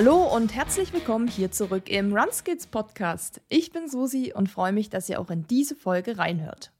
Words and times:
Hallo 0.00 0.32
und 0.32 0.54
herzlich 0.54 0.92
willkommen 0.92 1.26
hier 1.26 1.50
zurück 1.50 1.90
im 1.90 2.16
Runskills 2.16 2.68
Podcast. 2.68 3.40
Ich 3.48 3.72
bin 3.72 3.88
Susi 3.88 4.32
und 4.32 4.48
freue 4.48 4.70
mich, 4.70 4.90
dass 4.90 5.08
ihr 5.08 5.18
auch 5.18 5.28
in 5.28 5.48
diese 5.48 5.74
Folge 5.74 6.18
reinhört. 6.18 6.70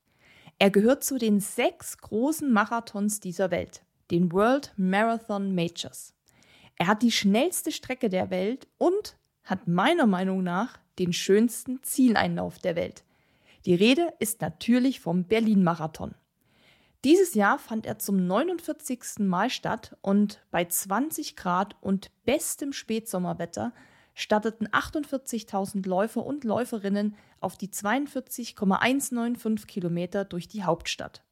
Er 0.60 0.70
gehört 0.70 1.02
zu 1.02 1.18
den 1.18 1.40
sechs 1.40 1.98
großen 1.98 2.48
Marathons 2.48 3.18
dieser 3.18 3.50
Welt, 3.50 3.82
den 4.12 4.30
World 4.30 4.72
Marathon 4.76 5.52
Majors. 5.52 6.14
Er 6.76 6.86
hat 6.86 7.02
die 7.02 7.10
schnellste 7.10 7.72
Strecke 7.72 8.08
der 8.08 8.30
Welt 8.30 8.68
und 8.78 9.16
hat 9.42 9.66
meiner 9.66 10.06
Meinung 10.06 10.44
nach 10.44 10.78
den 11.00 11.12
schönsten 11.12 11.82
Zieleinlauf 11.82 12.60
der 12.60 12.76
Welt. 12.76 13.02
Die 13.66 13.74
Rede 13.74 14.14
ist 14.20 14.42
natürlich 14.42 15.00
vom 15.00 15.24
Berlin-Marathon. 15.24 16.14
Dieses 17.04 17.34
Jahr 17.34 17.60
fand 17.60 17.86
er 17.86 18.00
zum 18.00 18.26
49. 18.26 19.20
Mal 19.20 19.50
statt 19.50 19.96
und 20.00 20.42
bei 20.50 20.64
20 20.64 21.36
Grad 21.36 21.76
und 21.80 22.10
bestem 22.24 22.72
Spätsommerwetter 22.72 23.72
starteten 24.14 24.66
48.000 24.66 25.88
Läufer 25.88 26.26
und 26.26 26.42
Läuferinnen 26.42 27.14
auf 27.40 27.56
die 27.56 27.70
42,195 27.70 29.68
Kilometer 29.68 30.24
durch 30.24 30.48
die 30.48 30.64
Hauptstadt. 30.64 31.22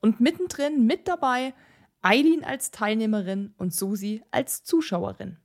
Und 0.00 0.20
mittendrin 0.20 0.86
mit 0.86 1.06
dabei 1.06 1.52
Eileen 2.00 2.42
als 2.42 2.70
Teilnehmerin 2.70 3.52
und 3.58 3.74
Susi 3.74 4.22
als 4.30 4.64
Zuschauerin. 4.64 5.36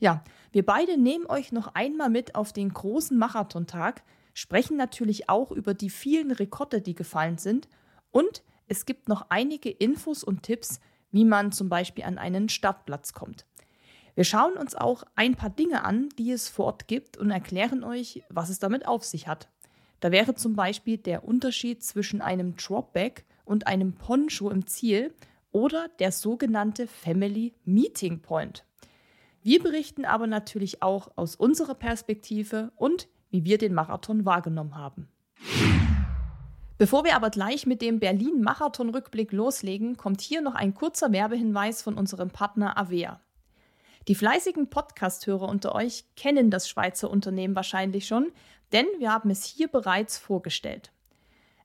Ja, 0.00 0.24
wir 0.50 0.66
beide 0.66 0.98
nehmen 0.98 1.26
euch 1.26 1.52
noch 1.52 1.76
einmal 1.76 2.10
mit 2.10 2.34
auf 2.34 2.52
den 2.52 2.72
großen 2.72 3.16
Marathontag, 3.16 4.02
sprechen 4.34 4.76
natürlich 4.76 5.28
auch 5.28 5.52
über 5.52 5.74
die 5.74 5.90
vielen 5.90 6.32
Rekorde, 6.32 6.80
die 6.80 6.96
gefallen 6.96 7.38
sind 7.38 7.68
und 8.10 8.42
es 8.66 8.86
gibt 8.86 9.08
noch 9.08 9.26
einige 9.28 9.70
Infos 9.70 10.24
und 10.24 10.42
Tipps, 10.42 10.80
wie 11.10 11.24
man 11.24 11.52
zum 11.52 11.68
Beispiel 11.68 12.04
an 12.04 12.18
einen 12.18 12.48
Startplatz 12.48 13.12
kommt. 13.12 13.46
Wir 14.14 14.24
schauen 14.24 14.56
uns 14.56 14.74
auch 14.74 15.04
ein 15.14 15.36
paar 15.36 15.50
Dinge 15.50 15.84
an, 15.84 16.08
die 16.18 16.32
es 16.32 16.48
vor 16.48 16.66
Ort 16.66 16.86
gibt 16.86 17.16
und 17.16 17.30
erklären 17.30 17.82
euch, 17.82 18.22
was 18.28 18.50
es 18.50 18.58
damit 18.58 18.86
auf 18.86 19.04
sich 19.04 19.26
hat. 19.26 19.48
Da 20.00 20.10
wäre 20.10 20.34
zum 20.34 20.54
Beispiel 20.54 20.98
der 20.98 21.24
Unterschied 21.24 21.82
zwischen 21.82 22.20
einem 22.20 22.56
Dropback 22.56 23.24
und 23.44 23.66
einem 23.66 23.94
Poncho 23.94 24.50
im 24.50 24.66
Ziel 24.66 25.14
oder 25.50 25.88
der 25.98 26.12
sogenannte 26.12 26.86
Family 26.86 27.54
Meeting 27.64 28.20
Point. 28.20 28.64
Wir 29.42 29.62
berichten 29.62 30.04
aber 30.04 30.26
natürlich 30.26 30.82
auch 30.82 31.10
aus 31.16 31.36
unserer 31.36 31.74
Perspektive 31.74 32.72
und 32.76 33.08
wie 33.30 33.44
wir 33.44 33.58
den 33.58 33.74
Marathon 33.74 34.24
wahrgenommen 34.24 34.76
haben. 34.76 35.08
Bevor 36.82 37.04
wir 37.04 37.14
aber 37.14 37.30
gleich 37.30 37.64
mit 37.64 37.80
dem 37.80 38.00
Berlin-Marathon-Rückblick 38.00 39.30
loslegen, 39.30 39.96
kommt 39.96 40.20
hier 40.20 40.40
noch 40.40 40.56
ein 40.56 40.74
kurzer 40.74 41.12
Werbehinweis 41.12 41.80
von 41.80 41.94
unserem 41.94 42.30
Partner 42.30 42.76
Avea. 42.76 43.20
Die 44.08 44.16
fleißigen 44.16 44.68
Podcast-Hörer 44.68 45.48
unter 45.48 45.76
euch 45.76 46.06
kennen 46.16 46.50
das 46.50 46.68
Schweizer 46.68 47.08
Unternehmen 47.08 47.54
wahrscheinlich 47.54 48.08
schon, 48.08 48.32
denn 48.72 48.86
wir 48.98 49.12
haben 49.12 49.30
es 49.30 49.44
hier 49.44 49.68
bereits 49.68 50.18
vorgestellt. 50.18 50.90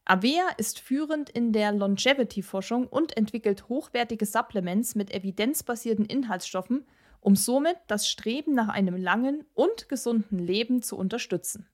Avea 0.05 0.49
ist 0.57 0.77
führend 0.77 1.31
in 1.31 1.51
der 1.51 1.71
Longevity-Forschung 1.71 2.85
und 2.85 3.17
entwickelt 3.17 3.69
hochwertige 3.69 4.27
Supplements 4.27 4.93
mit 4.93 5.09
evidenzbasierten 5.09 6.05
Inhaltsstoffen, 6.05 6.85
um 7.21 7.35
somit 7.35 7.77
das 7.87 8.07
Streben 8.07 8.53
nach 8.53 8.67
einem 8.67 8.95
langen 8.95 9.45
und 9.55 9.89
gesunden 9.89 10.37
Leben 10.37 10.83
zu 10.83 10.95
unterstützen. 10.95 11.67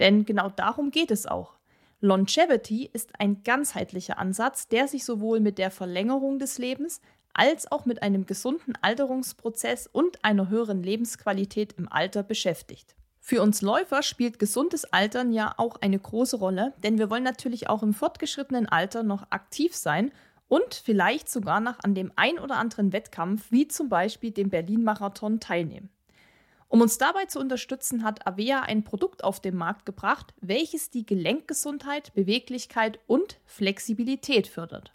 Denn 0.00 0.24
genau 0.24 0.48
darum 0.48 0.90
geht 0.90 1.10
es 1.10 1.26
auch. 1.26 1.57
Longevity 2.00 2.88
ist 2.92 3.18
ein 3.18 3.42
ganzheitlicher 3.42 4.18
Ansatz, 4.18 4.68
der 4.68 4.86
sich 4.86 5.04
sowohl 5.04 5.40
mit 5.40 5.58
der 5.58 5.72
Verlängerung 5.72 6.38
des 6.38 6.58
Lebens 6.58 7.00
als 7.32 7.70
auch 7.70 7.86
mit 7.86 8.02
einem 8.02 8.24
gesunden 8.24 8.74
Alterungsprozess 8.80 9.88
und 9.88 10.24
einer 10.24 10.48
höheren 10.48 10.82
Lebensqualität 10.82 11.74
im 11.76 11.90
Alter 11.90 12.22
beschäftigt. 12.22 12.94
Für 13.20 13.42
uns 13.42 13.62
Läufer 13.62 14.02
spielt 14.02 14.38
gesundes 14.38 14.84
Altern 14.86 15.32
ja 15.32 15.54
auch 15.56 15.76
eine 15.80 15.98
große 15.98 16.36
Rolle, 16.36 16.72
denn 16.82 16.98
wir 16.98 17.10
wollen 17.10 17.24
natürlich 17.24 17.68
auch 17.68 17.82
im 17.82 17.92
fortgeschrittenen 17.92 18.68
Alter 18.68 19.02
noch 19.02 19.26
aktiv 19.30 19.74
sein 19.74 20.12
und 20.46 20.74
vielleicht 20.74 21.28
sogar 21.28 21.60
noch 21.60 21.78
an 21.82 21.94
dem 21.94 22.12
ein 22.16 22.38
oder 22.38 22.56
anderen 22.56 22.92
Wettkampf, 22.92 23.50
wie 23.50 23.68
zum 23.68 23.88
Beispiel 23.88 24.30
dem 24.30 24.50
Berlin-Marathon, 24.50 25.40
teilnehmen. 25.40 25.90
Um 26.68 26.82
uns 26.82 26.98
dabei 26.98 27.24
zu 27.24 27.40
unterstützen, 27.40 28.04
hat 28.04 28.26
Avea 28.26 28.60
ein 28.60 28.84
Produkt 28.84 29.24
auf 29.24 29.40
den 29.40 29.56
Markt 29.56 29.86
gebracht, 29.86 30.34
welches 30.40 30.90
die 30.90 31.06
Gelenkgesundheit, 31.06 32.12
Beweglichkeit 32.14 33.00
und 33.06 33.40
Flexibilität 33.46 34.46
fördert. 34.46 34.92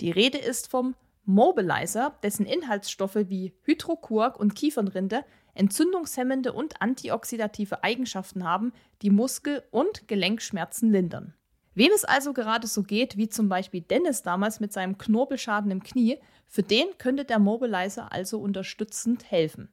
Die 0.00 0.10
Rede 0.10 0.38
ist 0.38 0.68
vom 0.68 0.96
Mobilizer, 1.24 2.18
dessen 2.22 2.46
Inhaltsstoffe 2.46 3.14
wie 3.28 3.54
Hydrokurk 3.62 4.38
und 4.38 4.54
Kiefernrinde 4.54 5.24
entzündungshemmende 5.54 6.52
und 6.52 6.82
antioxidative 6.82 7.84
Eigenschaften 7.84 8.42
haben, 8.42 8.72
die 9.02 9.10
Muskel- 9.10 9.62
und 9.70 10.08
Gelenkschmerzen 10.08 10.90
lindern. 10.90 11.34
Wem 11.74 11.90
es 11.94 12.04
also 12.04 12.32
gerade 12.32 12.66
so 12.66 12.82
geht, 12.82 13.16
wie 13.16 13.28
zum 13.28 13.48
Beispiel 13.48 13.80
Dennis 13.80 14.22
damals 14.22 14.60
mit 14.60 14.72
seinem 14.72 14.98
Knorpelschaden 14.98 15.70
im 15.70 15.82
Knie, 15.82 16.18
für 16.46 16.62
den 16.62 16.86
könnte 16.98 17.24
der 17.24 17.38
Mobilizer 17.38 18.12
also 18.12 18.40
unterstützend 18.40 19.30
helfen. 19.30 19.70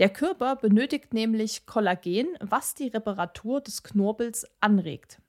Der 0.00 0.08
Körper 0.08 0.56
benötigt 0.56 1.12
nämlich 1.12 1.66
Kollagen, 1.66 2.28
was 2.40 2.72
die 2.72 2.88
Reparatur 2.88 3.60
des 3.60 3.82
Knorpels 3.82 4.46
anregt. 4.58 5.20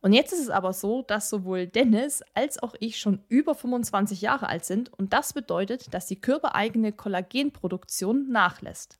Und 0.00 0.14
jetzt 0.14 0.32
ist 0.32 0.40
es 0.40 0.48
aber 0.48 0.72
so, 0.72 1.02
dass 1.02 1.28
sowohl 1.28 1.66
Dennis 1.66 2.24
als 2.32 2.62
auch 2.62 2.74
ich 2.80 2.98
schon 2.98 3.22
über 3.28 3.54
25 3.54 4.22
Jahre 4.22 4.48
alt 4.48 4.64
sind 4.64 4.90
und 4.94 5.12
das 5.12 5.34
bedeutet, 5.34 5.92
dass 5.92 6.06
die 6.06 6.22
körpereigene 6.22 6.92
Kollagenproduktion 6.92 8.30
nachlässt. 8.30 8.98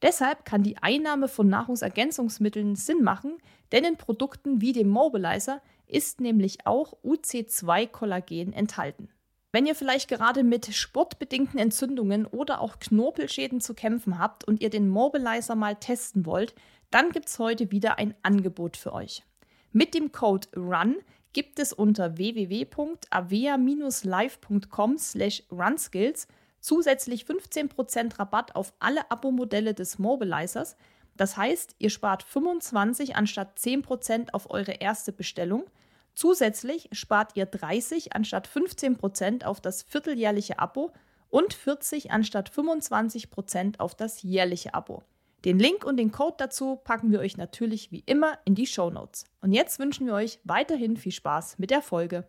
Deshalb 0.00 0.44
kann 0.44 0.62
die 0.62 0.78
Einnahme 0.78 1.26
von 1.26 1.48
Nahrungsergänzungsmitteln 1.48 2.76
Sinn 2.76 3.02
machen, 3.02 3.38
denn 3.72 3.84
in 3.84 3.96
Produkten 3.96 4.60
wie 4.60 4.72
dem 4.72 4.88
Mobilizer 4.88 5.60
ist 5.88 6.20
nämlich 6.20 6.68
auch 6.68 6.94
UC2-Kollagen 7.02 8.52
enthalten. 8.52 9.08
Wenn 9.54 9.66
ihr 9.66 9.74
vielleicht 9.74 10.08
gerade 10.08 10.44
mit 10.44 10.74
sportbedingten 10.74 11.60
Entzündungen 11.60 12.24
oder 12.24 12.62
auch 12.62 12.78
Knorpelschäden 12.78 13.60
zu 13.60 13.74
kämpfen 13.74 14.18
habt 14.18 14.44
und 14.44 14.62
ihr 14.62 14.70
den 14.70 14.88
Mobilizer 14.88 15.56
mal 15.56 15.76
testen 15.76 16.24
wollt, 16.24 16.54
dann 16.90 17.10
gibt 17.10 17.28
es 17.28 17.38
heute 17.38 17.70
wieder 17.70 17.98
ein 17.98 18.14
Angebot 18.22 18.78
für 18.78 18.94
euch. 18.94 19.22
Mit 19.70 19.92
dem 19.92 20.10
Code 20.10 20.48
RUN 20.56 20.96
gibt 21.34 21.58
es 21.58 21.74
unter 21.74 22.16
www.avea-live.com 22.16 24.98
slash 24.98 25.42
runskills 25.50 26.28
zusätzlich 26.60 27.24
15% 27.24 28.18
Rabatt 28.18 28.56
auf 28.56 28.72
alle 28.78 29.10
Abo-Modelle 29.10 29.74
des 29.74 29.98
Mobilizers. 29.98 30.76
Das 31.16 31.36
heißt, 31.36 31.76
ihr 31.78 31.90
spart 31.90 32.22
25 32.22 33.16
anstatt 33.16 33.58
10% 33.58 34.30
auf 34.32 34.50
eure 34.50 34.72
erste 34.72 35.12
Bestellung– 35.12 35.64
Zusätzlich 36.14 36.88
spart 36.92 37.32
ihr 37.36 37.46
30 37.46 38.14
anstatt 38.14 38.46
15 38.46 38.96
Prozent 38.96 39.46
auf 39.46 39.60
das 39.60 39.82
vierteljährliche 39.82 40.58
Abo 40.58 40.92
und 41.30 41.54
40 41.54 42.10
anstatt 42.10 42.50
25 42.50 43.30
Prozent 43.30 43.80
auf 43.80 43.94
das 43.94 44.22
jährliche 44.22 44.74
Abo. 44.74 45.02
Den 45.44 45.58
Link 45.58 45.84
und 45.84 45.96
den 45.96 46.12
Code 46.12 46.36
dazu 46.38 46.76
packen 46.76 47.10
wir 47.10 47.18
euch 47.18 47.36
natürlich 47.36 47.90
wie 47.90 48.04
immer 48.06 48.38
in 48.44 48.54
die 48.54 48.66
Show 48.66 48.90
Notes. 48.90 49.24
Und 49.40 49.52
jetzt 49.52 49.80
wünschen 49.80 50.06
wir 50.06 50.14
euch 50.14 50.38
weiterhin 50.44 50.96
viel 50.96 51.10
Spaß 51.10 51.58
mit 51.58 51.70
der 51.70 51.82
Folge. 51.82 52.28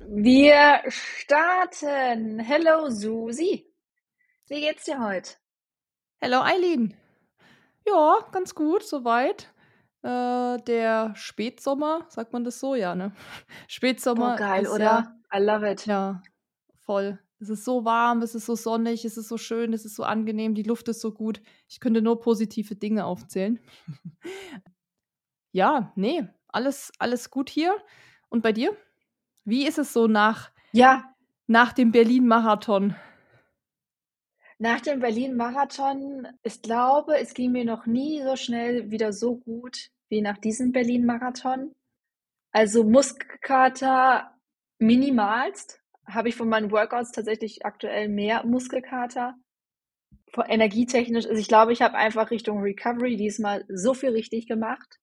Wir 0.00 0.80
starten. 0.88 2.40
Hello 2.40 2.88
Susi. 2.88 3.70
Wie 4.48 4.60
geht's 4.60 4.84
dir 4.84 4.98
heute? 5.00 5.34
Hello 6.20 6.40
Eileen. 6.40 6.96
Ja, 7.86 8.26
ganz 8.32 8.54
gut, 8.54 8.82
soweit. 8.82 9.52
Äh, 10.02 10.58
der 10.62 11.12
Spätsommer, 11.16 12.06
sagt 12.08 12.32
man 12.32 12.44
das 12.44 12.60
so? 12.60 12.74
Ja, 12.74 12.94
ne? 12.94 13.12
Spätsommer. 13.68 14.34
Oh, 14.34 14.38
geil, 14.38 14.66
oder? 14.68 14.84
Ja, 14.84 15.16
I 15.34 15.42
love 15.42 15.70
it. 15.70 15.86
Ja, 15.86 16.22
voll. 16.80 17.18
Es 17.40 17.48
ist 17.48 17.64
so 17.64 17.84
warm, 17.84 18.22
es 18.22 18.34
ist 18.34 18.46
so 18.46 18.56
sonnig, 18.56 19.04
es 19.04 19.16
ist 19.16 19.28
so 19.28 19.38
schön, 19.38 19.72
es 19.72 19.84
ist 19.84 19.94
so 19.94 20.02
angenehm, 20.02 20.54
die 20.54 20.64
Luft 20.64 20.88
ist 20.88 21.00
so 21.00 21.12
gut. 21.12 21.40
Ich 21.68 21.78
könnte 21.78 22.02
nur 22.02 22.20
positive 22.20 22.74
Dinge 22.74 23.04
aufzählen. 23.04 23.60
ja, 25.52 25.92
nee, 25.94 26.26
alles, 26.48 26.92
alles 26.98 27.30
gut 27.30 27.48
hier. 27.48 27.76
Und 28.28 28.42
bei 28.42 28.52
dir? 28.52 28.76
Wie 29.44 29.66
ist 29.66 29.78
es 29.78 29.92
so 29.92 30.08
nach, 30.08 30.50
ja. 30.72 31.04
nach 31.46 31.72
dem 31.72 31.92
Berlin-Marathon? 31.92 32.96
Nach 34.60 34.80
dem 34.80 34.98
Berlin-Marathon, 34.98 36.26
ich 36.42 36.62
glaube, 36.62 37.16
es 37.16 37.32
ging 37.32 37.52
mir 37.52 37.64
noch 37.64 37.86
nie 37.86 38.22
so 38.24 38.34
schnell 38.34 38.90
wieder 38.90 39.12
so 39.12 39.36
gut 39.36 39.90
wie 40.08 40.20
nach 40.20 40.36
diesem 40.38 40.72
Berlin-Marathon. 40.72 41.76
Also 42.50 42.82
Muskelkater 42.82 44.36
minimalst. 44.78 45.80
Habe 46.06 46.30
ich 46.30 46.36
von 46.36 46.48
meinen 46.48 46.72
Workouts 46.72 47.12
tatsächlich 47.12 47.64
aktuell 47.64 48.08
mehr 48.08 48.44
Muskelkater. 48.44 49.36
Energietechnisch, 50.48 51.26
also 51.26 51.40
ich 51.40 51.48
glaube, 51.48 51.72
ich 51.72 51.82
habe 51.82 51.96
einfach 51.96 52.30
Richtung 52.30 52.60
Recovery 52.60 53.16
diesmal 53.16 53.64
so 53.68 53.94
viel 53.94 54.10
richtig 54.10 54.48
gemacht. 54.48 54.98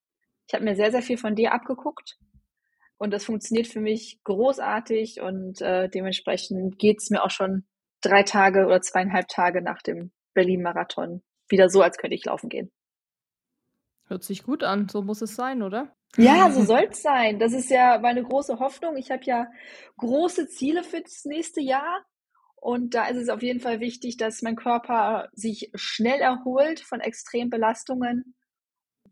Ich 0.48 0.54
habe 0.54 0.66
mir 0.66 0.75
sehr, 0.75 0.92
sehr 0.92 1.02
viel 1.02 1.18
von 1.18 1.36
dir 1.36 1.54
abgeguckt. 1.54 2.18
Und 2.98 3.12
das 3.12 3.25
funktioniert 3.25 3.68
für 3.68 3.81
mich 3.81 4.19
großartig 4.24 5.22
und 5.22 5.62
äh, 5.62 5.90
dementsprechend 5.90 6.78
geht 6.78 7.02
es 7.02 7.10
mir 7.10 7.24
auch 7.24 7.31
schon 7.31 7.66
drei 8.06 8.24
Tage 8.24 8.66
oder 8.66 8.81
zweieinhalb 8.81 9.28
Tage 9.28 9.62
nach 9.62 9.81
dem 9.81 10.12
Berlin-Marathon 10.34 11.22
wieder 11.50 11.69
so, 11.69 11.81
als 11.81 11.98
könnte 11.98 12.16
ich 12.16 12.25
laufen 12.25 12.50
gehen. 12.50 12.72
Hört 14.07 14.24
sich 14.24 14.44
gut 14.44 14.63
an, 14.63 14.88
so 14.88 15.02
muss 15.02 15.22
es 15.22 15.36
sein, 15.36 15.63
oder? 15.63 15.96
Ja, 16.18 16.50
so 16.52 16.63
soll 16.63 16.88
es 16.92 17.02
sein. 17.02 17.40
Das 17.40 17.54
ist 17.54 17.69
ja 17.69 18.00
meine 18.00 18.24
große 18.24 18.60
Hoffnung. 18.60 18.98
Ich 18.98 19.12
habe 19.12 19.24
ja 19.24 19.48
große 19.98 20.48
Ziele 20.48 20.84
für 20.84 21.02
das 21.02 21.25
nächste 21.25 21.62
Jahr. 21.62 22.06
Und 22.56 22.96
da 22.96 23.07
ist 23.07 23.18
es 23.18 23.30
auf 23.30 23.44
jeden 23.44 23.60
Fall 23.60 23.80
wichtig, 23.80 24.18
dass 24.18 24.42
mein 24.42 24.56
Körper 24.56 25.30
sich 25.34 25.72
schnell 25.75 26.19
erholt 26.19 26.80
von 26.80 27.00
Extrembelastungen. 27.00 28.36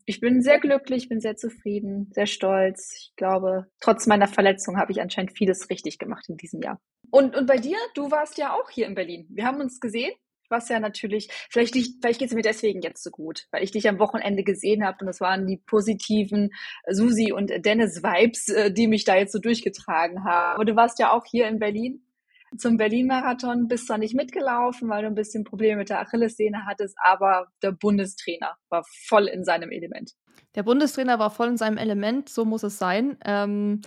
Ich 0.06 0.20
bin 0.20 0.42
sehr 0.42 0.60
glücklich, 0.60 1.08
bin 1.08 1.20
sehr 1.20 1.36
zufrieden, 1.36 2.10
sehr 2.14 2.26
stolz. 2.26 2.96
Ich 2.98 3.16
glaube, 3.16 3.68
trotz 3.80 4.08
meiner 4.08 4.28
Verletzung 4.28 4.78
habe 4.78 4.92
ich 4.92 5.02
anscheinend 5.02 5.38
vieles 5.38 5.70
richtig 5.70 6.00
gemacht 6.00 6.26
in 6.30 6.38
diesem 6.38 6.62
Jahr. 6.62 6.82
Und, 7.14 7.36
und 7.36 7.46
bei 7.46 7.58
dir, 7.58 7.78
du 7.94 8.10
warst 8.10 8.40
ja 8.40 8.54
auch 8.54 8.72
hier 8.72 8.88
in 8.88 8.96
Berlin. 8.96 9.28
Wir 9.30 9.46
haben 9.46 9.62
uns 9.62 9.80
gesehen 9.80 10.12
was 10.50 10.70
ja 10.70 10.80
natürlich, 10.80 11.30
vielleicht, 11.50 11.74
vielleicht 11.74 12.20
geht 12.20 12.30
es 12.30 12.36
mir 12.36 12.44
deswegen 12.44 12.82
jetzt 12.82 13.02
so 13.02 13.10
gut, 13.10 13.48
weil 13.50 13.64
ich 13.64 13.72
dich 13.72 13.90
am 13.90 13.98
Wochenende 13.98 14.44
gesehen 14.44 14.86
habe 14.86 14.98
und 15.02 15.08
das 15.08 15.20
waren 15.20 15.48
die 15.48 15.58
positiven 15.58 16.52
Susi 16.88 17.32
und 17.32 17.50
Dennis-Vibes, 17.66 18.50
äh, 18.50 18.72
die 18.72 18.88
mich 18.88 19.04
da 19.04 19.16
jetzt 19.16 19.32
so 19.32 19.40
durchgetragen 19.40 20.26
haben. 20.26 20.56
Aber 20.56 20.66
du 20.66 20.76
warst 20.76 21.00
ja 21.00 21.12
auch 21.12 21.26
hier 21.26 21.48
in 21.48 21.58
Berlin 21.58 22.06
zum 22.56 22.78
Berlin-Marathon, 22.78 23.68
bist 23.68 23.88
zwar 23.88 23.98
nicht 23.98 24.14
mitgelaufen, 24.14 24.88
weil 24.90 25.02
du 25.02 25.08
ein 25.08 25.16
bisschen 25.16 25.44
Probleme 25.44 25.78
mit 25.78 25.90
der 25.90 26.02
Achillessehne 26.02 26.68
hattest, 26.68 26.96
aber 27.04 27.48
der 27.64 27.72
Bundestrainer 27.72 28.56
war 28.70 28.84
voll 29.08 29.26
in 29.26 29.44
seinem 29.44 29.72
Element. 29.72 30.12
Der 30.54 30.62
Bundestrainer 30.62 31.18
war 31.18 31.32
voll 31.32 31.48
in 31.48 31.58
seinem 31.58 31.78
Element, 31.78 32.30
so 32.30 32.46
muss 32.46 32.62
es 32.62 32.78
sein. 32.78 33.18
Ähm, 33.26 33.82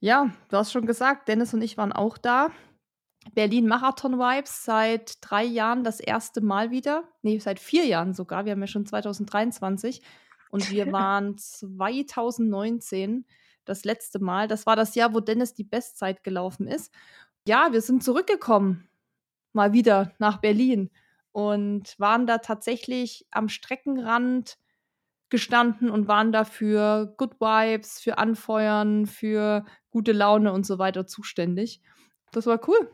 ja, 0.00 0.30
du 0.50 0.56
hast 0.56 0.72
schon 0.72 0.86
gesagt, 0.86 1.28
Dennis 1.28 1.52
und 1.54 1.62
ich 1.62 1.76
waren 1.76 1.92
auch 1.92 2.16
da. 2.18 2.50
Berlin 3.34 3.66
Marathon 3.66 4.18
Vibes 4.18 4.64
seit 4.64 5.18
drei 5.20 5.44
Jahren 5.44 5.84
das 5.84 6.00
erste 6.00 6.40
Mal 6.40 6.70
wieder. 6.70 7.04
Nee, 7.22 7.38
seit 7.38 7.60
vier 7.60 7.84
Jahren 7.84 8.14
sogar. 8.14 8.44
Wir 8.44 8.52
haben 8.52 8.60
ja 8.60 8.66
schon 8.66 8.86
2023 8.86 10.02
und 10.50 10.70
wir 10.70 10.90
waren 10.92 11.36
2019 11.36 13.26
das 13.64 13.84
letzte 13.84 14.18
Mal. 14.20 14.48
Das 14.48 14.66
war 14.66 14.76
das 14.76 14.94
Jahr, 14.94 15.14
wo 15.14 15.20
Dennis 15.20 15.54
die 15.54 15.64
Bestzeit 15.64 16.24
gelaufen 16.24 16.66
ist. 16.66 16.92
Ja, 17.46 17.72
wir 17.72 17.80
sind 17.80 18.02
zurückgekommen, 18.02 18.88
mal 19.52 19.72
wieder 19.72 20.12
nach 20.18 20.38
Berlin 20.38 20.90
und 21.32 21.98
waren 21.98 22.26
da 22.26 22.38
tatsächlich 22.38 23.26
am 23.30 23.48
Streckenrand 23.48 24.58
gestanden 25.28 25.90
und 25.90 26.08
waren 26.08 26.32
da 26.32 26.44
für 26.44 27.14
Good 27.16 27.40
Vibes, 27.40 28.00
für 28.00 28.18
Anfeuern, 28.18 29.06
für 29.06 29.64
gute 29.90 30.12
Laune 30.12 30.52
und 30.52 30.64
so 30.64 30.78
weiter 30.78 31.06
zuständig. 31.06 31.82
Das 32.32 32.46
war 32.46 32.60
cool. 32.68 32.90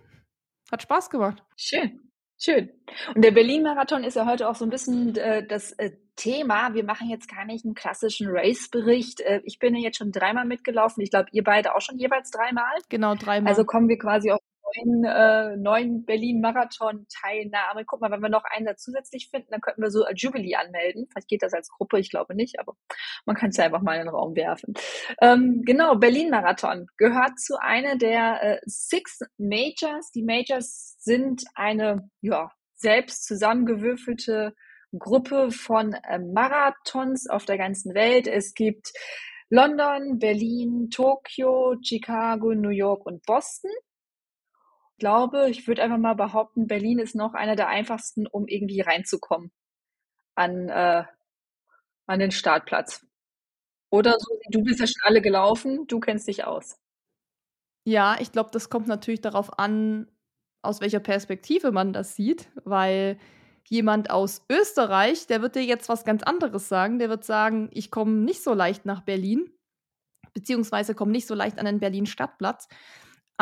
Hat 0.72 0.82
Spaß 0.82 1.10
gemacht. 1.10 1.42
Schön, 1.56 2.00
schön. 2.38 2.70
Und 3.14 3.22
der 3.22 3.30
Berlin-Marathon 3.30 4.04
ist 4.04 4.16
ja 4.16 4.24
heute 4.24 4.48
auch 4.48 4.54
so 4.54 4.64
ein 4.64 4.70
bisschen 4.70 5.14
äh, 5.16 5.46
das 5.46 5.72
äh, 5.72 5.90
Thema. 6.16 6.72
Wir 6.72 6.82
machen 6.82 7.10
jetzt 7.10 7.28
gar 7.28 7.44
nicht 7.44 7.66
einen 7.66 7.74
klassischen 7.74 8.28
Race-Bericht. 8.30 9.20
Äh, 9.20 9.42
ich 9.44 9.58
bin 9.58 9.74
ja 9.74 9.82
jetzt 9.82 9.98
schon 9.98 10.12
dreimal 10.12 10.46
mitgelaufen. 10.46 11.02
Ich 11.02 11.10
glaube, 11.10 11.28
ihr 11.32 11.44
beide 11.44 11.74
auch 11.74 11.82
schon 11.82 11.98
jeweils 11.98 12.30
dreimal. 12.30 12.72
Genau, 12.88 13.14
dreimal. 13.14 13.50
Also 13.50 13.64
kommen 13.64 13.88
wir 13.90 13.98
quasi 13.98 14.30
auf 14.30 14.40
neuen, 14.76 15.04
äh, 15.04 15.56
neuen 15.56 16.04
Berlin-Marathon-Teilnahme. 16.04 17.84
Guck 17.84 18.00
mal, 18.00 18.10
wenn 18.10 18.20
wir 18.20 18.28
noch 18.28 18.44
einen 18.44 18.76
zusätzlich 18.76 19.28
finden, 19.30 19.48
dann 19.50 19.60
könnten 19.60 19.82
wir 19.82 19.90
so 19.90 20.04
Jubilee 20.14 20.54
anmelden. 20.54 21.06
Vielleicht 21.10 21.28
geht 21.28 21.42
das 21.42 21.54
als 21.54 21.68
Gruppe, 21.70 21.98
ich 21.98 22.10
glaube 22.10 22.34
nicht, 22.34 22.58
aber 22.58 22.76
man 23.26 23.36
kann 23.36 23.50
es 23.50 23.56
ja 23.56 23.64
einfach 23.64 23.82
mal 23.82 23.94
in 23.94 24.06
den 24.06 24.08
Raum 24.08 24.34
werfen. 24.36 24.74
Ähm, 25.20 25.62
genau, 25.64 25.96
Berlin-Marathon 25.96 26.86
gehört 26.96 27.38
zu 27.38 27.60
einer 27.60 27.96
der 27.96 28.42
äh, 28.42 28.60
Six 28.66 29.20
Majors. 29.38 30.10
Die 30.12 30.22
Majors 30.22 30.96
sind 30.98 31.44
eine, 31.54 32.08
ja, 32.20 32.50
selbst 32.74 33.26
zusammengewürfelte 33.26 34.54
Gruppe 34.98 35.50
von 35.50 35.94
äh, 35.94 36.18
Marathons 36.18 37.28
auf 37.28 37.44
der 37.44 37.56
ganzen 37.56 37.94
Welt. 37.94 38.26
Es 38.26 38.54
gibt 38.54 38.92
London, 39.48 40.18
Berlin, 40.18 40.88
Tokio, 40.90 41.76
Chicago, 41.82 42.54
New 42.54 42.70
York 42.70 43.06
und 43.06 43.24
Boston 43.24 43.70
glaube, 45.02 45.50
ich 45.50 45.66
würde 45.66 45.82
einfach 45.82 45.98
mal 45.98 46.14
behaupten, 46.14 46.68
Berlin 46.68 47.00
ist 47.00 47.16
noch 47.16 47.34
einer 47.34 47.56
der 47.56 47.66
einfachsten, 47.66 48.28
um 48.28 48.46
irgendwie 48.46 48.82
reinzukommen 48.82 49.50
an, 50.36 50.68
äh, 50.68 51.02
an 52.06 52.20
den 52.20 52.30
Startplatz. 52.30 53.04
Oder 53.90 54.14
so, 54.20 54.38
du 54.50 54.62
bist 54.62 54.78
ja 54.78 54.86
schon 54.86 55.02
alle 55.02 55.20
gelaufen, 55.20 55.88
du 55.88 55.98
kennst 55.98 56.28
dich 56.28 56.44
aus. 56.44 56.78
Ja, 57.84 58.16
ich 58.20 58.30
glaube, 58.30 58.50
das 58.52 58.70
kommt 58.70 58.86
natürlich 58.86 59.20
darauf 59.20 59.58
an, 59.58 60.06
aus 60.62 60.80
welcher 60.80 61.00
Perspektive 61.00 61.72
man 61.72 61.92
das 61.92 62.14
sieht, 62.14 62.48
weil 62.62 63.18
jemand 63.68 64.08
aus 64.08 64.44
Österreich, 64.48 65.26
der 65.26 65.42
wird 65.42 65.56
dir 65.56 65.64
jetzt 65.64 65.88
was 65.88 66.04
ganz 66.04 66.22
anderes 66.22 66.68
sagen. 66.68 67.00
Der 67.00 67.08
wird 67.08 67.24
sagen, 67.24 67.70
ich 67.72 67.90
komme 67.90 68.12
nicht 68.12 68.44
so 68.44 68.54
leicht 68.54 68.86
nach 68.86 69.00
Berlin, 69.00 69.50
beziehungsweise 70.32 70.94
komme 70.94 71.10
nicht 71.10 71.26
so 71.26 71.34
leicht 71.34 71.58
an 71.58 71.66
den 71.66 71.80
Berlin-Stadtplatz. 71.80 72.68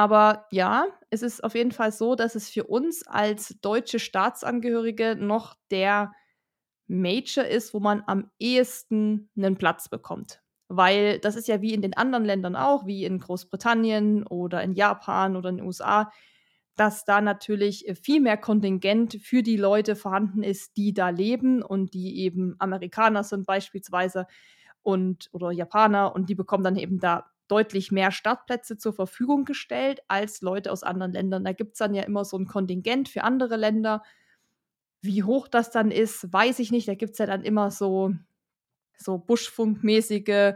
Aber 0.01 0.47
ja, 0.51 0.87
es 1.11 1.21
ist 1.21 1.45
auf 1.45 1.55
jeden 1.55 1.73
Fall 1.73 1.93
so, 1.93 2.15
dass 2.15 2.35
es 2.35 2.49
für 2.49 2.65
uns 2.65 3.07
als 3.07 3.59
deutsche 3.61 3.99
Staatsangehörige 3.99 5.15
noch 5.15 5.57
der 5.71 6.13
Major 6.87 7.45
ist, 7.45 7.75
wo 7.75 7.81
man 7.81 8.03
am 8.07 8.31
ehesten 8.39 9.29
einen 9.37 9.59
Platz 9.59 9.91
bekommt. 9.91 10.41
Weil 10.69 11.19
das 11.19 11.37
ist 11.37 11.49
ja 11.49 11.61
wie 11.61 11.75
in 11.75 11.83
den 11.83 11.95
anderen 11.99 12.25
Ländern 12.25 12.57
auch, 12.57 12.87
wie 12.87 13.05
in 13.05 13.19
Großbritannien 13.19 14.27
oder 14.27 14.63
in 14.63 14.73
Japan 14.73 15.37
oder 15.37 15.51
in 15.51 15.59
den 15.59 15.67
USA, 15.67 16.11
dass 16.77 17.05
da 17.05 17.21
natürlich 17.21 17.85
viel 18.03 18.23
mehr 18.23 18.39
Kontingent 18.39 19.19
für 19.23 19.43
die 19.43 19.59
Leute 19.59 19.97
vorhanden 19.97 20.43
ist, 20.43 20.79
die 20.79 20.95
da 20.95 21.11
leben 21.11 21.63
und 21.63 21.93
die 21.93 22.21
eben 22.21 22.57
Amerikaner 22.59 23.23
sind 23.23 23.45
beispielsweise 23.45 24.27
und 24.83 25.29
oder 25.33 25.51
Japaner 25.53 26.15
und 26.15 26.31
die 26.31 26.35
bekommen 26.35 26.65
dann 26.65 26.77
eben 26.77 27.01
da 27.01 27.30
deutlich 27.51 27.93
mehr 27.93 28.13
Startplätze 28.13 28.79
zur 28.79 28.93
Verfügung 28.93 29.45
gestellt 29.45 30.01
als 30.09 30.41
Leute 30.41 30.73
aus 30.73 30.83
anderen 30.83 31.13
Ländern. 31.13 31.45
Da 31.45 31.53
gibt 31.53 31.73
es 31.73 31.79
dann 31.79 31.95
ja 31.95 32.03
immer 32.05 32.25
so 32.25 32.39
ein 32.39 32.47
Kontingent 32.47 33.09
für 33.09 33.25
andere 33.25 33.57
Länder. 33.57 34.03
Wie 35.03 35.23
hoch 35.23 35.49
das 35.49 35.71
dann 35.71 35.91
ist, 35.91 36.33
weiß 36.33 36.59
ich 36.59 36.71
nicht. 36.73 36.89
Da 36.89 36.95
gibt 36.95 37.13
es 37.13 37.19
ja 37.19 37.27
dann 37.27 37.43
immer 37.43 37.71
so, 37.71 38.13
so 38.97 39.19
Buschfunkmäßige 39.19 40.55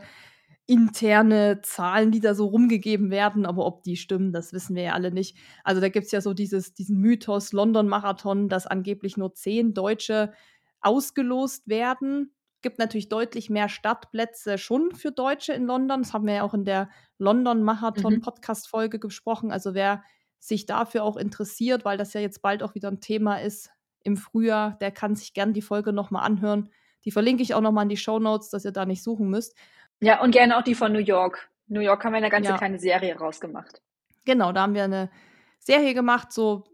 interne 0.66 1.60
Zahlen, 1.62 2.10
die 2.10 2.20
da 2.20 2.34
so 2.34 2.46
rumgegeben 2.46 3.10
werden, 3.10 3.44
aber 3.44 3.66
ob 3.66 3.82
die 3.82 3.96
stimmen, 3.96 4.32
das 4.32 4.52
wissen 4.52 4.74
wir 4.74 4.82
ja 4.84 4.92
alle 4.92 5.10
nicht. 5.12 5.36
Also 5.62 5.80
da 5.80 5.88
gibt 5.88 6.06
es 6.06 6.12
ja 6.12 6.20
so 6.22 6.32
dieses, 6.32 6.72
diesen 6.72 6.98
Mythos 6.98 7.52
London-Marathon, 7.52 8.48
dass 8.48 8.66
angeblich 8.66 9.16
nur 9.16 9.34
zehn 9.34 9.74
Deutsche 9.74 10.32
ausgelost 10.80 11.68
werden 11.68 12.34
gibt 12.64 12.80
natürlich 12.80 13.08
deutlich 13.08 13.50
mehr 13.50 13.68
Startplätze 13.68 14.58
schon 14.58 14.90
für 14.92 15.12
Deutsche 15.12 15.52
in 15.52 15.66
London. 15.66 16.02
Das 16.02 16.12
haben 16.12 16.26
wir 16.26 16.34
ja 16.34 16.42
auch 16.42 16.54
in 16.54 16.64
der 16.64 16.88
London 17.18 17.62
Marathon 17.62 18.14
mhm. 18.14 18.20
Podcast 18.22 18.68
Folge 18.68 18.98
gesprochen. 18.98 19.52
Also 19.52 19.74
wer 19.74 20.02
sich 20.40 20.66
dafür 20.66 21.04
auch 21.04 21.16
interessiert, 21.16 21.84
weil 21.84 21.96
das 21.96 22.12
ja 22.14 22.20
jetzt 22.20 22.42
bald 22.42 22.62
auch 22.62 22.74
wieder 22.74 22.90
ein 22.90 23.00
Thema 23.00 23.36
ist 23.36 23.70
im 24.02 24.16
Frühjahr, 24.16 24.76
der 24.80 24.90
kann 24.90 25.14
sich 25.14 25.32
gern 25.32 25.52
die 25.52 25.62
Folge 25.62 25.92
nochmal 25.92 26.24
anhören. 26.24 26.70
Die 27.04 27.10
verlinke 27.10 27.42
ich 27.42 27.54
auch 27.54 27.60
nochmal 27.60 27.84
in 27.84 27.88
die 27.90 27.96
Show 27.96 28.18
Notes, 28.18 28.50
dass 28.50 28.64
ihr 28.64 28.72
da 28.72 28.84
nicht 28.84 29.02
suchen 29.02 29.28
müsst. 29.28 29.54
Ja, 30.00 30.20
und 30.20 30.32
gerne 30.32 30.58
auch 30.58 30.62
die 30.62 30.74
von 30.74 30.92
New 30.92 30.98
York. 30.98 31.50
New 31.66 31.80
York 31.80 32.04
haben 32.04 32.12
wir 32.12 32.18
eine 32.18 32.30
ganze 32.30 32.50
ja. 32.50 32.58
kleine 32.58 32.78
Serie 32.78 33.16
rausgemacht. 33.16 33.80
Genau, 34.24 34.52
da 34.52 34.62
haben 34.62 34.74
wir 34.74 34.84
eine 34.84 35.10
Serie 35.58 35.94
gemacht, 35.94 36.32
so 36.32 36.64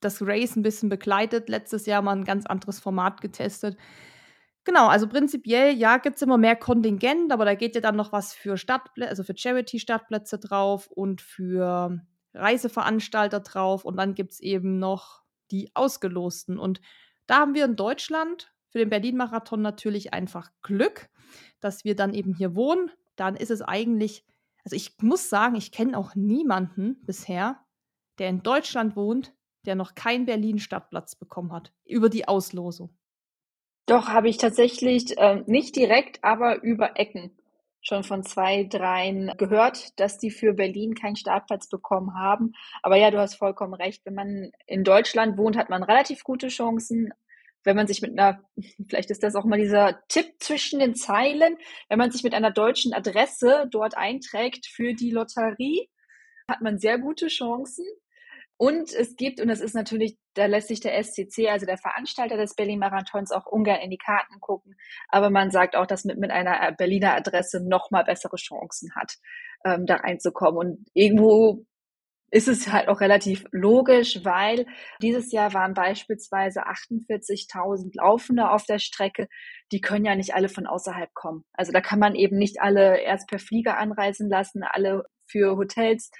das 0.00 0.20
Race 0.20 0.56
ein 0.56 0.62
bisschen 0.62 0.88
begleitet. 0.88 1.48
Letztes 1.48 1.86
Jahr 1.86 2.02
mal 2.02 2.16
ein 2.16 2.24
ganz 2.24 2.46
anderes 2.46 2.80
Format 2.80 3.20
getestet. 3.20 3.76
Genau, 4.66 4.88
also 4.88 5.06
prinzipiell, 5.06 5.76
ja, 5.76 5.98
gibt 5.98 6.16
es 6.16 6.22
immer 6.22 6.38
mehr 6.38 6.56
Kontingent, 6.56 7.30
aber 7.30 7.44
da 7.44 7.54
geht 7.54 7.76
ja 7.76 7.80
dann 7.80 7.94
noch 7.94 8.10
was 8.10 8.34
für 8.34 8.58
Stadtplätze, 8.58 9.08
also 9.08 9.22
für 9.22 9.36
Charity-Stadtplätze 9.36 10.40
drauf 10.40 10.88
und 10.88 11.20
für 11.20 12.00
Reiseveranstalter 12.34 13.38
drauf. 13.38 13.84
Und 13.84 13.96
dann 13.96 14.16
gibt 14.16 14.32
es 14.32 14.40
eben 14.40 14.80
noch 14.80 15.22
die 15.52 15.70
Ausgelosten. 15.74 16.58
Und 16.58 16.80
da 17.28 17.36
haben 17.36 17.54
wir 17.54 17.64
in 17.64 17.76
Deutschland 17.76 18.52
für 18.68 18.78
den 18.78 18.90
Berlin-Marathon 18.90 19.62
natürlich 19.62 20.12
einfach 20.12 20.50
Glück, 20.62 21.10
dass 21.60 21.84
wir 21.84 21.94
dann 21.94 22.12
eben 22.12 22.34
hier 22.34 22.56
wohnen. 22.56 22.90
Dann 23.14 23.36
ist 23.36 23.52
es 23.52 23.62
eigentlich, 23.62 24.26
also 24.64 24.74
ich 24.74 24.96
muss 25.00 25.28
sagen, 25.28 25.54
ich 25.54 25.70
kenne 25.70 25.96
auch 25.96 26.16
niemanden 26.16 27.00
bisher, 27.04 27.64
der 28.18 28.30
in 28.30 28.42
Deutschland 28.42 28.96
wohnt, 28.96 29.32
der 29.64 29.76
noch 29.76 29.94
keinen 29.94 30.26
Berlin-Stadtplatz 30.26 31.14
bekommen 31.14 31.52
hat 31.52 31.72
über 31.84 32.08
die 32.08 32.26
Auslosung. 32.26 32.96
Doch, 33.86 34.08
habe 34.08 34.28
ich 34.28 34.36
tatsächlich 34.36 35.16
äh, 35.16 35.42
nicht 35.46 35.76
direkt, 35.76 36.22
aber 36.22 36.62
über 36.62 36.98
Ecken 36.98 37.30
schon 37.86 38.02
von 38.02 38.24
zwei, 38.24 38.64
dreien 38.64 39.32
gehört, 39.38 39.98
dass 40.00 40.18
die 40.18 40.32
für 40.32 40.54
Berlin 40.54 40.94
keinen 40.94 41.14
Startplatz 41.14 41.68
bekommen 41.68 42.14
haben. 42.18 42.52
Aber 42.82 42.96
ja, 42.96 43.12
du 43.12 43.18
hast 43.18 43.36
vollkommen 43.36 43.74
recht. 43.74 44.04
Wenn 44.04 44.14
man 44.14 44.50
in 44.66 44.82
Deutschland 44.82 45.38
wohnt, 45.38 45.56
hat 45.56 45.70
man 45.70 45.84
relativ 45.84 46.24
gute 46.24 46.48
Chancen. 46.48 47.10
Wenn 47.62 47.76
man 47.76 47.86
sich 47.86 48.02
mit 48.02 48.18
einer, 48.18 48.42
vielleicht 48.88 49.10
ist 49.10 49.22
das 49.22 49.36
auch 49.36 49.44
mal 49.44 49.58
dieser 49.58 50.00
Tipp 50.08 50.34
zwischen 50.40 50.80
den 50.80 50.96
Zeilen, 50.96 51.56
wenn 51.88 51.98
man 51.98 52.10
sich 52.10 52.24
mit 52.24 52.34
einer 52.34 52.50
deutschen 52.50 52.92
Adresse 52.92 53.68
dort 53.70 53.96
einträgt 53.96 54.66
für 54.66 54.94
die 54.94 55.12
Lotterie, 55.12 55.88
hat 56.48 56.62
man 56.62 56.78
sehr 56.78 56.98
gute 56.98 57.28
Chancen. 57.28 57.86
Und 58.58 58.92
es 58.94 59.16
gibt, 59.16 59.40
und 59.40 59.48
das 59.48 59.60
ist 59.60 59.74
natürlich, 59.74 60.16
da 60.34 60.46
lässt 60.46 60.68
sich 60.68 60.80
der 60.80 61.02
SCC, 61.02 61.48
also 61.48 61.66
der 61.66 61.76
Veranstalter 61.76 62.36
des 62.36 62.54
Berlin-Marathons, 62.54 63.30
auch 63.32 63.46
ungern 63.46 63.80
in 63.80 63.90
die 63.90 63.98
Karten 63.98 64.40
gucken. 64.40 64.76
Aber 65.08 65.28
man 65.28 65.50
sagt 65.50 65.76
auch, 65.76 65.86
dass 65.86 66.04
mit, 66.04 66.18
mit 66.18 66.30
einer 66.30 66.72
Berliner 66.72 67.14
Adresse 67.14 67.60
noch 67.66 67.90
mal 67.90 68.04
bessere 68.04 68.36
Chancen 68.36 68.94
hat, 68.94 69.16
ähm, 69.64 69.84
da 69.84 69.96
reinzukommen. 69.96 70.58
Und 70.58 70.88
irgendwo 70.94 71.66
ist 72.30 72.48
es 72.48 72.72
halt 72.72 72.88
auch 72.88 73.00
relativ 73.00 73.44
logisch, 73.52 74.24
weil 74.24 74.66
dieses 75.00 75.32
Jahr 75.32 75.52
waren 75.52 75.74
beispielsweise 75.74 76.66
48.000 76.66 77.90
Laufende 77.94 78.50
auf 78.50 78.64
der 78.64 78.78
Strecke. 78.78 79.28
Die 79.70 79.80
können 79.80 80.04
ja 80.04 80.16
nicht 80.16 80.34
alle 80.34 80.48
von 80.48 80.66
außerhalb 80.66 81.12
kommen. 81.14 81.44
Also 81.52 81.72
da 81.72 81.80
kann 81.80 81.98
man 81.98 82.14
eben 82.14 82.36
nicht 82.36 82.60
alle 82.60 83.00
erst 83.00 83.28
per 83.28 83.38
Flieger 83.38 83.78
anreisen 83.78 84.28
lassen, 84.28 84.62
alle 84.64 85.04
für 85.26 85.56
Hotels 85.56 86.10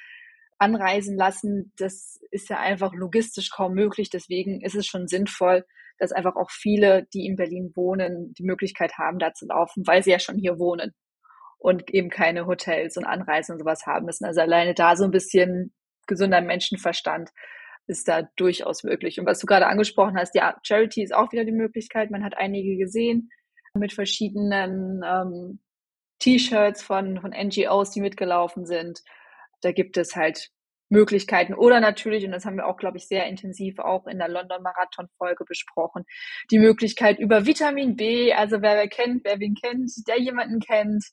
anreisen 0.59 1.17
lassen. 1.17 1.73
Das 1.77 2.19
ist 2.31 2.49
ja 2.49 2.59
einfach 2.59 2.93
logistisch 2.95 3.51
kaum 3.51 3.75
möglich. 3.75 4.11
Deswegen 4.11 4.61
ist 4.63 4.75
es 4.75 4.87
schon 4.87 5.09
sinnvoll, 5.09 5.65
dass 5.99 6.13
einfach 6.13 6.37
auch 6.37 6.51
viele, 6.51 7.07
die 7.15 7.27
in 7.27 7.37
Berlin 7.37 7.73
wohnen, 7.75 8.33
die 8.35 8.45
Möglichkeit 8.45 8.99
haben, 8.99 9.19
da 9.19 9.33
zu 9.33 9.47
laufen, 9.47 9.87
weil 9.87 10.03
sie 10.03 10.11
ja 10.11 10.19
schon 10.19 10.37
hier 10.37 10.59
wohnen 10.59 10.95
und 11.59 11.93
eben 11.93 12.11
keine 12.11 12.47
Hotels 12.47 12.97
und 12.97 13.05
Anreisen 13.05 13.55
und 13.55 13.61
sowas 13.61 13.87
haben 13.87 14.07
müssen. 14.07 14.25
Also 14.25 14.41
alleine 14.41 14.75
da 14.75 14.97
so 14.97 15.05
ein 15.05 15.11
bisschen 15.11 15.75
gesunder 16.07 16.41
Menschenverstand 16.41 17.31
ist 17.87 18.09
da 18.09 18.23
durchaus 18.37 18.83
möglich. 18.83 19.19
Und 19.19 19.27
was 19.27 19.39
du 19.39 19.47
gerade 19.47 19.67
angesprochen 19.67 20.17
hast, 20.19 20.35
ja, 20.35 20.57
Charity 20.63 21.03
ist 21.03 21.15
auch 21.15 21.33
wieder 21.33 21.45
die 21.45 21.53
Möglichkeit. 21.53 22.11
Man 22.11 22.25
hat 22.25 22.37
einige 22.37 22.77
gesehen 22.77 23.31
mit 23.75 23.93
verschiedenen 23.93 25.03
ähm, 25.05 25.61
T-Shirts 26.19 26.83
von, 26.83 27.21
von 27.21 27.31
NGOs, 27.31 27.91
die 27.91 28.01
mitgelaufen 28.01 28.67
sind. 28.67 29.03
Da 29.67 29.73
gibt 29.73 29.97
es 29.97 30.15
halt 30.15 30.51
Möglichkeiten. 30.91 31.55
Oder 31.55 31.81
natürlich, 31.81 32.25
und 32.25 32.31
das 32.31 32.45
haben 32.45 32.57
wir 32.57 32.67
auch, 32.67 32.77
glaube 32.77 32.99
ich, 32.99 33.09
sehr 33.09 33.27
intensiv 33.27 33.81
auch 33.81 34.07
in 34.07 34.19
der 34.19 34.29
London 34.29 34.63
Marathon 34.63 35.09
Folge 35.19 35.45
besprochen, 35.45 36.05
die 36.53 36.61
Möglichkeit 36.61 37.19
über 37.19 37.47
Vitamin 37.47 37.97
B, 37.97 38.33
also 38.33 38.63
wer 38.63 38.77
wer 38.77 38.89
kennt, 38.89 39.25
wer 39.25 39.41
wen 39.41 39.57
kennt, 39.57 39.91
der 40.07 40.21
jemanden 40.21 40.61
kennt, 40.61 41.05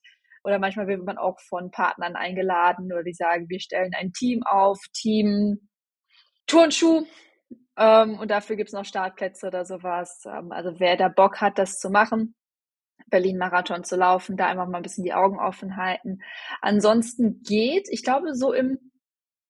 oder 0.43 0.59
manchmal 0.59 0.85
wird 0.85 1.03
man 1.03 1.17
auch 1.17 1.39
von 1.39 1.71
Partnern 1.71 2.15
eingeladen 2.15 2.93
oder 2.93 3.01
die 3.01 3.13
sagen, 3.13 3.49
wir 3.49 3.59
stellen 3.59 3.93
ein 3.97 4.11
Team 4.11 4.43
auf, 4.43 4.77
Team 4.93 5.57
Turnschuh. 6.45 7.07
Ähm, 7.75 8.19
und 8.19 8.29
dafür 8.29 8.55
gibt's 8.55 8.73
noch 8.73 8.85
Startplätze 8.85 9.47
oder 9.47 9.65
sowas. 9.65 10.21
Ähm, 10.27 10.51
also 10.51 10.79
wer 10.79 10.97
da 10.97 11.07
Bock 11.07 11.41
hat, 11.41 11.57
das 11.57 11.79
zu 11.79 11.89
machen, 11.89 12.35
Berlin-Marathon 13.09 13.83
zu 13.83 13.95
laufen, 13.95 14.37
da 14.37 14.47
einfach 14.47 14.67
mal 14.67 14.77
ein 14.77 14.83
bisschen 14.83 15.03
die 15.03 15.13
Augen 15.13 15.39
offen 15.39 15.77
halten. 15.77 16.19
Ansonsten 16.61 17.41
geht, 17.43 17.87
ich 17.89 18.03
glaube, 18.03 18.35
so 18.35 18.53
im, 18.53 18.91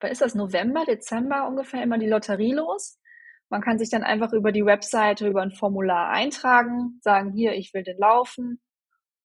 wann 0.00 0.10
ist 0.10 0.20
das, 0.20 0.34
November, 0.34 0.84
Dezember 0.84 1.46
ungefähr 1.46 1.82
immer 1.82 1.98
die 1.98 2.08
Lotterie 2.08 2.52
los. 2.52 2.98
Man 3.48 3.60
kann 3.60 3.78
sich 3.78 3.90
dann 3.90 4.02
einfach 4.02 4.32
über 4.32 4.52
die 4.52 4.64
Webseite, 4.64 5.28
über 5.28 5.42
ein 5.42 5.52
Formular 5.52 6.10
eintragen, 6.10 6.98
sagen, 7.02 7.32
hier, 7.32 7.52
ich 7.54 7.72
will 7.74 7.82
den 7.82 7.98
laufen. 7.98 8.60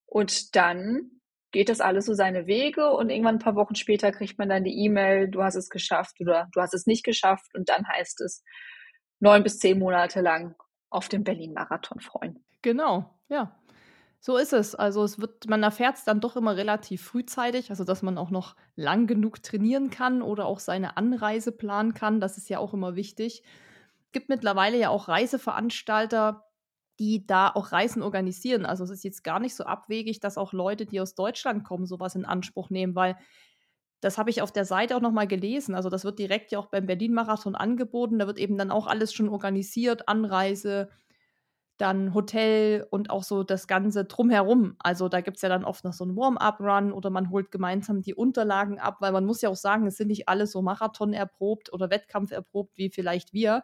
Und 0.05 0.55
dann 0.55 1.19
geht 1.51 1.69
das 1.69 1.81
alles 1.81 2.05
so 2.05 2.13
seine 2.13 2.47
Wege 2.47 2.91
und 2.91 3.09
irgendwann 3.09 3.35
ein 3.35 3.39
paar 3.39 3.55
Wochen 3.55 3.75
später 3.75 4.11
kriegt 4.11 4.37
man 4.37 4.49
dann 4.49 4.63
die 4.63 4.85
E-Mail, 4.85 5.29
du 5.29 5.41
hast 5.43 5.55
es 5.55 5.69
geschafft 5.69 6.19
oder 6.19 6.47
du 6.53 6.61
hast 6.61 6.73
es 6.73 6.85
nicht 6.85 7.03
geschafft 7.03 7.55
und 7.55 7.69
dann 7.69 7.87
heißt 7.87 8.21
es 8.21 8.43
neun 9.19 9.43
bis 9.43 9.59
zehn 9.59 9.79
Monate 9.79 10.21
lang 10.21 10.55
auf 10.89 11.09
dem 11.09 11.23
Berlin-Marathon 11.23 11.99
freuen. 11.99 12.43
Genau, 12.61 13.19
ja. 13.29 13.59
So 14.21 14.35
ist 14.35 14.51
es. 14.51 14.75
Also 14.75 15.03
es 15.03 15.19
wird, 15.19 15.47
man 15.47 15.63
erfährt 15.63 15.95
es 15.97 16.03
dann 16.03 16.19
doch 16.19 16.35
immer 16.35 16.57
relativ 16.57 17.01
frühzeitig, 17.03 17.69
also 17.69 17.85
dass 17.85 18.01
man 18.01 18.17
auch 18.17 18.31
noch 18.31 18.55
lang 18.75 19.07
genug 19.07 19.41
trainieren 19.43 19.89
kann 19.89 20.21
oder 20.21 20.45
auch 20.45 20.59
seine 20.59 20.97
Anreise 20.97 21.53
planen 21.53 21.93
kann. 21.93 22.19
Das 22.19 22.37
ist 22.37 22.49
ja 22.49 22.59
auch 22.59 22.73
immer 22.73 22.95
wichtig. 22.95 23.43
Es 24.07 24.11
gibt 24.11 24.27
mittlerweile 24.27 24.77
ja 24.77 24.89
auch 24.89 25.07
Reiseveranstalter, 25.07 26.45
die 26.99 27.25
da 27.25 27.49
auch 27.49 27.71
Reisen 27.71 28.01
organisieren. 28.01 28.65
Also 28.65 28.83
es 28.83 28.89
ist 28.89 29.03
jetzt 29.05 29.23
gar 29.23 29.39
nicht 29.39 29.55
so 29.55 29.63
abwegig, 29.63 30.19
dass 30.19 30.37
auch 30.37 30.51
Leute, 30.51 30.85
die 30.85 30.99
aus 30.99 31.15
Deutschland 31.15 31.63
kommen, 31.63 31.85
sowas 31.85 32.15
in 32.15 32.25
Anspruch 32.25 32.69
nehmen, 32.69 32.95
weil 32.95 33.15
das 34.01 34.17
habe 34.17 34.29
ich 34.29 34.41
auf 34.41 34.51
der 34.51 34.65
Seite 34.65 34.97
auch 34.97 35.01
nochmal 35.01 35.27
gelesen. 35.27 35.75
Also 35.75 35.89
das 35.89 36.03
wird 36.03 36.19
direkt 36.19 36.51
ja 36.51 36.59
auch 36.59 36.67
beim 36.67 36.85
Berlin-Marathon 36.85 37.55
angeboten. 37.55 38.19
Da 38.19 38.27
wird 38.27 38.39
eben 38.39 38.57
dann 38.57 38.71
auch 38.71 38.87
alles 38.87 39.13
schon 39.13 39.29
organisiert, 39.29 40.09
Anreise, 40.09 40.89
dann 41.79 42.13
Hotel 42.13 42.85
und 42.91 43.09
auch 43.09 43.23
so 43.23 43.43
das 43.43 43.67
Ganze 43.67 44.05
drumherum. 44.05 44.75
Also 44.79 45.07
da 45.09 45.21
gibt 45.21 45.37
es 45.37 45.41
ja 45.41 45.49
dann 45.49 45.63
oft 45.63 45.83
noch 45.85 45.93
so 45.93 46.03
einen 46.03 46.15
Warm-up-Run 46.15 46.91
oder 46.91 47.09
man 47.09 47.29
holt 47.31 47.51
gemeinsam 47.51 48.01
die 48.01 48.13
Unterlagen 48.13 48.79
ab, 48.79 48.97
weil 48.99 49.13
man 49.13 49.25
muss 49.25 49.41
ja 49.41 49.49
auch 49.49 49.55
sagen, 49.55 49.87
es 49.87 49.97
sind 49.97 50.09
nicht 50.09 50.27
alle 50.27 50.45
so 50.45 50.61
Marathon 50.61 51.13
erprobt 51.13 51.71
oder 51.71 51.89
Wettkampf 51.89 52.31
erprobt 52.31 52.77
wie 52.77 52.89
vielleicht 52.89 53.33
wir. 53.33 53.63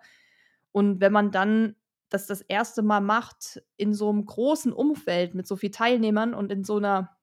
Und 0.72 1.01
wenn 1.01 1.12
man 1.12 1.31
dann 1.31 1.75
das 2.10 2.27
das 2.27 2.41
erste 2.41 2.81
Mal 2.84 3.01
macht 3.01 3.62
in 3.77 3.93
so 3.93 4.10
einem 4.10 4.25
großen 4.25 4.72
Umfeld 4.72 5.36
mit 5.36 5.45
so 5.48 5.57
vielen 5.57 5.74
Teilnehmern 5.74 6.34
und 6.34 6.51
in 6.51 6.63
so 6.63 6.77
einer, 6.77 7.17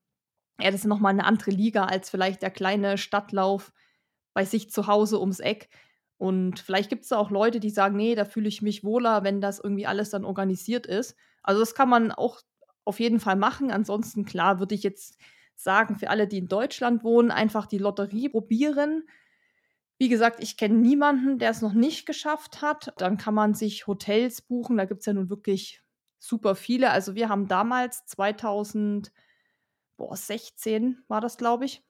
ja, 0.61 0.70
das 0.70 0.82
ist 0.82 0.87
nochmal 0.87 1.12
eine 1.12 1.25
andere 1.25 1.52
Liga 1.52 1.87
als 1.87 2.11
vielleicht 2.11 2.42
der 2.42 2.50
kleine 2.50 2.99
Stadtlauf 2.99 3.72
bei 4.34 4.44
sich 4.44 4.70
zu 4.70 4.87
Hause 4.87 5.20
ums 5.20 5.40
Eck. 5.40 5.70
Und 6.22 6.60
vielleicht 6.60 6.90
gibt 6.90 7.02
es 7.02 7.08
da 7.08 7.18
auch 7.18 7.30
Leute, 7.30 7.58
die 7.58 7.70
sagen, 7.70 7.96
nee, 7.96 8.14
da 8.14 8.24
fühle 8.24 8.48
ich 8.48 8.62
mich 8.62 8.84
wohler, 8.84 9.24
wenn 9.24 9.40
das 9.40 9.58
irgendwie 9.58 9.86
alles 9.86 10.10
dann 10.10 10.24
organisiert 10.24 10.86
ist. 10.86 11.16
Also 11.42 11.60
das 11.60 11.74
kann 11.74 11.88
man 11.88 12.12
auch 12.12 12.40
auf 12.84 13.00
jeden 13.00 13.18
Fall 13.18 13.36
machen. 13.36 13.70
Ansonsten, 13.70 14.24
klar, 14.24 14.60
würde 14.60 14.74
ich 14.74 14.82
jetzt 14.82 15.18
sagen, 15.56 15.96
für 15.96 16.10
alle, 16.10 16.28
die 16.28 16.38
in 16.38 16.48
Deutschland 16.48 17.02
wohnen, 17.02 17.30
einfach 17.30 17.66
die 17.66 17.78
Lotterie 17.78 18.28
probieren 18.28 19.04
wie 20.02 20.08
gesagt, 20.08 20.42
ich 20.42 20.56
kenne 20.56 20.74
niemanden, 20.74 21.38
der 21.38 21.50
es 21.50 21.62
noch 21.62 21.74
nicht 21.74 22.06
geschafft 22.06 22.60
hat. 22.60 22.92
Dann 22.96 23.18
kann 23.18 23.34
man 23.34 23.54
sich 23.54 23.86
Hotels 23.86 24.42
buchen. 24.42 24.76
Da 24.76 24.84
gibt 24.84 24.98
es 24.98 25.06
ja 25.06 25.12
nun 25.12 25.30
wirklich 25.30 25.80
super 26.18 26.56
viele. 26.56 26.90
Also 26.90 27.14
wir 27.14 27.28
haben 27.28 27.46
damals 27.46 28.04
2016 28.06 29.12
war 31.06 31.20
das, 31.20 31.36
glaube 31.36 31.66
ich, 31.66 31.84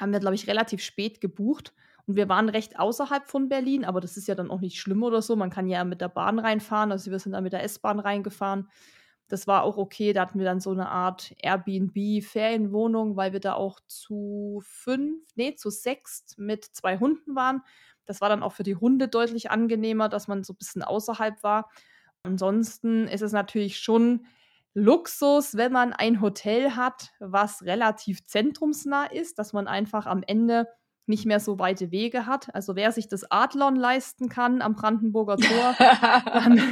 haben 0.00 0.10
wir, 0.10 0.20
glaube 0.20 0.36
ich, 0.36 0.46
relativ 0.46 0.82
spät 0.82 1.20
gebucht. 1.20 1.74
Und 2.06 2.16
wir 2.16 2.28
waren 2.28 2.48
recht 2.48 2.78
außerhalb 2.78 3.28
von 3.28 3.48
Berlin, 3.48 3.84
aber 3.84 4.00
das 4.00 4.16
ist 4.16 4.28
ja 4.28 4.34
dann 4.34 4.50
auch 4.50 4.60
nicht 4.60 4.80
schlimm 4.80 5.02
oder 5.02 5.22
so. 5.22 5.36
Man 5.36 5.50
kann 5.50 5.68
ja 5.68 5.84
mit 5.84 6.00
der 6.00 6.08
Bahn 6.08 6.38
reinfahren. 6.38 6.92
Also 6.92 7.10
wir 7.10 7.18
sind 7.18 7.32
dann 7.32 7.44
mit 7.44 7.52
der 7.52 7.62
S-Bahn 7.62 8.00
reingefahren. 8.00 8.68
Das 9.28 9.46
war 9.46 9.62
auch 9.62 9.76
okay. 9.76 10.12
Da 10.12 10.22
hatten 10.22 10.38
wir 10.38 10.44
dann 10.44 10.60
so 10.60 10.70
eine 10.70 10.88
Art 10.88 11.34
Airbnb-Ferienwohnung, 11.42 13.16
weil 13.16 13.32
wir 13.32 13.40
da 13.40 13.54
auch 13.54 13.80
zu 13.86 14.62
fünf, 14.64 15.22
nee, 15.36 15.54
zu 15.54 15.70
sechs 15.70 16.34
mit 16.36 16.64
zwei 16.64 16.98
Hunden 16.98 17.34
waren. 17.36 17.62
Das 18.04 18.20
war 18.20 18.28
dann 18.28 18.42
auch 18.42 18.52
für 18.52 18.64
die 18.64 18.76
Hunde 18.76 19.08
deutlich 19.08 19.50
angenehmer, 19.50 20.08
dass 20.08 20.28
man 20.28 20.42
so 20.42 20.52
ein 20.52 20.56
bisschen 20.56 20.82
außerhalb 20.82 21.42
war. 21.42 21.70
Ansonsten 22.24 23.06
ist 23.08 23.22
es 23.22 23.32
natürlich 23.32 23.78
schon 23.78 24.26
Luxus, 24.74 25.56
wenn 25.56 25.72
man 25.72 25.92
ein 25.92 26.20
Hotel 26.20 26.76
hat, 26.76 27.12
was 27.20 27.62
relativ 27.62 28.24
zentrumsnah 28.24 29.04
ist, 29.04 29.38
dass 29.38 29.52
man 29.52 29.68
einfach 29.68 30.06
am 30.06 30.22
Ende 30.26 30.66
nicht 31.06 31.26
mehr 31.26 31.40
so 31.40 31.58
weite 31.58 31.90
Wege 31.90 32.26
hat. 32.26 32.54
Also 32.54 32.76
wer 32.76 32.92
sich 32.92 33.08
das 33.08 33.30
Adlon 33.30 33.76
leisten 33.76 34.28
kann 34.28 34.62
am 34.62 34.74
Brandenburger 34.74 35.36
Tor, 35.38 35.74
dann 35.78 36.62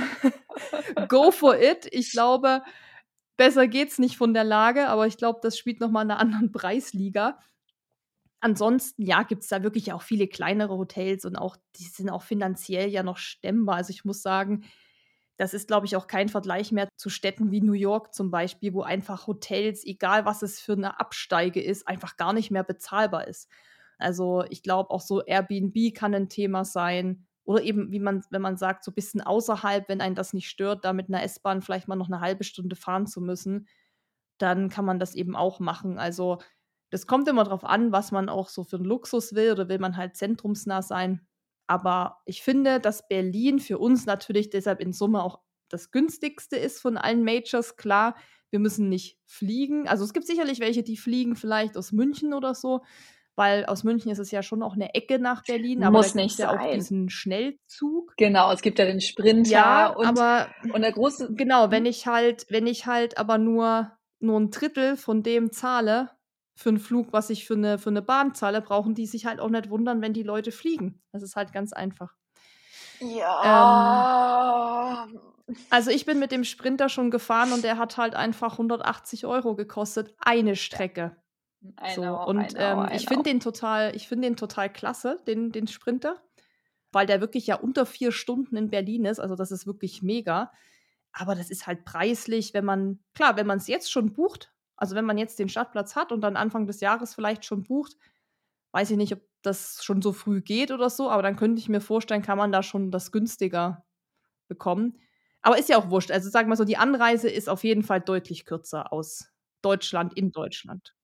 go 1.09 1.31
for 1.31 1.59
it. 1.59 1.89
Ich 1.91 2.13
glaube, 2.13 2.63
besser 3.37 3.67
geht's 3.69 3.99
nicht 3.99 4.17
von 4.17 4.35
der 4.35 4.45
Lage, 4.45 4.89
aber 4.89 5.07
ich 5.07 5.17
glaube, 5.17 5.41
das 5.43 5.57
spielt 5.57 5.81
nochmal 5.81 6.05
in 6.05 6.11
einer 6.11 6.21
anderen 6.21 6.53
Preisliga. 6.53 7.39
Ansonsten, 8.41 9.03
ja, 9.03 9.23
gibt 9.23 9.43
es 9.43 9.49
da 9.49 9.63
wirklich 9.63 9.93
auch 9.93 10.03
viele 10.03 10.27
kleinere 10.27 10.77
Hotels 10.77 11.25
und 11.27 11.37
auch, 11.37 11.57
die 11.77 11.85
sind 11.85 12.09
auch 12.09 12.23
finanziell 12.23 12.89
ja 12.89 13.03
noch 13.03 13.19
stemmbar. 13.19 13.77
Also 13.77 13.91
ich 13.91 14.05
muss 14.05 14.23
sagen, 14.23 14.65
das 15.37 15.55
ist, 15.55 15.69
glaube 15.69 15.87
ich, 15.87 15.97
auch 15.97 16.07
kein 16.07 16.29
Vergleich 16.29 16.71
mehr 16.71 16.89
zu 16.97 17.09
Städten 17.09 17.51
wie 17.51 17.63
New 17.63 17.73
York 17.73 18.15
zum 18.15 18.31
Beispiel, 18.31 18.75
wo 18.75 18.83
einfach 18.83 19.27
Hotels, 19.27 19.85
egal 19.87 20.27
was 20.27 20.43
es 20.43 20.61
für 20.61 20.73
eine 20.73 21.01
Absteige 21.01 21.63
ist, 21.63 21.89
einfach 21.89 22.19
gar 22.19 22.35
nicht 22.35 22.51
mehr 22.51 22.65
bezahlbar 22.65 23.27
ist. 23.27 23.49
Also 24.01 24.45
ich 24.51 24.63
glaube 24.63 24.91
auch 24.91 25.01
so 25.01 25.23
Airbnb 25.25 25.95
kann 25.95 26.15
ein 26.15 26.29
Thema 26.29 26.65
sein. 26.65 27.27
Oder 27.45 27.63
eben, 27.63 27.91
wie 27.91 28.01
man, 28.01 28.23
wenn 28.31 28.43
man 28.43 28.57
sagt, 28.57 28.85
so 28.85 28.91
ein 28.91 28.95
bisschen 28.95 29.21
außerhalb, 29.21 29.89
wenn 29.89 30.01
einen 30.01 30.15
das 30.15 30.33
nicht 30.33 30.49
stört, 30.49 30.85
da 30.85 30.93
mit 30.93 31.09
einer 31.09 31.23
S-Bahn 31.23 31.63
vielleicht 31.63 31.89
mal 31.89 31.97
noch 31.97 32.09
eine 32.09 32.21
halbe 32.21 32.45
Stunde 32.45 32.77
fahren 32.77 33.07
zu 33.07 33.21
müssen, 33.21 33.67
dann 34.39 34.69
kann 34.69 34.85
man 34.85 34.99
das 34.99 35.15
eben 35.15 35.37
auch 35.37 35.61
machen. 35.61 35.99
Also 35.99 36.39
das 36.91 37.07
kommt 37.07 37.29
immer 37.29 37.45
darauf 37.45 37.65
an, 37.65 37.93
was 37.93 38.13
man 38.13 38.29
auch 38.29 38.49
so 38.49 38.65
für 38.65 38.77
einen 38.77 38.85
Luxus 38.85 39.35
will 39.35 39.53
oder 39.53 39.69
will 39.69 39.79
man 39.79 39.97
halt 39.97 40.17
zentrumsnah 40.17 40.83
sein. 40.83 41.27
Aber 41.67 42.19
ich 42.25 42.43
finde, 42.43 42.81
dass 42.81 43.07
Berlin 43.07 43.61
für 43.61 43.79
uns 43.79 44.07
natürlich 44.07 44.51
deshalb 44.51 44.81
in 44.81 44.93
Summe 44.93 45.23
auch 45.23 45.41
das 45.69 45.93
günstigste 45.93 46.57
ist 46.57 46.81
von 46.81 46.97
allen 46.97 47.23
Majors. 47.23 47.77
Klar, 47.77 48.17
wir 48.51 48.59
müssen 48.59 48.89
nicht 48.89 49.19
fliegen. 49.25 49.87
Also 49.87 50.05
es 50.05 50.13
gibt 50.13 50.27
sicherlich 50.27 50.59
welche, 50.59 50.83
die 50.83 50.97
fliegen 50.97 51.37
vielleicht 51.37 51.77
aus 51.77 51.93
München 51.93 52.35
oder 52.35 52.55
so 52.55 52.83
weil 53.41 53.65
aus 53.65 53.85
München 53.85 54.11
ist 54.11 54.19
es 54.19 54.31
ja 54.31 54.43
schon 54.43 54.63
auch 54.63 54.75
eine 54.75 54.95
Ecke 54.95 55.19
nach 55.19 55.43
Berlin, 55.45 55.83
aber 55.83 55.97
Muss 55.97 56.15
nicht 56.15 56.39
ja 56.39 56.53
auch 56.53 56.73
diesen 56.75 57.09
Schnellzug. 57.09 58.13
Genau, 58.19 58.53
es 58.53 58.61
gibt 58.61 58.79
ja 58.79 58.85
den 58.85 59.01
Sprinter 59.01 59.51
ja, 59.51 59.89
und, 59.89 60.07
aber 60.07 60.49
und 60.75 60.83
der 60.83 60.93
große. 60.93 61.33
Genau, 61.33 61.71
wenn 61.71 61.87
ich 61.87 62.07
halt, 62.07 62.45
wenn 62.51 62.67
ich 62.67 62.85
halt 62.85 63.17
aber 63.17 63.39
nur 63.39 63.93
nur 64.19 64.39
ein 64.39 64.51
Drittel 64.51 64.99
von 64.99 65.23
dem 65.23 65.53
zahle 65.53 66.11
für 66.55 66.69
einen 66.69 66.81
Flug, 66.81 67.15
was 67.15 67.31
ich 67.31 67.47
für 67.47 67.55
eine, 67.55 67.79
für 67.79 67.89
eine 67.89 68.03
Bahn 68.03 68.35
zahle, 68.35 68.61
brauchen 68.61 68.95
die 68.95 69.07
sich 69.07 69.25
halt 69.25 69.41
auch 69.41 69.49
nicht 69.49 69.71
wundern, 69.71 70.03
wenn 70.03 70.13
die 70.13 70.23
Leute 70.23 70.53
fliegen. 70.53 71.01
Das 71.11 71.23
ist 71.23 71.35
halt 71.35 71.55
ganz 71.55 71.73
einfach. 71.73 72.13
Ja. 73.01 75.07
Ähm, 75.09 75.19
also 75.71 75.91
ich 75.91 76.05
bin 76.05 76.19
mit 76.19 76.31
dem 76.31 76.45
Sprinter 76.45 76.91
schon 76.91 77.11
gefahren 77.11 77.55
und 77.55 77.65
der 77.65 77.79
hat 77.79 77.97
halt 77.97 78.15
einfach 78.15 78.53
180 78.53 79.25
Euro 79.25 79.57
gekostet, 79.57 80.15
eine 80.19 80.57
Strecke. 80.57 81.17
So, 81.95 82.01
Know, 82.01 82.25
und 82.25 82.55
ähm, 82.57 82.89
ich 82.95 83.07
finde 83.07 83.25
den 83.25 83.41
total, 83.41 83.95
ich 83.95 84.09
finde 84.09 84.29
den 84.29 84.37
total 84.37 84.73
klasse, 84.73 85.19
den, 85.27 85.53
den 85.53 85.67
Sprinter, 85.67 86.23
weil 86.91 87.07
der 87.07 87.21
wirklich 87.21 87.47
ja 87.47 87.57
unter 87.57 87.85
vier 87.85 88.13
Stunden 88.13 88.57
in 88.57 88.71
Berlin 88.71 89.05
ist. 89.05 89.21
Also 89.21 89.37
das 89.37 89.51
ist 89.51 89.67
wirklich 89.67 90.03
mega. 90.03 90.53
Aber 91.13 91.35
das 91.35 91.51
ist 91.51 91.67
halt 91.67 91.85
preislich, 91.85 92.55
wenn 92.55 92.65
man, 92.65 93.01
klar, 93.15 93.37
wenn 93.37 93.47
man 93.47 93.59
es 93.59 93.67
jetzt 93.67 93.91
schon 93.91 94.13
bucht, 94.13 94.53
also 94.77 94.95
wenn 94.95 95.05
man 95.05 95.19
jetzt 95.19 95.39
den 95.39 95.49
Startplatz 95.49 95.97
hat 95.97 96.13
und 96.13 96.23
dann 96.23 96.37
Anfang 96.37 96.67
des 96.67 96.81
Jahres 96.81 97.15
vielleicht 97.15 97.45
schon 97.45 97.65
bucht, 97.65 97.97
weiß 98.73 98.91
ich 98.93 98.97
nicht, 98.97 99.13
ob 99.13 99.21
das 99.43 99.85
schon 99.85 100.01
so 100.03 100.13
früh 100.13 100.41
geht 100.41 100.71
oder 100.71 100.89
so, 100.89 101.11
aber 101.11 101.23
dann 101.23 101.37
könnte 101.37 101.61
ich 101.61 101.69
mir 101.69 101.81
vorstellen, 101.81 102.23
kann 102.23 102.39
man 102.39 102.53
da 102.53 102.63
schon 102.63 102.91
das 102.91 103.13
günstiger 103.13 103.85
bekommen. 104.49 104.99
Aber 105.43 105.59
ist 105.59 105.69
ja 105.69 105.79
auch 105.79 105.91
wurscht. 105.91 106.11
Also 106.11 106.31
sag 106.31 106.47
mal 106.47 106.57
so, 106.57 106.65
die 106.65 106.77
Anreise 106.77 107.29
ist 107.29 107.49
auf 107.49 107.65
jeden 107.65 107.83
Fall 107.83 108.01
deutlich 108.01 108.45
kürzer 108.45 108.93
aus 108.93 109.33
Deutschland 109.63 110.15
in 110.15 110.33
Deutschland. 110.33 110.95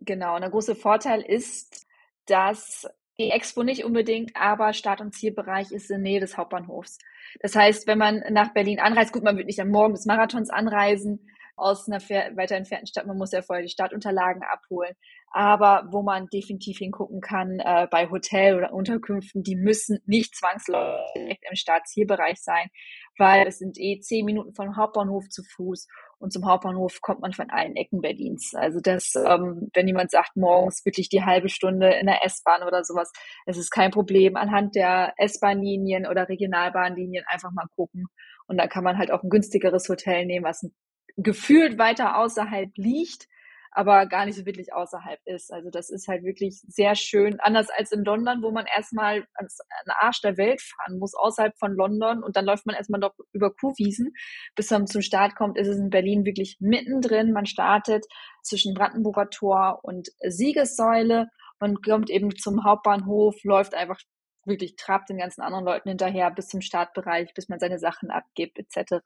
Genau, 0.00 0.34
und 0.34 0.40
der 0.40 0.50
große 0.50 0.74
Vorteil 0.74 1.20
ist, 1.20 1.86
dass 2.26 2.86
die 3.18 3.30
Expo 3.30 3.62
nicht 3.62 3.84
unbedingt, 3.84 4.32
aber 4.34 4.72
Start- 4.72 5.02
und 5.02 5.14
Zielbereich 5.14 5.72
ist 5.72 5.90
in 5.90 6.02
der 6.02 6.10
Nähe 6.10 6.20
des 6.20 6.38
Hauptbahnhofs. 6.38 6.98
Das 7.40 7.54
heißt, 7.54 7.86
wenn 7.86 7.98
man 7.98 8.22
nach 8.30 8.54
Berlin 8.54 8.80
anreist, 8.80 9.12
gut, 9.12 9.22
man 9.22 9.36
wird 9.36 9.46
nicht 9.46 9.60
am 9.60 9.68
Morgen 9.68 9.94
des 9.94 10.06
Marathons 10.06 10.48
anreisen 10.48 11.28
aus 11.54 11.86
einer 11.86 12.00
weiter 12.00 12.56
entfernten 12.56 12.86
Stadt, 12.86 13.06
man 13.06 13.18
muss 13.18 13.32
ja 13.32 13.42
vorher 13.42 13.62
die 13.62 13.70
Stadtunterlagen 13.70 14.42
abholen, 14.42 14.94
aber 15.30 15.86
wo 15.90 16.02
man 16.02 16.26
definitiv 16.32 16.78
hingucken 16.78 17.20
kann 17.20 17.60
äh, 17.60 17.86
bei 17.90 18.08
Hotel 18.08 18.56
oder 18.56 18.72
Unterkünften, 18.72 19.42
die 19.42 19.56
müssen 19.56 19.98
nicht 20.06 20.34
zwangsläufig 20.34 21.04
direkt 21.14 21.44
im 21.50 21.56
Start-Zielbereich 21.56 22.40
sein, 22.40 22.70
weil 23.18 23.46
es 23.46 23.58
sind 23.58 23.76
eh 23.78 24.00
zehn 24.00 24.24
Minuten 24.24 24.54
vom 24.54 24.76
Hauptbahnhof 24.76 25.28
zu 25.28 25.42
Fuß 25.42 25.86
und 26.20 26.32
zum 26.32 26.46
Hauptbahnhof 26.46 27.00
kommt 27.00 27.20
man 27.20 27.32
von 27.32 27.48
allen 27.48 27.76
Ecken 27.76 28.02
Berlins. 28.02 28.54
Also 28.54 28.80
das, 28.80 29.14
ähm, 29.16 29.70
wenn 29.72 29.88
jemand 29.88 30.10
sagt, 30.10 30.36
morgens 30.36 30.84
wirklich 30.84 31.08
die 31.08 31.24
halbe 31.24 31.48
Stunde 31.48 31.94
in 31.94 32.06
der 32.06 32.24
S-Bahn 32.24 32.62
oder 32.62 32.84
sowas, 32.84 33.10
es 33.46 33.56
ist 33.56 33.70
kein 33.70 33.90
Problem. 33.90 34.36
Anhand 34.36 34.74
der 34.74 35.14
S-Bahn-Linien 35.16 36.06
oder 36.06 36.28
Regionalbahnlinien 36.28 37.24
einfach 37.26 37.52
mal 37.52 37.66
gucken. 37.74 38.04
Und 38.46 38.58
dann 38.58 38.68
kann 38.68 38.84
man 38.84 38.98
halt 38.98 39.10
auch 39.10 39.22
ein 39.22 39.30
günstigeres 39.30 39.88
Hotel 39.88 40.26
nehmen, 40.26 40.44
was 40.44 40.68
gefühlt 41.16 41.78
weiter 41.78 42.18
außerhalb 42.18 42.70
liegt 42.76 43.26
aber 43.72 44.06
gar 44.06 44.26
nicht 44.26 44.36
so 44.36 44.46
wirklich 44.46 44.72
außerhalb 44.72 45.20
ist. 45.24 45.52
Also 45.52 45.70
das 45.70 45.90
ist 45.90 46.08
halt 46.08 46.24
wirklich 46.24 46.60
sehr 46.66 46.94
schön, 46.96 47.38
anders 47.40 47.68
als 47.76 47.92
in 47.92 48.04
London, 48.04 48.42
wo 48.42 48.50
man 48.50 48.66
erstmal 48.66 49.26
ans 49.34 49.58
Arsch 49.86 50.20
der 50.22 50.36
Welt 50.36 50.60
fahren 50.60 50.98
muss, 50.98 51.14
außerhalb 51.14 51.56
von 51.58 51.74
London 51.74 52.22
und 52.22 52.36
dann 52.36 52.44
läuft 52.44 52.66
man 52.66 52.74
erstmal 52.74 53.00
noch 53.00 53.14
über 53.32 53.52
Kuhwiesen, 53.52 54.12
bis 54.56 54.70
man 54.70 54.86
zum 54.86 55.02
Start 55.02 55.36
kommt, 55.36 55.56
ist 55.56 55.68
es 55.68 55.78
in 55.78 55.90
Berlin 55.90 56.24
wirklich 56.24 56.56
mittendrin. 56.60 57.32
Man 57.32 57.46
startet 57.46 58.06
zwischen 58.42 58.74
Brandenburger 58.74 59.30
Tor 59.30 59.80
und 59.82 60.08
Siegessäule 60.26 61.28
und 61.60 61.84
kommt 61.84 62.10
eben 62.10 62.36
zum 62.36 62.64
Hauptbahnhof, 62.64 63.36
läuft 63.44 63.74
einfach 63.74 64.00
wirklich, 64.46 64.76
trabt 64.76 65.10
den 65.10 65.18
ganzen 65.18 65.42
anderen 65.42 65.64
Leuten 65.64 65.90
hinterher 65.90 66.30
bis 66.30 66.48
zum 66.48 66.60
Startbereich, 66.60 67.34
bis 67.34 67.48
man 67.48 67.60
seine 67.60 67.78
Sachen 67.78 68.10
abgibt, 68.10 68.58
etc. 68.58 69.02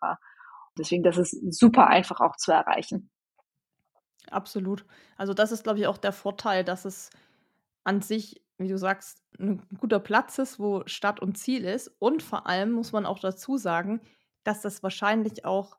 Deswegen, 0.79 1.03
das 1.03 1.19
ist 1.19 1.37
super 1.53 1.89
einfach 1.89 2.21
auch 2.21 2.37
zu 2.37 2.53
erreichen. 2.53 3.11
Absolut. 4.31 4.85
Also 5.17 5.35
das 5.35 5.53
ist, 5.53 5.65
glaube 5.65 5.79
ich, 5.79 5.87
auch 5.87 5.99
der 5.99 6.13
Vorteil, 6.13 6.65
dass 6.65 6.85
es 6.85 7.11
an 7.85 8.01
sich, 8.03 8.43
wie 8.59 8.69
du 8.69 8.79
sagst, 8.79 9.23
ein 9.39 9.63
guter 9.79 10.01
Platz 10.01 10.39
ist, 10.39 10.59
wo 10.59 10.83
Stadt 10.87 11.21
und 11.21 11.37
Ziel 11.37 11.65
ist. 11.65 11.89
Und 11.99 12.23
vor 12.23 12.47
allem 12.47 12.73
muss 12.73 12.93
man 12.93 13.07
auch 13.07 13.19
dazu 13.19 13.57
sagen, 13.57 14.01
dass 14.45 14.63
das 14.63 14.83
wahrscheinlich 14.83 15.45
auch, 15.45 15.79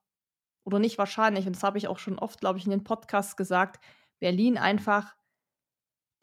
oder 0.63 0.79
nicht 0.79 0.97
wahrscheinlich, 0.97 1.47
und 1.47 1.55
das 1.55 1.63
habe 1.63 1.77
ich 1.77 1.87
auch 1.87 1.99
schon 1.99 2.19
oft, 2.19 2.39
glaube 2.39 2.59
ich, 2.59 2.65
in 2.65 2.71
den 2.71 2.83
Podcasts 2.83 3.35
gesagt, 3.35 3.83
Berlin 4.19 4.57
einfach 4.57 5.15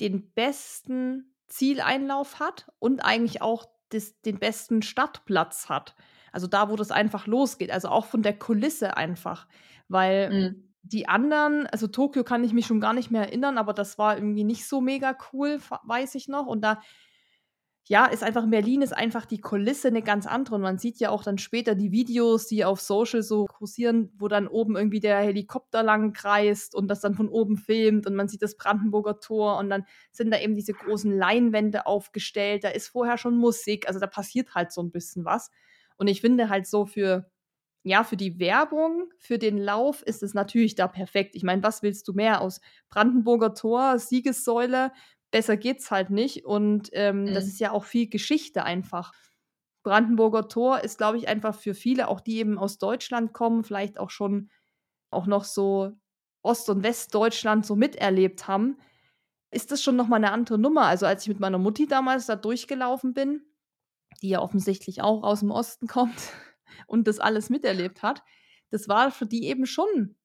den 0.01 0.33
besten 0.33 1.35
Zieleinlauf 1.49 2.41
hat 2.41 2.71
und 2.79 3.05
eigentlich 3.05 3.43
auch 3.43 3.67
das, 3.91 4.21
den 4.23 4.39
besten 4.39 4.83
Stadtplatz 4.83 5.69
hat. 5.69 5.95
Also 6.33 6.47
da, 6.47 6.71
wo 6.71 6.77
das 6.77 6.91
einfach 6.91 7.27
losgeht. 7.27 7.71
Also 7.71 7.89
auch 7.89 8.07
von 8.07 8.23
der 8.23 8.39
Kulisse 8.39 8.97
einfach. 8.97 9.47
Weil 9.89 10.31
mhm 10.31 10.72
die 10.83 11.09
anderen, 11.09 11.67
also 11.69 11.87
Tokio 11.87 12.25
kann 12.25 12.45
ich 12.45 12.53
mich 12.53 12.67
schon 12.67 12.81
gar 12.81 12.93
nicht 12.93 13.11
mehr 13.11 13.23
erinnern, 13.23 13.59
aber 13.59 13.73
das 13.73 13.99
war 13.99 14.17
irgendwie 14.17 14.45
nicht 14.45 14.67
so 14.67 14.81
mega 14.81 15.17
cool, 15.33 15.61
weiß 15.85 16.15
ich 16.17 16.29
noch. 16.29 16.47
Und 16.47 16.63
da, 16.63 16.81
ja, 17.89 18.07
ist 18.07 18.23
einfach, 18.25 18.45
in 18.45 18.51
Berlin 18.51 18.83
ist 18.83 18.93
einfach 18.93 19.25
die 19.25 19.41
Kulisse 19.41 19.89
eine 19.89 20.03
ganz 20.03 20.27
andere. 20.27 20.57
Und 20.57 20.63
man 20.63 20.79
sieht 20.79 20.99
ja 20.99 21.11
auch 21.11 21.23
dann 21.23 21.39
später 21.39 21.75
die 21.75 21.93
Videos, 21.93 22.47
die 22.47 22.65
auf 22.65 22.81
Social 22.81 23.23
so 23.23 23.47
kursieren, 23.47 24.13
wo 24.19 24.29
dann 24.29 24.49
oben 24.49 24.77
irgendwie 24.77 25.01
der 25.01 25.19
Helikopter 25.19 25.83
lang 25.85 26.13
kreist 26.13 26.75
und 26.75 26.89
das 26.89 27.01
dann 27.01 27.15
von 27.15 27.29
oben 27.29 27.57
filmt 27.57 28.07
und 28.07 28.15
man 28.15 28.29
sieht 28.29 28.43
das 28.43 28.57
Brandenburger 28.57 29.21
Tor 29.21 29.59
und 29.59 29.71
dann 29.71 29.85
sind 30.11 30.33
da 30.33 30.39
eben 30.39 30.55
diese 30.55 30.73
großen 30.73 31.17
Leinwände 31.17 31.87
aufgestellt. 31.87 32.65
Da 32.65 32.69
ist 32.71 32.89
vorher 32.89 33.19
schon 33.19 33.37
Musik, 33.37 33.87
also 33.87 34.01
da 34.01 34.07
passiert 34.09 34.55
halt 34.55 34.73
so 34.73 34.83
ein 34.83 34.91
bisschen 34.91 35.25
was. 35.25 35.51
Und 35.97 36.09
ich 36.09 36.21
finde 36.21 36.49
halt 36.49 36.67
so 36.67 36.87
für 36.87 37.31
ja, 37.85 38.05
für 38.05 38.17
die 38.17 38.39
Werbung, 38.39 39.13
für 39.19 39.39
den 39.39 39.59
Lauf 39.59 40.03
ist 40.03 40.23
es 40.23 40.35
natürlich 40.35 40.77
da 40.77 40.87
perfekt. 40.87 41.35
Ich 41.35 41.43
meine, 41.43 41.63
was 41.63 41.83
willst 41.83 42.07
du 42.07 42.13
mehr 42.13 42.41
aus 42.41 42.61
Brandenburger 42.91 43.55
Tor, 43.55 43.99
Siegessäule? 43.99 44.93
Besser 45.33 45.57
geht's 45.57 45.91
halt 45.91 46.11
nicht. 46.11 46.45
Und 46.45 46.91
ähm, 46.93 47.25
mhm. 47.25 47.35
das 47.35 47.47
ist 47.47 47.59
ja 47.59 47.73
auch 47.73 47.85
viel 47.85 48.09
Geschichte 48.09 48.63
einfach. 48.63 49.13
Brandenburger 49.83 50.49
Tor 50.49 50.81
ist, 50.81 50.97
glaube 50.97 51.19
ich, 51.19 51.27
einfach 51.27 51.57
für 51.57 51.75
viele, 51.75 52.07
auch 52.07 52.21
die 52.21 52.39
eben 52.39 52.57
aus 52.57 52.79
Deutschland 52.79 53.33
kommen, 53.33 53.65
vielleicht 53.65 53.99
auch 53.99 54.11
schon 54.11 54.51
auch 55.11 55.27
noch 55.27 55.45
so 55.45 55.93
Ost- 56.43 56.71
und 56.71 56.85
Westdeutschland 56.85 57.67
so 57.67 57.75
miterlebt 57.75 58.47
haben, 58.47 58.79
ist 59.51 59.73
das 59.73 59.83
schon 59.83 59.97
nochmal 59.97 60.19
eine 60.19 60.33
andere 60.33 60.59
Nummer. 60.59 60.83
Also 60.83 61.07
als 61.07 61.23
ich 61.23 61.29
mit 61.29 61.41
meiner 61.41 61.59
Mutti 61.59 61.89
damals 61.89 62.27
da 62.27 62.37
durchgelaufen 62.37 63.13
bin, 63.13 63.43
die 64.23 64.31
ja 64.31 64.41
offensichtlich 64.41 65.03
auch 65.03 65.25
aus 65.25 65.41
dem 65.41 65.51
Osten 65.51 65.89
kommt, 65.89 66.33
und 66.87 67.07
das 67.07 67.19
alles 67.19 67.51
miterlebt 67.51 68.03
hat, 68.03 68.23
das 68.71 68.89
war 68.89 69.11
für 69.11 69.27
die 69.27 69.47
eben 69.47 69.67
schon, 69.67 70.17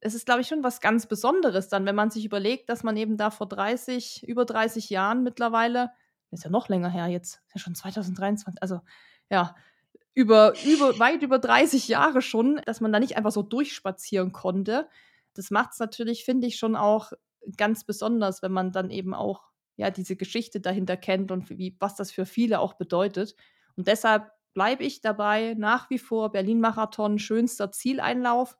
es 0.00 0.14
ist, 0.14 0.26
glaube 0.26 0.40
ich, 0.40 0.48
schon 0.48 0.64
was 0.64 0.80
ganz 0.80 1.06
Besonderes 1.06 1.68
dann, 1.68 1.86
wenn 1.86 1.94
man 1.94 2.10
sich 2.10 2.24
überlegt, 2.24 2.68
dass 2.68 2.82
man 2.82 2.96
eben 2.96 3.16
da 3.16 3.30
vor 3.30 3.48
30, 3.48 4.26
über 4.26 4.44
30 4.44 4.90
Jahren 4.90 5.22
mittlerweile, 5.22 5.90
ist 6.30 6.44
ja 6.44 6.50
noch 6.50 6.68
länger 6.68 6.88
her 6.88 7.06
jetzt, 7.06 7.42
ist 7.46 7.54
ja 7.54 7.60
schon 7.60 7.74
2023, 7.74 8.62
also 8.62 8.80
ja, 9.30 9.54
über, 10.14 10.54
über, 10.64 10.98
weit 10.98 11.22
über 11.22 11.38
30 11.38 11.88
Jahre 11.88 12.22
schon, 12.22 12.60
dass 12.66 12.80
man 12.80 12.92
da 12.92 13.00
nicht 13.00 13.16
einfach 13.16 13.32
so 13.32 13.42
durchspazieren 13.42 14.32
konnte. 14.32 14.88
Das 15.34 15.50
macht 15.50 15.72
es 15.72 15.78
natürlich, 15.78 16.24
finde 16.24 16.46
ich, 16.46 16.56
schon 16.56 16.76
auch 16.76 17.12
ganz 17.56 17.84
besonders, 17.84 18.42
wenn 18.42 18.52
man 18.52 18.72
dann 18.72 18.90
eben 18.90 19.14
auch 19.14 19.42
ja 19.76 19.90
diese 19.90 20.16
Geschichte 20.16 20.60
dahinter 20.60 20.96
kennt 20.96 21.30
und 21.30 21.48
wie, 21.50 21.76
was 21.80 21.96
das 21.96 22.10
für 22.10 22.26
viele 22.26 22.60
auch 22.60 22.74
bedeutet. 22.74 23.34
Und 23.76 23.86
deshalb 23.88 24.30
bleibe 24.54 24.84
ich 24.84 25.00
dabei 25.00 25.54
nach 25.56 25.90
wie 25.90 25.98
vor 25.98 26.30
Berlin-Marathon 26.32 27.18
schönster 27.18 27.72
Zieleinlauf 27.72 28.56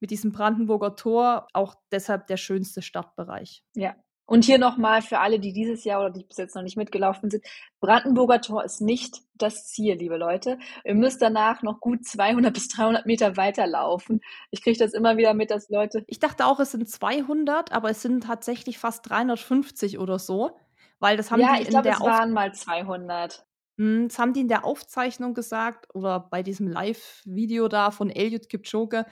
mit 0.00 0.10
diesem 0.10 0.32
Brandenburger 0.32 0.96
Tor, 0.96 1.48
auch 1.52 1.74
deshalb 1.90 2.26
der 2.28 2.36
schönste 2.36 2.82
Startbereich. 2.82 3.64
Ja. 3.74 3.96
Und 4.30 4.44
hier 4.44 4.58
nochmal 4.58 5.00
für 5.00 5.20
alle, 5.20 5.40
die 5.40 5.54
dieses 5.54 5.84
Jahr 5.84 6.00
oder 6.00 6.10
die 6.10 6.22
bis 6.22 6.36
jetzt 6.36 6.54
noch 6.54 6.62
nicht 6.62 6.76
mitgelaufen 6.76 7.30
sind, 7.30 7.46
Brandenburger 7.80 8.42
Tor 8.42 8.62
ist 8.62 8.82
nicht 8.82 9.22
das 9.32 9.64
Ziel, 9.68 9.94
liebe 9.94 10.18
Leute. 10.18 10.58
Ihr 10.84 10.94
müsst 10.94 11.22
danach 11.22 11.62
noch 11.62 11.80
gut 11.80 12.04
200 12.04 12.52
bis 12.52 12.68
300 12.68 13.06
Meter 13.06 13.38
weiterlaufen. 13.38 14.20
Ich 14.50 14.62
kriege 14.62 14.78
das 14.78 14.92
immer 14.92 15.16
wieder 15.16 15.32
mit, 15.32 15.50
dass 15.50 15.70
Leute... 15.70 16.04
Ich 16.06 16.18
dachte 16.18 16.44
auch, 16.44 16.60
es 16.60 16.72
sind 16.72 16.90
200, 16.90 17.72
aber 17.72 17.88
es 17.88 18.02
sind 18.02 18.24
tatsächlich 18.24 18.76
fast 18.76 19.08
350 19.08 19.98
oder 19.98 20.18
so. 20.18 20.58
Weil 21.00 21.16
das 21.16 21.30
haben 21.30 21.40
ja, 21.40 21.54
die 21.54 21.62
ich 21.62 21.68
in 21.68 21.70
glaube, 21.70 21.84
der 21.84 21.94
es 21.94 22.00
waren 22.00 22.32
mal 22.32 22.52
200. 22.52 23.46
Hm, 23.78 24.08
das 24.08 24.18
haben 24.18 24.32
die 24.32 24.40
in 24.40 24.48
der 24.48 24.64
Aufzeichnung 24.64 25.34
gesagt 25.34 25.86
oder 25.94 26.18
bei 26.20 26.42
diesem 26.42 26.66
Live-Video 26.68 27.68
da 27.68 27.90
von 27.92 28.10
Eliud 28.10 28.48
Kipchoge, 28.48 29.06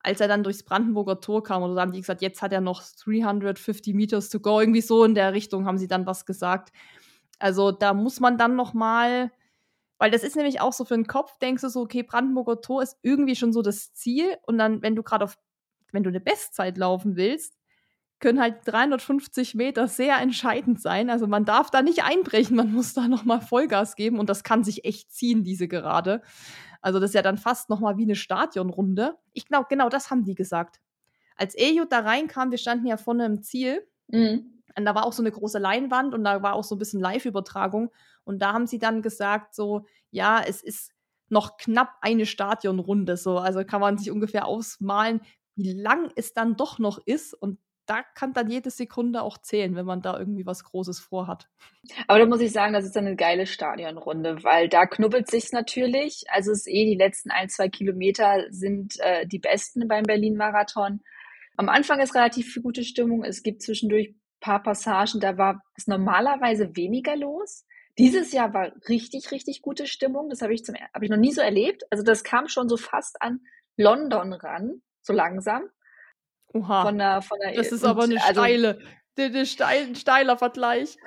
als 0.00 0.20
er 0.20 0.28
dann 0.28 0.42
durchs 0.42 0.62
Brandenburger 0.64 1.20
Tor 1.20 1.42
kam. 1.42 1.62
Oder 1.62 1.74
da 1.74 1.80
haben 1.82 1.92
die 1.92 2.00
gesagt, 2.00 2.22
jetzt 2.22 2.40
hat 2.40 2.52
er 2.52 2.62
noch 2.62 2.82
350 3.04 3.94
Meters 3.94 4.30
to 4.30 4.40
go. 4.40 4.60
Irgendwie 4.60 4.80
so 4.80 5.04
in 5.04 5.14
der 5.14 5.34
Richtung 5.34 5.66
haben 5.66 5.78
sie 5.78 5.88
dann 5.88 6.06
was 6.06 6.24
gesagt. 6.24 6.72
Also 7.38 7.72
da 7.72 7.92
muss 7.94 8.20
man 8.20 8.38
dann 8.38 8.56
noch 8.56 8.72
mal, 8.74 9.30
weil 9.98 10.10
das 10.10 10.22
ist 10.24 10.36
nämlich 10.36 10.60
auch 10.60 10.72
so 10.72 10.84
für 10.86 10.94
den 10.94 11.06
Kopf, 11.06 11.38
denkst 11.38 11.62
du 11.62 11.68
so, 11.68 11.82
okay, 11.82 12.02
Brandenburger 12.02 12.60
Tor 12.62 12.82
ist 12.82 12.98
irgendwie 13.02 13.36
schon 13.36 13.52
so 13.52 13.62
das 13.62 13.92
Ziel. 13.94 14.36
Und 14.46 14.58
dann, 14.58 14.82
wenn 14.82 14.96
du 14.96 15.02
gerade 15.02 15.24
auf, 15.24 15.36
wenn 15.92 16.04
du 16.04 16.10
eine 16.10 16.20
Bestzeit 16.20 16.78
laufen 16.78 17.16
willst, 17.16 17.55
können 18.18 18.40
halt 18.40 18.56
350 18.64 19.54
Meter 19.54 19.88
sehr 19.88 20.18
entscheidend 20.18 20.80
sein. 20.80 21.10
Also 21.10 21.26
man 21.26 21.44
darf 21.44 21.70
da 21.70 21.82
nicht 21.82 22.02
einbrechen, 22.04 22.56
man 22.56 22.72
muss 22.72 22.94
da 22.94 23.08
nochmal 23.08 23.40
Vollgas 23.40 23.94
geben 23.96 24.18
und 24.18 24.30
das 24.30 24.42
kann 24.42 24.64
sich 24.64 24.84
echt 24.84 25.12
ziehen, 25.12 25.44
diese 25.44 25.68
Gerade. 25.68 26.22
Also 26.80 27.00
das 27.00 27.10
ist 27.10 27.14
ja 27.14 27.22
dann 27.22 27.38
fast 27.38 27.68
nochmal 27.68 27.96
wie 27.98 28.04
eine 28.04 28.14
Stadionrunde. 28.16 29.16
Ich 29.32 29.46
glaube, 29.46 29.66
genau 29.68 29.88
das 29.88 30.10
haben 30.10 30.24
die 30.24 30.34
gesagt. 30.34 30.80
als 31.36 31.54
Ejut 31.56 31.92
da 31.92 32.00
reinkam, 32.00 32.50
wir 32.50 32.58
standen 32.58 32.86
ja 32.86 32.96
vorne 32.96 33.26
im 33.26 33.42
Ziel. 33.42 33.86
Mhm. 34.08 34.62
Und 34.76 34.84
da 34.84 34.94
war 34.94 35.06
auch 35.06 35.12
so 35.12 35.22
eine 35.22 35.30
große 35.30 35.58
Leinwand 35.58 36.14
und 36.14 36.24
da 36.24 36.42
war 36.42 36.54
auch 36.54 36.64
so 36.64 36.74
ein 36.74 36.78
bisschen 36.78 37.00
Live-Übertragung. 37.00 37.90
Und 38.24 38.40
da 38.40 38.52
haben 38.52 38.66
sie 38.66 38.78
dann 38.78 39.00
gesagt, 39.02 39.54
so, 39.54 39.86
ja, 40.10 40.42
es 40.46 40.62
ist 40.62 40.92
noch 41.28 41.56
knapp 41.56 41.94
eine 42.00 42.26
Stadionrunde. 42.26 43.16
So. 43.16 43.38
Also 43.38 43.64
kann 43.64 43.80
man 43.80 43.98
sich 43.98 44.10
ungefähr 44.10 44.46
ausmalen, 44.46 45.20
wie 45.54 45.72
lang 45.72 46.10
es 46.16 46.34
dann 46.34 46.56
doch 46.56 46.78
noch 46.78 46.98
ist. 47.06 47.32
Und 47.34 47.58
da 47.86 48.02
kann 48.14 48.32
dann 48.32 48.50
jede 48.50 48.70
Sekunde 48.70 49.22
auch 49.22 49.38
zählen, 49.38 49.74
wenn 49.76 49.86
man 49.86 50.02
da 50.02 50.18
irgendwie 50.18 50.44
was 50.44 50.64
Großes 50.64 50.98
vorhat. 51.00 51.48
Aber 52.08 52.18
da 52.18 52.26
muss 52.26 52.40
ich 52.40 52.52
sagen, 52.52 52.72
das 52.72 52.84
ist 52.84 52.96
dann 52.96 53.06
eine 53.06 53.16
geile 53.16 53.46
Stadionrunde, 53.46 54.42
weil 54.42 54.68
da 54.68 54.86
knubbelt 54.86 55.30
sich's 55.30 55.52
natürlich. 55.52 56.24
Also 56.28 56.50
es 56.50 56.66
ist 56.66 56.68
eh 56.68 56.84
die 56.84 56.96
letzten 56.96 57.30
ein, 57.30 57.48
zwei 57.48 57.68
Kilometer 57.68 58.44
sind 58.50 58.98
äh, 59.00 59.26
die 59.26 59.38
besten 59.38 59.86
beim 59.86 60.02
Berlin-Marathon. 60.02 61.00
Am 61.56 61.68
Anfang 61.68 62.00
ist 62.00 62.14
relativ 62.14 62.52
viel 62.52 62.62
gute 62.62 62.84
Stimmung. 62.84 63.24
Es 63.24 63.42
gibt 63.42 63.62
zwischendurch 63.62 64.14
paar 64.40 64.62
Passagen, 64.62 65.20
da 65.20 65.38
war 65.38 65.62
es 65.76 65.86
normalerweise 65.86 66.76
weniger 66.76 67.16
los. 67.16 67.64
Dieses 67.98 68.32
Jahr 68.32 68.52
war 68.52 68.72
richtig, 68.88 69.30
richtig 69.30 69.62
gute 69.62 69.86
Stimmung. 69.86 70.28
Das 70.28 70.42
habe 70.42 70.52
ich, 70.52 70.64
zum, 70.64 70.74
habe 70.74 71.04
ich 71.04 71.10
noch 71.10 71.16
nie 71.16 71.32
so 71.32 71.40
erlebt. 71.40 71.84
Also 71.90 72.04
das 72.04 72.24
kam 72.24 72.46
schon 72.46 72.68
so 72.68 72.76
fast 72.76 73.20
an 73.22 73.40
London 73.76 74.32
ran, 74.34 74.82
so 75.02 75.12
langsam. 75.12 75.62
Oha. 76.56 76.82
Von 76.82 76.98
der, 76.98 77.22
von 77.22 77.38
der, 77.40 77.54
das 77.54 77.72
ist 77.72 77.84
aber 77.84 78.04
eine 78.04 78.22
also, 78.22 78.40
steile, 78.40 78.78
eine 79.18 79.46
steil, 79.46 79.86
ein 79.88 79.94
steiler 79.94 80.36
Vergleich. 80.36 80.98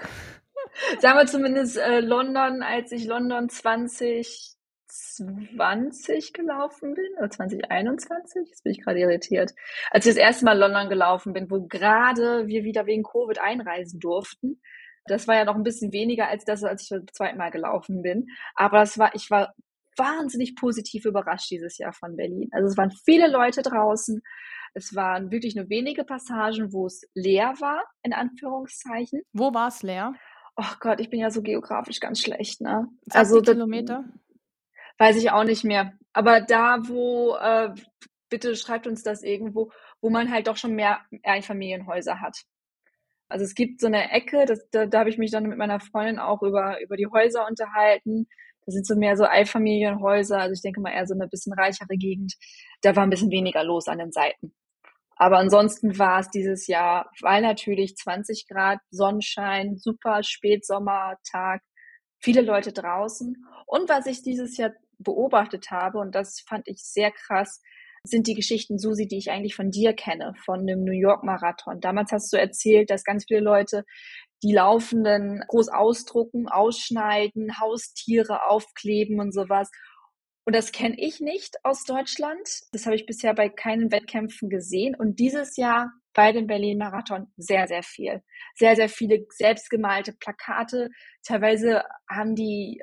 Sagen 0.99 1.17
wir 1.17 1.25
zumindest 1.25 1.77
äh, 1.77 1.99
London, 1.99 2.63
als 2.63 2.91
ich 2.91 3.05
London 3.05 3.49
2020 3.49 6.33
gelaufen 6.33 6.93
bin, 6.93 7.05
oder 7.17 7.29
2021, 7.29 8.49
jetzt 8.49 8.63
bin 8.63 8.73
ich 8.73 8.83
gerade 8.83 8.99
irritiert, 8.99 9.53
als 9.91 10.05
ich 10.05 10.13
das 10.13 10.21
erste 10.21 10.45
Mal 10.45 10.57
London 10.57 10.89
gelaufen 10.89 11.33
bin, 11.33 11.49
wo 11.49 11.65
gerade 11.67 12.47
wir 12.47 12.63
wieder 12.63 12.85
wegen 12.85 13.03
Covid 13.03 13.39
einreisen 13.39 13.99
durften. 13.99 14.61
Das 15.05 15.27
war 15.27 15.35
ja 15.35 15.45
noch 15.45 15.55
ein 15.55 15.63
bisschen 15.63 15.91
weniger 15.91 16.27
als 16.27 16.45
das, 16.45 16.63
als 16.63 16.83
ich 16.83 16.89
das 16.89 17.01
zweite 17.13 17.37
Mal 17.37 17.49
gelaufen 17.49 18.03
bin. 18.03 18.27
Aber 18.53 18.79
das 18.79 18.99
war, 18.99 19.15
ich 19.15 19.31
war 19.31 19.55
wahnsinnig 19.97 20.55
positiv 20.55 21.05
überrascht 21.05 21.51
dieses 21.51 21.77
Jahr 21.77 21.93
von 21.93 22.15
Berlin. 22.15 22.49
Also 22.51 22.67
es 22.67 22.77
waren 22.77 22.91
viele 22.91 23.27
Leute 23.27 23.61
draußen. 23.61 24.21
Es 24.73 24.95
waren 24.95 25.31
wirklich 25.31 25.55
nur 25.55 25.69
wenige 25.69 26.03
Passagen, 26.03 26.71
wo 26.73 26.85
es 26.85 27.01
leer 27.13 27.53
war, 27.59 27.83
in 28.03 28.13
Anführungszeichen. 28.13 29.21
Wo 29.33 29.53
war 29.53 29.67
es 29.69 29.83
leer? 29.83 30.13
Oh 30.55 30.75
Gott, 30.79 30.99
ich 30.99 31.09
bin 31.09 31.19
ja 31.19 31.31
so 31.31 31.41
geografisch 31.41 31.99
ganz 31.99 32.21
schlecht, 32.21 32.61
ne? 32.61 32.87
Also 33.11 33.41
Kilometer? 33.41 34.03
Weiß 34.97 35.15
ich 35.15 35.31
auch 35.31 35.45
nicht 35.45 35.63
mehr. 35.63 35.93
Aber 36.11 36.41
da, 36.41 36.79
wo, 36.87 37.35
äh, 37.35 37.73
bitte 38.29 38.55
schreibt 38.55 38.87
uns 38.87 39.03
das 39.03 39.23
irgendwo, 39.23 39.71
wo 40.01 40.09
man 40.09 40.31
halt 40.31 40.47
doch 40.47 40.57
schon 40.57 40.73
mehr 40.75 40.99
Einfamilienhäuser 41.23 42.19
hat. 42.19 42.43
Also 43.29 43.45
es 43.45 43.53
gibt 43.53 43.79
so 43.79 43.87
eine 43.87 44.11
Ecke, 44.11 44.45
das, 44.45 44.67
da, 44.71 44.85
da 44.85 44.99
habe 44.99 45.09
ich 45.09 45.17
mich 45.17 45.31
dann 45.31 45.43
mit 45.47 45.57
meiner 45.57 45.79
Freundin 45.79 46.19
auch 46.19 46.41
über, 46.41 46.81
über 46.81 46.97
die 46.97 47.07
Häuser 47.07 47.47
unterhalten. 47.47 48.27
Das 48.65 48.73
sind 48.75 48.85
so 48.87 48.95
mehr 48.95 49.15
so 49.17 49.23
Einfamilienhäuser, 49.23 50.39
also 50.39 50.53
ich 50.53 50.61
denke 50.61 50.81
mal 50.81 50.91
eher 50.91 51.07
so 51.07 51.13
eine 51.13 51.27
bisschen 51.27 51.53
reichere 51.53 51.95
Gegend. 51.95 52.33
Da 52.81 52.95
war 52.95 53.03
ein 53.03 53.09
bisschen 53.09 53.31
weniger 53.31 53.63
los 53.63 53.87
an 53.87 53.99
den 53.99 54.11
Seiten. 54.11 54.53
Aber 55.19 55.37
ansonsten 55.37 55.99
war 55.99 56.21
es 56.21 56.29
dieses 56.29 56.67
Jahr, 56.67 57.11
weil 57.21 57.41
natürlich 57.41 57.95
20 57.97 58.47
Grad, 58.47 58.79
Sonnenschein, 58.89 59.75
super 59.77 60.23
Spätsommertag, 60.23 61.61
viele 62.19 62.41
Leute 62.41 62.71
draußen. 62.71 63.35
Und 63.67 63.89
was 63.89 64.05
ich 64.05 64.23
dieses 64.23 64.55
Jahr 64.55 64.71
beobachtet 64.97 65.71
habe, 65.71 65.99
und 65.99 66.15
das 66.15 66.41
fand 66.47 66.69
ich 66.69 66.81
sehr 66.81 67.11
krass, 67.11 67.61
sind 68.03 68.27
die 68.27 68.33
Geschichten, 68.33 68.79
Susi, 68.79 69.07
die 69.07 69.17
ich 69.17 69.29
eigentlich 69.29 69.55
von 69.55 69.71
dir 69.71 69.93
kenne, 69.93 70.33
von 70.45 70.65
dem 70.65 70.85
New 70.85 70.97
York 70.97 71.25
Marathon. 71.25 71.81
Damals 71.81 72.13
hast 72.13 72.31
du 72.31 72.37
erzählt, 72.37 72.89
dass 72.89 73.03
ganz 73.03 73.25
viele 73.27 73.41
Leute 73.41 73.83
die 74.41 74.53
Laufenden 74.53 75.43
groß 75.49 75.67
ausdrucken, 75.67 76.47
ausschneiden, 76.47 77.59
Haustiere 77.59 78.49
aufkleben 78.49 79.19
und 79.19 79.33
sowas. 79.33 79.69
Und 80.49 80.55
das 80.55 80.71
kenne 80.71 80.95
ich 80.97 81.19
nicht 81.19 81.63
aus 81.63 81.83
Deutschland. 81.83 82.41
Das 82.71 82.87
habe 82.87 82.95
ich 82.95 83.05
bisher 83.05 83.35
bei 83.35 83.49
keinen 83.49 83.91
Wettkämpfen 83.91 84.49
gesehen. 84.49 84.95
Und 84.95 85.19
dieses 85.19 85.57
Jahr 85.57 85.91
bei 86.15 86.31
dem 86.31 86.47
Berlin-Marathon 86.47 87.27
sehr, 87.37 87.67
sehr 87.67 87.83
viel. 87.83 88.23
Sehr, 88.55 88.75
sehr 88.75 88.89
viele 88.89 89.27
selbstgemalte 89.29 90.13
Plakate. 90.13 90.89
Teilweise 91.23 91.83
haben 92.09 92.33
die 92.33 92.81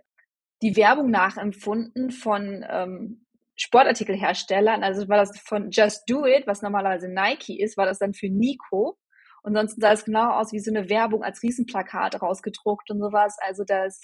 die 0.63 0.77
Werbung 0.77 1.11
nachempfunden 1.11 2.13
von 2.13 2.65
ähm, 2.71 3.27
Sportartikelherstellern, 3.57 4.85
also 4.85 5.09
war 5.09 5.17
das 5.17 5.37
von 5.41 5.73
Just 5.73 6.09
Do 6.09 6.25
It, 6.25 6.47
was 6.47 6.63
normalerweise 6.63 7.09
Nike 7.09 7.61
ist, 7.61 7.77
war 7.77 7.87
das 7.87 7.99
dann 7.99 8.15
für 8.15 8.29
Nico. 8.29 8.97
Und 9.43 9.57
sonst 9.57 9.81
sah 9.81 9.91
es 9.91 10.05
genau 10.05 10.31
aus 10.31 10.53
wie 10.53 10.61
so 10.61 10.71
eine 10.71 10.89
Werbung 10.89 11.25
als 11.25 11.43
Riesenplakat 11.43 12.23
rausgedruckt 12.23 12.93
und 12.93 13.01
sowas. 13.01 13.37
Also 13.45 13.65
das, 13.65 14.03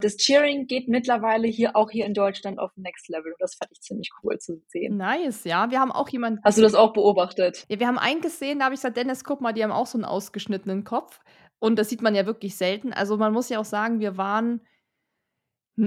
das 0.00 0.16
Cheering 0.16 0.66
geht 0.66 0.88
mittlerweile 0.88 1.48
hier 1.48 1.74
auch 1.74 1.90
hier 1.90 2.06
in 2.06 2.14
Deutschland 2.14 2.58
auf 2.58 2.70
Next 2.76 3.08
Level. 3.08 3.32
Und 3.32 3.40
das 3.40 3.54
fand 3.56 3.72
ich 3.72 3.80
ziemlich 3.80 4.10
cool 4.22 4.38
zu 4.38 4.62
sehen. 4.68 4.96
Nice, 4.96 5.44
ja. 5.44 5.70
Wir 5.70 5.80
haben 5.80 5.92
auch 5.92 6.08
jemanden. 6.08 6.40
Hast 6.44 6.58
du 6.58 6.62
das 6.62 6.74
auch 6.74 6.92
beobachtet? 6.92 7.64
Ja, 7.68 7.80
wir 7.80 7.86
haben 7.88 7.98
einen 7.98 8.20
gesehen, 8.20 8.60
da 8.60 8.66
habe 8.66 8.74
ich 8.74 8.80
gesagt, 8.80 8.96
Dennis, 8.96 9.24
guck 9.24 9.40
mal, 9.40 9.52
die 9.52 9.64
haben 9.64 9.72
auch 9.72 9.86
so 9.86 9.98
einen 9.98 10.04
ausgeschnittenen 10.04 10.84
Kopf. 10.84 11.20
Und 11.58 11.78
das 11.78 11.88
sieht 11.88 12.02
man 12.02 12.14
ja 12.14 12.26
wirklich 12.26 12.56
selten. 12.56 12.92
Also 12.92 13.16
man 13.16 13.32
muss 13.32 13.48
ja 13.48 13.58
auch 13.58 13.64
sagen, 13.64 13.98
wir 13.98 14.16
waren 14.16 14.60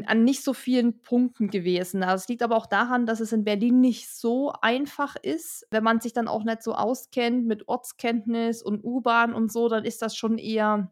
an 0.06 0.24
nicht 0.24 0.44
so 0.44 0.54
vielen 0.54 1.02
Punkten 1.02 1.50
gewesen. 1.50 2.04
Also 2.04 2.24
es 2.24 2.28
liegt 2.30 2.44
aber 2.44 2.56
auch 2.56 2.66
daran, 2.66 3.06
dass 3.06 3.20
es 3.20 3.34
in 3.34 3.44
Berlin 3.44 3.82
nicht 3.82 4.10
so 4.10 4.54
einfach 4.62 5.16
ist. 5.16 5.68
Wenn 5.70 5.84
man 5.84 6.00
sich 6.00 6.14
dann 6.14 6.28
auch 6.28 6.44
nicht 6.44 6.64
so 6.64 6.74
auskennt 6.74 7.46
mit 7.46 7.68
Ortskenntnis 7.68 8.62
und 8.62 8.84
U-Bahn 8.84 9.34
und 9.34 9.52
so, 9.52 9.68
dann 9.68 9.84
ist 9.84 10.02
das 10.02 10.16
schon 10.16 10.38
eher 10.38 10.92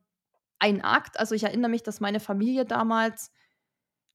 ein 0.59 0.83
Akt. 0.83 1.19
Also 1.19 1.35
ich 1.35 1.43
erinnere 1.43 1.71
mich, 1.71 1.83
dass 1.83 1.99
meine 1.99 2.19
Familie 2.19 2.65
damals 2.65 3.31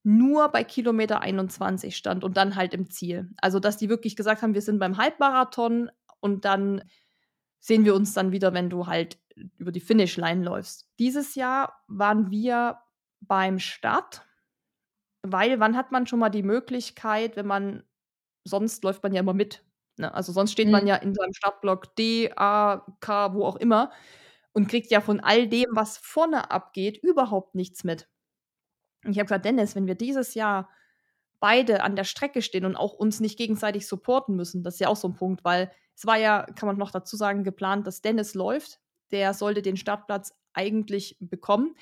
nur 0.03 0.49
bei 0.51 0.65
Kilometer 0.65 1.21
21 1.21 1.97
stand 1.97 2.25
und 2.25 2.37
dann 2.37 2.57
halt 2.57 2.75
im 2.75 2.91
Ziel. 2.91 3.31
Also 3.39 3.59
dass 3.59 3.77
die 3.77 3.89
wirklich 3.89 4.17
gesagt 4.17 4.43
haben, 4.43 4.55
wir 4.55 4.63
sind 4.63 4.79
beim 4.79 4.99
Halbmarathon 4.99 5.91
und 6.21 6.45
dann 6.45 6.85
sehen 7.59 7.85
wir 7.85 7.95
uns 7.95 8.13
dann 8.13 8.31
wieder, 8.31 8.53
wenn 8.53 8.69
du 8.69 8.87
halt 8.87 9.19
über 9.57 9.73
die 9.73 9.81
Finishline 9.81 10.45
läufst. 10.45 10.87
Dieses 10.99 11.35
Jahr 11.35 11.83
waren 11.89 12.31
wir 12.31 12.79
beim 13.21 13.59
Start 13.59 14.25
weil 15.25 15.59
wann 15.59 15.77
hat 15.77 15.91
man 15.91 16.07
schon 16.07 16.19
mal 16.19 16.29
die 16.29 16.43
Möglichkeit, 16.43 17.35
wenn 17.35 17.47
man 17.47 17.83
sonst 18.45 18.85
läuft 18.85 19.03
man 19.03 19.15
ja 19.15 19.21
immer 19.21 19.33
mit. 19.33 19.65
Ne? 19.97 20.13
Also 20.13 20.33
sonst 20.33 20.53
steht 20.53 20.67
mhm. 20.67 20.73
man 20.73 20.87
ja 20.87 20.97
in 20.97 21.15
seinem 21.15 21.33
Startblock 21.33 21.97
D, 21.97 22.31
A, 22.37 22.85
K, 23.01 23.33
wo 23.33 23.45
auch 23.45 23.57
immer 23.57 23.91
und 24.55 24.69
kriegt 24.69 24.91
ja 24.91 25.03
von 25.03 25.21
all 25.21 25.47
dem, 25.47 25.67
was 25.73 25.99
vorne 25.99 26.51
abgeht, 26.51 26.97
überhaupt 27.03 27.55
nichts 27.55 27.85
mit. 27.85 28.09
Und 29.05 29.13
ich 29.13 29.19
habe 29.19 29.27
gesagt, 29.27 29.45
Dennis, 29.45 29.77
wenn 29.77 29.87
wir 29.87 29.97
dieses 29.97 30.35
Jahr 30.35 30.71
beide 31.41 31.83
an 31.83 31.97
der 31.97 32.05
Strecke 32.05 32.41
stehen 32.41 32.65
und 32.65 32.77
auch 32.77 32.95
uns 32.95 33.21
nicht 33.21 33.37
gegenseitig 33.37 33.87
supporten 33.87 34.35
müssen, 34.35 34.63
das 34.63 34.75
ist 34.75 34.81
ja 34.81 34.89
auch 34.89 34.97
so 34.97 35.09
ein 35.09 35.15
Punkt, 35.15 35.45
weil 35.45 35.71
es 35.95 36.07
war 36.07 36.17
ja, 36.17 36.47
kann 36.55 36.67
man 36.67 36.79
noch 36.79 36.91
dazu 36.91 37.17
sagen, 37.17 37.45
geplant, 37.45 37.87
dass 37.87 38.01
Dennis 38.01 38.35
läuft. 38.35 38.81
Der 39.11 39.35
sollte 39.35 39.61
den 39.61 39.77
Startplatz 39.77 40.33
eigentlich 40.55 41.17
bekommen. 41.21 41.77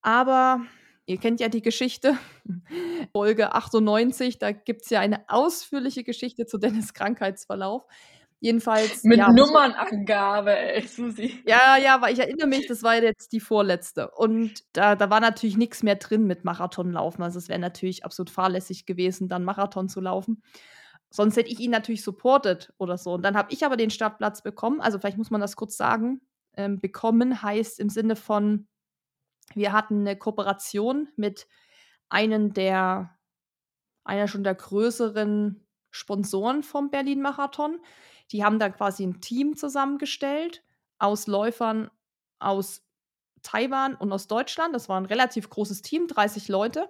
Aber 0.00 0.60
Ihr 1.08 1.16
kennt 1.16 1.40
ja 1.40 1.48
die 1.48 1.62
Geschichte, 1.62 2.18
Folge 3.12 3.54
98, 3.54 4.38
da 4.38 4.52
gibt 4.52 4.82
es 4.82 4.90
ja 4.90 5.00
eine 5.00 5.26
ausführliche 5.30 6.04
Geschichte 6.04 6.44
zu 6.44 6.58
Dennis 6.58 6.92
Krankheitsverlauf. 6.92 7.86
Jedenfalls. 8.40 9.02
Mit 9.02 9.18
ja, 9.18 9.32
Nummernangabe, 9.32 10.56
ey, 10.56 10.86
Susi. 10.86 11.42
Ja, 11.44 11.76
ja, 11.76 11.94
aber 11.94 12.10
ich 12.10 12.20
erinnere 12.20 12.46
mich, 12.46 12.66
das 12.68 12.82
war 12.82 12.94
jetzt 13.02 13.32
die 13.32 13.40
vorletzte. 13.40 14.10
Und 14.12 14.62
da, 14.72 14.94
da 14.94 15.10
war 15.10 15.20
natürlich 15.20 15.56
nichts 15.56 15.82
mehr 15.82 15.96
drin 15.96 16.24
mit 16.24 16.44
Marathonlaufen. 16.44 17.22
Also 17.24 17.38
es 17.38 17.48
wäre 17.48 17.58
natürlich 17.58 18.04
absolut 18.04 18.30
fahrlässig 18.30 18.86
gewesen, 18.86 19.28
dann 19.28 19.44
Marathon 19.44 19.88
zu 19.88 20.00
laufen. 20.00 20.42
Sonst 21.10 21.36
hätte 21.36 21.50
ich 21.50 21.58
ihn 21.58 21.70
natürlich 21.70 22.04
supportet 22.04 22.72
oder 22.78 22.96
so. 22.96 23.14
Und 23.14 23.22
dann 23.22 23.36
habe 23.36 23.52
ich 23.52 23.64
aber 23.64 23.76
den 23.76 23.90
Startplatz 23.90 24.42
bekommen. 24.42 24.80
Also 24.80 24.98
vielleicht 24.98 25.18
muss 25.18 25.30
man 25.30 25.40
das 25.40 25.56
kurz 25.56 25.76
sagen. 25.76 26.20
Ähm, 26.56 26.80
bekommen 26.80 27.42
heißt 27.42 27.80
im 27.80 27.88
Sinne 27.88 28.14
von 28.14 28.68
wir 29.54 29.72
hatten 29.72 30.00
eine 30.00 30.16
Kooperation 30.16 31.08
mit 31.16 31.46
einem 32.08 32.52
der, 32.52 33.18
einer 34.04 34.28
schon 34.28 34.44
der 34.44 34.54
größeren 34.54 35.66
Sponsoren 35.90 36.62
vom 36.62 36.90
Berlin-Marathon. 36.90 37.80
Die 38.32 38.44
haben 38.44 38.58
da 38.58 38.68
quasi 38.68 39.04
ein 39.04 39.20
Team 39.20 39.56
zusammengestellt 39.56 40.62
aus 40.98 41.26
Läufern 41.26 41.90
aus 42.38 42.82
Taiwan 43.42 43.94
und 43.94 44.12
aus 44.12 44.26
Deutschland. 44.26 44.74
Das 44.74 44.88
war 44.88 45.00
ein 45.00 45.06
relativ 45.06 45.48
großes 45.48 45.82
Team, 45.82 46.06
30 46.08 46.48
Leute. 46.48 46.88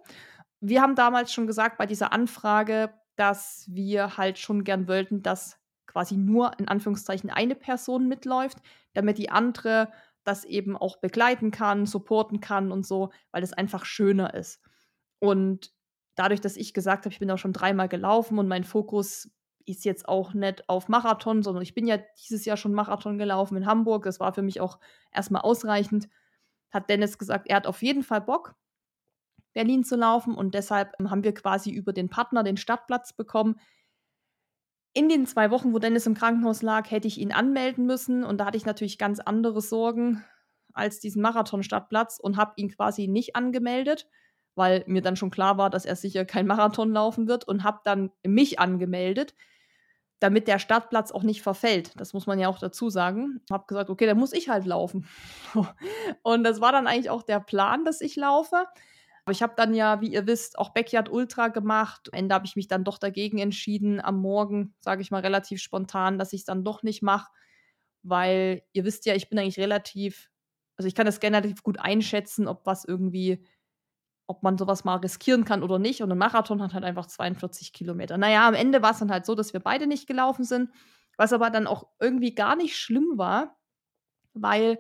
Wir 0.61 0.83
haben 0.83 0.95
damals 0.95 1.33
schon 1.33 1.47
gesagt 1.47 1.79
bei 1.79 1.87
dieser 1.87 2.13
Anfrage, 2.13 2.93
dass 3.17 3.67
wir 3.69 4.17
halt 4.17 4.39
schon 4.39 4.65
gern 4.65 4.89
wollten, 4.89 5.23
dass 5.23 5.59
quasi 5.87 6.17
nur 6.17 6.59
in 6.59 6.69
Anführungszeichen 6.69 7.31
eine 7.31 7.55
Person 7.55 8.09
mitläuft, 8.09 8.59
damit 8.93 9.19
die 9.19 9.31
andere 9.31 9.93
das 10.25 10.45
eben 10.45 10.77
auch 10.77 10.99
begleiten 10.99 11.51
kann, 11.51 11.87
supporten 11.87 12.41
kann 12.41 12.71
und 12.71 12.87
so, 12.87 13.11
weil 13.31 13.43
es 13.43 13.53
einfach 13.53 13.85
schöner 13.85 14.35
ist. 14.35 14.61
Und 15.19 15.73
dadurch, 16.15 16.41
dass 16.41 16.57
ich 16.57 16.75
gesagt 16.75 17.05
habe, 17.05 17.13
ich 17.13 17.19
bin 17.19 17.31
auch 17.31 17.39
schon 17.39 17.53
dreimal 17.53 17.89
gelaufen 17.89 18.39
und 18.39 18.47
mein 18.47 18.65
Fokus 18.65 19.31
ist 19.69 19.85
jetzt 19.85 20.09
auch 20.09 20.35
nicht 20.35 20.69
auf 20.69 20.89
Marathon, 20.89 21.43
sondern 21.43 21.63
ich 21.63 21.75
bin 21.75 21.87
ja 21.87 21.99
dieses 22.19 22.45
Jahr 22.45 22.57
schon 22.57 22.75
Marathon 22.75 23.19
gelaufen 23.19 23.57
in 23.57 23.67
Hamburg. 23.67 24.05
Das 24.05 24.21
war 24.21 24.33
für 24.33 24.43
mich 24.43 24.61
auch 24.61 24.79
erstmal 25.13 25.43
ausreichend. 25.43 26.09
Hat 26.71 26.91
Dennis 26.91 27.19
gesagt, 27.19 27.49
er 27.49 27.57
hat 27.57 27.67
auf 27.67 27.83
jeden 27.83 28.03
Fall 28.03 28.21
Bock, 28.21 28.55
Berlin 29.55 29.85
zu 29.85 29.97
laufen 29.97 30.35
und 30.35 30.55
deshalb 30.55 30.93
ähm, 31.01 31.11
haben 31.11 31.25
wir 31.25 31.35
quasi 31.35 31.71
über 31.71 31.93
den 31.93 32.11
Partner 32.11 32.43
den 32.43 32.57
Stadtplatz 32.57 33.13
bekommen. 33.13 33.59
In 34.93 35.09
den 35.09 35.27
zwei 35.27 35.51
Wochen, 35.51 35.73
wo 35.73 35.79
Dennis 35.79 36.07
im 36.07 36.15
Krankenhaus 36.15 36.63
lag, 36.63 36.91
hätte 36.91 37.09
ich 37.09 37.19
ihn 37.19 37.33
anmelden 37.33 37.87
müssen 37.87 38.25
und 38.25 38.39
da 38.39 38.47
hatte 38.47 38.57
ich 38.57 38.67
natürlich 38.67 38.99
ganz 38.99 39.21
andere 39.21 39.61
Sorgen 39.61 40.25
als 40.73 41.01
diesen 41.01 41.23
Marathon-Stadtplatz 41.23 42.19
und 42.21 42.37
habe 42.37 42.53
ihn 42.57 42.69
quasi 42.69 43.09
nicht 43.09 43.37
angemeldet 43.37 44.09
weil 44.59 44.83
mir 44.87 45.01
dann 45.01 45.17
schon 45.17 45.31
klar 45.31 45.57
war, 45.57 45.71
dass 45.71 45.87
er 45.87 45.97
sicher 45.97 46.25
kein 46.27 46.47
Marathon 46.47 46.93
laufen 46.93 47.29
wird 47.29 47.45
und 47.45 47.63
habe 47.63 47.79
dann 47.85 48.11
mich 48.27 48.59
angemeldet, 48.59 49.35
damit 50.21 50.49
der 50.49 50.59
Startplatz 50.59 51.13
auch 51.13 51.23
nicht 51.23 51.43
verfällt. 51.43 51.93
Das 51.97 52.13
muss 52.13 52.27
man 52.27 52.39
ja 52.39 52.49
auch 52.49 52.59
dazu 52.59 52.91
sagen. 52.91 53.41
Habe 53.51 53.67
gesagt, 53.67 53.91
okay, 53.91 54.07
dann 54.07 54.19
muss 54.19 54.33
ich 54.33 54.49
halt 54.49 54.67
laufen. 54.67 55.07
und 56.23 56.45
das 56.45 56.61
war 56.61 56.73
dann 56.73 56.87
eigentlich 56.87 57.11
auch 57.11 57.23
der 57.23 57.41
Plan, 57.41 57.85
dass 57.85 58.01
ich 58.01 58.17
laufe. 58.17 58.67
Aber 59.25 59.33
ich 59.33 59.43
habe 59.43 59.53
dann 59.57 59.75
ja, 59.75 60.01
wie 60.01 60.13
ihr 60.13 60.27
wisst, 60.27 60.59
auch 60.59 60.71
Backyard 60.71 61.11
Ultra 61.11 61.49
gemacht. 61.49 62.09
Am 62.13 62.19
Ende 62.19 62.35
habe 62.35 62.47
ich 62.47 62.57
mich 62.57 62.67
dann 62.67 62.83
doch 62.83 62.99
dagegen 62.99 63.39
entschieden, 63.39 64.01
am 64.01 64.21
Morgen, 64.21 64.75
sage 64.81 65.03
ich 65.03 65.11
mal 65.11 65.21
relativ 65.21 65.61
spontan, 65.61 66.19
dass 66.19 66.33
ich 66.33 66.41
es 66.41 66.47
dann 66.47 66.65
doch 66.65 66.83
nicht 66.83 67.03
mache, 67.03 67.31
weil 68.03 68.63
ihr 68.73 68.85
wisst 68.85 69.05
ja, 69.07 69.15
ich 69.15 69.29
bin 69.29 69.39
eigentlich 69.39 69.59
relativ, 69.59 70.31
also 70.77 70.89
ich 70.89 70.95
kann 70.95 71.07
das 71.07 71.23
relativ 71.23 71.63
gut 71.63 71.79
einschätzen, 71.79 72.49
ob 72.49 72.65
was 72.65 72.85
irgendwie 72.85 73.45
ob 74.29 74.43
man 74.43 74.59
sowas 74.59 74.85
mal 74.85 74.97
riskieren 74.97 75.45
kann 75.45 75.63
oder 75.63 75.79
nicht. 75.79 76.03
Und 76.03 76.13
ein 76.13 76.19
Marathon 76.19 76.63
hat 76.63 76.75
halt 76.75 76.85
einfach 76.85 77.07
42 77.07 77.73
Kilometer. 77.73 78.19
Naja, 78.19 78.47
am 78.47 78.55
Ende 78.55 78.83
war 78.83 78.93
es 78.93 78.99
dann 78.99 79.11
halt 79.11 79.27
so, 79.27 79.35
dass 79.35 79.55
wir 79.55 79.61
beide 79.61 79.87
nicht 79.87 80.07
gelaufen 80.07 80.45
sind, 80.45 80.71
was 81.17 81.33
aber 81.33 81.51
dann 81.51 81.67
auch 81.67 81.89
irgendwie 81.99 82.35
gar 82.35 82.55
nicht 82.55 82.77
schlimm 82.77 83.15
war, 83.17 83.59
weil 84.35 84.79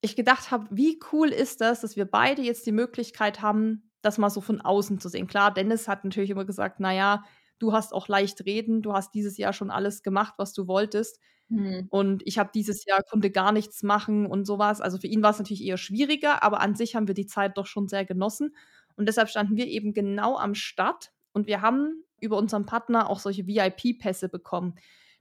ich 0.00 0.16
gedacht 0.16 0.50
habe, 0.50 0.68
wie 0.70 0.98
cool 1.12 1.28
ist 1.28 1.60
das, 1.60 1.80
dass 1.80 1.96
wir 1.96 2.06
beide 2.06 2.42
jetzt 2.42 2.64
die 2.64 2.72
Möglichkeit 2.72 3.42
haben, 3.42 3.90
das 4.02 4.18
mal 4.18 4.30
so 4.30 4.40
von 4.40 4.60
außen 4.60 5.00
zu 5.00 5.08
sehen. 5.08 5.26
Klar, 5.26 5.52
Dennis 5.52 5.88
hat 5.88 6.04
natürlich 6.04 6.30
immer 6.30 6.46
gesagt, 6.46 6.80
naja, 6.80 7.24
du 7.60 7.72
hast 7.72 7.92
auch 7.92 8.08
leicht 8.08 8.44
reden, 8.44 8.82
du 8.82 8.92
hast 8.92 9.14
dieses 9.14 9.36
Jahr 9.36 9.52
schon 9.52 9.70
alles 9.70 10.02
gemacht, 10.02 10.34
was 10.38 10.52
du 10.52 10.66
wolltest. 10.66 11.20
Mhm. 11.48 11.86
Und 11.90 12.22
ich 12.26 12.38
habe 12.38 12.50
dieses 12.52 12.84
Jahr 12.84 13.02
konnte 13.02 13.30
gar 13.30 13.52
nichts 13.52 13.82
machen 13.82 14.26
und 14.26 14.46
sowas. 14.46 14.80
Also 14.80 14.98
für 14.98 15.06
ihn 15.06 15.22
war 15.22 15.30
es 15.30 15.38
natürlich 15.38 15.64
eher 15.64 15.76
schwieriger, 15.76 16.42
aber 16.42 16.60
an 16.60 16.74
sich 16.74 16.96
haben 16.96 17.06
wir 17.06 17.14
die 17.14 17.26
Zeit 17.26 17.56
doch 17.58 17.66
schon 17.66 17.86
sehr 17.86 18.04
genossen. 18.04 18.56
Und 18.96 19.06
deshalb 19.06 19.28
standen 19.28 19.56
wir 19.56 19.66
eben 19.66 19.94
genau 19.94 20.36
am 20.36 20.54
Start 20.54 21.12
und 21.32 21.46
wir 21.46 21.60
haben 21.60 22.04
über 22.20 22.36
unseren 22.36 22.66
Partner 22.66 23.08
auch 23.08 23.18
solche 23.18 23.46
VIP-Pässe 23.46 24.28
bekommen. 24.28 24.74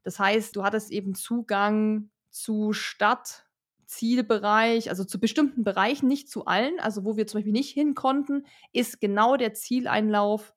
Das 0.04 0.20
heißt, 0.20 0.56
du 0.56 0.64
hattest 0.64 0.92
eben 0.92 1.16
Zugang 1.16 2.10
zu 2.30 2.74
Stadt, 2.74 3.46
Zielbereich, 3.86 4.90
also 4.90 5.04
zu 5.04 5.20
bestimmten 5.20 5.64
Bereichen, 5.64 6.08
nicht 6.08 6.30
zu 6.30 6.46
allen. 6.46 6.80
Also 6.80 7.06
wo 7.06 7.18
wir 7.18 7.26
zum 7.26 7.40
Beispiel 7.40 7.54
nicht 7.54 7.72
hin 7.72 7.96
konnten, 7.96 8.46
ist 8.72 9.02
genau 9.02 9.36
der 9.36 9.54
Zieleinlauf 9.54 10.54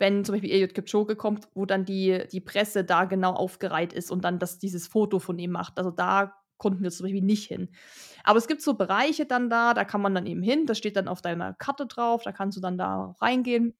wenn 0.00 0.24
zum 0.24 0.34
Beispiel 0.34 0.50
Eliud 0.50 0.74
Kipchoge 0.74 1.14
kommt, 1.14 1.48
wo 1.54 1.66
dann 1.66 1.84
die, 1.84 2.24
die 2.32 2.40
Presse 2.40 2.84
da 2.84 3.04
genau 3.04 3.34
aufgereiht 3.34 3.92
ist 3.92 4.10
und 4.10 4.24
dann 4.24 4.38
das, 4.38 4.58
dieses 4.58 4.88
Foto 4.88 5.18
von 5.18 5.38
ihm 5.38 5.52
macht. 5.52 5.78
Also 5.78 5.90
da 5.90 6.34
konnten 6.56 6.82
wir 6.82 6.90
zum 6.90 7.04
Beispiel 7.04 7.22
nicht 7.22 7.46
hin. 7.46 7.70
Aber 8.24 8.38
es 8.38 8.48
gibt 8.48 8.62
so 8.62 8.74
Bereiche 8.74 9.26
dann 9.26 9.50
da, 9.50 9.74
da 9.74 9.84
kann 9.84 10.02
man 10.02 10.14
dann 10.14 10.26
eben 10.26 10.42
hin, 10.42 10.66
das 10.66 10.78
steht 10.78 10.96
dann 10.96 11.08
auf 11.08 11.22
deiner 11.22 11.54
Karte 11.54 11.86
drauf, 11.86 12.22
da 12.22 12.32
kannst 12.32 12.56
du 12.56 12.60
dann 12.60 12.78
da 12.78 13.14
reingehen. 13.20 13.76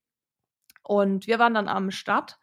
Und 0.83 1.27
wir 1.27 1.39
waren 1.39 1.55
dann 1.55 1.69
am 1.69 1.91
Start, 1.91 2.39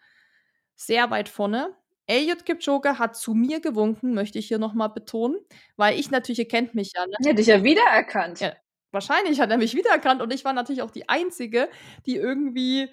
sehr 0.76 1.10
weit 1.10 1.30
vorne. 1.30 1.76
Elliot 2.06 2.46
Kipchoge 2.46 3.00
hat 3.00 3.16
zu 3.18 3.34
mir 3.34 3.60
gewunken, 3.60 4.14
möchte 4.14 4.40
ich 4.40 4.48
hier 4.48 4.60
nochmal 4.60 4.90
betonen, 4.90 5.38
weil 5.76 6.00
ich 6.00 6.10
natürlich, 6.12 6.40
ihr 6.40 6.48
kennt 6.48 6.74
mich 6.74 6.94
ja. 6.96 7.06
Ne? 7.06 7.16
Hätte 7.26 7.42
ich 7.42 7.48
ja 7.48 7.64
wiedererkannt. 7.64 8.40
Ja, 8.40 8.54
wahrscheinlich 8.92 9.42
hat 9.42 9.52
er 9.52 9.58
mich 9.58 9.76
wiedererkannt 9.76 10.22
und 10.22 10.32
ich 10.32 10.46
war 10.46 10.54
natürlich 10.54 10.84
auch 10.84 10.92
die 10.92 11.10
Einzige, 11.10 11.68
die 12.06 12.16
irgendwie 12.16 12.90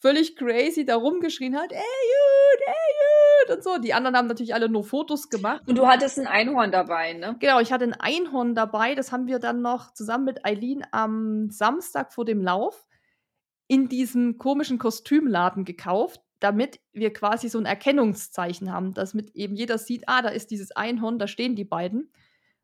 völlig 0.00 0.34
crazy 0.34 0.84
da 0.84 0.96
rumgeschrien 0.96 1.56
hat, 1.56 1.72
ey 1.72 1.78
Jud, 1.78 2.60
ey 2.66 3.48
Jud 3.50 3.56
und 3.56 3.62
so. 3.62 3.78
Die 3.78 3.94
anderen 3.94 4.16
haben 4.16 4.26
natürlich 4.26 4.54
alle 4.54 4.68
nur 4.68 4.82
Fotos 4.82 5.28
gemacht. 5.28 5.62
Und 5.66 5.76
du 5.76 5.86
hattest 5.86 6.18
ein 6.18 6.26
Einhorn 6.26 6.72
dabei, 6.72 7.12
ne? 7.12 7.36
Genau, 7.38 7.60
ich 7.60 7.72
hatte 7.72 7.84
ein 7.84 7.94
Einhorn 7.94 8.54
dabei. 8.54 8.94
Das 8.94 9.12
haben 9.12 9.26
wir 9.26 9.38
dann 9.38 9.62
noch 9.62 9.92
zusammen 9.92 10.24
mit 10.24 10.44
Eileen 10.44 10.84
am 10.90 11.50
Samstag 11.50 12.12
vor 12.12 12.24
dem 12.24 12.42
Lauf 12.42 12.86
in 13.68 13.88
diesem 13.88 14.38
komischen 14.38 14.78
Kostümladen 14.78 15.64
gekauft, 15.64 16.20
damit 16.40 16.80
wir 16.92 17.12
quasi 17.12 17.48
so 17.48 17.58
ein 17.58 17.66
Erkennungszeichen 17.66 18.72
haben, 18.72 18.94
dass 18.94 19.14
mit 19.14 19.36
eben 19.36 19.54
jeder 19.54 19.78
sieht, 19.78 20.04
ah, 20.08 20.22
da 20.22 20.30
ist 20.30 20.50
dieses 20.50 20.72
Einhorn, 20.72 21.18
da 21.18 21.28
stehen 21.28 21.54
die 21.54 21.64
beiden. 21.64 22.12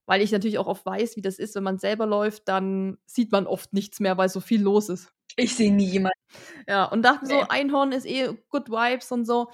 Weil 0.06 0.22
ich 0.22 0.32
natürlich 0.32 0.58
auch 0.58 0.68
oft 0.68 0.86
weiß, 0.86 1.16
wie 1.16 1.20
das 1.20 1.38
ist, 1.38 1.54
wenn 1.56 1.64
man 1.64 1.78
selber 1.78 2.06
läuft, 2.06 2.48
dann 2.48 2.96
sieht 3.06 3.32
man 3.32 3.46
oft 3.46 3.72
nichts 3.72 4.00
mehr, 4.00 4.16
weil 4.16 4.28
so 4.28 4.40
viel 4.40 4.62
los 4.62 4.88
ist. 4.88 5.12
Ich 5.36 5.54
sehe 5.54 5.72
nie 5.72 5.84
jemanden. 5.84 6.18
Ja, 6.66 6.84
und 6.84 7.02
dachte 7.02 7.26
nee. 7.26 7.34
so, 7.34 7.40
Einhorn 7.48 7.92
ist 7.92 8.06
eh 8.06 8.30
good 8.48 8.70
vibes 8.70 9.12
und 9.12 9.26
so. 9.26 9.50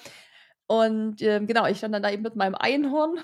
Und 0.67 1.21
ähm, 1.23 1.47
genau, 1.47 1.67
ich 1.67 1.79
stand 1.79 1.95
dann 1.95 2.03
da 2.03 2.11
eben 2.11 2.23
mit 2.23 2.37
meinem 2.37 2.55
Einhorn 2.55 3.19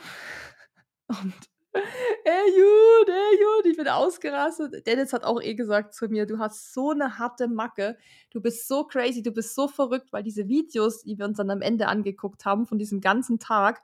und 1.06 1.34
ey 1.72 2.50
Jude, 2.50 3.12
ey 3.12 3.40
Jude, 3.40 3.68
ich 3.70 3.76
bin 3.76 3.88
ausgerastet. 3.88 4.86
Dennis 4.86 5.12
hat 5.12 5.24
auch 5.24 5.40
eh 5.40 5.54
gesagt 5.54 5.94
zu 5.94 6.08
mir, 6.08 6.26
du 6.26 6.38
hast 6.38 6.74
so 6.74 6.90
eine 6.90 7.18
harte 7.18 7.48
Macke, 7.48 7.96
du 8.30 8.40
bist 8.40 8.66
so 8.66 8.84
crazy, 8.84 9.22
du 9.22 9.30
bist 9.30 9.54
so 9.54 9.68
verrückt, 9.68 10.12
weil 10.12 10.22
diese 10.22 10.48
Videos, 10.48 11.04
die 11.04 11.18
wir 11.18 11.24
uns 11.24 11.38
dann 11.38 11.50
am 11.50 11.62
Ende 11.62 11.88
angeguckt 11.88 12.44
haben 12.44 12.66
von 12.66 12.78
diesem 12.78 13.00
ganzen 13.00 13.38
Tag, 13.38 13.82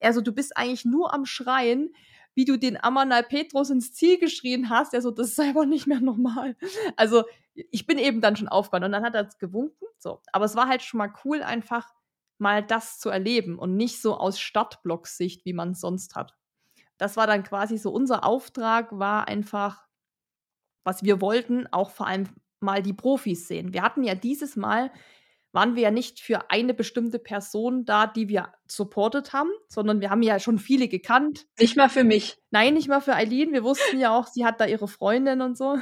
also 0.00 0.20
du 0.20 0.32
bist 0.32 0.56
eigentlich 0.56 0.84
nur 0.84 1.12
am 1.12 1.24
Schreien, 1.26 1.94
wie 2.40 2.46
du 2.46 2.56
den 2.56 2.82
Amanal 2.82 3.22
Petrus 3.22 3.68
ins 3.68 3.92
Ziel 3.92 4.18
geschrien 4.18 4.70
hast, 4.70 4.94
der 4.94 5.02
so, 5.02 5.10
das 5.10 5.28
ist 5.28 5.40
einfach 5.40 5.66
nicht 5.66 5.86
mehr 5.86 6.00
normal. 6.00 6.56
Also 6.96 7.24
ich 7.52 7.86
bin 7.86 7.98
eben 7.98 8.22
dann 8.22 8.34
schon 8.34 8.48
aufgewacht 8.48 8.82
und 8.82 8.92
dann 8.92 9.04
hat 9.04 9.14
er 9.14 9.28
gewunken. 9.38 9.86
So. 9.98 10.22
Aber 10.32 10.46
es 10.46 10.56
war 10.56 10.66
halt 10.66 10.80
schon 10.80 10.96
mal 10.96 11.12
cool, 11.22 11.42
einfach 11.42 11.92
mal 12.38 12.62
das 12.62 12.98
zu 12.98 13.10
erleben 13.10 13.58
und 13.58 13.76
nicht 13.76 14.00
so 14.00 14.16
aus 14.16 14.40
Stadtblocksicht, 14.40 15.44
wie 15.44 15.52
man 15.52 15.72
es 15.72 15.80
sonst 15.80 16.14
hat. 16.14 16.34
Das 16.96 17.18
war 17.18 17.26
dann 17.26 17.42
quasi 17.42 17.76
so 17.76 17.90
unser 17.90 18.24
Auftrag, 18.24 18.98
war 18.98 19.28
einfach, 19.28 19.86
was 20.82 21.02
wir 21.02 21.20
wollten, 21.20 21.66
auch 21.66 21.90
vor 21.90 22.06
allem 22.06 22.26
mal 22.58 22.82
die 22.82 22.94
Profis 22.94 23.48
sehen. 23.48 23.74
Wir 23.74 23.82
hatten 23.82 24.02
ja 24.02 24.14
dieses 24.14 24.56
Mal 24.56 24.90
waren 25.52 25.74
wir 25.74 25.82
ja 25.82 25.90
nicht 25.90 26.20
für 26.20 26.50
eine 26.50 26.74
bestimmte 26.74 27.18
Person 27.18 27.84
da, 27.84 28.06
die 28.06 28.28
wir 28.28 28.52
supportet 28.68 29.32
haben, 29.32 29.50
sondern 29.68 30.00
wir 30.00 30.10
haben 30.10 30.22
ja 30.22 30.38
schon 30.38 30.58
viele 30.58 30.88
gekannt. 30.88 31.46
Nicht 31.58 31.76
mal 31.76 31.88
für 31.88 32.04
mich. 32.04 32.38
Nein, 32.50 32.74
nicht 32.74 32.88
mal 32.88 33.00
für 33.00 33.14
Eileen. 33.14 33.52
Wir 33.52 33.64
wussten 33.64 33.98
ja 33.98 34.16
auch, 34.16 34.26
sie 34.26 34.44
hat 34.44 34.60
da 34.60 34.66
ihre 34.66 34.88
Freundin 34.88 35.40
und 35.40 35.58
so. 35.58 35.78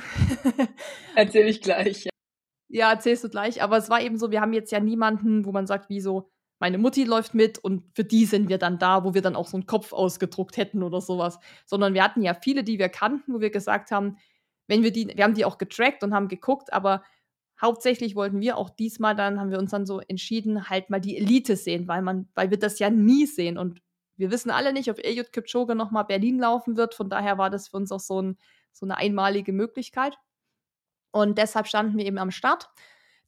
Erzähl 1.15 1.49
ich 1.49 1.61
gleich. 1.61 2.05
Ja. 2.05 2.11
ja, 2.69 2.91
erzählst 2.91 3.25
du 3.25 3.29
gleich. 3.29 3.63
Aber 3.63 3.77
es 3.77 3.91
war 3.91 4.01
eben 4.01 4.19
so, 4.19 4.31
wir 4.31 4.41
haben 4.41 4.53
jetzt 4.53 4.73
ja 4.73 4.81
niemanden, 4.81 5.45
wo 5.45 5.53
man 5.53 5.67
sagt, 5.67 5.91
wie 5.91 6.01
so, 6.01 6.31
meine 6.61 6.79
Mutti 6.79 7.05
läuft 7.05 7.35
mit 7.35 7.59
und 7.59 7.85
für 7.95 8.05
die 8.05 8.25
sind 8.25 8.49
wir 8.49 8.59
dann 8.59 8.79
da, 8.79 9.05
wo 9.05 9.15
wir 9.15 9.23
dann 9.23 9.37
auch 9.37 9.47
so 9.47 9.57
einen 9.57 9.67
Kopf 9.67 9.93
ausgedruckt 9.93 10.57
hätten 10.57 10.83
oder 10.83 11.01
sowas. 11.01 11.39
Sondern 11.67 11.95
wir 11.95 12.03
hatten 12.03 12.23
ja 12.23 12.35
viele, 12.35 12.65
die 12.65 12.79
wir 12.79 12.89
kannten, 12.89 13.35
wo 13.35 13.41
wir 13.41 13.51
gesagt 13.51 13.91
haben, 13.91 14.17
wenn 14.67 14.83
wir 14.83 14.93
die, 14.93 15.09
wir 15.15 15.25
haben 15.25 15.35
die 15.35 15.45
auch 15.45 15.59
getrackt 15.59 16.03
und 16.03 16.15
haben 16.15 16.29
geguckt, 16.29 16.73
aber 16.73 17.03
hauptsächlich 17.61 18.15
wollten 18.15 18.41
wir 18.41 18.57
auch 18.57 18.71
diesmal 18.71 19.15
dann, 19.15 19.41
haben 19.41 19.51
wir 19.51 19.59
uns 19.59 19.71
dann 19.71 19.87
so 19.87 20.01
entschieden, 20.01 20.69
halt 20.69 20.91
mal 20.91 21.01
die 21.01 21.17
Elite 21.17 21.57
sehen, 21.57 21.89
weil 21.89 22.03
man, 22.03 22.29
weil 22.35 22.51
wir 22.51 22.59
das 22.59 22.79
ja 22.79 22.91
nie 22.91 23.27
sehen. 23.27 23.59
Und 23.59 23.83
wir 24.17 24.31
wissen 24.31 24.51
alle 24.51 24.73
nicht, 24.73 24.91
ob 24.91 24.99
Eliud 24.99 25.33
Kipchoge 25.33 25.75
nochmal 25.75 26.05
Berlin 26.05 26.39
laufen 26.39 26.77
wird. 26.77 26.95
Von 26.95 27.11
daher 27.11 27.39
war 27.39 27.51
das 27.51 27.69
für 27.69 27.77
uns 27.77 27.93
auch 27.93 28.01
so, 28.01 28.21
ein, 28.21 28.39
so 28.73 28.87
eine 28.87 28.97
einmalige 28.97 29.53
Möglichkeit. 29.53 30.17
Und 31.11 31.39
deshalb 31.39 31.67
standen 31.67 31.99
wir 31.99 32.07
eben 32.07 32.19
am 32.19 32.31
Start. 32.31 32.69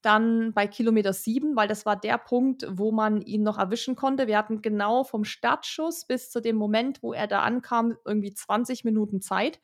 Dann 0.02 0.54
bei 0.54 0.66
Kilometer 0.66 1.12
7, 1.12 1.56
weil 1.56 1.68
das 1.68 1.84
war 1.84 1.96
der 1.98 2.16
Punkt, 2.16 2.66
wo 2.70 2.90
man 2.90 3.20
ihn 3.20 3.42
noch 3.42 3.58
erwischen 3.58 3.96
konnte. 3.96 4.26
Wir 4.26 4.38
hatten 4.38 4.62
genau 4.62 5.04
vom 5.04 5.24
Startschuss 5.24 6.06
bis 6.06 6.30
zu 6.30 6.40
dem 6.40 6.56
Moment, 6.56 7.02
wo 7.02 7.12
er 7.12 7.26
da 7.26 7.42
ankam, 7.42 7.96
irgendwie 8.06 8.32
20 8.32 8.84
Minuten 8.84 9.20
Zeit. 9.20 9.60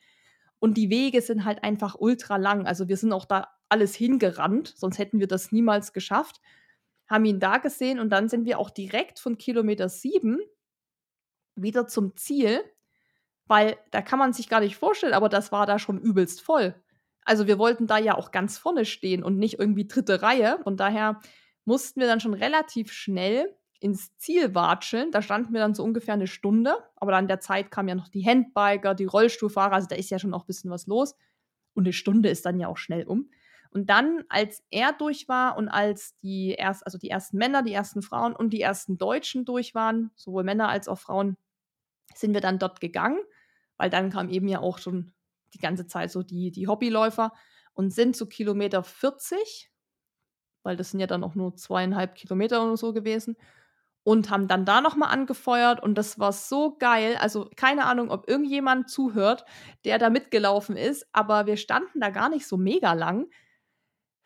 Und 0.59 0.77
die 0.77 0.89
Wege 0.89 1.21
sind 1.21 1.45
halt 1.45 1.63
einfach 1.63 1.95
ultra 1.97 2.37
lang. 2.37 2.67
Also 2.67 2.87
wir 2.87 2.97
sind 2.97 3.13
auch 3.13 3.25
da 3.25 3.47
alles 3.69 3.95
hingerannt, 3.95 4.73
sonst 4.75 4.97
hätten 4.97 5.19
wir 5.19 5.27
das 5.27 5.51
niemals 5.51 5.93
geschafft. 5.93 6.41
Haben 7.07 7.25
ihn 7.25 7.39
da 7.39 7.57
gesehen 7.57 7.99
und 7.99 8.09
dann 8.09 8.29
sind 8.29 8.45
wir 8.45 8.59
auch 8.59 8.69
direkt 8.69 9.19
von 9.19 9.37
Kilometer 9.37 9.89
7 9.89 10.39
wieder 11.55 11.87
zum 11.87 12.15
Ziel, 12.15 12.61
weil 13.45 13.77
da 13.91 14.01
kann 14.01 14.19
man 14.19 14.33
sich 14.33 14.49
gar 14.49 14.59
nicht 14.59 14.75
vorstellen, 14.75 15.13
aber 15.13 15.29
das 15.29 15.51
war 15.51 15.65
da 15.65 15.79
schon 15.79 15.99
übelst 15.99 16.41
voll. 16.41 16.75
Also 17.27 17.45
wir 17.47 17.57
wollten 17.59 17.87
da 17.87 17.97
ja 17.97 18.15
auch 18.15 18.31
ganz 18.31 18.57
vorne 18.57 18.85
stehen 18.85 19.23
und 19.23 19.37
nicht 19.37 19.59
irgendwie 19.59 19.87
dritte 19.87 20.21
Reihe. 20.21 20.59
Von 20.63 20.77
daher 20.77 21.19
mussten 21.65 21.99
wir 21.99 22.07
dann 22.07 22.21
schon 22.21 22.33
relativ 22.33 22.91
schnell 22.93 23.53
ins 23.81 24.15
Ziel 24.17 24.55
watscheln. 24.55 25.11
Da 25.11 25.21
standen 25.21 25.53
wir 25.53 25.59
dann 25.59 25.75
so 25.75 25.83
ungefähr 25.83 26.13
eine 26.13 26.27
Stunde. 26.27 26.77
Aber 26.95 27.11
dann 27.11 27.27
der 27.27 27.41
Zeit 27.41 27.69
kamen 27.69 27.89
ja 27.89 27.95
noch 27.95 28.07
die 28.07 28.25
Handbiker, 28.25 28.95
die 28.95 29.05
Rollstuhlfahrer. 29.05 29.73
Also 29.73 29.87
da 29.89 29.97
ist 29.97 30.09
ja 30.09 30.19
schon 30.19 30.33
auch 30.33 30.43
ein 30.43 30.47
bisschen 30.47 30.71
was 30.71 30.87
los. 30.87 31.15
Und 31.73 31.85
eine 31.85 31.93
Stunde 31.93 32.29
ist 32.29 32.45
dann 32.45 32.59
ja 32.59 32.69
auch 32.69 32.77
schnell 32.77 33.05
um. 33.05 33.29
Und 33.71 33.89
dann, 33.89 34.23
als 34.29 34.63
er 34.71 34.93
durch 34.93 35.27
war 35.27 35.57
und 35.57 35.69
als 35.69 36.15
die 36.19 36.51
erst, 36.51 36.85
also 36.85 36.97
die 36.97 37.09
ersten 37.09 37.37
Männer, 37.37 37.63
die 37.63 37.73
ersten 37.73 38.01
Frauen 38.01 38.35
und 38.35 38.51
die 38.51 38.61
ersten 38.61 38.97
Deutschen 38.97 39.45
durch 39.45 39.75
waren, 39.75 40.11
sowohl 40.15 40.43
Männer 40.43 40.69
als 40.69 40.87
auch 40.87 40.99
Frauen, 40.99 41.37
sind 42.15 42.33
wir 42.33 42.41
dann 42.41 42.59
dort 42.59 42.79
gegangen, 42.79 43.19
weil 43.77 43.89
dann 43.89 44.09
kam 44.09 44.29
eben 44.29 44.47
ja 44.47 44.59
auch 44.59 44.79
schon 44.79 45.13
die 45.53 45.59
ganze 45.59 45.87
Zeit 45.87 46.11
so 46.11 46.23
die, 46.23 46.51
die 46.51 46.67
Hobbyläufer 46.67 47.33
und 47.73 47.91
sind 47.93 48.15
zu 48.15 48.27
Kilometer 48.27 48.83
40, 48.83 49.71
weil 50.63 50.75
das 50.75 50.91
sind 50.91 50.99
ja 50.99 51.07
dann 51.07 51.23
auch 51.23 51.35
nur 51.35 51.55
zweieinhalb 51.55 52.15
Kilometer 52.15 52.63
oder 52.63 52.77
so 52.77 52.93
gewesen, 52.93 53.37
und 54.07 54.29
haben 54.29 54.47
dann 54.47 54.63
da 54.63 54.79
nochmal 54.79 55.11
angefeuert 55.11 55.83
und 55.83 55.95
das 55.95 56.17
war 56.17 56.31
so 56.31 56.77
geil. 56.77 57.17
Also 57.19 57.49
keine 57.57 57.83
Ahnung, 57.83 58.09
ob 58.09 58.29
irgendjemand 58.29 58.89
zuhört, 58.89 59.43
der 59.83 59.97
da 59.97 60.09
mitgelaufen 60.09 60.77
ist, 60.77 61.05
aber 61.11 61.45
wir 61.45 61.57
standen 61.57 61.99
da 61.99 62.09
gar 62.09 62.29
nicht 62.29 62.47
so 62.47 62.55
mega 62.55 62.93
lang. 62.93 63.27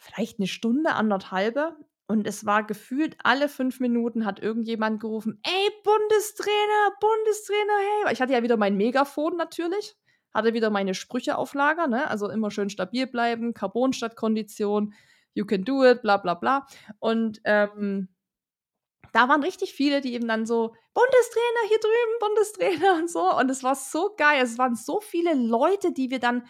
Vielleicht 0.01 0.39
eine 0.39 0.47
Stunde, 0.47 0.93
anderthalbe. 0.93 1.77
Und 2.07 2.25
es 2.25 2.43
war 2.43 2.63
gefühlt 2.63 3.15
alle 3.23 3.47
fünf 3.47 3.79
Minuten 3.79 4.25
hat 4.25 4.39
irgendjemand 4.39 4.99
gerufen, 4.99 5.39
ey, 5.43 5.69
Bundestrainer, 5.83 6.91
Bundestrainer, 6.99 7.73
hey. 7.77 8.13
Ich 8.13 8.19
hatte 8.19 8.33
ja 8.33 8.41
wieder 8.41 8.57
mein 8.57 8.75
Megafon 8.75 9.37
natürlich, 9.37 9.95
hatte 10.33 10.53
wieder 10.55 10.71
meine 10.71 10.95
Sprüche 10.95 11.37
auf 11.37 11.53
Lager, 11.53 11.87
ne? 11.87 12.09
Also 12.09 12.29
immer 12.29 12.49
schön 12.49 12.71
stabil 12.71 13.05
bleiben, 13.05 13.53
Carbon 13.53 13.93
statt 13.93 14.15
Kondition, 14.15 14.93
you 15.35 15.45
can 15.45 15.63
do 15.63 15.85
it, 15.85 16.01
bla 16.01 16.17
bla 16.17 16.33
bla. 16.33 16.65
Und 16.99 17.39
ähm, 17.45 18.09
da 19.13 19.29
waren 19.29 19.43
richtig 19.43 19.73
viele, 19.73 20.01
die 20.01 20.15
eben 20.15 20.27
dann 20.27 20.47
so, 20.47 20.73
Bundestrainer 20.95 21.67
hier 21.67 21.79
drüben, 21.79 22.19
Bundestrainer 22.19 22.95
und 22.99 23.09
so. 23.09 23.37
Und 23.37 23.49
es 23.51 23.63
war 23.63 23.75
so 23.75 24.15
geil. 24.17 24.41
Es 24.41 24.57
waren 24.57 24.75
so 24.75 24.99
viele 24.99 25.35
Leute, 25.35 25.93
die 25.93 26.09
wir 26.09 26.19
dann 26.19 26.43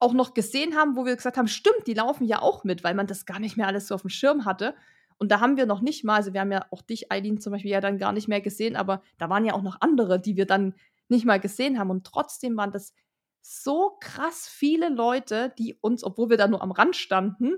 auch 0.00 0.12
noch 0.12 0.34
gesehen 0.34 0.76
haben, 0.76 0.96
wo 0.96 1.04
wir 1.04 1.16
gesagt 1.16 1.36
haben, 1.36 1.48
stimmt, 1.48 1.86
die 1.86 1.94
laufen 1.94 2.24
ja 2.24 2.40
auch 2.40 2.64
mit, 2.64 2.84
weil 2.84 2.94
man 2.94 3.06
das 3.06 3.26
gar 3.26 3.40
nicht 3.40 3.56
mehr 3.56 3.66
alles 3.66 3.88
so 3.88 3.94
auf 3.94 4.02
dem 4.02 4.10
Schirm 4.10 4.44
hatte. 4.44 4.74
Und 5.18 5.32
da 5.32 5.40
haben 5.40 5.56
wir 5.56 5.66
noch 5.66 5.80
nicht 5.80 6.04
mal, 6.04 6.16
also 6.16 6.32
wir 6.32 6.40
haben 6.40 6.52
ja 6.52 6.66
auch 6.70 6.82
dich, 6.82 7.10
Eileen, 7.10 7.40
zum 7.40 7.52
Beispiel 7.52 7.72
ja 7.72 7.80
dann 7.80 7.98
gar 7.98 8.12
nicht 8.12 8.28
mehr 8.28 8.40
gesehen, 8.40 8.76
aber 8.76 9.02
da 9.18 9.28
waren 9.28 9.44
ja 9.44 9.54
auch 9.54 9.62
noch 9.62 9.80
andere, 9.80 10.20
die 10.20 10.36
wir 10.36 10.46
dann 10.46 10.74
nicht 11.08 11.24
mal 11.24 11.40
gesehen 11.40 11.78
haben. 11.78 11.90
Und 11.90 12.06
trotzdem 12.06 12.56
waren 12.56 12.70
das 12.70 12.94
so 13.40 13.96
krass 14.00 14.46
viele 14.48 14.88
Leute, 14.88 15.52
die 15.58 15.76
uns, 15.80 16.04
obwohl 16.04 16.30
wir 16.30 16.36
da 16.36 16.46
nur 16.46 16.62
am 16.62 16.70
Rand 16.70 16.94
standen, 16.94 17.56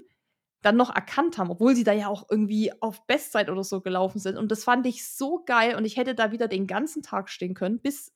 dann 0.62 0.76
noch 0.76 0.94
erkannt 0.94 1.38
haben, 1.38 1.50
obwohl 1.50 1.74
sie 1.74 1.84
da 1.84 1.92
ja 1.92 2.08
auch 2.08 2.26
irgendwie 2.30 2.70
auf 2.82 3.06
Bestzeit 3.06 3.50
oder 3.50 3.64
so 3.64 3.80
gelaufen 3.80 4.18
sind. 4.18 4.36
Und 4.36 4.50
das 4.50 4.64
fand 4.64 4.86
ich 4.86 5.08
so 5.08 5.42
geil 5.44 5.74
und 5.74 5.84
ich 5.84 5.96
hätte 5.96 6.14
da 6.14 6.32
wieder 6.32 6.48
den 6.48 6.66
ganzen 6.66 7.02
Tag 7.02 7.30
stehen 7.30 7.54
können, 7.54 7.80
bis, 7.80 8.12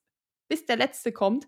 bis 0.47 0.65
der 0.65 0.77
letzte 0.77 1.11
kommt. 1.11 1.47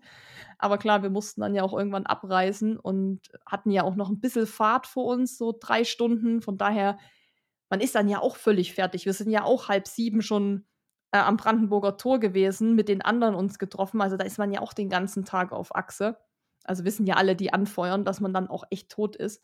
Aber 0.58 0.78
klar, 0.78 1.02
wir 1.02 1.10
mussten 1.10 1.40
dann 1.40 1.54
ja 1.54 1.62
auch 1.62 1.72
irgendwann 1.72 2.06
abreisen 2.06 2.76
und 2.76 3.20
hatten 3.46 3.70
ja 3.70 3.84
auch 3.84 3.94
noch 3.94 4.08
ein 4.08 4.20
bisschen 4.20 4.46
Fahrt 4.46 4.86
vor 4.86 5.06
uns, 5.06 5.38
so 5.38 5.56
drei 5.58 5.84
Stunden. 5.84 6.42
Von 6.42 6.58
daher, 6.58 6.98
man 7.70 7.80
ist 7.80 7.94
dann 7.94 8.08
ja 8.08 8.20
auch 8.20 8.36
völlig 8.36 8.74
fertig. 8.74 9.06
Wir 9.06 9.12
sind 9.12 9.30
ja 9.30 9.44
auch 9.44 9.68
halb 9.68 9.86
sieben 9.86 10.22
schon 10.22 10.66
äh, 11.12 11.18
am 11.18 11.36
Brandenburger 11.36 11.96
Tor 11.96 12.18
gewesen, 12.18 12.74
mit 12.74 12.88
den 12.88 13.02
anderen 13.02 13.34
uns 13.34 13.58
getroffen. 13.58 14.00
Also 14.00 14.16
da 14.16 14.24
ist 14.24 14.38
man 14.38 14.52
ja 14.52 14.60
auch 14.60 14.72
den 14.72 14.88
ganzen 14.88 15.24
Tag 15.24 15.52
auf 15.52 15.74
Achse. 15.74 16.18
Also 16.64 16.84
wissen 16.84 17.06
ja 17.06 17.16
alle, 17.16 17.36
die 17.36 17.52
anfeuern, 17.52 18.04
dass 18.04 18.20
man 18.20 18.32
dann 18.34 18.48
auch 18.48 18.64
echt 18.70 18.90
tot 18.90 19.16
ist. 19.16 19.42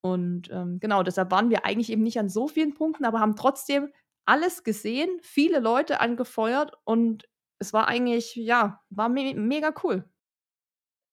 Und 0.00 0.50
ähm, 0.50 0.80
genau, 0.80 1.02
deshalb 1.02 1.30
waren 1.30 1.50
wir 1.50 1.64
eigentlich 1.64 1.90
eben 1.90 2.02
nicht 2.02 2.18
an 2.18 2.28
so 2.28 2.48
vielen 2.48 2.74
Punkten, 2.74 3.04
aber 3.04 3.20
haben 3.20 3.36
trotzdem 3.36 3.90
alles 4.26 4.64
gesehen, 4.64 5.08
viele 5.22 5.60
Leute 5.60 6.00
angefeuert 6.00 6.72
und 6.84 7.28
es 7.64 7.72
war 7.72 7.88
eigentlich, 7.88 8.34
ja, 8.36 8.80
war 8.90 9.08
me 9.08 9.34
mega 9.34 9.72
cool. 9.82 10.04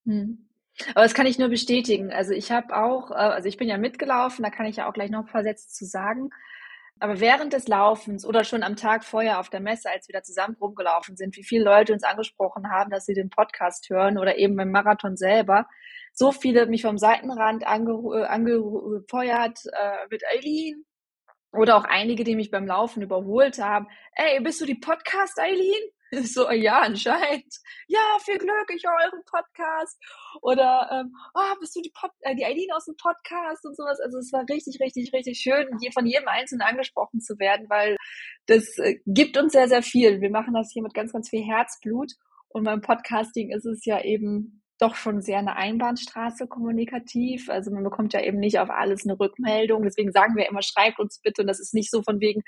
Hm. 0.05 0.49
Aber 0.89 1.03
das 1.03 1.13
kann 1.13 1.25
ich 1.25 1.39
nur 1.39 1.49
bestätigen. 1.49 2.11
Also 2.11 2.33
ich 2.33 2.51
habe 2.51 2.75
auch, 2.75 3.11
äh, 3.11 3.15
also 3.15 3.47
ich 3.47 3.57
bin 3.57 3.69
ja 3.69 3.77
mitgelaufen, 3.77 4.43
da 4.43 4.49
kann 4.49 4.65
ich 4.65 4.77
ja 4.77 4.89
auch 4.89 4.93
gleich 4.93 5.09
noch 5.09 5.21
ein 5.21 5.31
paar 5.31 5.43
Sätze 5.43 5.69
zu 5.69 5.85
sagen. 5.85 6.29
Aber 6.99 7.19
während 7.19 7.53
des 7.53 7.67
Laufens 7.67 8.25
oder 8.25 8.43
schon 8.43 8.63
am 8.63 8.75
Tag 8.75 9.03
vorher 9.03 9.39
auf 9.39 9.49
der 9.49 9.59
Messe, 9.59 9.89
als 9.89 10.07
wir 10.07 10.13
da 10.13 10.21
zusammen 10.21 10.55
rumgelaufen 10.61 11.15
sind, 11.17 11.35
wie 11.35 11.43
viele 11.43 11.63
Leute 11.63 11.93
uns 11.93 12.03
angesprochen 12.03 12.69
haben, 12.69 12.91
dass 12.91 13.05
sie 13.05 13.15
den 13.15 13.29
Podcast 13.29 13.89
hören 13.89 14.17
oder 14.19 14.37
eben 14.37 14.55
beim 14.55 14.71
Marathon 14.71 15.17
selber, 15.17 15.67
so 16.13 16.31
viele 16.31 16.67
mich 16.67 16.83
vom 16.83 16.97
Seitenrand 16.97 17.63
äh, 17.63 17.65
angefeuert 17.65 19.59
äh, 19.65 20.07
mit 20.11 20.23
Eileen 20.31 20.85
oder 21.53 21.77
auch 21.77 21.85
einige, 21.85 22.23
die 22.23 22.35
mich 22.35 22.51
beim 22.51 22.67
Laufen 22.67 23.01
überholt 23.01 23.59
haben. 23.59 23.87
Ey, 24.15 24.39
bist 24.41 24.61
du 24.61 24.65
die 24.65 24.75
Podcast 24.75 25.39
Eileen? 25.39 25.89
So, 26.23 26.49
ja, 26.51 26.81
anscheinend. 26.81 27.53
Ja, 27.87 27.99
viel 28.23 28.37
Glück, 28.37 28.69
ich 28.75 28.83
höre 28.83 28.93
euren 29.05 29.23
Podcast. 29.25 29.97
Oder, 30.41 30.89
ähm, 30.91 31.15
oh, 31.33 31.59
bist 31.59 31.75
du 31.75 31.81
die, 31.81 31.91
Pod 31.91 32.11
äh, 32.21 32.35
die 32.35 32.45
Eileen 32.45 32.71
aus 32.73 32.85
dem 32.85 32.95
Podcast 32.97 33.65
und 33.65 33.75
sowas. 33.75 33.99
Also 34.03 34.17
es 34.17 34.31
war 34.33 34.43
richtig, 34.49 34.79
richtig, 34.81 35.13
richtig 35.13 35.39
schön, 35.39 35.67
von 35.93 36.05
jedem 36.05 36.27
Einzelnen 36.27 36.61
angesprochen 36.61 37.21
zu 37.21 37.39
werden, 37.39 37.69
weil 37.69 37.95
das 38.45 38.77
äh, 38.77 38.99
gibt 39.05 39.37
uns 39.37 39.53
sehr, 39.53 39.67
sehr 39.67 39.83
viel. 39.83 40.21
Wir 40.21 40.31
machen 40.31 40.53
das 40.53 40.71
hier 40.71 40.83
mit 40.83 40.93
ganz, 40.93 41.13
ganz 41.13 41.29
viel 41.29 41.43
Herzblut. 41.43 42.11
Und 42.49 42.65
beim 42.65 42.81
Podcasting 42.81 43.51
ist 43.51 43.65
es 43.65 43.85
ja 43.85 44.01
eben 44.03 44.61
doch 44.81 44.95
schon 44.95 45.21
sehr 45.21 45.37
eine 45.37 45.55
Einbahnstraße 45.55 46.47
kommunikativ. 46.47 47.49
Also 47.49 47.71
man 47.71 47.83
bekommt 47.83 48.13
ja 48.13 48.21
eben 48.21 48.39
nicht 48.39 48.59
auf 48.59 48.69
alles 48.69 49.05
eine 49.05 49.17
Rückmeldung. 49.17 49.83
Deswegen 49.83 50.11
sagen 50.11 50.35
wir 50.35 50.49
immer, 50.49 50.63
schreibt 50.63 50.99
uns 50.99 51.21
bitte. 51.21 51.43
Und 51.43 51.47
das 51.47 51.59
ist 51.59 51.73
nicht 51.73 51.91
so 51.91 52.01
von 52.01 52.19
wegen, 52.19 52.41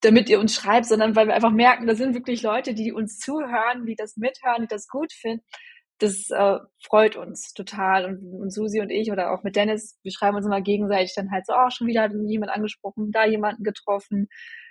damit 0.00 0.28
ihr 0.28 0.40
uns 0.40 0.54
schreibt, 0.54 0.86
sondern 0.86 1.16
weil 1.16 1.26
wir 1.26 1.34
einfach 1.34 1.52
merken, 1.52 1.86
da 1.86 1.94
sind 1.94 2.14
wirklich 2.14 2.42
Leute, 2.42 2.74
die 2.74 2.92
uns 2.92 3.18
zuhören, 3.18 3.86
die 3.86 3.96
das 3.96 4.16
mithören, 4.16 4.62
die 4.62 4.68
das 4.68 4.88
gut 4.88 5.12
finden. 5.12 5.44
Das 5.98 6.28
äh, 6.30 6.58
freut 6.84 7.16
uns 7.16 7.54
total. 7.54 8.04
Und, 8.04 8.40
und 8.40 8.52
Susi 8.52 8.80
und 8.80 8.90
ich 8.90 9.10
oder 9.10 9.32
auch 9.32 9.42
mit 9.42 9.56
Dennis, 9.56 9.98
wir 10.02 10.12
schreiben 10.12 10.36
uns 10.36 10.46
immer 10.46 10.60
gegenseitig 10.60 11.14
dann 11.14 11.30
halt 11.30 11.46
so, 11.46 11.54
oh, 11.54 11.70
schon 11.70 11.86
wieder 11.86 12.02
hat 12.02 12.12
jemand 12.26 12.52
angesprochen, 12.52 13.10
da 13.12 13.24
jemanden 13.24 13.64
getroffen 13.64 14.28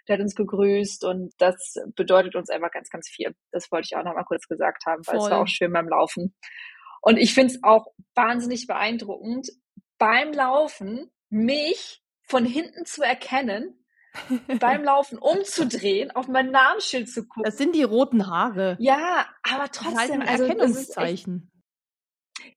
der 0.08 0.16
hat 0.16 0.22
uns 0.22 0.36
gegrüßt 0.36 1.04
und 1.04 1.34
das 1.38 1.76
bedeutet 1.96 2.36
uns 2.36 2.50
einfach 2.50 2.72
ganz, 2.72 2.90
ganz 2.90 3.10
viel. 3.10 3.36
Das 3.52 3.72
wollte 3.72 3.88
ich 3.92 3.98
auch 3.98 4.04
noch 4.04 4.14
mal 4.14 4.24
kurz 4.24 4.48
gesagt 4.48 4.86
haben, 4.86 5.02
weil 5.06 5.18
Voll. 5.18 5.26
es 5.26 5.32
war 5.32 5.42
auch 5.42 5.48
schön 5.48 5.72
beim 5.72 5.88
Laufen. 5.88 6.36
Und 7.02 7.18
ich 7.18 7.34
finde 7.34 7.54
es 7.54 7.64
auch 7.64 7.88
wahnsinnig 8.14 8.68
beeindruckend, 8.68 9.50
beim 9.98 10.32
Laufen 10.34 11.12
mich 11.30 12.02
von 12.22 12.46
hinten 12.46 12.86
zu 12.86 13.04
erkennen, 13.04 13.85
beim 14.60 14.84
Laufen 14.84 15.18
umzudrehen, 15.18 16.12
auf 16.12 16.28
mein 16.28 16.52
Namensschild 16.52 17.10
zu 17.10 17.28
gucken. 17.28 17.44
Das 17.44 17.58
sind 17.58 17.76
die 17.76 17.84
roten 17.84 18.28
Haare. 18.28 18.78
Ja, 18.80 19.26
aber 19.44 19.70
trotzdem, 19.72 19.94
das 19.94 20.02
heißt 20.02 20.12
ein 20.12 20.22
also 20.22 20.44
Erkennungszeichen. 20.44 21.52
Echt, 21.52 21.56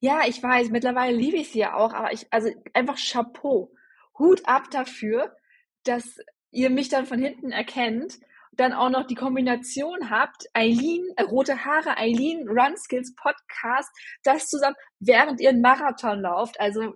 ja, 0.01 0.21
ich 0.27 0.41
weiß, 0.41 0.69
mittlerweile 0.69 1.15
liebe 1.15 1.37
ich 1.37 1.51
sie 1.51 1.59
ja 1.59 1.75
auch, 1.75 1.93
aber 1.93 2.13
ich, 2.13 2.27
also 2.31 2.49
einfach 2.73 2.97
Chapeau. 2.97 3.73
Hut 4.17 4.41
ab 4.45 4.69
dafür, 4.71 5.35
dass 5.83 6.19
ihr 6.51 6.69
mich 6.69 6.89
dann 6.89 7.05
von 7.05 7.19
hinten 7.19 7.51
erkennt, 7.51 8.19
dann 8.51 8.73
auch 8.73 8.89
noch 8.89 9.07
die 9.07 9.15
Kombination 9.15 10.09
habt, 10.09 10.47
Eileen, 10.53 11.05
äh, 11.15 11.23
rote 11.23 11.63
Haare, 11.63 11.97
Eileen, 11.97 12.47
Run 12.47 12.75
Skills 12.75 13.15
Podcast, 13.15 13.89
das 14.23 14.47
zusammen, 14.47 14.75
während 14.99 15.39
ihr 15.39 15.49
einen 15.49 15.61
Marathon 15.61 16.21
lauft. 16.21 16.59
Also 16.59 16.95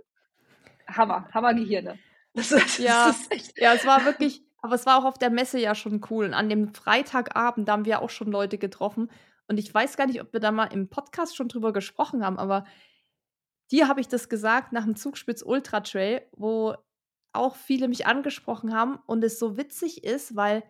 Hammer, 0.88 1.30
Hammer 1.34 1.54
Gehirne. 1.54 1.98
Das, 2.34 2.50
das 2.50 2.78
ja, 2.78 3.16
ja, 3.58 3.74
es 3.74 3.86
war 3.86 4.06
wirklich, 4.06 4.44
aber 4.64 4.76
es 4.76 4.86
war 4.86 4.98
auch 4.98 5.04
auf 5.04 5.18
der 5.18 5.30
Messe 5.30 5.60
ja 5.60 5.76
schon 5.76 6.02
cool. 6.10 6.26
Und 6.26 6.34
an 6.34 6.48
dem 6.48 6.74
Freitagabend, 6.74 7.68
da 7.68 7.74
haben 7.74 7.86
wir 7.86 8.02
auch 8.02 8.10
schon 8.10 8.32
Leute 8.32 8.58
getroffen. 8.58 9.12
Und 9.50 9.60
ich 9.60 9.74
weiß 9.74 9.98
gar 9.98 10.08
nicht, 10.08 10.22
ob 10.22 10.32
wir 10.32 10.40
da 10.40 10.52
mal 10.52 10.68
im 10.68 10.88
Podcast 10.88 11.36
schon 11.36 11.50
drüber 11.50 11.74
gesprochen 11.74 12.26
haben, 12.26 12.40
aber 12.40 12.66
dir 13.72 13.90
habe 13.90 14.00
ich 14.00 14.08
das 14.08 14.30
gesagt 14.30 14.72
nach 14.72 14.86
dem 14.86 14.96
Zugspitz 14.96 15.44
Ultra 15.44 15.82
Trail, 15.82 16.26
wo 16.32 16.76
auch 17.34 17.58
viele 17.58 17.90
mich 17.90 18.08
angesprochen 18.08 18.74
haben 18.74 19.00
und 19.06 19.22
es 19.26 19.38
so 19.38 19.58
witzig 19.58 20.06
ist, 20.06 20.38
weil 20.38 20.64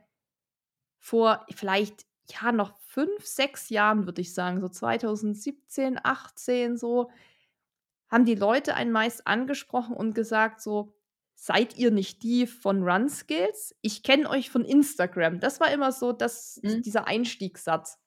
vor 0.98 1.46
vielleicht 1.56 2.08
ja 2.32 2.52
noch 2.52 2.80
fünf, 2.80 3.28
sechs 3.28 3.70
Jahren, 3.70 4.08
würde 4.08 4.22
ich 4.22 4.34
sagen, 4.34 4.60
so 4.60 4.70
2017, 4.70 6.00
18 6.02 6.78
so, 6.78 7.12
haben 8.10 8.26
die 8.26 8.36
Leute 8.36 8.74
einen 8.74 8.92
meist 8.92 9.28
angesprochen 9.28 9.96
und 9.96 10.16
gesagt 10.16 10.62
so, 10.62 10.96
seid 11.44 11.76
ihr 11.78 11.92
nicht 11.92 12.24
die 12.24 12.48
von 12.48 12.84
Run 12.84 13.10
Skills? 13.10 13.76
Ich 13.82 14.02
kenne 14.02 14.30
euch 14.30 14.50
von 14.50 14.64
Instagram. 14.64 15.42
Das 15.42 15.60
war 15.60 15.70
immer 15.74 15.92
so 15.92 16.14
das, 16.14 16.62
mhm. 16.64 16.82
dieser 16.84 17.06
Einstiegssatz. 17.06 18.00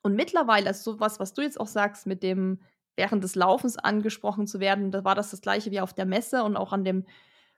Und 0.00 0.14
mittlerweile, 0.16 0.68
also 0.68 0.92
sowas, 0.92 1.20
was 1.20 1.34
du 1.34 1.42
jetzt 1.42 1.60
auch 1.60 1.66
sagst, 1.66 2.06
mit 2.06 2.22
dem 2.22 2.62
während 2.96 3.22
des 3.22 3.34
Laufens 3.34 3.76
angesprochen 3.76 4.46
zu 4.46 4.58
werden, 4.58 4.90
da 4.90 5.04
war 5.04 5.14
das 5.14 5.30
das 5.30 5.42
gleiche 5.42 5.70
wie 5.70 5.80
auf 5.80 5.92
der 5.92 6.06
Messe 6.06 6.42
und 6.42 6.56
auch 6.56 6.72
an 6.72 6.82
dem 6.82 7.04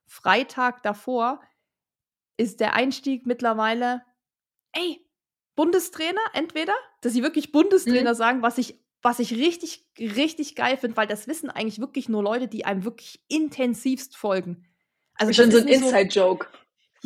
Freitag 0.04 0.82
davor 0.82 1.40
ist 2.36 2.58
der 2.58 2.74
Einstieg 2.74 3.24
mittlerweile, 3.24 4.02
ey, 4.72 5.08
Bundestrainer 5.54 6.20
entweder, 6.32 6.74
dass 7.02 7.12
sie 7.12 7.22
wirklich 7.22 7.52
Bundestrainer 7.52 8.14
mhm. 8.14 8.16
sagen, 8.16 8.42
was 8.42 8.58
ich, 8.58 8.80
was 9.00 9.20
ich 9.20 9.32
richtig, 9.34 9.86
richtig 9.96 10.56
geil 10.56 10.76
finde, 10.76 10.96
weil 10.96 11.06
das 11.06 11.28
wissen 11.28 11.50
eigentlich 11.50 11.78
wirklich 11.78 12.08
nur 12.08 12.24
Leute, 12.24 12.48
die 12.48 12.64
einem 12.64 12.82
wirklich 12.82 13.22
intensivst 13.28 14.16
folgen. 14.16 14.66
Also 15.16 15.32
schon 15.32 15.50
so 15.50 15.58
ein 15.58 15.68
Inside-Joke. 15.68 16.46
So, 16.50 16.58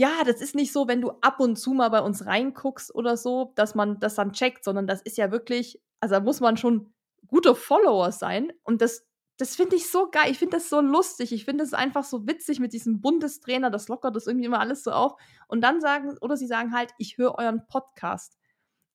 ja, 0.02 0.24
das 0.24 0.40
ist 0.40 0.54
nicht 0.54 0.72
so, 0.72 0.88
wenn 0.88 1.00
du 1.00 1.10
ab 1.22 1.40
und 1.40 1.56
zu 1.56 1.72
mal 1.72 1.88
bei 1.88 2.00
uns 2.00 2.26
reinguckst 2.26 2.94
oder 2.94 3.16
so, 3.16 3.52
dass 3.56 3.74
man 3.74 3.98
das 3.98 4.14
dann 4.14 4.32
checkt, 4.32 4.64
sondern 4.64 4.86
das 4.86 5.02
ist 5.02 5.16
ja 5.16 5.30
wirklich, 5.30 5.80
also 6.00 6.16
da 6.16 6.20
muss 6.20 6.40
man 6.40 6.56
schon 6.56 6.92
guter 7.26 7.56
Follower 7.56 8.12
sein 8.12 8.52
und 8.62 8.80
das 8.82 9.06
das 9.38 9.54
finde 9.54 9.76
ich 9.76 9.90
so 9.90 10.08
geil. 10.10 10.30
Ich 10.30 10.38
finde 10.38 10.56
das 10.56 10.70
so 10.70 10.80
lustig. 10.80 11.32
Ich 11.32 11.44
finde 11.44 11.62
es 11.62 11.74
einfach 11.74 12.04
so 12.04 12.26
witzig 12.26 12.58
mit 12.58 12.72
diesem 12.72 13.00
Bundestrainer. 13.02 13.70
Das 13.70 13.88
lockert 13.88 14.16
das 14.16 14.26
irgendwie 14.26 14.46
immer 14.46 14.60
alles 14.60 14.82
so 14.82 14.92
auf. 14.92 15.14
Und 15.46 15.60
dann 15.60 15.80
sagen, 15.80 16.16
oder 16.20 16.36
sie 16.36 16.46
sagen 16.46 16.72
halt, 16.72 16.92
ich 16.98 17.18
höre 17.18 17.34
euren 17.38 17.66
Podcast. 17.66 18.38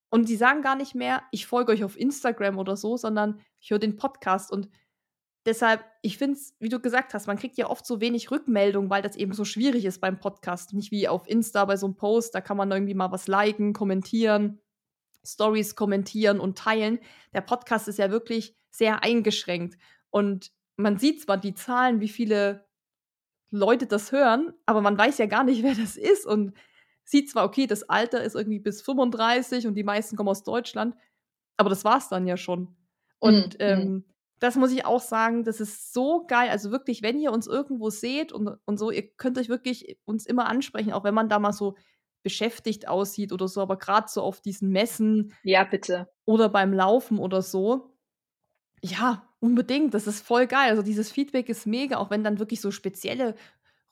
Und 0.09 0.28
sie 0.28 0.36
sagen 0.36 0.62
gar 0.62 0.76
nicht 0.76 0.95
mehr, 0.95 1.24
ich 1.32 1.45
folge 1.45 1.72
euch 1.72 1.84
auf 1.84 1.97
Instagram 1.97 2.57
oder 2.57 2.76
so, 2.76 2.97
sondern 2.97 3.39
ich 3.59 3.70
höre 3.70 3.80
den 3.80 3.97
Podcast. 3.97 4.51
Und 4.51 4.70
deshalb, 5.46 5.84
ich 6.02 6.18
finde 6.18 6.38
es, 6.38 6.56
wie 6.60 6.70
du 6.70 6.80
gesagt 6.80 7.14
hast, 7.14 7.28
man 7.28 7.38
kriegt 7.38 7.58
ja 7.58 7.70
oft 7.70 7.86
so 7.86 8.02
wenig 8.02 8.32
Rückmeldung, 8.32 8.89
weil 8.89 9.02
das 9.02 9.16
eben 9.16 9.34
so 9.34 9.46
schwierig 9.46 9.86
ist 9.86 10.02
beim 10.02 10.20
Podcast. 10.20 10.74
Nicht 10.74 10.92
wie 10.92 11.08
auf 11.08 11.28
Insta 11.28 11.66
bei 11.66 11.78
so 11.78 11.88
einem 11.88 11.96
Post, 11.96 12.36
da 12.36 12.42
kann 12.42 12.58
man 12.58 12.72
irgendwie 12.72 12.94
mal 12.94 13.12
was 13.12 13.28
liken, 13.28 13.74
kommentieren, 13.74 14.60
Stories 15.26 15.76
kommentieren 15.76 16.39
und 16.39 16.58
teilen. 16.58 17.00
Der 17.34 17.42
Podcast 17.42 17.88
ist 17.88 18.00
ja 18.00 18.12
wirklich 18.12 18.56
sehr 18.70 19.04
eingeschränkt. 19.04 19.78
Und 20.10 20.52
man 20.78 20.98
sieht 20.98 21.22
zwar 21.22 21.38
die 21.38 21.54
Zahlen, 21.54 22.02
wie 22.02 22.10
viele 22.10 22.66
Leute 23.50 23.86
das 23.86 24.12
hören, 24.12 24.54
aber 24.66 24.82
man 24.82 24.98
weiß 24.98 25.18
ja 25.18 25.26
gar 25.26 25.44
nicht, 25.44 25.64
wer 25.64 25.76
das 25.76 25.98
ist 25.98 26.26
und 26.26 26.54
sieht 27.04 27.30
zwar, 27.30 27.46
okay, 27.46 27.68
das 27.68 27.84
Alter 27.84 28.24
ist 28.24 28.36
irgendwie 28.36 28.60
bis 28.60 28.82
35 28.82 29.68
und 29.68 29.76
die 29.76 29.84
meisten 29.84 30.16
kommen 30.16 30.30
aus 30.30 30.44
Deutschland, 30.44 30.96
aber 31.58 31.70
das 31.70 31.84
war's 31.84 32.10
dann 32.10 32.26
ja 32.28 32.38
schon. 32.38 32.76
Und 33.20 33.56
mhm. 33.56 33.60
ähm, 33.60 34.06
das 34.42 34.56
muss 34.56 34.72
ich 34.72 34.86
auch 34.86 35.02
sagen, 35.02 35.44
das 35.44 35.62
ist 35.62 35.94
so 35.94 36.26
geil. 36.26 36.50
Also 36.50 36.72
wirklich, 36.72 37.04
wenn 37.04 37.20
ihr 37.20 37.32
uns 37.32 37.46
irgendwo 37.46 37.92
seht 37.92 38.34
und, 38.34 38.58
und 38.66 38.78
so, 38.80 38.89
ihr 38.89 39.08
könnt 39.08 39.38
euch 39.38 39.50
wirklich 39.50 40.00
uns 40.04 40.26
immer 40.26 40.48
ansprechen, 40.48 40.94
auch 40.94 41.04
wenn 41.04 41.14
man 41.14 41.30
da 41.30 41.38
mal 41.38 41.54
so 41.54 41.76
beschäftigt 42.24 42.88
aussieht 42.88 43.34
oder 43.34 43.48
so, 43.48 43.62
aber 43.62 43.78
gerade 43.78 44.08
so 44.10 44.24
auf 44.24 44.42
diesen 44.42 44.72
Messen. 44.72 45.34
Ja, 45.44 45.64
bitte. 45.64 46.10
Oder 46.26 46.50
beim 46.50 46.74
Laufen 46.74 47.20
oder 47.20 47.44
so. 47.44 47.96
Ja, 48.82 49.30
unbedingt. 49.39 49.94
Das 49.94 50.08
ist 50.08 50.26
voll 50.26 50.48
geil. 50.48 50.72
Also 50.72 50.82
dieses 50.82 51.12
Feedback 51.12 51.48
ist 51.48 51.68
mega, 51.68 51.98
auch 51.98 52.10
wenn 52.10 52.24
dann 52.24 52.39
wirklich 52.39 52.62
so 52.62 52.72
spezielle 52.72 53.36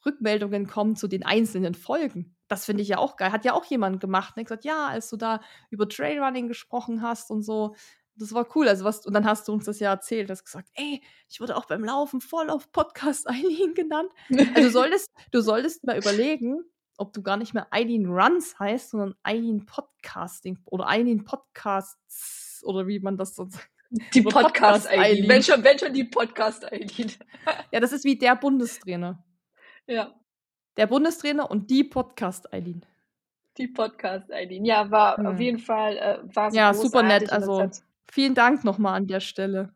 Rückmeldungen 0.04 0.66
kommen 0.66 0.96
zu 0.96 1.08
den 1.08 1.24
einzelnen 1.24 1.76
Folgen. 1.76 2.36
Das 2.48 2.66
finde 2.66 2.82
ich 2.82 2.90
ja 2.90 2.98
auch 2.98 3.18
geil. 3.18 3.32
Hat 3.32 3.46
ja 3.46 3.54
auch 3.54 3.66
jemand 3.66 4.00
gemacht. 4.00 4.36
Ne? 4.36 4.46
Gesagt, 4.46 4.66
ja, 4.66 4.88
als 4.88 5.12
du 5.12 5.18
da 5.18 5.42
über 5.70 5.88
Trailrunning 5.88 6.48
gesprochen 6.48 7.04
hast 7.04 7.30
und 7.30 7.44
so, 7.44 7.76
das 8.20 8.34
war 8.34 8.46
cool. 8.56 8.68
Also 8.68 8.86
was, 8.86 9.06
und 9.06 9.14
dann 9.14 9.26
hast 9.26 9.48
du 9.48 9.54
uns 9.54 9.66
das 9.66 9.80
ja 9.80 9.92
erzählt, 9.92 10.30
hast 10.30 10.44
gesagt, 10.44 10.70
ey, 10.76 11.02
ich 11.30 11.40
wurde 11.40 11.56
auch 11.56 11.66
beim 11.66 11.84
Laufen 11.84 12.22
voll 12.22 12.50
auf 12.50 12.72
Podcast 12.72 13.28
Eileen 13.30 13.74
genannt. 13.74 14.12
Also 14.30 14.62
du 14.62 14.70
solltest, 14.72 15.12
du 15.32 15.42
solltest 15.42 15.86
mal 15.86 15.98
überlegen, 15.98 16.60
ob 16.98 17.14
du 17.14 17.24
gar 17.24 17.38
nicht 17.38 17.54
mehr 17.54 17.68
Eileen 17.72 18.08
Runs 18.08 18.60
heißt, 18.60 18.92
sondern 18.92 19.16
Eileen 19.24 19.66
Podcasting 19.66 20.60
oder 20.66 20.88
Eileen 20.88 21.24
Podcasts 21.24 22.62
oder 22.66 22.88
wie 22.88 23.00
man 23.00 23.18
das 23.18 23.36
sonst 23.36 23.56
sagt. 23.56 23.70
Die 24.14 24.22
Podcast-Eileen. 24.22 25.28
wenn, 25.28 25.42
schon, 25.42 25.64
wenn 25.64 25.80
schon 25.80 25.92
die 25.92 26.04
Podcast-Eileen. 26.04 27.12
ja, 27.72 27.80
das 27.80 27.92
ist 27.92 28.04
wie 28.04 28.16
der 28.16 28.36
Bundestrainer. 28.36 29.24
Ja. 29.88 30.14
Der 30.78 30.86
Bundestrainer 30.86 31.50
und 31.50 31.72
die 31.72 31.86
Podcast-Eileen. 31.86 32.86
Die 33.58 33.68
Podcast-Eileen. 33.68 34.64
Ja, 34.64 34.92
war 34.92 35.18
hm. 35.18 35.26
auf 35.26 35.40
jeden 35.40 35.58
Fall 35.58 35.98
äh, 35.98 36.20
war 36.36 36.54
Ja, 36.54 36.72
super 36.76 37.02
nett. 37.02 37.32
Also 37.32 37.68
vielen 38.12 38.36
Dank 38.36 38.64
nochmal 38.64 38.96
an 38.96 39.08
der 39.08 39.20
Stelle. 39.20 39.74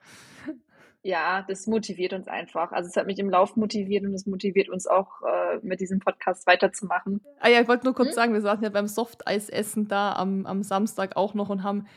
Ja, 1.05 1.43
das 1.49 1.67
motiviert 1.67 2.13
uns 2.13 2.29
einfach. 2.29 2.71
Also 2.71 2.87
es 2.87 2.95
hat 2.95 3.07
mich 3.07 3.19
im 3.19 3.29
Lauf 3.29 3.57
motiviert 3.57 4.05
und 4.05 4.13
es 4.13 4.25
motiviert 4.25 4.69
uns 4.69 4.87
auch, 4.87 5.21
äh, 5.21 5.59
mit 5.61 5.81
diesem 5.81 5.99
Podcast 5.99 6.47
weiterzumachen. 6.47 7.19
Ah 7.41 7.49
ja, 7.49 7.59
ich 7.59 7.67
wollte 7.67 7.83
nur 7.83 7.93
kurz 7.93 8.09
hm? 8.09 8.15
sagen, 8.15 8.33
wir 8.33 8.41
saßen 8.41 8.63
ja 8.63 8.69
beim 8.69 8.87
Softeisessen 8.87 9.89
da 9.89 10.13
am, 10.13 10.45
am 10.45 10.63
Samstag 10.63 11.17
auch 11.17 11.33
noch 11.33 11.49
und 11.49 11.61
haben 11.61 11.87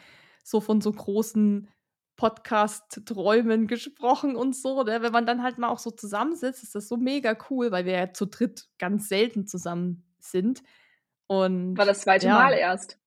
so 0.42 0.60
von 0.60 0.80
so 0.80 0.92
großen 0.92 1.68
Podcast-Träumen 2.16 3.68
gesprochen 3.68 4.34
und 4.34 4.56
so. 4.56 4.82
Ne? 4.82 5.02
Wenn 5.02 5.12
man 5.12 5.26
dann 5.26 5.42
halt 5.42 5.58
mal 5.58 5.68
auch 5.68 5.78
so 5.78 5.92
zusammensitzt, 5.92 6.64
ist 6.64 6.74
das 6.74 6.88
so 6.88 6.96
mega 6.96 7.36
cool, 7.50 7.70
weil 7.70 7.84
wir 7.84 7.92
ja 7.92 8.12
zu 8.12 8.26
dritt 8.26 8.66
ganz 8.78 9.08
selten 9.08 9.46
zusammen 9.46 10.04
sind. 10.18 10.62
Und, 11.28 11.76
War 11.76 11.86
das 11.86 12.00
zweite 12.00 12.26
ja. 12.26 12.34
Mal 12.34 12.54
erst. 12.54 12.98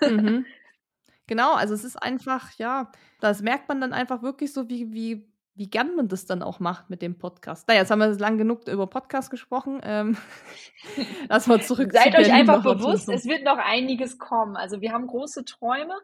Mhm. 0.00 0.46
Genau, 1.30 1.54
also 1.54 1.74
es 1.74 1.84
ist 1.84 1.94
einfach, 1.94 2.50
ja, 2.58 2.90
das 3.20 3.40
merkt 3.40 3.68
man 3.68 3.80
dann 3.80 3.92
einfach 3.92 4.20
wirklich 4.20 4.52
so, 4.52 4.68
wie, 4.68 4.92
wie, 4.92 5.32
wie 5.54 5.70
gern 5.70 5.94
man 5.94 6.08
das 6.08 6.26
dann 6.26 6.42
auch 6.42 6.58
macht 6.58 6.90
mit 6.90 7.02
dem 7.02 7.18
Podcast. 7.18 7.68
Naja, 7.68 7.82
jetzt 7.82 7.92
haben 7.92 8.00
wir 8.00 8.08
lang 8.18 8.36
genug 8.36 8.66
über 8.66 8.88
Podcast 8.88 9.30
gesprochen. 9.30 9.80
Ähm, 9.84 10.16
lass 11.28 11.46
mal 11.46 11.62
zurück. 11.62 11.92
Seid 11.92 12.16
euch 12.16 12.32
einfach 12.32 12.64
bewusst, 12.64 13.08
es 13.08 13.26
wird 13.26 13.44
noch 13.44 13.58
einiges 13.58 14.18
kommen. 14.18 14.56
Also 14.56 14.80
wir 14.80 14.90
haben 14.90 15.06
große 15.06 15.44
Träume 15.44 15.94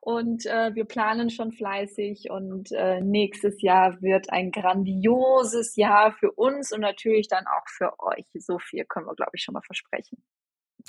und 0.00 0.46
äh, 0.46 0.74
wir 0.74 0.84
planen 0.84 1.30
schon 1.30 1.52
fleißig 1.52 2.28
und 2.28 2.72
äh, 2.72 3.00
nächstes 3.02 3.62
Jahr 3.62 4.02
wird 4.02 4.30
ein 4.30 4.50
grandioses 4.50 5.76
Jahr 5.76 6.10
für 6.10 6.32
uns 6.32 6.72
und 6.72 6.80
natürlich 6.80 7.28
dann 7.28 7.44
auch 7.46 7.68
für 7.68 8.00
euch. 8.00 8.26
So 8.34 8.58
viel 8.58 8.84
können 8.84 9.06
wir, 9.06 9.14
glaube 9.14 9.30
ich, 9.34 9.44
schon 9.44 9.52
mal 9.52 9.62
versprechen. 9.62 10.24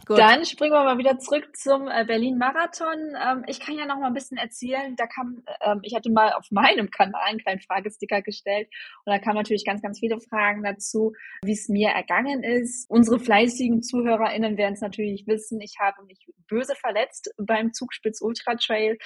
Gut. 0.04 0.20
Dann 0.20 0.46
springen 0.46 0.74
wir 0.74 0.84
mal 0.84 0.98
wieder 0.98 1.18
zurück 1.18 1.56
zum 1.56 1.88
äh, 1.88 2.04
Berlin-Marathon. 2.06 3.16
Ähm, 3.16 3.44
ich 3.48 3.60
kann 3.60 3.78
ja 3.78 3.86
noch 3.86 3.98
mal 3.98 4.08
ein 4.08 4.14
bisschen 4.14 4.38
erzählen. 4.38 4.96
Da 4.98 5.08
kam, 5.08 5.42
ähm, 5.62 5.80
ich 5.84 5.96
hatte 5.96 6.12
mal 6.12 6.34
auf 6.34 6.52
meinem 6.52 6.92
Kanal 6.92 7.22
einen 7.26 7.40
kleinen 7.40 7.62
Fragesticker 7.62 8.22
gestellt 8.22 8.68
und 9.06 9.14
da 9.14 9.20
kamen 9.20 9.38
natürlich 9.38 9.66
ganz, 9.66 9.82
ganz 9.82 10.00
viele 10.00 10.20
Fragen 10.20 10.64
dazu, 10.64 11.14
wie 11.44 11.54
es 11.54 11.70
mir 11.70 11.90
ergangen 11.90 12.44
ist. 12.44 12.90
Unsere 12.90 13.20
fleißigen 13.20 13.82
ZuhörerInnen 13.82 14.58
werden 14.58 14.74
es 14.74 14.82
natürlich 14.82 15.26
wissen. 15.28 15.62
Ich 15.62 15.78
habe 15.80 16.04
mich 16.04 16.28
böse 16.48 16.76
verletzt 16.76 17.34
beim 17.38 17.74
Zugspitz 17.74 18.22
Ultra 18.22 18.56
Trail. 18.56 18.98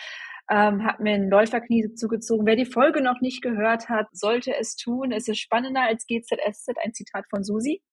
Ähm, 0.52 0.84
habe 0.84 1.04
mir 1.04 1.14
ein 1.14 1.30
Läuferknie 1.30 1.94
zugezogen. 1.94 2.48
Wer 2.48 2.56
die 2.56 2.66
Folge 2.66 3.02
noch 3.02 3.22
nicht 3.22 3.44
gehört 3.44 3.88
hat, 3.88 4.08
sollte 4.12 4.56
es 4.56 4.76
tun. 4.76 5.12
Es 5.12 5.28
ist 5.28 5.40
spannender 5.40 5.84
als 5.84 6.08
GZSZ, 6.08 6.78
ein 6.84 6.94
Zitat 6.94 7.26
von 7.30 7.44
Susi. 7.44 7.84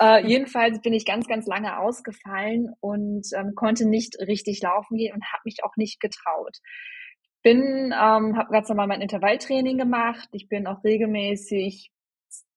Äh, 0.00 0.26
jedenfalls 0.26 0.80
bin 0.80 0.94
ich 0.94 1.04
ganz, 1.04 1.26
ganz 1.26 1.46
lange 1.46 1.78
ausgefallen 1.78 2.72
und 2.80 3.26
ähm, 3.36 3.54
konnte 3.54 3.86
nicht 3.86 4.16
richtig 4.26 4.62
laufen 4.62 4.96
gehen 4.96 5.14
und 5.14 5.24
habe 5.32 5.42
mich 5.44 5.62
auch 5.62 5.76
nicht 5.76 6.00
getraut. 6.00 6.56
Bin, 7.42 7.92
ähm, 7.92 8.36
habe 8.36 8.50
ganz 8.50 8.68
normal 8.68 8.86
mein 8.86 9.02
Intervalltraining 9.02 9.78
gemacht. 9.78 10.28
Ich 10.32 10.48
bin 10.48 10.66
auch 10.66 10.82
regelmäßig 10.84 11.90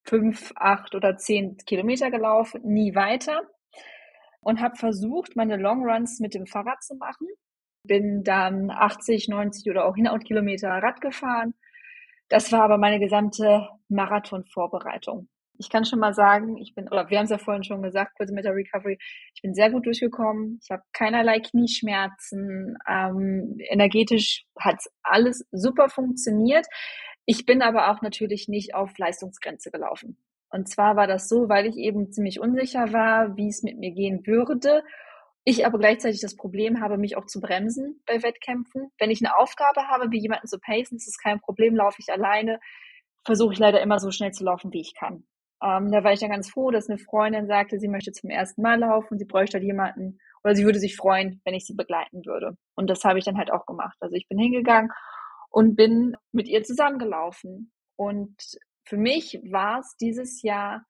fünf, 0.06 0.54
acht 0.56 0.96
oder 0.96 1.18
zehn 1.18 1.58
Kilometer 1.66 2.12
gelaufen, 2.12 2.62
nie 2.64 2.96
weiter 2.96 3.42
und 4.42 4.62
habe 4.62 4.76
versucht, 4.76 5.36
meine 5.36 5.58
Longruns 5.58 6.20
mit 6.20 6.34
dem 6.34 6.46
Fahrrad 6.46 6.84
zu 6.84 6.96
machen. 6.96 7.28
Bin 7.86 8.24
dann 8.24 8.70
80, 8.72 9.28
90 9.28 9.70
oder 9.70 9.86
auch 9.86 9.96
100 9.96 10.24
Kilometer 10.24 10.70
Rad 10.70 11.02
gefahren. 11.02 11.54
Das 12.30 12.52
war 12.52 12.64
aber 12.64 12.78
meine 12.78 13.00
gesamte 13.00 13.68
Marathon-Vorbereitung 13.90 15.28
ich 15.58 15.70
kann 15.70 15.86
schon 15.86 16.00
mal 16.00 16.14
sagen, 16.14 16.58
ich 16.58 16.74
bin, 16.74 16.88
oder 16.88 17.10
wir 17.10 17.18
haben 17.18 17.26
es 17.26 17.32
ja 17.32 17.38
vorhin 17.38 17.64
schon 17.64 17.82
gesagt, 17.82 18.16
kurz 18.18 18.32
mit 18.32 18.46
der 18.46 18.56
Recovery, 18.56 18.98
ich 19.36 19.42
bin 19.42 19.54
sehr 19.54 19.72
gut 19.72 19.86
durchgekommen. 19.86 20.60
Ich 20.64 20.72
habe 20.72 20.84
keinerlei 20.94 21.40
Knieschmerzen. 21.40 22.78
Ähm, 22.88 23.58
energetisch 23.70 24.46
hat 24.60 24.80
alles 25.04 25.46
super 25.52 25.90
funktioniert. 25.90 26.66
Ich 27.26 27.46
bin 27.46 27.62
aber 27.62 27.92
auch 27.92 28.02
natürlich 28.02 28.48
nicht 28.48 28.76
auf 28.76 28.98
Leistungsgrenze 28.98 29.72
gelaufen. 29.72 30.18
Und 30.50 30.70
zwar 30.70 30.96
war 30.96 31.08
das 31.08 31.30
so, 31.30 31.50
weil 31.50 31.66
ich 31.66 31.78
eben 31.78 32.12
ziemlich 32.12 32.40
unsicher 32.40 32.92
war, 32.94 33.38
wie 33.38 33.48
es 33.48 33.64
mit 33.64 33.78
mir 33.78 33.92
gehen 33.92 34.26
würde. 34.26 34.84
Ich 35.46 35.66
aber 35.66 35.78
gleichzeitig 35.78 36.22
das 36.22 36.36
Problem 36.36 36.80
habe, 36.80 36.98
mich 36.98 37.18
auch 37.18 37.26
zu 37.26 37.42
bremsen 37.42 38.02
bei 38.06 38.24
Wettkämpfen. 38.24 38.92
Wenn 38.98 39.12
ich 39.12 39.22
eine 39.22 39.38
Aufgabe 39.38 39.88
habe, 39.88 40.12
wie 40.12 40.22
jemanden 40.22 40.48
zu 40.48 40.60
pacen, 40.60 40.98
ist 40.98 41.08
es 41.08 41.18
kein 41.18 41.40
Problem, 41.40 41.76
laufe 41.76 41.98
ich 42.00 42.12
alleine. 42.12 42.60
Versuche 43.26 43.54
ich 43.54 43.60
leider 43.60 43.82
immer 43.82 44.00
so 44.00 44.12
schnell 44.12 44.32
zu 44.32 44.44
laufen, 44.44 44.72
wie 44.72 44.82
ich 44.82 44.94
kann. 44.96 45.26
Ähm, 45.64 45.92
da 45.92 46.04
war 46.04 46.12
ich 46.12 46.20
dann 46.20 46.32
ganz 46.32 46.50
froh, 46.50 46.72
dass 46.72 46.90
eine 46.90 46.98
Freundin 47.00 47.48
sagte, 47.48 47.80
sie 47.80 47.88
möchte 47.88 48.12
zum 48.12 48.30
ersten 48.30 48.62
Mal 48.62 48.80
laufen, 48.80 49.18
sie 49.18 49.26
bräuchte 49.26 49.58
halt 49.58 49.64
jemanden 49.64 50.20
oder 50.44 50.56
sie 50.56 50.66
würde 50.66 50.80
sich 50.80 50.98
freuen, 50.98 51.42
wenn 51.46 51.54
ich 51.54 51.66
sie 51.66 51.74
begleiten 51.74 52.26
würde. 52.26 52.58
Und 52.76 52.90
das 52.90 53.04
habe 53.06 53.18
ich 53.18 53.26
dann 53.26 53.38
halt 53.38 53.52
auch 53.52 53.66
gemacht. 53.66 53.98
Also 54.02 54.16
ich 54.16 54.28
bin 54.28 54.38
hingegangen 54.38 54.92
und 55.50 55.76
bin 55.76 56.18
mit 56.34 56.48
ihr 56.48 56.64
zusammengelaufen. 56.64 57.72
Und 57.96 58.36
für 58.84 58.98
mich 58.98 59.40
war 59.50 59.80
es 59.80 59.96
dieses 59.96 60.42
Jahr 60.42 60.86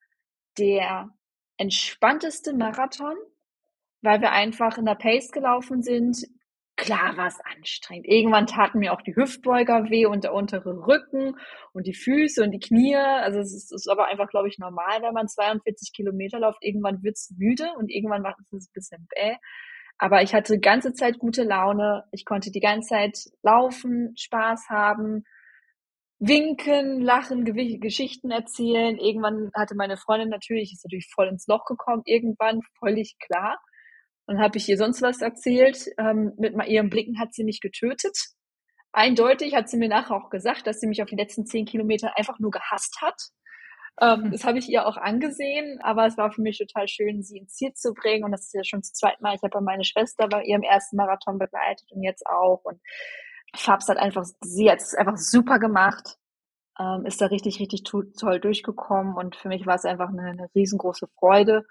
der 0.58 1.10
entspannteste 1.56 2.52
Marathon, 2.52 3.16
weil 4.02 4.20
wir 4.20 4.32
einfach 4.32 4.76
in 4.76 4.86
der 4.86 4.96
Pace 4.96 5.30
gelaufen 5.30 5.82
sind, 5.82 6.26
Klar 6.76 7.16
war 7.16 7.28
es 7.28 7.38
anstrengend. 7.40 8.06
Irgendwann 8.08 8.46
taten 8.46 8.80
mir 8.80 8.92
auch 8.92 9.02
die 9.02 9.14
Hüftbeuger 9.14 9.90
weh 9.90 10.06
und 10.06 10.24
der 10.24 10.34
untere 10.34 10.86
Rücken 10.86 11.36
und 11.72 11.86
die 11.86 11.94
Füße 11.94 12.42
und 12.42 12.50
die 12.50 12.58
Knie. 12.58 12.96
Also 12.96 13.38
es 13.38 13.54
ist, 13.54 13.72
ist 13.72 13.88
aber 13.88 14.06
einfach, 14.06 14.28
glaube 14.28 14.48
ich, 14.48 14.58
normal, 14.58 15.00
wenn 15.02 15.14
man 15.14 15.28
42 15.28 15.92
Kilometer 15.94 16.40
läuft. 16.40 16.58
Irgendwann 16.62 17.02
wird's 17.04 17.32
müde 17.38 17.72
und 17.78 17.90
irgendwann 17.90 18.22
macht 18.22 18.38
es 18.40 18.68
ein 18.68 18.72
bisschen 18.72 19.06
bäh. 19.14 19.36
Aber 19.98 20.22
ich 20.22 20.34
hatte 20.34 20.54
die 20.54 20.60
ganze 20.60 20.92
Zeit 20.94 21.18
gute 21.20 21.44
Laune. 21.44 22.04
Ich 22.10 22.24
konnte 22.24 22.50
die 22.50 22.60
ganze 22.60 22.88
Zeit 22.88 23.18
laufen, 23.42 24.12
Spaß 24.16 24.68
haben, 24.68 25.24
winken, 26.18 27.00
lachen, 27.00 27.44
Geschichten 27.80 28.32
erzählen. 28.32 28.98
Irgendwann 28.98 29.50
hatte 29.54 29.76
meine 29.76 29.96
Freundin 29.96 30.28
natürlich, 30.28 30.72
ist 30.72 30.84
natürlich 30.84 31.08
voll 31.14 31.28
ins 31.28 31.46
Loch 31.46 31.64
gekommen, 31.66 32.02
irgendwann 32.04 32.60
völlig 32.80 33.16
klar. 33.20 33.58
Und 34.26 34.40
habe 34.40 34.56
ich 34.58 34.68
ihr 34.68 34.78
sonst 34.78 35.02
was 35.02 35.20
erzählt. 35.20 35.86
Ähm, 35.98 36.32
mit 36.38 36.54
ihren 36.66 36.90
Blicken 36.90 37.18
hat 37.18 37.34
sie 37.34 37.44
mich 37.44 37.60
getötet. 37.60 38.16
eindeutig 38.92 39.54
hat 39.54 39.68
sie 39.68 39.76
mir 39.76 39.88
nachher 39.88 40.16
auch 40.16 40.30
gesagt, 40.30 40.66
dass 40.66 40.80
sie 40.80 40.86
mich 40.86 41.02
auf 41.02 41.08
die 41.08 41.16
letzten 41.16 41.46
zehn 41.46 41.66
Kilometer 41.66 42.16
einfach 42.16 42.38
nur 42.38 42.50
gehasst 42.50 42.98
hat. 43.02 43.20
Ähm, 44.00 44.30
das 44.32 44.44
habe 44.44 44.58
ich 44.58 44.68
ihr 44.68 44.86
auch 44.86 44.96
angesehen, 44.96 45.78
aber 45.82 46.06
es 46.06 46.16
war 46.16 46.32
für 46.32 46.42
mich 46.42 46.58
total 46.58 46.88
schön, 46.88 47.22
sie 47.22 47.38
ins 47.38 47.54
Ziel 47.54 47.72
zu 47.74 47.94
bringen. 47.94 48.24
Und 48.24 48.32
das 48.32 48.46
ist 48.46 48.54
ja 48.54 48.64
schon 48.64 48.80
das 48.80 48.92
zweite 48.92 49.22
Mal. 49.22 49.36
Ich 49.36 49.42
habe 49.42 49.60
meine 49.60 49.84
Schwester 49.84 50.28
bei 50.28 50.42
ihrem 50.42 50.62
ersten 50.62 50.96
Marathon 50.96 51.38
begleitet 51.38 51.90
und 51.92 52.02
jetzt 52.02 52.26
auch. 52.26 52.60
Und 52.64 52.80
Fabs 53.54 53.88
hat 53.88 53.98
einfach, 53.98 54.24
sie 54.42 54.70
hat 54.70 54.80
es 54.80 54.94
einfach 54.94 55.16
super 55.16 55.58
gemacht, 55.58 56.16
ähm, 56.78 57.06
ist 57.06 57.20
da 57.20 57.26
richtig, 57.26 57.60
richtig 57.60 57.84
toll 57.84 58.40
durchgekommen. 58.40 59.14
Und 59.14 59.36
für 59.36 59.48
mich 59.48 59.64
war 59.66 59.76
es 59.76 59.84
einfach 59.84 60.08
eine, 60.08 60.22
eine 60.22 60.48
riesengroße 60.54 61.06
Freude. 61.18 61.64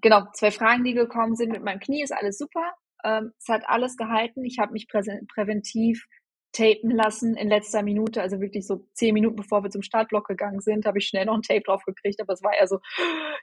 Genau, 0.00 0.24
zwei 0.32 0.50
Fragen, 0.50 0.84
die 0.84 0.94
gekommen 0.94 1.36
sind 1.36 1.52
mit 1.52 1.62
meinem 1.62 1.80
Knie, 1.80 2.02
ist 2.02 2.12
alles 2.12 2.38
super. 2.38 2.72
Ähm, 3.04 3.32
es 3.38 3.48
hat 3.48 3.62
alles 3.66 3.96
gehalten. 3.96 4.44
Ich 4.44 4.58
habe 4.58 4.72
mich 4.72 4.88
präventiv 4.88 6.06
tapen 6.52 6.90
lassen 6.90 7.34
in 7.36 7.48
letzter 7.48 7.82
Minute, 7.82 8.20
also 8.20 8.40
wirklich 8.40 8.66
so 8.66 8.86
zehn 8.92 9.14
Minuten 9.14 9.36
bevor 9.36 9.64
wir 9.64 9.70
zum 9.70 9.82
Startblock 9.82 10.28
gegangen 10.28 10.60
sind, 10.60 10.84
habe 10.86 10.98
ich 10.98 11.06
schnell 11.06 11.24
noch 11.24 11.34
ein 11.34 11.42
Tape 11.42 11.62
drauf 11.62 11.82
gekriegt, 11.84 12.20
aber 12.20 12.34
es 12.34 12.42
war 12.42 12.52
eher 12.54 12.66
so, 12.66 12.78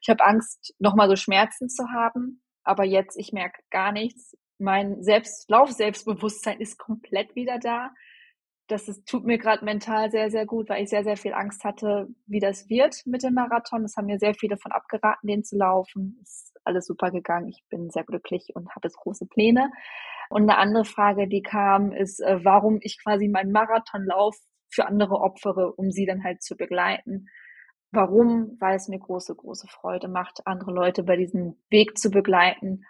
ich 0.02 0.10
habe 0.10 0.24
Angst, 0.24 0.74
nochmal 0.80 1.10
so 1.10 1.16
Schmerzen 1.16 1.70
zu 1.70 1.89
haben, 1.89 2.41
aber 2.64 2.84
jetzt, 2.84 3.18
ich 3.18 3.34
merke 3.34 3.62
gar 3.72 3.91
nichts. 3.91 4.38
Mein 4.60 5.02
Selbst 5.02 5.50
Lauf-Selbstbewusstsein 5.50 6.60
ist 6.60 6.78
komplett 6.78 7.36
wieder 7.36 7.58
da. 7.60 7.91
Das 8.70 8.88
ist, 8.88 9.07
tut 9.07 9.26
mir 9.26 9.39
gerade 9.39 9.65
mental 9.65 10.11
sehr, 10.11 10.30
sehr 10.30 10.45
gut, 10.45 10.70
weil 10.70 10.84
ich 10.84 10.89
sehr, 10.89 11.03
sehr 11.03 11.17
viel 11.17 11.34
Angst 11.34 11.63
hatte, 11.63 12.07
wie 12.28 12.39
das 12.39 12.70
wird 12.70 13.01
mit 13.07 13.24
dem 13.24 13.34
Marathon. 13.34 13.84
Es 13.84 13.97
haben 13.97 14.05
mir 14.05 14.20
sehr 14.20 14.36
viele 14.36 14.55
davon 14.55 14.72
abgeraten, 14.72 15.28
den 15.28 15.43
zu 15.43 15.57
laufen. 15.57 16.20
Ist 16.22 16.55
alles 16.63 16.86
super 16.86 17.09
gegangen. 17.09 17.49
Ich 17.49 17.63
bin 17.70 17.89
sehr 17.89 18.03
glücklich 18.03 18.51
und 18.53 18.70
habe 18.70 18.88
jetzt 18.88 18.97
große 18.97 19.26
Pläne. 19.26 19.72
Und 20.30 20.43
eine 20.43 20.59
andere 20.59 20.86
Frage, 20.86 21.28
die 21.28 21.41
kam, 21.41 21.91
ist, 21.91 22.20
äh, 22.20 22.45
warum 22.45 22.78
ich 22.82 23.01
quasi 23.03 23.28
meinen 23.28 23.51
Marathonlauf 23.51 24.38
für 24.70 24.86
andere 24.86 25.15
opfere, 25.15 25.74
um 25.74 25.89
sie 25.89 26.05
dann 26.05 26.24
halt 26.24 26.43
zu 26.43 26.55
begleiten. 26.55 27.26
Warum? 27.91 28.55
Weil 28.59 28.76
es 28.76 28.88
mir 28.88 28.99
große, 28.99 29.34
große 29.34 29.67
Freude 29.67 30.09
macht, 30.09 30.45
andere 30.45 30.72
Leute 30.72 31.01
bei 31.01 31.15
diesem 31.17 31.55
Weg 31.72 31.97
zu 31.97 32.11
begleiten. 32.11 32.86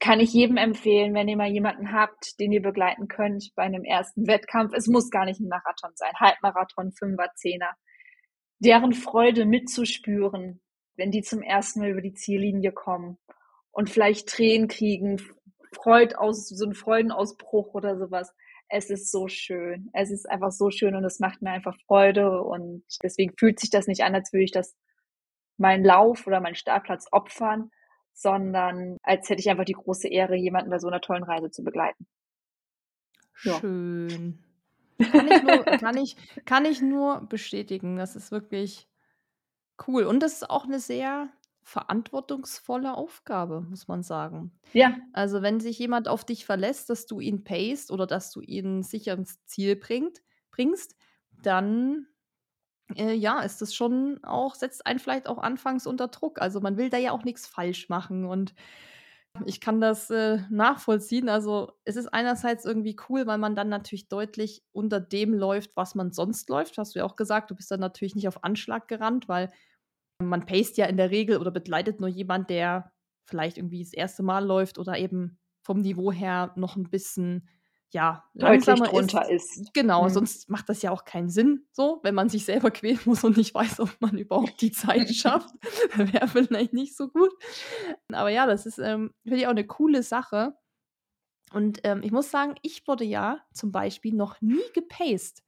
Kann 0.00 0.18
ich 0.18 0.32
jedem 0.32 0.56
empfehlen, 0.56 1.14
wenn 1.14 1.28
ihr 1.28 1.36
mal 1.36 1.50
jemanden 1.50 1.92
habt, 1.92 2.40
den 2.40 2.52
ihr 2.52 2.62
begleiten 2.62 3.06
könnt 3.06 3.50
bei 3.54 3.64
einem 3.64 3.84
ersten 3.84 4.26
Wettkampf. 4.26 4.72
Es 4.74 4.86
muss 4.86 5.10
gar 5.10 5.26
nicht 5.26 5.40
ein 5.40 5.48
Marathon 5.48 5.92
sein, 5.94 6.12
Halbmarathon, 6.18 6.92
Fünfer, 6.92 7.30
Zehner. 7.36 7.74
Deren 8.60 8.94
Freude 8.94 9.44
mitzuspüren, 9.44 10.62
wenn 10.96 11.10
die 11.10 11.22
zum 11.22 11.42
ersten 11.42 11.80
Mal 11.80 11.90
über 11.90 12.00
die 12.00 12.14
Ziellinie 12.14 12.72
kommen 12.72 13.18
und 13.72 13.90
vielleicht 13.90 14.28
Tränen 14.28 14.68
kriegen, 14.68 15.18
Freud 15.72 16.14
aus, 16.16 16.48
so 16.48 16.66
ein 16.66 16.74
Freudenausbruch 16.74 17.74
oder 17.74 17.98
sowas. 17.98 18.34
Es 18.68 18.88
ist 18.90 19.10
so 19.10 19.28
schön. 19.28 19.90
Es 19.92 20.10
ist 20.10 20.28
einfach 20.28 20.50
so 20.50 20.70
schön 20.70 20.94
und 20.94 21.04
es 21.04 21.20
macht 21.20 21.42
mir 21.42 21.50
einfach 21.50 21.76
Freude 21.86 22.42
und 22.42 22.84
deswegen 23.02 23.34
fühlt 23.38 23.60
sich 23.60 23.70
das 23.70 23.86
nicht 23.86 24.02
an, 24.02 24.14
als 24.14 24.32
würde 24.32 24.44
ich 24.44 24.52
das 24.52 24.76
meinen 25.58 25.84
Lauf 25.84 26.26
oder 26.26 26.40
meinen 26.40 26.54
Startplatz 26.54 27.06
opfern, 27.12 27.70
sondern 28.20 28.98
als 29.02 29.30
hätte 29.30 29.40
ich 29.40 29.48
einfach 29.48 29.64
die 29.64 29.72
große 29.72 30.08
Ehre, 30.08 30.36
jemanden 30.36 30.70
bei 30.70 30.78
so 30.78 30.88
einer 30.88 31.00
tollen 31.00 31.24
Reise 31.24 31.50
zu 31.50 31.64
begleiten. 31.64 32.06
Ja. 33.42 33.58
Schön. 33.58 34.38
Kann 34.98 35.26
ich, 35.26 35.42
nur, 35.42 35.64
kann, 35.80 35.96
ich, 35.96 36.16
kann 36.44 36.64
ich 36.66 36.82
nur 36.82 37.22
bestätigen. 37.22 37.96
Das 37.96 38.16
ist 38.16 38.30
wirklich 38.30 38.86
cool. 39.86 40.04
Und 40.04 40.20
das 40.22 40.34
ist 40.34 40.50
auch 40.50 40.64
eine 40.64 40.80
sehr 40.80 41.30
verantwortungsvolle 41.62 42.94
Aufgabe, 42.94 43.62
muss 43.62 43.88
man 43.88 44.02
sagen. 44.02 44.52
Ja. 44.74 44.98
Also 45.14 45.40
wenn 45.40 45.58
sich 45.58 45.78
jemand 45.78 46.06
auf 46.06 46.24
dich 46.24 46.44
verlässt, 46.44 46.90
dass 46.90 47.06
du 47.06 47.20
ihn 47.20 47.42
payst 47.42 47.90
oder 47.90 48.06
dass 48.06 48.30
du 48.32 48.42
ihn 48.42 48.82
sicher 48.82 49.14
ins 49.14 49.42
Ziel 49.46 49.76
bringt, 49.76 50.20
bringst, 50.50 50.94
dann 51.42 52.06
äh, 52.96 53.12
ja, 53.12 53.40
ist 53.40 53.62
das 53.62 53.74
schon 53.74 54.22
auch, 54.22 54.54
setzt 54.54 54.86
einen 54.86 54.98
vielleicht 54.98 55.28
auch 55.28 55.38
anfangs 55.38 55.86
unter 55.86 56.08
Druck. 56.08 56.40
Also 56.40 56.60
man 56.60 56.76
will 56.76 56.90
da 56.90 56.98
ja 56.98 57.12
auch 57.12 57.24
nichts 57.24 57.46
falsch 57.46 57.88
machen 57.88 58.24
und 58.24 58.54
ich 59.46 59.60
kann 59.60 59.80
das 59.80 60.10
äh, 60.10 60.38
nachvollziehen. 60.50 61.28
Also 61.28 61.72
es 61.84 61.96
ist 61.96 62.08
einerseits 62.08 62.64
irgendwie 62.64 62.96
cool, 63.08 63.26
weil 63.26 63.38
man 63.38 63.54
dann 63.54 63.68
natürlich 63.68 64.08
deutlich 64.08 64.62
unter 64.72 65.00
dem 65.00 65.34
läuft, 65.34 65.76
was 65.76 65.94
man 65.94 66.12
sonst 66.12 66.48
läuft. 66.48 66.78
Hast 66.78 66.94
du 66.94 66.98
ja 66.98 67.04
auch 67.04 67.16
gesagt, 67.16 67.50
du 67.50 67.54
bist 67.54 67.70
dann 67.70 67.80
natürlich 67.80 68.14
nicht 68.14 68.28
auf 68.28 68.42
Anschlag 68.44 68.88
gerannt, 68.88 69.28
weil 69.28 69.50
man 70.20 70.46
paced 70.46 70.76
ja 70.76 70.86
in 70.86 70.96
der 70.96 71.10
Regel 71.10 71.38
oder 71.38 71.50
begleitet 71.50 72.00
nur 72.00 72.08
jemand, 72.08 72.50
der 72.50 72.92
vielleicht 73.26 73.56
irgendwie 73.56 73.82
das 73.82 73.92
erste 73.92 74.22
Mal 74.22 74.44
läuft 74.44 74.78
oder 74.78 74.98
eben 74.98 75.38
vom 75.62 75.80
Niveau 75.80 76.10
her 76.12 76.52
noch 76.56 76.76
ein 76.76 76.90
bisschen 76.90 77.48
ja, 77.92 78.24
langsamer 78.34 78.86
drunter 78.86 79.28
ist. 79.28 79.56
ist. 79.56 79.74
Genau, 79.74 80.04
mhm. 80.04 80.10
sonst 80.10 80.48
macht 80.48 80.68
das 80.68 80.82
ja 80.82 80.90
auch 80.90 81.04
keinen 81.04 81.28
Sinn, 81.28 81.66
so, 81.72 82.00
wenn 82.02 82.14
man 82.14 82.28
sich 82.28 82.44
selber 82.44 82.70
quälen 82.70 83.00
muss 83.04 83.24
und 83.24 83.36
nicht 83.36 83.54
weiß, 83.54 83.80
ob 83.80 84.00
man 84.00 84.16
überhaupt 84.16 84.60
die 84.60 84.72
Zeit 84.72 85.10
schafft. 85.14 85.50
Wäre 85.96 86.28
vielleicht 86.28 86.72
nicht 86.72 86.96
so 86.96 87.08
gut. 87.08 87.32
Aber 88.12 88.28
ja, 88.28 88.46
das 88.46 88.66
ist, 88.66 88.78
ähm, 88.78 89.12
finde 89.22 89.38
ich 89.38 89.46
auch 89.46 89.50
eine 89.50 89.66
coole 89.66 90.02
Sache. 90.02 90.54
Und 91.52 91.80
ähm, 91.82 92.02
ich 92.04 92.12
muss 92.12 92.30
sagen, 92.30 92.54
ich 92.62 92.86
wurde 92.86 93.04
ja 93.04 93.40
zum 93.52 93.72
Beispiel 93.72 94.14
noch 94.14 94.40
nie 94.40 94.62
gepaced. 94.72 95.42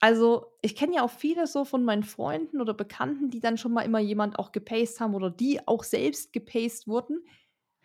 Also, 0.00 0.46
ich 0.62 0.74
kenne 0.74 0.96
ja 0.96 1.02
auch 1.02 1.10
viele 1.10 1.46
so 1.46 1.64
von 1.64 1.84
meinen 1.84 2.04
Freunden 2.04 2.60
oder 2.60 2.72
Bekannten, 2.72 3.30
die 3.30 3.38
dann 3.38 3.58
schon 3.58 3.72
mal 3.72 3.82
immer 3.82 4.00
jemand 4.00 4.38
auch 4.38 4.50
gepaced 4.50 4.98
haben 4.98 5.14
oder 5.14 5.30
die 5.30 5.66
auch 5.68 5.84
selbst 5.84 6.32
gepaced 6.32 6.88
wurden. 6.88 7.22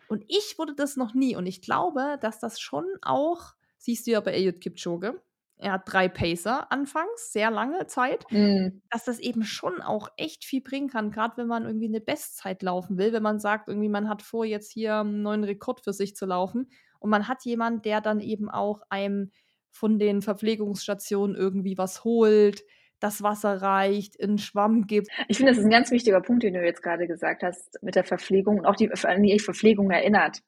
Und 0.08 0.24
ich 0.28 0.56
wurde 0.58 0.74
das 0.74 0.96
noch 0.96 1.14
nie. 1.14 1.36
Und 1.36 1.46
ich 1.46 1.62
glaube, 1.62 2.18
dass 2.20 2.38
das 2.38 2.60
schon 2.60 2.84
auch, 3.02 3.54
siehst 3.78 4.06
du 4.06 4.12
ja 4.12 4.20
bei 4.20 4.32
Eliud 4.32 4.60
Kipchoge, 4.60 5.20
er 5.58 5.72
hat 5.72 5.82
drei 5.86 6.08
Pacer 6.08 6.70
anfangs, 6.70 7.32
sehr 7.32 7.50
lange 7.50 7.86
Zeit, 7.86 8.26
mm. 8.30 8.82
dass 8.90 9.04
das 9.04 9.18
eben 9.18 9.42
schon 9.42 9.80
auch 9.80 10.10
echt 10.18 10.44
viel 10.44 10.60
bringen 10.60 10.88
kann, 10.88 11.10
gerade 11.10 11.38
wenn 11.38 11.46
man 11.46 11.64
irgendwie 11.64 11.88
eine 11.88 12.00
Bestzeit 12.00 12.62
laufen 12.62 12.98
will, 12.98 13.12
wenn 13.12 13.22
man 13.22 13.40
sagt, 13.40 13.68
irgendwie 13.68 13.88
man 13.88 14.08
hat 14.08 14.20
vor, 14.20 14.44
jetzt 14.44 14.70
hier 14.70 14.96
einen 14.96 15.22
neuen 15.22 15.44
Rekord 15.44 15.80
für 15.80 15.94
sich 15.94 16.14
zu 16.14 16.26
laufen 16.26 16.68
und 17.00 17.08
man 17.08 17.26
hat 17.26 17.44
jemanden, 17.44 17.80
der 17.82 18.02
dann 18.02 18.20
eben 18.20 18.50
auch 18.50 18.82
einem 18.90 19.30
von 19.70 19.98
den 19.98 20.20
Verpflegungsstationen 20.20 21.36
irgendwie 21.36 21.78
was 21.78 22.04
holt, 22.04 22.62
das 23.00 23.22
Wasser 23.22 23.62
reicht, 23.62 24.20
einen 24.22 24.38
Schwamm 24.38 24.86
gibt. 24.86 25.08
Ich 25.28 25.36
finde, 25.36 25.52
das 25.52 25.58
ist 25.58 25.64
ein 25.64 25.70
ganz 25.70 25.90
wichtiger 25.90 26.20
Punkt, 26.20 26.42
den 26.42 26.54
du 26.54 26.64
jetzt 26.64 26.82
gerade 26.82 27.06
gesagt 27.06 27.42
hast, 27.42 27.78
mit 27.82 27.94
der 27.94 28.04
Verpflegung 28.04 28.58
und 28.58 28.66
auch 28.66 28.76
die, 28.76 28.90
an 28.90 29.22
die 29.22 29.38
Verpflegung 29.38 29.90
erinnert. 29.90 30.40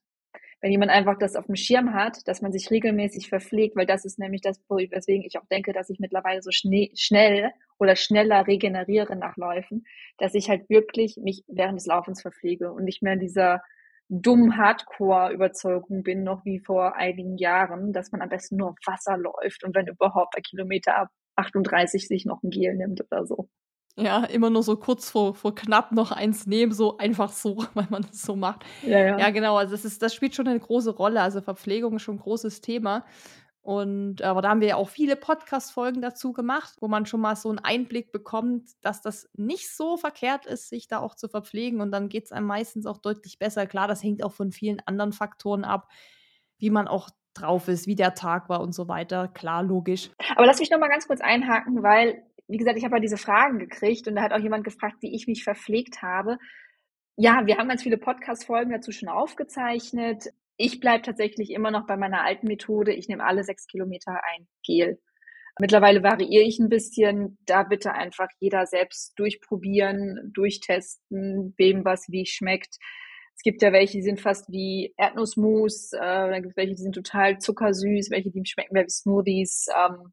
Wenn 0.60 0.72
jemand 0.72 0.90
einfach 0.90 1.16
das 1.18 1.36
auf 1.36 1.46
dem 1.46 1.54
Schirm 1.54 1.94
hat, 1.94 2.26
dass 2.26 2.42
man 2.42 2.50
sich 2.50 2.70
regelmäßig 2.70 3.28
verpflegt, 3.28 3.76
weil 3.76 3.86
das 3.86 4.04
ist 4.04 4.18
nämlich 4.18 4.40
das, 4.40 4.60
weswegen 4.68 5.24
ich 5.24 5.38
auch 5.38 5.46
denke, 5.46 5.72
dass 5.72 5.88
ich 5.88 6.00
mittlerweile 6.00 6.42
so 6.42 6.50
schnell 6.50 7.52
oder 7.78 7.94
schneller 7.94 8.46
regeneriere 8.46 9.14
nach 9.14 9.36
Läufen, 9.36 9.84
dass 10.16 10.34
ich 10.34 10.48
halt 10.48 10.68
wirklich 10.68 11.16
mich 11.16 11.44
während 11.46 11.78
des 11.78 11.86
Laufens 11.86 12.22
verpflege 12.22 12.72
und 12.72 12.84
nicht 12.84 13.02
mehr 13.02 13.12
in 13.12 13.20
dieser 13.20 13.62
dumm 14.08 14.56
Hardcore-Überzeugung 14.56 16.02
bin, 16.02 16.24
noch 16.24 16.44
wie 16.44 16.58
vor 16.58 16.96
einigen 16.96 17.36
Jahren, 17.36 17.92
dass 17.92 18.10
man 18.10 18.22
am 18.22 18.30
besten 18.30 18.56
nur 18.56 18.70
auf 18.70 18.76
Wasser 18.84 19.16
läuft 19.16 19.62
und 19.64 19.76
wenn 19.76 19.86
überhaupt 19.86 20.34
bei 20.34 20.40
Kilometer 20.40 21.08
38 21.38 22.08
sich 22.08 22.26
noch 22.26 22.42
ein 22.42 22.50
Gel 22.50 22.74
nimmt 22.74 23.00
oder 23.00 23.26
so. 23.26 23.48
Ja, 23.96 24.24
immer 24.24 24.48
nur 24.48 24.62
so 24.62 24.76
kurz 24.76 25.10
vor, 25.10 25.34
vor 25.34 25.56
knapp 25.56 25.90
noch 25.90 26.12
eins 26.12 26.46
nehmen, 26.46 26.72
so 26.72 26.98
einfach 26.98 27.32
so, 27.32 27.56
weil 27.74 27.88
man 27.90 28.02
das 28.02 28.22
so 28.22 28.36
macht. 28.36 28.64
Ja, 28.82 28.98
ja. 28.98 29.18
ja 29.18 29.30
genau. 29.30 29.56
Also 29.56 29.72
das, 29.72 29.84
ist, 29.84 30.02
das 30.02 30.14
spielt 30.14 30.34
schon 30.34 30.46
eine 30.46 30.60
große 30.60 30.90
Rolle. 30.90 31.20
Also 31.20 31.40
Verpflegung 31.40 31.96
ist 31.96 32.02
schon 32.02 32.16
ein 32.16 32.20
großes 32.20 32.60
Thema. 32.60 33.04
Und 33.60 34.22
aber 34.22 34.40
da 34.40 34.50
haben 34.50 34.60
wir 34.60 34.68
ja 34.68 34.76
auch 34.76 34.88
viele 34.88 35.14
Podcast-Folgen 35.14 36.00
dazu 36.00 36.32
gemacht, 36.32 36.76
wo 36.80 36.88
man 36.88 37.06
schon 37.06 37.20
mal 37.20 37.36
so 37.36 37.50
einen 37.50 37.58
Einblick 37.58 38.12
bekommt, 38.12 38.70
dass 38.80 39.02
das 39.02 39.28
nicht 39.34 39.74
so 39.76 39.96
verkehrt 39.96 40.46
ist, 40.46 40.70
sich 40.70 40.88
da 40.88 41.00
auch 41.00 41.16
zu 41.16 41.28
verpflegen. 41.28 41.80
Und 41.80 41.90
dann 41.90 42.08
geht 42.08 42.26
es 42.26 42.32
einem 42.32 42.46
meistens 42.46 42.86
auch 42.86 42.98
deutlich 42.98 43.38
besser. 43.38 43.66
Klar, 43.66 43.88
das 43.88 44.02
hängt 44.02 44.22
auch 44.22 44.32
von 44.32 44.52
vielen 44.52 44.80
anderen 44.86 45.12
Faktoren 45.12 45.64
ab, 45.64 45.90
wie 46.58 46.70
man 46.70 46.88
auch 46.88 47.10
drauf 47.34 47.68
ist, 47.68 47.86
wie 47.86 47.94
der 47.94 48.14
Tag 48.14 48.48
war 48.48 48.60
und 48.60 48.72
so 48.72 48.88
weiter. 48.88 49.28
Klar, 49.28 49.62
logisch. 49.62 50.10
Aber 50.36 50.46
lass 50.46 50.60
mich 50.60 50.70
noch 50.70 50.78
mal 50.78 50.88
ganz 50.88 51.06
kurz 51.06 51.20
einhaken, 51.20 51.82
weil, 51.82 52.22
wie 52.48 52.56
gesagt, 52.56 52.78
ich 52.78 52.84
habe 52.84 52.96
ja 52.96 53.00
diese 53.00 53.16
Fragen 53.16 53.58
gekriegt 53.58 54.08
und 54.08 54.16
da 54.16 54.22
hat 54.22 54.32
auch 54.32 54.40
jemand 54.40 54.64
gefragt, 54.64 54.96
wie 55.00 55.14
ich 55.14 55.26
mich 55.26 55.44
verpflegt 55.44 56.02
habe. 56.02 56.38
Ja, 57.16 57.46
wir 57.46 57.58
haben 57.58 57.68
ganz 57.68 57.82
viele 57.82 57.98
Podcast-Folgen 57.98 58.72
dazu 58.72 58.92
schon 58.92 59.08
aufgezeichnet. 59.08 60.26
Ich 60.56 60.80
bleibe 60.80 61.02
tatsächlich 61.02 61.50
immer 61.50 61.70
noch 61.70 61.86
bei 61.86 61.96
meiner 61.96 62.24
alten 62.24 62.46
Methode. 62.46 62.92
Ich 62.92 63.08
nehme 63.08 63.24
alle 63.24 63.44
sechs 63.44 63.66
Kilometer 63.66 64.12
ein 64.12 64.46
Gel. 64.64 65.00
Mittlerweile 65.60 66.02
variiere 66.02 66.44
ich 66.44 66.58
ein 66.58 66.68
bisschen. 66.68 67.38
Da 67.44 67.64
bitte 67.64 67.92
einfach 67.92 68.28
jeder 68.38 68.66
selbst 68.66 69.18
durchprobieren, 69.18 70.30
durchtesten, 70.32 71.54
wem 71.56 71.84
was 71.84 72.06
wie 72.08 72.26
schmeckt. 72.26 72.78
Es 73.38 73.44
gibt 73.44 73.62
ja 73.62 73.72
welche, 73.72 73.98
die 73.98 74.02
sind 74.02 74.20
fast 74.20 74.50
wie 74.50 74.92
Erdnussmus, 74.96 75.92
äh, 75.92 75.98
dann 76.00 76.42
gibt 76.42 76.50
es 76.50 76.56
welche, 76.56 76.74
die 76.74 76.82
sind 76.82 76.96
total 76.96 77.38
zuckersüß, 77.38 78.10
welche, 78.10 78.32
die 78.32 78.44
schmecken 78.44 78.74
mehr 78.74 78.82
wie 78.82 78.90
Smoothies. 78.90 79.68
Ähm, 79.76 80.12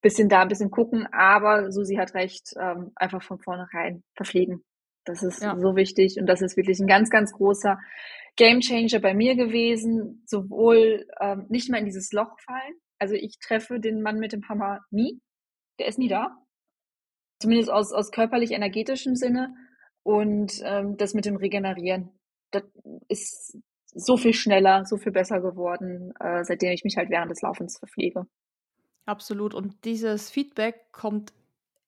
bisschen 0.00 0.30
da, 0.30 0.42
ein 0.42 0.48
bisschen 0.48 0.70
gucken, 0.70 1.06
aber 1.12 1.70
Susi 1.70 1.96
hat 1.96 2.14
recht, 2.14 2.54
ähm, 2.58 2.92
einfach 2.94 3.22
von 3.22 3.38
vornherein 3.38 4.02
verpflegen. 4.14 4.64
Das 5.04 5.22
ist 5.22 5.42
ja. 5.42 5.58
so 5.58 5.76
wichtig 5.76 6.16
und 6.18 6.26
das 6.26 6.40
ist 6.40 6.56
wirklich 6.56 6.80
ein 6.80 6.86
ganz, 6.86 7.10
ganz 7.10 7.32
großer 7.32 7.78
Game 8.36 8.60
Changer 8.60 8.98
bei 8.98 9.12
mir 9.12 9.36
gewesen, 9.36 10.22
sowohl 10.26 11.06
ähm, 11.20 11.44
nicht 11.50 11.68
mehr 11.68 11.80
in 11.80 11.86
dieses 11.86 12.12
Loch 12.12 12.38
fallen, 12.40 12.74
Also 12.98 13.14
ich 13.14 13.38
treffe 13.40 13.78
den 13.78 14.00
Mann 14.00 14.18
mit 14.18 14.32
dem 14.32 14.48
Hammer 14.48 14.80
nie. 14.90 15.20
Der 15.78 15.88
ist 15.88 15.98
nie 15.98 16.08
da. 16.08 16.34
Zumindest 17.40 17.70
aus, 17.70 17.92
aus 17.92 18.10
körperlich-energetischem 18.10 19.16
Sinne. 19.16 19.54
Und 20.02 20.62
ähm, 20.64 20.96
das 20.96 21.14
mit 21.14 21.26
dem 21.26 21.36
Regenerieren, 21.36 22.10
das 22.54 22.64
ist 23.08 23.58
so 23.94 24.16
viel 24.16 24.34
schneller, 24.34 24.84
so 24.84 24.96
viel 24.96 25.12
besser 25.12 25.40
geworden, 25.40 26.12
äh, 26.20 26.44
seitdem 26.44 26.72
ich 26.72 26.84
mich 26.84 26.96
halt 26.96 27.10
während 27.10 27.30
des 27.30 27.42
Laufens 27.42 27.78
verpflege. 27.78 28.26
Absolut. 29.06 29.54
Und 29.54 29.84
dieses 29.84 30.30
Feedback 30.30 30.92
kommt 30.92 31.32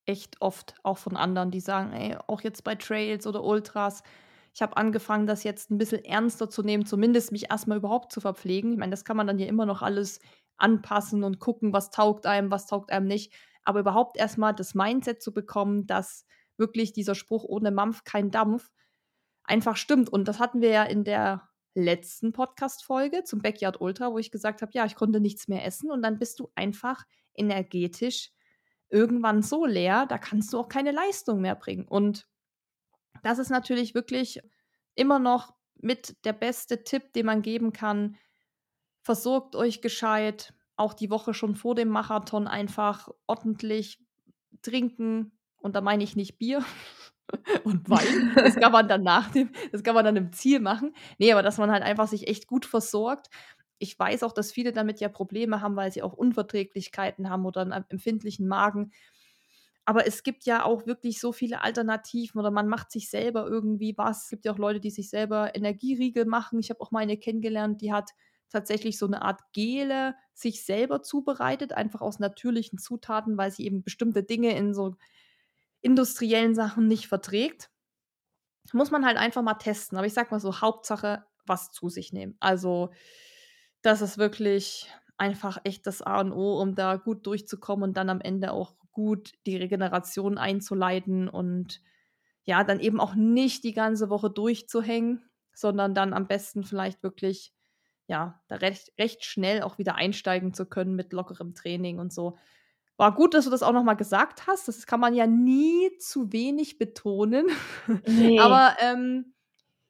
echt 0.04 0.40
oft 0.40 0.74
auch 0.82 0.98
von 0.98 1.16
anderen, 1.16 1.50
die 1.50 1.60
sagen, 1.60 1.92
ey, 1.92 2.16
auch 2.26 2.42
jetzt 2.42 2.62
bei 2.62 2.76
Trails 2.76 3.26
oder 3.26 3.42
Ultras, 3.42 4.02
ich 4.54 4.62
habe 4.62 4.76
angefangen, 4.76 5.26
das 5.26 5.44
jetzt 5.44 5.70
ein 5.70 5.78
bisschen 5.78 6.02
ernster 6.04 6.48
zu 6.48 6.62
nehmen, 6.62 6.86
zumindest 6.86 7.30
mich 7.30 7.50
erstmal 7.50 7.78
überhaupt 7.78 8.10
zu 8.10 8.20
verpflegen. 8.20 8.72
Ich 8.72 8.78
meine, 8.78 8.90
das 8.90 9.04
kann 9.04 9.16
man 9.16 9.26
dann 9.26 9.38
ja 9.38 9.46
immer 9.46 9.66
noch 9.66 9.82
alles 9.82 10.20
anpassen 10.56 11.24
und 11.24 11.40
gucken, 11.40 11.74
was 11.74 11.90
taugt 11.90 12.24
einem, 12.24 12.50
was 12.50 12.66
taugt 12.66 12.90
einem 12.90 13.06
nicht. 13.06 13.34
Aber 13.64 13.80
überhaupt 13.80 14.16
erstmal 14.16 14.54
das 14.54 14.74
Mindset 14.74 15.20
zu 15.20 15.34
bekommen, 15.34 15.86
dass 15.86 16.24
wirklich 16.56 16.94
dieser 16.94 17.14
Spruch 17.14 17.44
ohne 17.44 17.70
Mampf 17.70 18.04
kein 18.04 18.30
Dampf 18.30 18.70
einfach 19.46 19.76
stimmt. 19.76 20.08
Und 20.08 20.28
das 20.28 20.38
hatten 20.38 20.60
wir 20.60 20.70
ja 20.70 20.82
in 20.84 21.04
der 21.04 21.48
letzten 21.74 22.32
Podcast-Folge 22.32 23.24
zum 23.24 23.40
Backyard 23.40 23.80
Ultra, 23.80 24.12
wo 24.12 24.18
ich 24.18 24.30
gesagt 24.30 24.62
habe, 24.62 24.72
ja, 24.74 24.86
ich 24.86 24.94
konnte 24.94 25.20
nichts 25.20 25.46
mehr 25.48 25.64
essen 25.64 25.90
und 25.90 26.02
dann 26.02 26.18
bist 26.18 26.40
du 26.40 26.50
einfach 26.54 27.04
energetisch 27.34 28.32
irgendwann 28.88 29.42
so 29.42 29.66
leer, 29.66 30.06
da 30.06 30.18
kannst 30.18 30.52
du 30.52 30.58
auch 30.58 30.68
keine 30.68 30.92
Leistung 30.92 31.40
mehr 31.40 31.54
bringen. 31.54 31.86
Und 31.86 32.26
das 33.22 33.38
ist 33.38 33.50
natürlich 33.50 33.94
wirklich 33.94 34.40
immer 34.94 35.18
noch 35.18 35.54
mit 35.74 36.24
der 36.24 36.32
beste 36.32 36.84
Tipp, 36.84 37.12
den 37.12 37.26
man 37.26 37.42
geben 37.42 37.72
kann. 37.72 38.16
Versorgt 39.02 39.54
euch 39.56 39.82
gescheit, 39.82 40.54
auch 40.76 40.94
die 40.94 41.10
Woche 41.10 41.34
schon 41.34 41.54
vor 41.54 41.74
dem 41.74 41.88
Marathon 41.88 42.46
einfach 42.46 43.08
ordentlich 43.26 43.98
trinken. 44.62 45.38
Und 45.56 45.74
da 45.76 45.80
meine 45.80 46.04
ich 46.04 46.16
nicht 46.16 46.38
Bier, 46.38 46.64
und 47.64 47.88
Wein. 47.88 48.32
Das 48.34 48.56
kann 48.56 48.72
man 48.72 48.88
dann 48.88 49.02
nach 49.02 49.30
dem, 49.30 49.50
das 49.72 49.82
kann 49.82 49.94
man 49.94 50.04
dann 50.04 50.16
im 50.16 50.32
Ziel 50.32 50.60
machen. 50.60 50.94
Nee, 51.18 51.32
aber 51.32 51.42
dass 51.42 51.58
man 51.58 51.70
halt 51.70 51.82
einfach 51.82 52.08
sich 52.08 52.28
echt 52.28 52.46
gut 52.46 52.66
versorgt. 52.66 53.28
Ich 53.78 53.98
weiß 53.98 54.22
auch, 54.22 54.32
dass 54.32 54.52
viele 54.52 54.72
damit 54.72 55.00
ja 55.00 55.08
Probleme 55.08 55.60
haben, 55.60 55.76
weil 55.76 55.92
sie 55.92 56.02
auch 56.02 56.14
Unverträglichkeiten 56.14 57.28
haben 57.28 57.44
oder 57.44 57.60
einen 57.62 57.84
empfindlichen 57.88 58.48
Magen. 58.48 58.92
Aber 59.84 60.06
es 60.06 60.24
gibt 60.24 60.46
ja 60.46 60.64
auch 60.64 60.86
wirklich 60.86 61.20
so 61.20 61.32
viele 61.32 61.62
Alternativen 61.62 62.40
oder 62.40 62.50
man 62.50 62.68
macht 62.68 62.90
sich 62.90 63.08
selber 63.08 63.46
irgendwie 63.46 63.94
was. 63.96 64.24
Es 64.24 64.30
gibt 64.30 64.44
ja 64.44 64.52
auch 64.52 64.58
Leute, 64.58 64.80
die 64.80 64.90
sich 64.90 65.10
selber 65.10 65.54
Energieriegel 65.54 66.24
machen. 66.24 66.58
Ich 66.58 66.70
habe 66.70 66.80
auch 66.80 66.90
meine 66.90 67.16
kennengelernt, 67.16 67.80
die 67.82 67.92
hat 67.92 68.10
tatsächlich 68.50 68.98
so 68.98 69.06
eine 69.06 69.22
Art 69.22 69.40
Gele 69.52 70.14
sich 70.34 70.64
selber 70.64 71.02
zubereitet, 71.02 71.72
einfach 71.72 72.00
aus 72.00 72.18
natürlichen 72.18 72.78
Zutaten, 72.78 73.36
weil 73.36 73.52
sie 73.52 73.64
eben 73.64 73.82
bestimmte 73.82 74.24
Dinge 74.24 74.56
in 74.56 74.74
so 74.74 74.96
industriellen 75.86 76.54
Sachen 76.54 76.88
nicht 76.88 77.08
verträgt. 77.08 77.70
Muss 78.72 78.90
man 78.90 79.06
halt 79.06 79.16
einfach 79.16 79.42
mal 79.42 79.54
testen. 79.54 79.96
Aber 79.96 80.06
ich 80.06 80.14
sag 80.14 80.30
mal 80.30 80.40
so, 80.40 80.60
Hauptsache 80.60 81.24
was 81.46 81.70
zu 81.70 81.88
sich 81.88 82.12
nehmen. 82.12 82.36
Also, 82.40 82.90
das 83.82 84.02
ist 84.02 84.18
wirklich 84.18 84.90
einfach 85.16 85.58
echt 85.64 85.86
das 85.86 86.02
A 86.02 86.20
und 86.20 86.32
O, 86.32 86.60
um 86.60 86.74
da 86.74 86.96
gut 86.96 87.26
durchzukommen 87.26 87.84
und 87.90 87.96
dann 87.96 88.10
am 88.10 88.20
Ende 88.20 88.52
auch 88.52 88.76
gut 88.90 89.32
die 89.46 89.56
Regeneration 89.56 90.38
einzuleiten 90.38 91.28
und 91.28 91.80
ja, 92.44 92.64
dann 92.64 92.80
eben 92.80 93.00
auch 93.00 93.14
nicht 93.14 93.64
die 93.64 93.74
ganze 93.74 94.08
Woche 94.10 94.30
durchzuhängen, 94.30 95.24
sondern 95.54 95.94
dann 95.94 96.14
am 96.14 96.26
besten 96.26 96.64
vielleicht 96.64 97.02
wirklich, 97.02 97.52
ja, 98.08 98.42
da 98.48 98.56
recht, 98.56 98.92
recht 98.98 99.24
schnell 99.24 99.62
auch 99.62 99.78
wieder 99.78 99.96
einsteigen 99.96 100.54
zu 100.54 100.66
können 100.66 100.96
mit 100.96 101.12
lockerem 101.12 101.54
Training 101.54 101.98
und 101.98 102.12
so. 102.12 102.36
War 102.96 103.14
gut, 103.14 103.34
dass 103.34 103.44
du 103.44 103.50
das 103.50 103.62
auch 103.62 103.72
noch 103.72 103.84
mal 103.84 103.94
gesagt 103.94 104.46
hast. 104.46 104.68
Das 104.68 104.86
kann 104.86 105.00
man 105.00 105.14
ja 105.14 105.26
nie 105.26 105.96
zu 105.98 106.32
wenig 106.32 106.78
betonen. 106.78 107.46
Nee. 108.06 108.38
Aber 108.40 108.76
ähm, 108.80 109.34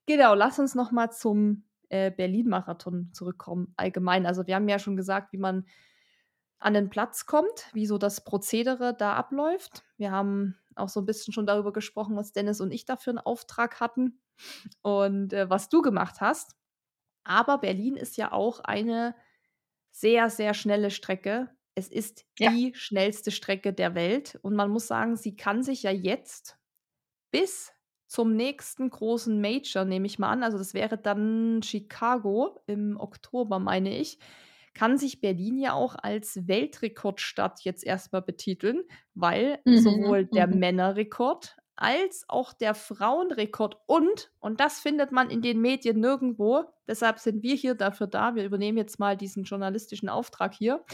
genau, 0.07 0.35
lass 0.35 0.59
uns 0.59 0.75
noch 0.75 0.91
mal 0.91 1.11
zum 1.11 1.65
äh, 1.89 2.11
Berlin-Marathon 2.11 3.13
zurückkommen, 3.13 3.73
allgemein. 3.77 4.27
Also 4.27 4.47
wir 4.47 4.57
haben 4.57 4.69
ja 4.69 4.79
schon 4.79 4.97
gesagt, 4.97 5.33
wie 5.33 5.39
man 5.39 5.67
an 6.59 6.75
den 6.75 6.91
Platz 6.91 7.27
kommt, 7.27 7.71
wie 7.75 7.87
so 7.87 7.99
das 7.99 8.25
Prozedere 8.25 8.95
da 8.97 9.15
abläuft. 9.15 9.85
Wir 9.99 10.11
haben 10.11 10.57
auch 10.75 10.89
so 10.89 11.01
ein 11.01 11.07
bisschen 11.07 11.33
schon 11.33 11.47
darüber 11.47 11.73
gesprochen, 11.73 12.17
was 12.17 12.33
Dennis 12.33 12.61
und 12.61 12.73
ich 12.73 12.85
da 12.85 12.97
für 12.97 13.11
einen 13.11 13.19
Auftrag 13.19 13.79
hatten 13.81 14.21
und 14.83 15.33
äh, 15.33 15.49
was 15.49 15.69
du 15.69 15.83
gemacht 15.83 16.21
hast. 16.21 16.57
Aber 17.25 17.59
Berlin 17.59 17.97
ist 17.97 18.17
ja 18.17 18.33
auch 18.33 18.61
eine 18.61 19.15
sehr, 19.91 20.31
sehr 20.31 20.55
schnelle 20.55 20.91
Strecke 20.91 21.56
es 21.77 21.89
ist 21.89 22.25
ja. 22.39 22.51
die 22.51 22.73
schnellste 22.75 23.31
Strecke 23.31 23.73
der 23.73 23.95
Welt 23.95 24.39
und 24.43 24.55
man 24.55 24.71
muss 24.71 24.87
sagen, 24.89 25.17
sie 25.17 25.37
kann 25.37 25.63
sich 25.63 25.83
ja 25.83 25.93
jetzt 25.93 26.59
bis 27.31 27.73
zum 28.09 28.35
nächsten 28.35 28.89
großen 28.89 29.41
Major, 29.41 29.85
nehme 29.85 30.07
ich 30.07 30.19
mal 30.19 30.31
an, 30.31 30.43
also 30.43 30.59
das 30.59 30.75
wäre 30.75 30.97
dann 30.97 31.61
Chicago 31.63 32.63
im 32.67 32.97
Oktober, 32.99 33.59
meine 33.59 33.97
ich, 33.97 34.19
kann 34.75 34.97
sich 34.99 35.21
Berlin 35.21 35.59
ja 35.59 35.75
auch 35.75 35.97
als 35.97 36.47
Weltrekordstadt 36.47 37.61
jetzt 37.63 37.85
erstmal 37.85 38.23
betiteln, 38.23 38.83
weil 39.15 39.59
mhm. 39.65 39.79
sowohl 39.79 40.27
der 40.27 40.47
mhm. 40.47 40.59
Männerrekord 40.59 41.57
als 41.77 42.25
auch 42.29 42.53
der 42.53 42.75
Frauenrekord 42.75 43.77
und, 43.87 44.33
und 44.41 44.61
das 44.61 44.81
findet 44.81 45.13
man 45.13 45.31
in 45.31 45.43
den 45.43 45.61
Medien 45.61 46.01
nirgendwo, 46.01 46.65
deshalb 46.89 47.19
sind 47.19 47.43
wir 47.43 47.55
hier 47.55 47.75
dafür 47.75 48.07
da, 48.07 48.35
wir 48.35 48.45
übernehmen 48.45 48.79
jetzt 48.79 48.99
mal 48.99 49.17
diesen 49.17 49.45
journalistischen 49.45 50.09
Auftrag 50.09 50.55
hier. 50.55 50.85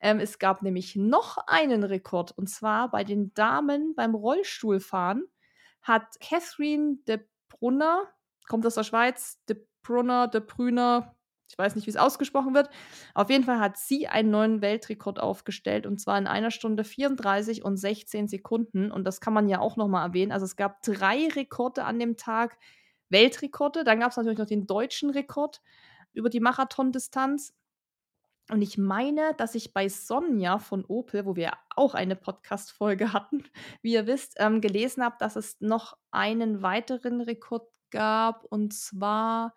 Ähm, 0.00 0.20
es 0.20 0.38
gab 0.38 0.62
nämlich 0.62 0.94
noch 0.94 1.38
einen 1.46 1.82
Rekord 1.82 2.32
und 2.36 2.48
zwar 2.48 2.90
bei 2.90 3.02
den 3.02 3.32
Damen 3.34 3.94
beim 3.94 4.14
Rollstuhlfahren 4.14 5.24
hat 5.82 6.20
Catherine 6.20 6.98
de 7.08 7.20
Brunner, 7.48 8.02
kommt 8.48 8.66
aus 8.66 8.74
der 8.74 8.84
Schweiz, 8.84 9.42
de 9.48 9.56
Brunner, 9.82 10.28
de 10.28 10.40
Brüner, 10.40 11.15
ich 11.48 11.56
weiß 11.56 11.76
nicht, 11.76 11.86
wie 11.86 11.90
es 11.90 11.96
ausgesprochen 11.96 12.54
wird. 12.54 12.68
Auf 13.14 13.30
jeden 13.30 13.44
Fall 13.44 13.60
hat 13.60 13.76
sie 13.76 14.08
einen 14.08 14.30
neuen 14.30 14.62
Weltrekord 14.62 15.20
aufgestellt 15.20 15.86
und 15.86 16.00
zwar 16.00 16.18
in 16.18 16.26
einer 16.26 16.50
Stunde 16.50 16.84
34 16.84 17.64
und 17.64 17.76
16 17.76 18.28
Sekunden. 18.28 18.90
Und 18.90 19.04
das 19.04 19.20
kann 19.20 19.32
man 19.32 19.48
ja 19.48 19.60
auch 19.60 19.76
nochmal 19.76 20.08
erwähnen. 20.08 20.32
Also 20.32 20.44
es 20.44 20.56
gab 20.56 20.82
drei 20.82 21.28
Rekorde 21.28 21.84
an 21.84 21.98
dem 21.98 22.16
Tag, 22.16 22.58
Weltrekorde. 23.08 23.84
Dann 23.84 24.00
gab 24.00 24.10
es 24.10 24.16
natürlich 24.16 24.38
noch 24.38 24.46
den 24.46 24.66
deutschen 24.66 25.10
Rekord 25.10 25.60
über 26.12 26.30
die 26.30 26.40
Marathondistanz. 26.40 27.54
Und 28.50 28.62
ich 28.62 28.78
meine, 28.78 29.34
dass 29.38 29.54
ich 29.54 29.72
bei 29.72 29.88
Sonja 29.88 30.58
von 30.58 30.84
Opel, 30.84 31.26
wo 31.26 31.34
wir 31.34 31.52
auch 31.74 31.94
eine 31.94 32.16
Podcast-Folge 32.16 33.12
hatten, 33.12 33.44
wie 33.82 33.92
ihr 33.92 34.06
wisst, 34.06 34.34
ähm, 34.38 34.60
gelesen 34.60 35.04
habe, 35.04 35.16
dass 35.18 35.36
es 35.36 35.60
noch 35.60 35.96
einen 36.10 36.62
weiteren 36.62 37.20
Rekord 37.20 37.68
gab. 37.90 38.44
Und 38.44 38.72
zwar 38.72 39.54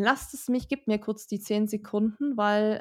lasst 0.00 0.34
es 0.34 0.48
mich, 0.48 0.68
gib 0.68 0.86
mir 0.86 0.98
kurz 0.98 1.26
die 1.26 1.40
zehn 1.40 1.66
Sekunden, 1.66 2.36
weil 2.36 2.80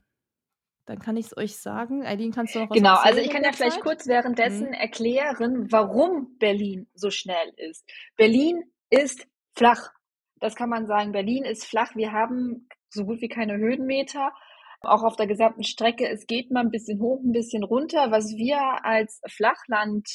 dann 0.86 1.00
kann 1.00 1.18
ich 1.18 1.28
es 1.28 1.38
euch 1.38 1.58
sagen. 1.58 2.04
Eileen, 2.04 2.32
kannst 2.32 2.56
du 2.56 2.60
noch 2.60 2.70
was 2.72 2.76
Genau, 2.76 2.96
also 2.96 3.20
ich 3.20 3.30
kann 3.30 3.44
ja 3.44 3.52
vielleicht 3.52 3.82
kurz 3.82 4.08
währenddessen 4.08 4.70
mhm. 4.70 4.74
erklären, 4.74 5.72
warum 5.72 6.36
Berlin 6.40 6.88
so 6.96 7.12
schnell 7.12 7.54
ist. 7.58 7.88
Berlin 8.16 8.64
ist 8.90 9.28
flach. 9.56 9.92
Das 10.40 10.56
kann 10.56 10.70
man 10.70 10.88
sagen. 10.88 11.12
Berlin 11.12 11.44
ist 11.44 11.66
flach. 11.66 11.96
Wir 11.96 12.12
haben 12.12 12.68
so 12.90 13.06
gut 13.06 13.22
wie 13.22 13.28
keine 13.28 13.58
Höhenmeter. 13.58 14.32
Auch 14.82 15.04
auf 15.04 15.16
der 15.16 15.28
gesamten 15.28 15.64
Strecke. 15.64 16.08
Es 16.08 16.26
geht 16.26 16.52
mal 16.52 16.62
ein 16.62 16.72
bisschen 16.72 17.02
hoch, 17.02 17.22
ein 17.24 17.32
bisschen 17.32 17.64
runter. 17.64 18.12
Was 18.12 18.36
wir 18.36 18.86
als 18.86 19.22
Flachland 19.28 20.08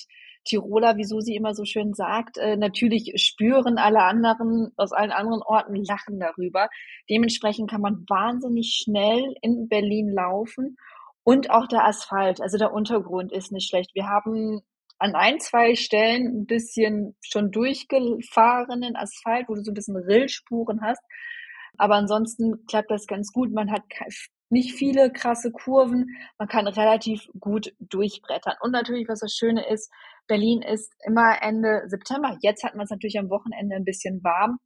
Tiroler, 0.44 0.96
wie 0.96 1.04
Susi 1.04 1.34
immer 1.34 1.54
so 1.54 1.64
schön 1.64 1.94
sagt, 1.94 2.36
äh, 2.38 2.56
natürlich 2.56 3.12
spüren 3.16 3.78
alle 3.78 4.02
anderen 4.02 4.72
aus 4.76 4.92
allen 4.92 5.10
anderen 5.10 5.42
Orten 5.42 5.76
lachen 5.76 6.20
darüber. 6.20 6.68
Dementsprechend 7.08 7.70
kann 7.70 7.80
man 7.80 8.04
wahnsinnig 8.08 8.82
schnell 8.82 9.34
in 9.40 9.68
Berlin 9.68 10.12
laufen 10.12 10.76
und 11.24 11.50
auch 11.50 11.66
der 11.66 11.86
Asphalt, 11.86 12.40
also 12.42 12.58
der 12.58 12.72
Untergrund 12.72 13.32
ist 13.32 13.52
nicht 13.52 13.68
schlecht. 13.68 13.94
Wir 13.94 14.06
haben 14.06 14.60
an 14.98 15.14
ein, 15.14 15.40
zwei 15.40 15.74
Stellen 15.74 16.40
ein 16.40 16.46
bisschen 16.46 17.16
schon 17.20 17.50
durchgefahrenen 17.50 18.94
Asphalt, 18.96 19.48
wo 19.48 19.54
du 19.54 19.62
so 19.62 19.70
ein 19.70 19.74
bisschen 19.74 19.96
Rillspuren 19.96 20.80
hast. 20.82 21.02
Aber 21.78 21.96
ansonsten 21.96 22.64
klappt 22.66 22.90
das 22.90 23.06
ganz 23.06 23.32
gut. 23.32 23.52
Man 23.52 23.72
hat 23.72 23.82
nicht 24.54 24.74
viele 24.74 25.12
krasse 25.12 25.50
Kurven. 25.50 26.06
Man 26.38 26.48
kann 26.48 26.66
relativ 26.66 27.28
gut 27.38 27.74
durchbrettern. 27.80 28.54
Und 28.60 28.70
natürlich, 28.70 29.08
was 29.08 29.20
das 29.20 29.34
Schöne 29.34 29.68
ist, 29.68 29.92
Berlin 30.26 30.62
ist 30.62 30.94
immer 31.04 31.42
Ende 31.42 31.82
September. 31.88 32.38
Jetzt 32.40 32.64
hat 32.64 32.74
man 32.74 32.84
es 32.84 32.90
natürlich 32.90 33.18
am 33.18 33.28
Wochenende 33.30 33.76
ein 33.76 33.84
bisschen 33.84 34.22
warm. 34.24 34.58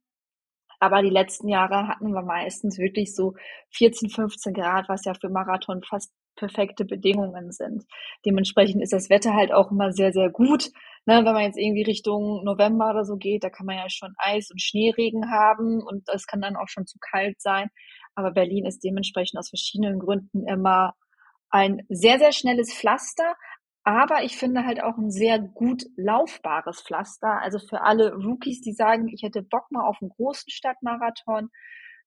Aber 0.78 1.02
die 1.02 1.10
letzten 1.10 1.48
Jahre 1.48 1.88
hatten 1.88 2.12
wir 2.12 2.22
meistens 2.22 2.78
wirklich 2.78 3.14
so 3.14 3.34
14, 3.70 4.10
15 4.10 4.54
Grad, 4.54 4.88
was 4.88 5.04
ja 5.04 5.14
für 5.14 5.28
Marathon 5.28 5.82
fast 5.82 6.12
perfekte 6.36 6.84
Bedingungen 6.84 7.50
sind. 7.50 7.84
Dementsprechend 8.24 8.82
ist 8.82 8.92
das 8.92 9.10
Wetter 9.10 9.34
halt 9.34 9.52
auch 9.52 9.72
immer 9.72 9.92
sehr, 9.92 10.12
sehr 10.12 10.30
gut. 10.30 10.70
Ne, 11.04 11.24
wenn 11.24 11.32
man 11.32 11.42
jetzt 11.42 11.58
irgendwie 11.58 11.82
Richtung 11.82 12.44
November 12.44 12.90
oder 12.90 13.04
so 13.04 13.16
geht, 13.16 13.42
da 13.42 13.50
kann 13.50 13.66
man 13.66 13.76
ja 13.76 13.88
schon 13.88 14.14
Eis 14.18 14.50
und 14.50 14.60
Schneeregen 14.60 15.30
haben 15.30 15.82
und 15.82 16.08
es 16.12 16.26
kann 16.26 16.40
dann 16.40 16.54
auch 16.54 16.68
schon 16.68 16.86
zu 16.86 16.98
kalt 17.00 17.40
sein. 17.40 17.70
Aber 18.18 18.32
Berlin 18.32 18.66
ist 18.66 18.82
dementsprechend 18.82 19.38
aus 19.38 19.50
verschiedenen 19.50 20.00
Gründen 20.00 20.44
immer 20.48 20.94
ein 21.50 21.86
sehr, 21.88 22.18
sehr 22.18 22.32
schnelles 22.32 22.74
Pflaster, 22.74 23.36
aber 23.84 24.24
ich 24.24 24.36
finde 24.36 24.66
halt 24.66 24.82
auch 24.82 24.98
ein 24.98 25.12
sehr 25.12 25.38
gut 25.38 25.84
laufbares 25.96 26.82
Pflaster. 26.82 27.40
Also 27.40 27.60
für 27.60 27.82
alle 27.82 28.12
Rookies, 28.14 28.60
die 28.60 28.72
sagen, 28.72 29.06
ich 29.06 29.22
hätte 29.22 29.42
Bock 29.42 29.70
mal 29.70 29.86
auf 29.86 29.98
einen 30.00 30.10
großen 30.10 30.50
Stadtmarathon, 30.50 31.50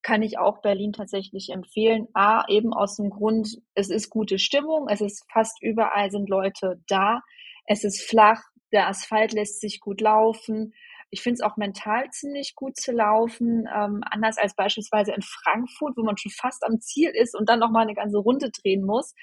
kann 0.01 0.21
ich 0.21 0.37
auch 0.37 0.61
Berlin 0.61 0.91
tatsächlich 0.91 1.49
empfehlen. 1.49 2.09
A, 2.13 2.43
eben 2.49 2.73
aus 2.73 2.97
dem 2.97 3.09
Grund, 3.09 3.61
es 3.73 3.89
ist 3.89 4.09
gute 4.09 4.37
Stimmung, 4.37 4.89
es 4.89 4.99
ist 4.99 5.25
fast 5.31 5.63
überall 5.63 6.11
sind 6.11 6.27
Leute 6.27 6.81
da, 6.89 7.21
es 7.67 7.85
ist 7.85 8.01
flach, 8.01 8.41
der 8.73 8.89
Asphalt 8.89 9.31
lässt 9.31 9.61
sich 9.61 9.79
gut 9.79 10.01
laufen. 10.01 10.73
Ich 11.11 11.21
finde 11.21 11.35
es 11.35 11.41
auch 11.41 11.57
mental 11.57 12.09
ziemlich 12.09 12.55
gut 12.55 12.77
zu 12.77 12.91
laufen, 12.91 13.67
ähm, 13.73 14.01
anders 14.09 14.37
als 14.37 14.55
beispielsweise 14.55 15.13
in 15.13 15.21
Frankfurt, 15.21 15.97
wo 15.97 16.03
man 16.03 16.17
schon 16.17 16.31
fast 16.31 16.63
am 16.63 16.79
Ziel 16.79 17.11
ist 17.13 17.35
und 17.35 17.49
dann 17.49 17.59
noch 17.59 17.69
mal 17.69 17.81
eine 17.81 17.95
ganze 17.95 18.17
Runde 18.17 18.49
drehen 18.49 18.83
muss. 18.85 19.13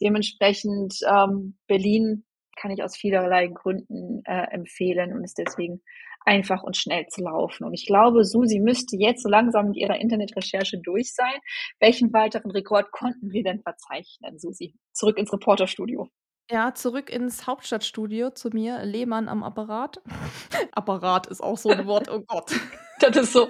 Dementsprechend 0.00 0.98
ähm, 1.08 1.56
Berlin 1.66 2.24
kann 2.56 2.72
ich 2.72 2.82
aus 2.82 2.96
vielerlei 2.96 3.46
Gründen 3.46 4.22
äh, 4.24 4.50
empfehlen 4.50 5.12
und 5.12 5.24
ist 5.24 5.38
deswegen 5.38 5.80
einfach 6.24 6.62
und 6.62 6.76
schnell 6.76 7.06
zu 7.06 7.22
laufen. 7.22 7.64
Und 7.64 7.72
ich 7.72 7.86
glaube, 7.86 8.24
Susi 8.24 8.60
müsste 8.60 8.96
jetzt 8.96 9.22
so 9.22 9.28
langsam 9.28 9.68
mit 9.68 9.76
ihrer 9.76 9.98
Internetrecherche 9.98 10.78
durch 10.78 11.14
sein. 11.14 11.34
Welchen 11.80 12.12
weiteren 12.12 12.50
Rekord 12.50 12.90
konnten 12.90 13.30
wir 13.32 13.42
denn 13.42 13.62
verzeichnen, 13.62 14.38
Susi? 14.38 14.74
Zurück 14.92 15.18
ins 15.18 15.32
Reporterstudio. 15.32 16.10
Ja, 16.50 16.72
zurück 16.74 17.10
ins 17.10 17.46
Hauptstadtstudio 17.46 18.30
zu 18.30 18.48
mir, 18.48 18.82
Lehmann 18.82 19.28
am 19.28 19.42
Apparat. 19.42 20.00
Apparat 20.72 21.26
ist 21.26 21.42
auch 21.42 21.58
so 21.58 21.68
ein 21.68 21.86
Wort, 21.86 22.10
oh 22.10 22.20
Gott. 22.20 22.52
Das 23.00 23.16
ist 23.16 23.32
so 23.32 23.48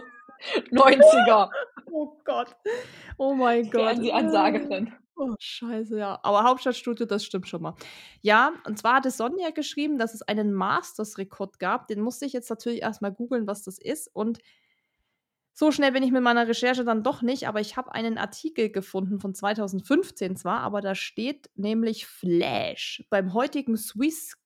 90er. 0.70 1.48
oh 1.90 2.12
Gott. 2.24 2.54
Oh 3.16 3.32
mein 3.32 3.70
Gott. 3.70 3.94
Fernsehansagerin. 3.94 4.92
Oh, 5.16 5.34
scheiße, 5.38 5.98
ja. 5.98 6.18
Aber 6.22 6.44
Hauptstadtstudio, 6.44 7.06
das 7.06 7.24
stimmt 7.24 7.48
schon 7.48 7.62
mal. 7.62 7.74
Ja, 8.20 8.52
und 8.66 8.78
zwar 8.78 8.96
hatte 8.96 9.10
Sonja 9.10 9.50
geschrieben, 9.50 9.96
dass 9.96 10.12
es 10.12 10.20
einen 10.20 10.52
Masters-Rekord 10.52 11.58
gab. 11.58 11.88
Den 11.88 12.00
musste 12.00 12.26
ich 12.26 12.34
jetzt 12.34 12.50
natürlich 12.50 12.82
erstmal 12.82 13.12
googeln, 13.12 13.46
was 13.46 13.62
das 13.62 13.78
ist. 13.78 14.14
Und 14.14 14.38
so 15.58 15.72
schnell 15.72 15.90
bin 15.90 16.04
ich 16.04 16.12
mit 16.12 16.22
meiner 16.22 16.46
Recherche 16.46 16.84
dann 16.84 17.02
doch 17.02 17.20
nicht, 17.20 17.48
aber 17.48 17.58
ich 17.58 17.76
habe 17.76 17.92
einen 17.92 18.16
Artikel 18.16 18.70
gefunden 18.70 19.18
von 19.18 19.34
2015 19.34 20.36
zwar, 20.36 20.60
aber 20.60 20.80
da 20.80 20.94
steht 20.94 21.50
nämlich 21.56 22.06
Flash. 22.06 23.04
Beim 23.10 23.34
heutigen 23.34 23.76
Swiss 23.76 24.36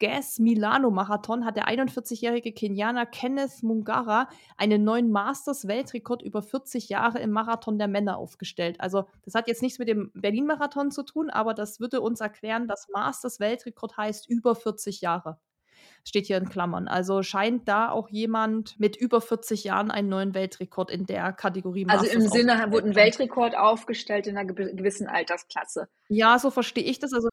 Gas 0.00 0.38
Milano 0.38 0.90
Marathon 0.90 1.44
hat 1.44 1.56
der 1.56 1.68
41-jährige 1.68 2.52
Kenianer 2.52 3.04
Kenneth 3.04 3.62
Mungara 3.62 4.30
einen 4.56 4.82
neuen 4.82 5.10
Masters-Weltrekord 5.10 6.22
über 6.22 6.40
40 6.40 6.88
Jahre 6.88 7.18
im 7.18 7.32
Marathon 7.32 7.78
der 7.78 7.86
Männer 7.86 8.16
aufgestellt. 8.16 8.80
Also, 8.80 9.04
das 9.26 9.34
hat 9.34 9.48
jetzt 9.48 9.60
nichts 9.60 9.78
mit 9.78 9.88
dem 9.88 10.10
Berlin-Marathon 10.14 10.90
zu 10.90 11.02
tun, 11.02 11.28
aber 11.28 11.52
das 11.52 11.80
würde 11.80 12.00
uns 12.00 12.22
erklären, 12.22 12.66
dass 12.66 12.88
Masters-Weltrekord 12.88 13.98
heißt 13.98 14.26
über 14.26 14.54
40 14.54 15.02
Jahre. 15.02 15.38
Steht 16.04 16.26
hier 16.26 16.36
in 16.36 16.48
Klammern. 16.48 16.88
Also 16.88 17.22
scheint 17.22 17.68
da 17.68 17.90
auch 17.90 18.08
jemand 18.08 18.78
mit 18.80 18.96
über 18.96 19.20
40 19.20 19.64
Jahren 19.64 19.90
einen 19.90 20.08
neuen 20.08 20.34
Weltrekord 20.34 20.90
in 20.90 21.06
der 21.06 21.32
Kategorie 21.32 21.84
Masters 21.84 22.10
Also 22.10 22.24
im 22.24 22.28
Sinne 22.28 22.72
wurde 22.72 22.88
ein 22.88 22.94
Weltrekord 22.96 23.56
aufgestellt 23.56 24.26
in 24.26 24.36
einer 24.36 24.52
gewissen 24.52 25.06
Altersklasse. 25.06 25.88
Ja, 26.08 26.38
so 26.38 26.50
verstehe 26.50 26.84
ich 26.84 26.98
das. 26.98 27.12
Also 27.12 27.28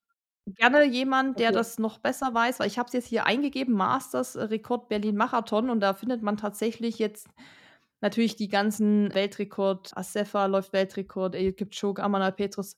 gerne 0.56 0.86
jemand, 0.86 1.40
der 1.40 1.50
okay. 1.50 1.58
das 1.58 1.80
noch 1.80 1.98
besser 2.00 2.34
weiß, 2.34 2.60
weil 2.60 2.68
ich 2.68 2.78
habe 2.78 2.88
es 2.88 2.94
jetzt 2.94 3.08
hier 3.08 3.26
eingegeben, 3.26 3.74
Masters 3.74 4.36
Rekord 4.36 4.90
Berlin 4.90 5.16
Marathon 5.16 5.70
und 5.70 5.80
da 5.80 5.94
findet 5.94 6.22
man 6.22 6.38
tatsächlich 6.38 7.00
jetzt 7.00 7.28
natürlich 8.02 8.36
die 8.36 8.48
ganzen 8.48 9.14
Weltrekord, 9.14 9.96
Asefa 9.96 10.46
läuft 10.46 10.74
Weltrekord, 10.74 11.36
Eliud 11.36 11.58
Kipchoge, 11.58 12.02
Amanal 12.02 12.32
Petrus, 12.32 12.78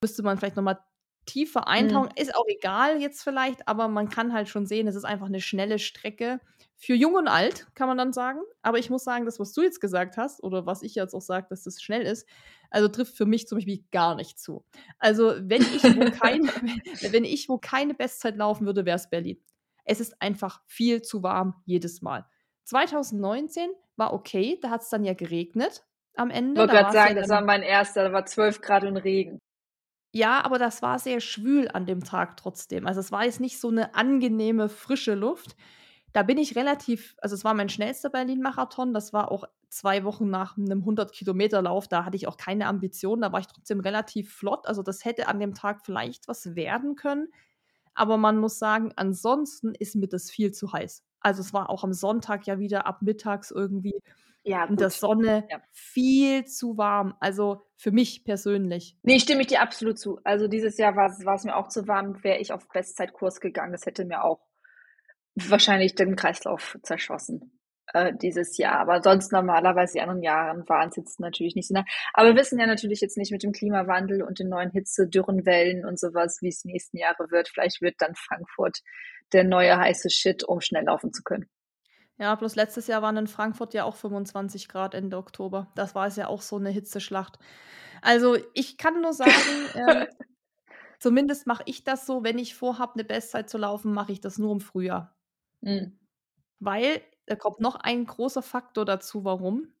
müsste 0.00 0.22
man 0.22 0.38
vielleicht 0.38 0.56
nochmal 0.56 0.78
tiefer 1.26 1.68
eintauchen. 1.68 2.10
Mhm. 2.16 2.22
Ist 2.22 2.34
auch 2.34 2.46
egal 2.46 3.00
jetzt 3.00 3.22
vielleicht, 3.22 3.68
aber 3.68 3.88
man 3.88 4.08
kann 4.08 4.32
halt 4.32 4.48
schon 4.48 4.66
sehen, 4.66 4.86
es 4.86 4.96
ist 4.96 5.04
einfach 5.04 5.26
eine 5.26 5.40
schnelle 5.40 5.78
Strecke. 5.78 6.40
Für 6.76 6.94
jung 6.94 7.14
und 7.14 7.28
alt, 7.28 7.68
kann 7.76 7.86
man 7.86 7.96
dann 7.96 8.12
sagen. 8.12 8.40
Aber 8.60 8.78
ich 8.78 8.90
muss 8.90 9.04
sagen, 9.04 9.24
das, 9.24 9.38
was 9.38 9.52
du 9.52 9.62
jetzt 9.62 9.80
gesagt 9.80 10.16
hast, 10.16 10.42
oder 10.42 10.66
was 10.66 10.82
ich 10.82 10.96
jetzt 10.96 11.14
auch 11.14 11.20
sage, 11.20 11.46
dass 11.48 11.62
das 11.62 11.80
schnell 11.80 12.02
ist, 12.02 12.26
also 12.70 12.88
trifft 12.88 13.16
für 13.16 13.26
mich 13.26 13.46
zum 13.46 13.58
Beispiel 13.58 13.84
gar 13.92 14.16
nicht 14.16 14.40
zu. 14.40 14.64
Also, 14.98 15.34
wenn 15.38 15.62
ich 15.62 15.84
wo, 15.84 16.10
kein, 16.10 16.42
wenn 17.12 17.24
ich 17.24 17.48
wo 17.48 17.58
keine 17.58 17.94
Bestzeit 17.94 18.36
laufen 18.36 18.66
würde, 18.66 18.84
wäre 18.84 18.96
es 18.96 19.08
Berlin. 19.08 19.40
Es 19.84 20.00
ist 20.00 20.20
einfach 20.20 20.60
viel 20.66 21.02
zu 21.02 21.22
warm 21.22 21.54
jedes 21.66 22.02
Mal. 22.02 22.26
2019 22.64 23.70
war 23.96 24.12
okay, 24.12 24.58
da 24.60 24.70
hat 24.70 24.82
es 24.82 24.88
dann 24.88 25.04
ja 25.04 25.14
geregnet 25.14 25.84
am 26.16 26.30
Ende. 26.30 26.52
Ich 26.52 26.58
wollte 26.58 26.74
gerade 26.74 26.92
sagen, 26.92 27.14
ja 27.14 27.20
das 27.20 27.30
war 27.30 27.42
mein 27.42 27.62
erster, 27.62 28.04
da 28.04 28.12
war 28.12 28.26
12 28.26 28.60
Grad 28.60 28.84
und 28.84 28.96
Regen. 28.96 29.38
Ja, 30.14 30.44
aber 30.44 30.58
das 30.58 30.82
war 30.82 30.98
sehr 30.98 31.20
schwül 31.20 31.68
an 31.72 31.86
dem 31.86 32.04
Tag 32.04 32.36
trotzdem. 32.36 32.86
Also 32.86 33.00
es 33.00 33.12
war 33.12 33.24
jetzt 33.24 33.40
nicht 33.40 33.58
so 33.58 33.68
eine 33.68 33.94
angenehme, 33.94 34.68
frische 34.68 35.14
Luft. 35.14 35.56
Da 36.12 36.22
bin 36.22 36.36
ich 36.38 36.54
relativ, 36.56 37.16
also 37.22 37.34
es 37.34 37.44
war 37.44 37.54
mein 37.54 37.70
schnellster 37.70 38.10
Berlin-Marathon. 38.10 38.92
Das 38.92 39.12
war 39.14 39.30
auch 39.32 39.44
zwei 39.70 40.04
Wochen 40.04 40.28
nach 40.28 40.58
einem 40.58 40.84
100-Kilometer-Lauf. 40.84 41.88
Da 41.88 42.04
hatte 42.04 42.16
ich 42.16 42.28
auch 42.28 42.36
keine 42.36 42.66
Ambitionen. 42.66 43.22
Da 43.22 43.32
war 43.32 43.40
ich 43.40 43.46
trotzdem 43.46 43.80
relativ 43.80 44.34
flott. 44.34 44.66
Also 44.66 44.82
das 44.82 45.04
hätte 45.06 45.28
an 45.28 45.40
dem 45.40 45.54
Tag 45.54 45.80
vielleicht 45.84 46.28
was 46.28 46.54
werden 46.54 46.94
können. 46.96 47.28
Aber 47.94 48.16
man 48.18 48.38
muss 48.38 48.58
sagen, 48.58 48.92
ansonsten 48.96 49.74
ist 49.74 49.96
mir 49.96 50.08
das 50.08 50.30
viel 50.30 50.52
zu 50.52 50.72
heiß. 50.72 51.04
Also 51.20 51.40
es 51.42 51.52
war 51.54 51.70
auch 51.70 51.84
am 51.84 51.92
Sonntag 51.94 52.46
ja 52.46 52.58
wieder 52.58 52.86
ab 52.86 53.02
mittags 53.02 53.50
irgendwie 53.50 53.94
ja, 54.44 54.64
in 54.64 54.76
der 54.76 54.90
Sonne 54.90 55.46
ja. 55.50 55.60
viel 55.70 56.44
zu 56.44 56.76
warm. 56.76 57.14
Also 57.20 57.62
für 57.76 57.92
mich 57.92 58.24
persönlich. 58.24 58.96
Nee, 59.02 59.18
stimme 59.18 59.42
ich 59.42 59.48
dir 59.48 59.62
absolut 59.62 59.98
zu. 59.98 60.18
Also 60.24 60.48
dieses 60.48 60.78
Jahr 60.78 60.96
war 60.96 61.34
es 61.34 61.44
mir 61.44 61.56
auch 61.56 61.68
zu 61.68 61.86
warm, 61.88 62.22
wäre 62.22 62.38
ich 62.38 62.52
auf 62.52 62.68
Bestzeitkurs 62.68 63.40
gegangen. 63.40 63.72
Das 63.72 63.86
hätte 63.86 64.04
mir 64.04 64.24
auch 64.24 64.40
wahrscheinlich 65.34 65.94
den 65.94 66.16
Kreislauf 66.16 66.78
zerschossen 66.82 67.58
äh, 67.92 68.12
dieses 68.14 68.56
Jahr. 68.58 68.78
Aber 68.78 69.02
sonst 69.02 69.32
normalerweise 69.32 69.94
die 69.94 70.00
anderen 70.00 70.22
Jahren 70.22 70.68
waren 70.68 70.88
es 70.90 70.96
jetzt 70.96 71.20
natürlich 71.20 71.54
nicht 71.54 71.68
so 71.68 71.74
nah. 71.74 71.84
Aber 72.14 72.28
wir 72.28 72.36
wissen 72.36 72.58
ja 72.58 72.66
natürlich 72.66 73.00
jetzt 73.00 73.16
nicht 73.16 73.32
mit 73.32 73.42
dem 73.42 73.52
Klimawandel 73.52 74.22
und 74.22 74.38
den 74.38 74.48
neuen 74.48 74.70
Hitze, 74.70 75.08
Dürrenwellen 75.08 75.84
und 75.84 75.98
sowas, 75.98 76.38
wie 76.40 76.48
es 76.48 76.64
nächsten 76.64 76.98
Jahre 76.98 77.30
wird. 77.30 77.48
Vielleicht 77.48 77.80
wird 77.80 77.96
dann 77.98 78.14
Frankfurt 78.14 78.80
der 79.32 79.44
neue 79.44 79.78
heiße 79.78 80.10
Shit, 80.10 80.44
um 80.44 80.60
schnell 80.60 80.84
laufen 80.84 81.12
zu 81.12 81.22
können. 81.22 81.48
Ja, 82.18 82.34
bloß 82.34 82.54
letztes 82.56 82.86
Jahr 82.86 83.02
waren 83.02 83.16
in 83.16 83.26
Frankfurt 83.26 83.74
ja 83.74 83.84
auch 83.84 83.96
25 83.96 84.68
Grad 84.68 84.94
Ende 84.94 85.16
Oktober. 85.16 85.72
Das 85.74 85.94
war 85.94 86.06
es 86.06 86.16
ja 86.16 86.28
auch 86.28 86.42
so 86.42 86.56
eine 86.56 86.70
Hitzeschlacht. 86.70 87.38
Also 88.00 88.36
ich 88.54 88.78
kann 88.78 89.00
nur 89.00 89.12
sagen, 89.12 89.30
äh, 89.74 90.06
zumindest 90.98 91.46
mache 91.46 91.62
ich 91.66 91.84
das 91.84 92.06
so, 92.06 92.22
wenn 92.22 92.38
ich 92.38 92.54
vorhabe, 92.54 92.94
eine 92.94 93.04
Bestzeit 93.04 93.48
zu 93.50 93.58
laufen, 93.58 93.92
mache 93.92 94.12
ich 94.12 94.20
das 94.20 94.38
nur 94.38 94.52
im 94.52 94.60
Frühjahr. 94.60 95.16
Mhm. 95.60 95.98
Weil, 96.60 97.02
da 97.26 97.36
kommt 97.36 97.60
noch 97.60 97.76
ein 97.76 98.04
großer 98.04 98.42
Faktor 98.42 98.84
dazu, 98.84 99.24
warum. 99.24 99.72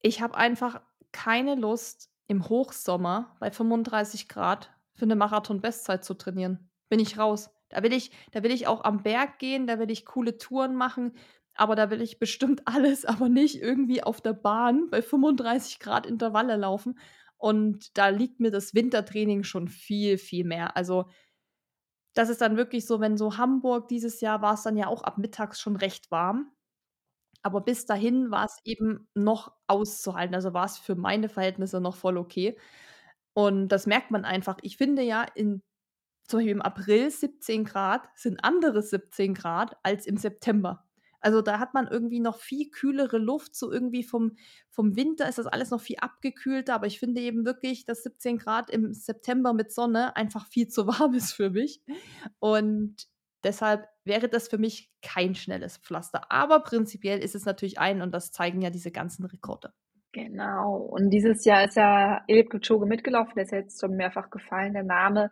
Ich 0.00 0.20
habe 0.20 0.36
einfach 0.36 0.80
keine 1.12 1.54
Lust, 1.54 2.12
im 2.32 2.48
Hochsommer 2.48 3.36
bei 3.40 3.50
35 3.50 4.28
Grad 4.28 4.70
für 4.94 5.04
eine 5.04 5.16
Marathon-Bestzeit 5.16 6.04
zu 6.04 6.14
trainieren. 6.14 6.70
Bin 6.88 6.98
ich 6.98 7.18
raus. 7.18 7.50
Da 7.72 7.82
will 7.82 7.92
ich, 7.92 8.10
da 8.32 8.42
will 8.42 8.50
ich 8.52 8.66
auch 8.66 8.84
am 8.84 9.02
Berg 9.02 9.38
gehen, 9.38 9.66
da 9.66 9.78
will 9.78 9.90
ich 9.90 10.06
coole 10.06 10.38
Touren 10.38 10.74
machen, 10.76 11.14
aber 11.54 11.76
da 11.76 11.90
will 11.90 12.00
ich 12.02 12.18
bestimmt 12.18 12.62
alles, 12.66 13.04
aber 13.04 13.28
nicht 13.28 13.60
irgendwie 13.60 14.02
auf 14.02 14.20
der 14.20 14.34
Bahn 14.34 14.88
bei 14.90 15.02
35 15.02 15.78
Grad 15.80 16.06
Intervalle 16.06 16.56
laufen. 16.56 16.98
Und 17.38 17.98
da 17.98 18.08
liegt 18.08 18.38
mir 18.40 18.52
das 18.52 18.72
Wintertraining 18.74 19.42
schon 19.42 19.66
viel, 19.68 20.16
viel 20.16 20.44
mehr. 20.44 20.76
Also, 20.76 21.06
das 22.14 22.28
ist 22.28 22.40
dann 22.40 22.56
wirklich 22.56 22.86
so, 22.86 23.00
wenn 23.00 23.16
so 23.16 23.36
Hamburg 23.38 23.88
dieses 23.88 24.20
Jahr 24.20 24.42
war 24.42 24.54
es 24.54 24.62
dann 24.62 24.76
ja 24.76 24.86
auch 24.86 25.02
ab 25.02 25.18
mittags 25.18 25.60
schon 25.60 25.76
recht 25.76 26.10
warm. 26.10 26.52
Aber 27.42 27.60
bis 27.62 27.86
dahin 27.86 28.30
war 28.30 28.46
es 28.46 28.58
eben 28.64 29.08
noch 29.14 29.52
auszuhalten. 29.66 30.34
Also 30.34 30.54
war 30.54 30.66
es 30.66 30.78
für 30.78 30.94
meine 30.96 31.28
Verhältnisse 31.28 31.80
noch 31.80 31.96
voll 31.96 32.18
okay. 32.18 32.58
Und 33.34 33.68
das 33.68 33.86
merkt 33.86 34.10
man 34.10 34.24
einfach. 34.24 34.58
Ich 34.62 34.76
finde 34.76 35.02
ja, 35.02 35.24
in 35.24 35.62
zum 36.32 36.38
Beispiel 36.38 36.52
im 36.52 36.62
April 36.62 37.10
17 37.10 37.64
Grad 37.64 38.08
sind 38.14 38.42
andere 38.42 38.80
17 38.80 39.34
Grad 39.34 39.76
als 39.82 40.06
im 40.06 40.16
September. 40.16 40.82
Also 41.20 41.42
da 41.42 41.58
hat 41.58 41.74
man 41.74 41.86
irgendwie 41.86 42.20
noch 42.20 42.38
viel 42.38 42.70
kühlere 42.70 43.18
Luft, 43.18 43.54
so 43.54 43.70
irgendwie 43.70 44.02
vom, 44.02 44.36
vom 44.70 44.96
Winter 44.96 45.28
ist 45.28 45.36
das 45.36 45.46
alles 45.46 45.70
noch 45.70 45.82
viel 45.82 45.98
abgekühlter, 46.00 46.74
aber 46.74 46.86
ich 46.86 46.98
finde 46.98 47.20
eben 47.20 47.44
wirklich, 47.44 47.84
dass 47.84 48.02
17 48.04 48.38
Grad 48.38 48.70
im 48.70 48.94
September 48.94 49.52
mit 49.52 49.72
Sonne 49.72 50.16
einfach 50.16 50.46
viel 50.46 50.68
zu 50.68 50.86
warm 50.86 51.12
ist 51.12 51.32
für 51.34 51.50
mich. 51.50 51.82
Und 52.38 52.96
deshalb 53.44 53.86
wäre 54.04 54.30
das 54.30 54.48
für 54.48 54.56
mich 54.56 54.90
kein 55.02 55.34
schnelles 55.34 55.76
Pflaster. 55.76 56.32
Aber 56.32 56.60
prinzipiell 56.60 57.18
ist 57.18 57.34
es 57.34 57.44
natürlich 57.44 57.78
ein 57.78 58.00
und 58.00 58.14
das 58.14 58.32
zeigen 58.32 58.62
ja 58.62 58.70
diese 58.70 58.90
ganzen 58.90 59.26
Rekorde. 59.26 59.74
Genau. 60.12 60.76
Und 60.76 61.10
dieses 61.10 61.44
Jahr 61.44 61.64
ist 61.64 61.76
ja 61.76 62.24
Elib 62.26 62.50
Kipchoge 62.50 62.86
mitgelaufen, 62.86 63.34
der 63.34 63.44
ist 63.44 63.52
jetzt 63.52 63.80
schon 63.82 63.96
mehrfach 63.96 64.30
gefallen, 64.30 64.72
der 64.72 64.84
Name. 64.84 65.30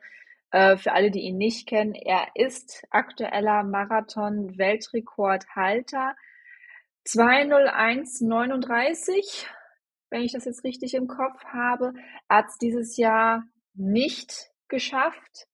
Äh, 0.51 0.77
für 0.77 0.93
alle, 0.93 1.11
die 1.11 1.21
ihn 1.21 1.39
nicht 1.39 1.67
kennen, 1.69 1.95
er 1.95 2.29
ist 2.35 2.85
aktueller 2.91 3.63
Marathon-Weltrekordhalter. 3.63 6.15
201,39, 7.07 9.47
wenn 10.11 10.23
ich 10.23 10.33
das 10.33 10.45
jetzt 10.45 10.65
richtig 10.65 10.95
im 10.95 11.07
Kopf 11.07 11.45
habe. 11.45 11.93
Hat 12.29 12.49
es 12.49 12.59
dieses 12.59 12.97
Jahr 12.97 13.45
nicht 13.75 14.51
geschafft. 14.69 15.47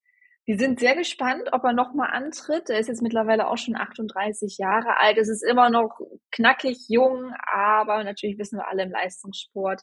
Die 0.49 0.55
sind 0.55 0.79
sehr 0.79 0.95
gespannt, 0.95 1.49
ob 1.53 1.65
er 1.65 1.73
nochmal 1.73 2.11
antritt. 2.13 2.71
Er 2.71 2.79
ist 2.79 2.87
jetzt 2.87 3.03
mittlerweile 3.03 3.49
auch 3.49 3.59
schon 3.59 3.75
38 3.75 4.59
Jahre 4.59 4.97
alt. 4.99 5.19
Es 5.19 5.29
ist 5.29 5.43
immer 5.43 5.71
noch 5.71 5.99
knackig 6.31 6.87
jung, 6.89 7.35
aber 7.53 8.05
natürlich 8.05 8.39
wissen 8.39 8.59
wir 8.59 8.69
alle 8.69 8.85
im 8.85 8.93
Leistungssport. 8.93 9.83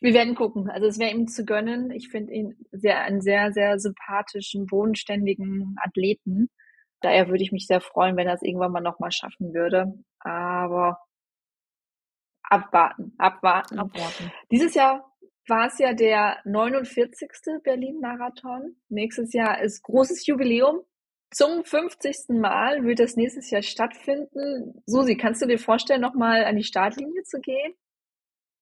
Wir 0.00 0.14
werden 0.14 0.34
gucken. 0.34 0.68
Also 0.68 0.86
es 0.86 0.98
wäre 0.98 1.12
ihm 1.12 1.28
zu 1.28 1.44
gönnen. 1.44 1.90
Ich 1.90 2.08
finde 2.08 2.32
ihn 2.32 2.56
sehr, 2.72 3.00
einen 3.02 3.20
sehr, 3.20 3.52
sehr 3.52 3.78
sympathischen, 3.78 4.66
bodenständigen 4.66 5.76
Athleten. 5.82 6.50
Daher 7.00 7.28
würde 7.28 7.42
ich 7.42 7.52
mich 7.52 7.66
sehr 7.66 7.80
freuen, 7.80 8.16
wenn 8.16 8.26
er 8.26 8.34
es 8.34 8.42
irgendwann 8.42 8.72
mal 8.72 8.80
nochmal 8.80 9.12
schaffen 9.12 9.54
würde. 9.54 9.92
Aber 10.20 10.98
abwarten, 12.42 13.14
abwarten. 13.18 13.78
Abwarten. 13.78 14.32
Dieses 14.50 14.74
Jahr 14.74 15.10
war 15.46 15.66
es 15.66 15.78
ja 15.78 15.92
der 15.92 16.38
49. 16.44 17.28
Berlin-Marathon. 17.62 18.76
Nächstes 18.88 19.32
Jahr 19.32 19.60
ist 19.60 19.82
großes 19.82 20.26
Jubiläum. 20.26 20.80
Zum 21.30 21.64
50. 21.64 22.28
Mal 22.40 22.84
wird 22.84 23.00
das 23.00 23.16
nächstes 23.16 23.50
Jahr 23.50 23.62
stattfinden. 23.62 24.82
Susi, 24.86 25.16
kannst 25.16 25.42
du 25.42 25.46
dir 25.46 25.58
vorstellen, 25.58 26.00
nochmal 26.00 26.44
an 26.44 26.56
die 26.56 26.62
Startlinie 26.62 27.22
zu 27.24 27.40
gehen? 27.40 27.74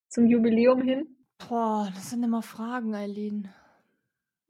Zum 0.09 0.27
Jubiläum 0.27 0.83
hin? 0.83 1.22
Boah, 1.49 1.91
das 1.95 2.11
sind 2.11 2.23
immer 2.23 2.43
Fragen, 2.43 2.95
Eileen. 2.95 3.49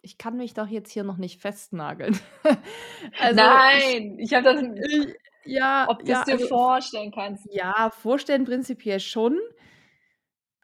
Ich 0.00 0.18
kann 0.18 0.36
mich 0.36 0.54
doch 0.54 0.66
jetzt 0.66 0.90
hier 0.90 1.04
noch 1.04 1.16
nicht 1.16 1.40
festnageln. 1.40 2.18
also 3.20 3.36
Nein, 3.36 4.16
ich, 4.18 4.30
ich 4.30 4.34
habe 4.34 4.44
das. 4.44 4.62
Ich, 4.62 5.14
ja, 5.44 5.86
ob 5.88 6.04
du 6.04 6.12
es 6.12 6.24
dir 6.24 6.32
also, 6.32 6.48
vorstellen 6.48 7.12
kannst. 7.12 7.46
Ja, 7.52 7.90
vorstellen 7.90 8.44
prinzipiell 8.44 9.00
schon. 9.00 9.38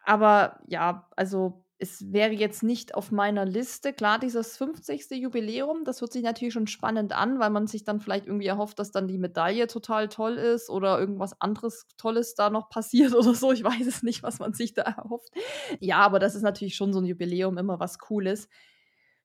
Aber 0.05 0.61
ja, 0.67 1.09
also 1.17 1.65
es 1.81 2.13
wäre 2.13 2.33
jetzt 2.33 2.65
nicht 2.65 2.95
auf 2.95 3.13
meiner 3.13 3.45
Liste. 3.45 3.93
Klar, 3.93 4.19
dieses 4.19 4.57
50. 4.57 5.11
Jubiläum, 5.13 5.85
das 5.85 6.01
hört 6.01 6.13
sich 6.13 6.25
natürlich 6.25 6.53
schon 6.53 6.67
spannend 6.67 7.13
an, 7.13 7.39
weil 7.39 7.51
man 7.51 7.69
sich 7.69 7.85
dann 7.85 8.01
vielleicht 8.01 8.27
irgendwie 8.27 8.49
erhofft, 8.49 8.81
dass 8.81 8.91
dann 8.91 9.07
die 9.07 9.19
Medaille 9.19 9.69
total 9.69 10.09
toll 10.09 10.35
ist 10.35 10.71
oder 10.71 10.99
irgendwas 10.99 11.41
anderes 11.41 11.87
Tolles 11.97 12.35
da 12.35 12.51
noch 12.51 12.69
passiert 12.69 13.15
oder 13.15 13.33
so. 13.33 13.53
Ich 13.53 13.63
weiß 13.63 13.87
es 13.87 14.03
nicht, 14.03 14.25
was 14.25 14.41
man 14.41 14.55
sich 14.55 14.75
da 14.75 14.83
erhofft. 14.83 15.33
Ja, 15.79 15.99
aber 15.99 16.19
das 16.19 16.35
ist 16.35 16.43
natürlich 16.43 16.75
schon 16.75 16.93
so 16.93 17.01
ein 17.01 17.07
Jubiläum 17.07 17.59
immer 17.59 17.79
was 17.79 18.01
Cooles. 18.01 18.49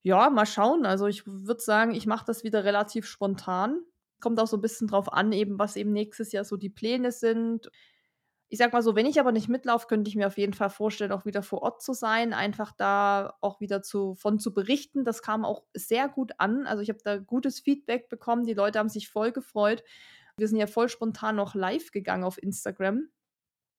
Ja, 0.04 0.30
mal 0.30 0.46
schauen. 0.46 0.86
Also 0.86 1.08
ich 1.08 1.26
würde 1.26 1.62
sagen, 1.62 1.96
ich 1.96 2.06
mache 2.06 2.26
das 2.26 2.44
wieder 2.44 2.64
relativ 2.64 3.08
spontan. 3.08 3.82
Kommt 4.20 4.40
auch 4.40 4.48
so 4.48 4.58
ein 4.58 4.62
bisschen 4.62 4.88
drauf 4.88 5.12
an, 5.12 5.32
eben 5.32 5.58
was 5.58 5.76
eben 5.76 5.92
nächstes 5.92 6.32
Jahr 6.32 6.44
so 6.44 6.56
die 6.56 6.70
Pläne 6.70 7.12
sind 7.12 7.72
ich 8.54 8.60
sag 8.60 8.72
mal 8.72 8.84
so, 8.84 8.96
wenn 8.96 9.08
ich 9.08 9.20
aber 9.20 9.32
nicht 9.32 9.50
mitlaufe, 9.50 9.88
könnte 9.88 10.08
ich 10.10 10.16
mir 10.16 10.28
auf 10.28 10.38
jeden 10.38 10.54
Fall 10.54 10.70
vorstellen, 10.70 11.12
auch 11.12 11.26
wieder 11.26 11.42
vor 11.42 11.64
Ort 11.64 11.82
zu 11.82 11.92
sein, 11.92 12.34
einfach 12.34 12.72
da 12.72 13.34
auch 13.42 13.60
wieder 13.60 13.82
zu, 13.82 14.14
von 14.14 14.38
zu 14.38 14.54
berichten. 14.54 15.04
Das 15.06 15.24
kam 15.24 15.44
auch 15.44 15.64
sehr 15.74 16.08
gut 16.08 16.34
an. 16.38 16.68
Also 16.68 16.84
ich 16.84 16.90
habe 16.90 17.00
da 17.04 17.18
gutes 17.18 17.62
Feedback 17.62 18.10
bekommen. 18.10 18.46
Die 18.46 18.54
Leute 18.54 18.78
haben 18.78 18.90
sich 18.90 19.10
voll 19.10 19.32
gefreut. 19.32 19.84
Wir 20.38 20.48
sind 20.48 20.60
ja 20.60 20.68
voll 20.68 20.88
spontan 20.88 21.36
noch 21.36 21.56
live 21.56 21.90
gegangen 21.90 22.24
auf 22.24 22.38
Instagram. 22.38 23.08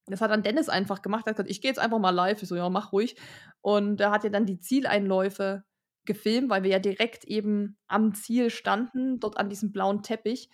Das 0.06 0.20
hat 0.20 0.32
dann 0.32 0.42
Dennis 0.42 0.68
einfach 0.68 1.02
gemacht. 1.02 1.24
Er 1.28 1.30
hat 1.30 1.36
gesagt, 1.36 1.52
ich 1.52 1.60
gehe 1.60 1.70
jetzt 1.70 1.78
einfach 1.78 2.00
mal 2.00 2.10
live. 2.10 2.42
Ich 2.42 2.48
so, 2.48 2.56
ja, 2.56 2.68
mach 2.68 2.90
ruhig. 2.90 3.14
Und 3.60 4.00
er 4.00 4.10
hat 4.10 4.24
ja 4.24 4.30
dann 4.30 4.44
die 4.44 4.58
Zieleinläufe 4.58 5.62
gefilmt, 6.04 6.50
weil 6.50 6.64
wir 6.64 6.70
ja 6.70 6.80
direkt 6.80 7.22
eben 7.26 7.78
am 7.86 8.12
Ziel 8.12 8.50
standen, 8.50 9.20
dort 9.20 9.36
an 9.36 9.48
diesem 9.48 9.70
blauen 9.70 10.02
Teppich. 10.02 10.50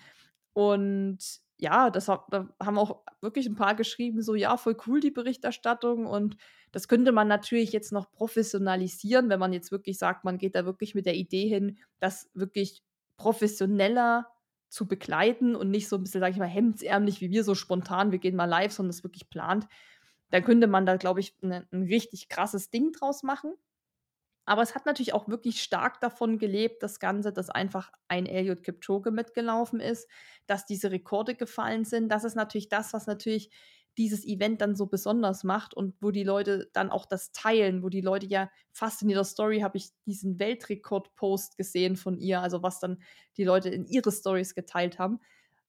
Und 0.52 1.40
ja, 1.60 1.90
das 1.90 2.06
da 2.06 2.24
haben 2.60 2.78
auch 2.78 3.02
wirklich 3.20 3.46
ein 3.46 3.54
paar 3.54 3.74
geschrieben, 3.74 4.22
so 4.22 4.34
ja, 4.34 4.56
voll 4.56 4.76
cool 4.86 5.00
die 5.00 5.10
Berichterstattung 5.10 6.06
und 6.06 6.36
das 6.72 6.88
könnte 6.88 7.12
man 7.12 7.28
natürlich 7.28 7.72
jetzt 7.72 7.92
noch 7.92 8.10
professionalisieren, 8.12 9.28
wenn 9.28 9.40
man 9.40 9.52
jetzt 9.52 9.72
wirklich 9.72 9.98
sagt, 9.98 10.24
man 10.24 10.38
geht 10.38 10.54
da 10.54 10.64
wirklich 10.64 10.94
mit 10.94 11.06
der 11.06 11.16
Idee 11.16 11.48
hin, 11.48 11.78
das 11.98 12.30
wirklich 12.34 12.82
professioneller 13.16 14.26
zu 14.68 14.86
begleiten 14.86 15.56
und 15.56 15.70
nicht 15.70 15.88
so 15.88 15.96
ein 15.96 16.04
bisschen, 16.04 16.20
sag 16.20 16.30
ich 16.32 16.38
mal, 16.38 16.46
hemdsärmlich 16.46 17.20
wie 17.20 17.30
wir 17.30 17.44
so 17.44 17.54
spontan, 17.54 18.12
wir 18.12 18.18
gehen 18.18 18.36
mal 18.36 18.44
live, 18.44 18.72
sondern 18.72 18.90
das 18.92 19.02
wirklich 19.02 19.28
plant. 19.28 19.66
Dann 20.30 20.44
könnte 20.44 20.68
man 20.68 20.86
da, 20.86 20.96
glaube 20.96 21.20
ich, 21.20 21.34
ne, 21.42 21.66
ein 21.72 21.82
richtig 21.82 22.28
krasses 22.28 22.70
Ding 22.70 22.92
draus 22.92 23.24
machen. 23.24 23.54
Aber 24.50 24.62
es 24.62 24.74
hat 24.74 24.84
natürlich 24.84 25.14
auch 25.14 25.28
wirklich 25.28 25.62
stark 25.62 26.00
davon 26.00 26.36
gelebt, 26.36 26.82
das 26.82 26.98
Ganze, 26.98 27.32
dass 27.32 27.50
einfach 27.50 27.92
ein 28.08 28.26
Elliot 28.26 28.64
Kipchoge 28.64 29.12
mitgelaufen 29.12 29.78
ist, 29.78 30.08
dass 30.48 30.66
diese 30.66 30.90
Rekorde 30.90 31.36
gefallen 31.36 31.84
sind. 31.84 32.08
Das 32.08 32.24
ist 32.24 32.34
natürlich 32.34 32.68
das, 32.68 32.92
was 32.92 33.06
natürlich 33.06 33.52
dieses 33.96 34.24
Event 34.26 34.60
dann 34.60 34.74
so 34.74 34.86
besonders 34.86 35.44
macht 35.44 35.72
und 35.72 35.94
wo 36.00 36.10
die 36.10 36.24
Leute 36.24 36.68
dann 36.72 36.90
auch 36.90 37.06
das 37.06 37.30
teilen, 37.30 37.84
wo 37.84 37.90
die 37.90 38.00
Leute 38.00 38.26
ja 38.26 38.50
fast 38.72 39.02
in 39.02 39.10
ihrer 39.10 39.22
Story 39.22 39.60
habe 39.60 39.78
ich 39.78 39.90
diesen 40.04 40.40
Weltrekord-Post 40.40 41.56
gesehen 41.56 41.94
von 41.94 42.18
ihr, 42.18 42.40
also 42.40 42.60
was 42.60 42.80
dann 42.80 43.00
die 43.36 43.44
Leute 43.44 43.68
in 43.68 43.84
ihre 43.84 44.10
Stories 44.10 44.56
geteilt 44.56 44.98
haben. 44.98 45.20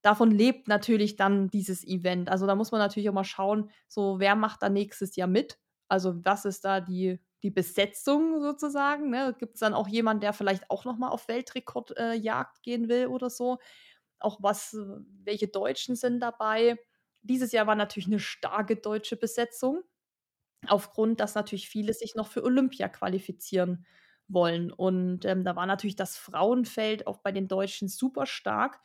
Davon 0.02 0.32
lebt 0.32 0.66
natürlich 0.66 1.14
dann 1.14 1.50
dieses 1.50 1.86
Event. 1.86 2.28
Also 2.28 2.48
da 2.48 2.56
muss 2.56 2.72
man 2.72 2.80
natürlich 2.80 3.08
auch 3.08 3.14
mal 3.14 3.22
schauen, 3.22 3.70
so 3.86 4.18
wer 4.18 4.34
macht 4.34 4.60
da 4.60 4.68
nächstes 4.68 5.14
Jahr 5.14 5.28
mit? 5.28 5.60
Also 5.86 6.24
was 6.24 6.44
ist 6.44 6.64
da 6.64 6.80
die 6.80 7.20
die 7.42 7.50
Besetzung 7.50 8.40
sozusagen. 8.40 9.10
Ne? 9.10 9.34
Gibt 9.38 9.54
es 9.54 9.60
dann 9.60 9.74
auch 9.74 9.88
jemanden, 9.88 10.20
der 10.20 10.32
vielleicht 10.32 10.70
auch 10.70 10.84
nochmal 10.84 11.10
auf 11.10 11.28
Weltrekordjagd 11.28 12.58
äh, 12.58 12.60
gehen 12.62 12.88
will 12.88 13.06
oder 13.06 13.30
so? 13.30 13.58
Auch 14.18 14.38
was, 14.42 14.74
äh, 14.74 14.84
welche 15.24 15.48
Deutschen 15.48 15.96
sind 15.96 16.20
dabei? 16.20 16.78
Dieses 17.22 17.52
Jahr 17.52 17.66
war 17.66 17.74
natürlich 17.74 18.06
eine 18.06 18.18
starke 18.18 18.76
deutsche 18.76 19.16
Besetzung, 19.16 19.82
aufgrund, 20.66 21.20
dass 21.20 21.34
natürlich 21.34 21.68
viele 21.68 21.92
sich 21.92 22.14
noch 22.14 22.28
für 22.28 22.44
Olympia 22.44 22.88
qualifizieren 22.88 23.86
wollen. 24.28 24.72
Und 24.72 25.24
ähm, 25.24 25.44
da 25.44 25.56
war 25.56 25.66
natürlich 25.66 25.96
das 25.96 26.16
Frauenfeld 26.16 27.06
auch 27.06 27.18
bei 27.18 27.32
den 27.32 27.48
Deutschen 27.48 27.88
super 27.88 28.26
stark. 28.26 28.80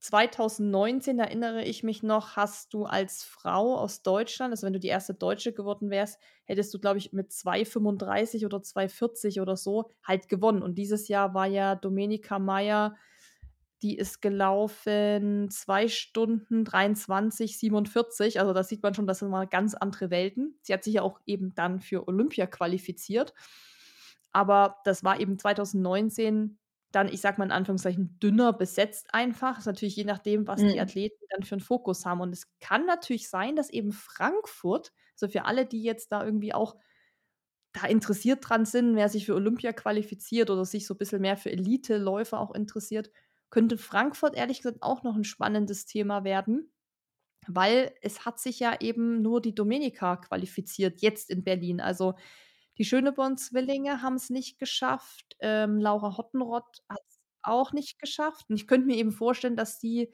2019 0.00 1.18
erinnere 1.18 1.62
ich 1.64 1.82
mich 1.82 2.02
noch, 2.02 2.36
hast 2.36 2.72
du 2.74 2.84
als 2.84 3.22
Frau 3.22 3.76
aus 3.76 4.02
Deutschland, 4.02 4.52
also 4.52 4.66
wenn 4.66 4.72
du 4.72 4.80
die 4.80 4.88
erste 4.88 5.14
Deutsche 5.14 5.52
geworden 5.52 5.90
wärst, 5.90 6.18
hättest 6.44 6.72
du, 6.72 6.78
glaube 6.78 6.98
ich, 6.98 7.12
mit 7.12 7.30
2,35 7.30 8.46
oder 8.46 8.58
2,40 8.58 9.42
oder 9.42 9.56
so 9.56 9.90
halt 10.02 10.28
gewonnen. 10.28 10.62
Und 10.62 10.76
dieses 10.76 11.08
Jahr 11.08 11.34
war 11.34 11.46
ja 11.46 11.74
Domenica 11.74 12.38
Meyer, 12.38 12.96
die 13.82 13.96
ist 13.96 14.20
gelaufen 14.20 15.48
2 15.50 15.88
Stunden 15.88 16.64
23, 16.64 17.58
47. 17.58 18.40
Also 18.40 18.52
da 18.52 18.62
sieht 18.62 18.82
man 18.82 18.94
schon, 18.94 19.06
das 19.06 19.20
sind 19.20 19.30
mal 19.30 19.46
ganz 19.46 19.74
andere 19.74 20.10
Welten. 20.10 20.58
Sie 20.62 20.72
hat 20.72 20.84
sich 20.84 20.94
ja 20.94 21.02
auch 21.02 21.20
eben 21.26 21.54
dann 21.54 21.80
für 21.80 22.06
Olympia 22.08 22.46
qualifiziert. 22.46 23.34
Aber 24.32 24.76
das 24.84 25.02
war 25.02 25.18
eben 25.20 25.38
2019 25.38 26.58
dann, 26.92 27.08
ich 27.08 27.20
sag 27.20 27.38
mal 27.38 27.44
in 27.44 27.52
Anführungszeichen, 27.52 28.18
dünner 28.20 28.52
besetzt 28.52 29.14
einfach. 29.14 29.50
Das 29.50 29.60
ist 29.60 29.66
natürlich 29.66 29.96
je 29.96 30.04
nachdem, 30.04 30.46
was 30.46 30.60
mhm. 30.60 30.68
die 30.68 30.80
Athleten 30.80 31.24
dann 31.30 31.44
für 31.44 31.54
einen 31.54 31.60
Fokus 31.60 32.04
haben. 32.04 32.20
Und 32.20 32.32
es 32.32 32.46
kann 32.58 32.86
natürlich 32.86 33.28
sein, 33.28 33.56
dass 33.56 33.70
eben 33.70 33.92
Frankfurt, 33.92 34.92
also 35.14 35.30
für 35.30 35.44
alle, 35.44 35.66
die 35.66 35.82
jetzt 35.82 36.10
da 36.12 36.24
irgendwie 36.24 36.52
auch 36.52 36.76
da 37.72 37.86
interessiert 37.86 38.40
dran 38.48 38.64
sind, 38.64 38.96
wer 38.96 39.08
sich 39.08 39.26
für 39.26 39.34
Olympia 39.34 39.72
qualifiziert 39.72 40.50
oder 40.50 40.64
sich 40.64 40.86
so 40.86 40.94
ein 40.94 40.98
bisschen 40.98 41.20
mehr 41.20 41.36
für 41.36 41.52
Elite-Läufer 41.52 42.40
auch 42.40 42.52
interessiert, 42.52 43.10
könnte 43.50 43.78
Frankfurt 43.78 44.36
ehrlich 44.36 44.58
gesagt 44.58 44.82
auch 44.82 45.02
noch 45.02 45.14
ein 45.14 45.24
spannendes 45.24 45.86
Thema 45.86 46.24
werden, 46.24 46.72
weil 47.46 47.92
es 48.02 48.24
hat 48.24 48.40
sich 48.40 48.58
ja 48.58 48.80
eben 48.80 49.22
nur 49.22 49.40
die 49.40 49.54
Domenica 49.54 50.16
qualifiziert, 50.16 51.00
jetzt 51.00 51.30
in 51.30 51.44
Berlin. 51.44 51.80
Also 51.80 52.14
die 52.80 52.84
Schöneborn-Zwillinge 52.84 54.02
haben 54.02 54.16
es 54.16 54.30
nicht 54.30 54.58
geschafft. 54.58 55.36
Ähm, 55.38 55.78
Laura 55.78 56.16
Hottenrott 56.16 56.82
hat 56.88 57.02
es 57.08 57.20
auch 57.42 57.72
nicht 57.72 58.00
geschafft. 58.00 58.46
Und 58.48 58.56
ich 58.56 58.66
könnte 58.66 58.88
mir 58.88 58.96
eben 58.96 59.12
vorstellen, 59.12 59.56
dass 59.56 59.78
die 59.78 60.12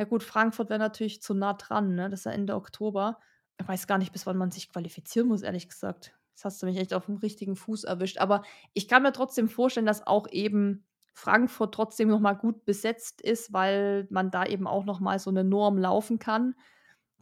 ja 0.00 0.06
gut, 0.06 0.22
Frankfurt 0.22 0.70
wäre 0.70 0.78
natürlich 0.78 1.20
zu 1.20 1.34
nah 1.34 1.52
dran, 1.52 1.94
ne? 1.94 2.08
Das 2.08 2.20
ist 2.20 2.24
ja 2.24 2.32
Ende 2.32 2.54
Oktober. 2.54 3.18
Ich 3.60 3.68
weiß 3.68 3.86
gar 3.86 3.98
nicht, 3.98 4.12
bis 4.12 4.24
wann 4.24 4.38
man 4.38 4.50
sich 4.50 4.72
qualifizieren 4.72 5.28
muss, 5.28 5.42
ehrlich 5.42 5.68
gesagt. 5.68 6.16
Jetzt 6.30 6.46
hast 6.46 6.62
du 6.62 6.66
mich 6.66 6.78
echt 6.78 6.94
auf 6.94 7.04
dem 7.04 7.18
richtigen 7.18 7.54
Fuß 7.54 7.84
erwischt. 7.84 8.16
Aber 8.16 8.40
ich 8.72 8.88
kann 8.88 9.02
mir 9.02 9.12
trotzdem 9.12 9.50
vorstellen, 9.50 9.84
dass 9.84 10.06
auch 10.06 10.26
eben 10.30 10.86
Frankfurt 11.12 11.74
trotzdem 11.74 12.08
noch 12.08 12.20
mal 12.20 12.32
gut 12.32 12.64
besetzt 12.64 13.20
ist, 13.20 13.52
weil 13.52 14.06
man 14.08 14.30
da 14.30 14.46
eben 14.46 14.66
auch 14.66 14.86
noch 14.86 15.00
mal 15.00 15.18
so 15.18 15.28
eine 15.28 15.44
Norm 15.44 15.76
laufen 15.76 16.18
kann, 16.18 16.54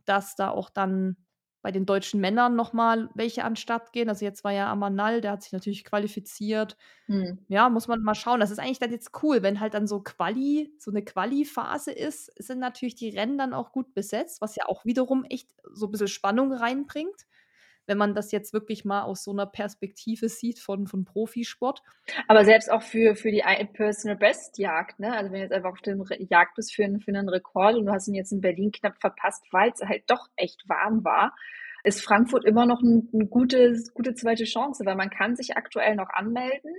dass 0.05 0.37
da 0.37 0.51
auch 0.51 0.71
dann 0.71 1.17
bei 1.63 1.73
den 1.73 1.87
deutschen 1.87 2.21
Männern 2.21 2.57
nochmal 2.57 3.11
welche 3.15 3.45
an 3.45 3.57
Start 3.57 3.93
gehen. 3.93 4.09
Also 4.09 4.25
jetzt 4.25 4.45
war 4.45 4.53
ja 4.53 4.71
Amanal, 4.71 5.21
der 5.21 5.33
hat 5.33 5.43
sich 5.43 5.53
natürlich 5.53 5.85
qualifiziert. 5.85 6.77
Mhm. 7.09 7.39
Ja, 7.49 7.71
muss 7.71 7.89
man 7.89 8.03
mal 8.03 8.15
schauen. 8.15 8.41
Das 8.41 8.51
ist 8.51 8.59
eigentlich 8.59 8.79
dann 8.79 8.93
jetzt 8.93 9.11
cool, 9.23 9.43
wenn 9.43 9.61
halt 9.61 9.73
dann 9.75 9.87
so 9.87 10.03
Quali, 10.03 10.75
so 10.79 10.91
eine 10.91 11.03
Quali-Phase 11.03 11.93
ist, 11.93 12.27
sind 12.43 12.59
natürlich 12.59 12.95
die 12.95 13.09
Rennen 13.11 13.39
dann 13.39 13.55
auch 13.55 13.73
gut 13.73 13.95
besetzt, 13.95 14.43
was 14.43 14.55
ja 14.57 14.67
auch 14.67 14.85
wiederum 14.85 15.25
echt 15.25 15.51
so 15.73 15.87
ein 15.87 15.91
bisschen 15.91 16.09
Spannung 16.09 16.53
reinbringt 16.53 17.27
wenn 17.89 17.99
man 17.99 18.15
das 18.15 18.31
jetzt 18.31 18.53
wirklich 18.53 18.85
mal 18.85 19.03
aus 19.03 19.25
so 19.25 19.33
einer 19.33 19.47
Perspektive 19.47 20.29
sieht 20.29 20.61
von, 20.61 20.87
von 20.87 21.05
Profisport. 21.05 21.83
Aber 22.29 22.45
selbst 22.45 22.71
auch 22.71 22.83
für, 22.83 23.17
für 23.17 23.31
die 23.31 23.43
Personal 23.73 24.17
Best 24.17 24.59
Jagd, 24.59 25.01
ne? 25.01 25.13
Also 25.13 25.33
wenn 25.33 25.39
du 25.39 25.45
jetzt 25.45 25.53
einfach 25.53 25.73
auf 25.73 25.81
dem 25.81 26.05
Jagd 26.29 26.55
bist 26.55 26.75
für, 26.75 26.85
einen, 26.85 27.01
für 27.01 27.11
einen 27.11 27.29
Rekord 27.29 27.77
und 27.77 27.87
du 27.87 27.93
hast 27.93 28.07
ihn 28.07 28.15
jetzt 28.15 28.33
in 28.33 28.41
Berlin 28.41 28.71
knapp 28.71 29.01
verpasst, 29.01 29.45
weil 29.51 29.73
es 29.73 29.81
halt 29.81 30.05
doch 30.07 30.29
echt 30.37 30.69
warm 30.69 31.05
war, 31.05 31.35
ist 31.89 32.05
Frankfurt 32.05 32.45
immer 32.45 32.67
noch 32.67 32.81
ein, 32.83 33.09
eine 33.13 33.27
gute, 33.27 33.75
gute 33.95 34.15
zweite 34.15 34.45
Chance, 34.45 34.85
weil 34.85 34.95
man 34.95 35.11
kann 35.11 35.35
sich 35.35 35.57
aktuell 35.57 35.97
noch 35.97 36.11
anmelden. 36.11 36.73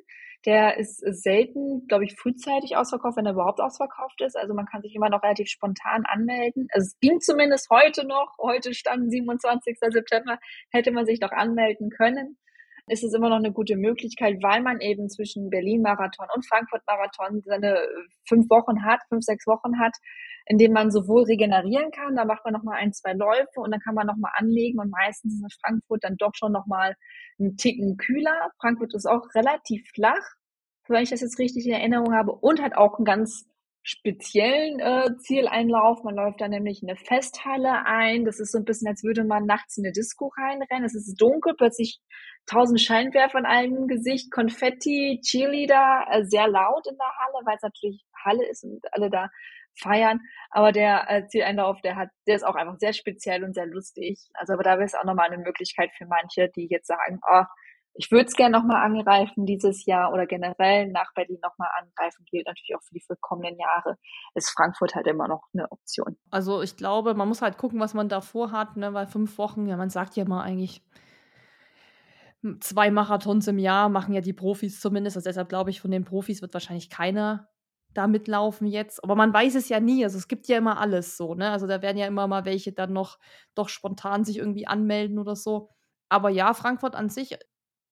Der 0.45 0.78
ist 0.78 0.99
selten, 0.99 1.86
glaube 1.88 2.05
ich, 2.05 2.16
frühzeitig 2.16 2.78
ausverkauft, 2.78 3.18
wenn 3.18 3.26
er 3.26 3.34
überhaupt 3.34 3.60
ausverkauft 3.60 4.22
ist. 4.22 4.38
Also 4.38 4.53
man 4.53 4.66
kann 4.66 4.82
sich 4.82 4.95
immer 4.95 5.10
noch 5.10 5.22
relativ 5.22 5.49
spontan 5.49 6.05
anmelden. 6.05 6.68
Also 6.72 6.88
es 6.88 6.99
ging 7.01 7.20
zumindest 7.20 7.70
heute 7.70 8.07
noch. 8.07 8.38
Heute 8.38 8.74
stand 8.74 9.12
27. 9.12 9.78
September, 9.82 10.39
hätte 10.70 10.91
man 10.91 11.05
sich 11.05 11.20
noch 11.20 11.32
anmelden 11.32 11.89
können. 11.89 12.38
Ist 12.89 13.03
es 13.03 13.13
immer 13.13 13.29
noch 13.29 13.37
eine 13.37 13.51
gute 13.51 13.75
Möglichkeit, 13.75 14.37
weil 14.41 14.61
man 14.61 14.81
eben 14.81 15.09
zwischen 15.09 15.49
Berlin-Marathon 15.49 16.27
und 16.35 16.45
Frankfurt-Marathon 16.47 17.41
seine 17.45 17.87
fünf 18.27 18.49
Wochen 18.49 18.83
hat, 18.83 18.99
fünf, 19.09 19.23
sechs 19.23 19.45
Wochen 19.47 19.79
hat, 19.79 19.95
in 20.45 20.57
dem 20.57 20.73
man 20.73 20.89
sowohl 20.89 21.23
regenerieren 21.23 21.91
kann, 21.91 22.15
da 22.15 22.25
macht 22.25 22.43
man 22.43 22.53
nochmal 22.53 22.79
ein, 22.79 22.91
zwei 22.91 23.13
Läufe 23.13 23.59
und 23.59 23.71
dann 23.71 23.79
kann 23.79 23.93
man 23.95 24.07
nochmal 24.07 24.31
anlegen 24.35 24.79
und 24.79 24.89
meistens 24.89 25.41
ist 25.45 25.59
Frankfurt 25.61 26.03
dann 26.03 26.17
doch 26.17 26.31
schon 26.33 26.51
nochmal 26.51 26.95
einen 27.39 27.55
Ticken 27.55 27.97
kühler. 27.97 28.49
Frankfurt 28.59 28.95
ist 28.95 29.05
auch 29.05 29.27
relativ 29.35 29.87
flach, 29.93 30.35
wenn 30.87 31.03
ich 31.03 31.11
das 31.11 31.21
jetzt 31.21 31.37
richtig 31.37 31.67
in 31.67 31.73
Erinnerung 31.73 32.13
habe, 32.15 32.31
und 32.31 32.61
hat 32.61 32.75
auch 32.75 32.97
einen 32.97 33.05
ganz 33.05 33.49
speziellen 33.84 34.80
äh, 34.80 35.17
Zieleinlauf. 35.17 36.03
Man 36.03 36.15
läuft 36.15 36.41
da 36.41 36.47
nämlich 36.47 36.84
in 36.84 36.89
eine 36.89 36.97
Festhalle 36.97 37.86
ein. 37.86 38.25
Das 38.25 38.39
ist 38.39 38.51
so 38.51 38.57
ein 38.57 38.65
bisschen, 38.65 38.88
als 38.88 39.03
würde 39.03 39.23
man 39.23 39.45
nachts 39.45 39.77
in 39.77 39.86
eine 39.86 39.93
Disco 39.93 40.32
reinrennen. 40.38 40.86
Es 40.86 40.95
ist 40.95 41.15
dunkel, 41.19 41.55
plötzlich 41.57 41.99
tausend 42.45 42.82
Scheinwerfer 42.82 43.39
in 43.39 43.45
einem 43.45 43.88
Gesicht, 43.88 44.32
Konfetti, 44.32 45.21
Cheerleader, 45.23 46.05
äh, 46.09 46.23
sehr 46.25 46.47
laut 46.47 46.86
in 46.89 46.97
der 46.97 47.11
Halle, 47.17 47.45
weil 47.45 47.55
es 47.55 47.63
natürlich 47.63 48.03
Halle 48.25 48.45
ist 48.49 48.63
und 48.63 48.82
alle 48.91 49.09
da 49.09 49.30
feiern. 49.80 50.19
Aber 50.49 50.71
der 50.71 51.09
äh, 51.09 51.27
Zieleinlauf, 51.27 51.82
der 51.82 51.95
hat, 51.95 52.09
der 52.27 52.36
ist 52.36 52.43
auch 52.43 52.55
einfach 52.55 52.77
sehr 52.80 52.93
speziell 52.93 53.43
und 53.43 53.53
sehr 53.53 53.67
lustig. 53.67 54.19
Also, 54.34 54.53
aber 54.53 54.63
da 54.63 54.71
wäre 54.73 54.86
es 54.86 54.95
auch 54.95 55.05
nochmal 55.05 55.27
eine 55.32 55.41
Möglichkeit 55.43 55.91
für 55.97 56.05
manche, 56.05 56.49
die 56.55 56.67
jetzt 56.69 56.88
sagen, 56.88 57.19
oh, 57.30 57.43
ich 58.00 58.12
würde 58.12 58.28
es 58.28 58.36
gerne 58.38 58.58
nochmal 58.58 58.82
angreifen 58.82 59.45
dieses 59.45 59.86
Jahr 59.86 60.14
oder 60.14 60.26
generell 60.26 60.88
nach 60.88 61.14
Berlin 61.14 61.39
nochmal 61.43 61.68
angreifen, 61.78 62.24
gilt 62.32 62.47
natürlich 62.47 62.74
auch 62.78 62.82
für 62.82 62.93
die 62.93 63.04
kommenden 63.20 63.60
Jahre, 63.60 63.97
ist 64.36 64.52
Frankfurt 64.52 64.95
halt 64.95 65.06
immer 65.06 65.28
noch 65.28 65.43
eine 65.54 65.70
Option. 65.70 66.18
Also 66.32 66.62
ich 66.62 66.78
glaube, 66.78 67.14
man 67.14 67.28
muss 67.28 67.41
halt 67.41 67.58
gucken, 67.58 67.82
was 67.82 67.93
man 67.93 68.08
davor 68.08 68.54
hat, 68.54 68.78
ne? 68.78 68.93
weil 68.93 69.06
fünf 69.06 69.38
Wochen, 69.38 69.68
ja, 69.68 69.76
man 69.76 69.89
sagt 69.89 70.16
ja 70.16 70.24
mal 70.24 70.41
eigentlich, 70.41 70.82
zwei 72.62 72.89
Marathons 72.89 73.50
im 73.50 73.60
Jahr 73.60 73.89
machen 73.89 74.14
ja 74.14 74.22
die 74.22 74.32
Profis 74.32 74.80
zumindest. 74.80 75.18
Also 75.18 75.30
deshalb 75.30 75.50
glaube 75.50 75.70
ich, 75.70 75.82
von 75.82 75.91
den 75.91 76.06
Profis 76.06 76.41
wird 76.41 76.54
wahrscheinlich 76.54 76.89
keiner 76.89 77.50
da 77.93 78.08
mitlaufen 78.08 78.68
jetzt. 78.68 79.04
Aber 79.04 79.16
man 79.16 79.34
weiß 79.34 79.56
es 79.56 79.68
ja 79.68 79.82
nie. 79.82 80.06
Also 80.06 80.18
es 80.18 80.30
gibt 80.30 80.47
ja 80.47 80.58
immer 80.58 80.80
alles 80.80 81.18
so, 81.18 81.36
ne? 81.36 81.52
Also 81.52 81.68
da 81.68 81.82
werden 81.82 81.97
ja 81.97 82.08
immer 82.08 82.28
mal 82.28 82.45
welche 82.45 82.72
dann 82.72 82.93
noch 82.93 83.20
doch 83.56 83.68
spontan 83.68 84.24
sich 84.24 84.38
irgendwie 84.38 84.68
anmelden 84.68 85.20
oder 85.20 85.36
so. 85.36 85.70
Aber 86.08 86.30
ja, 86.30 86.54
Frankfurt 86.54 86.95
an 86.95 87.10
sich 87.10 87.38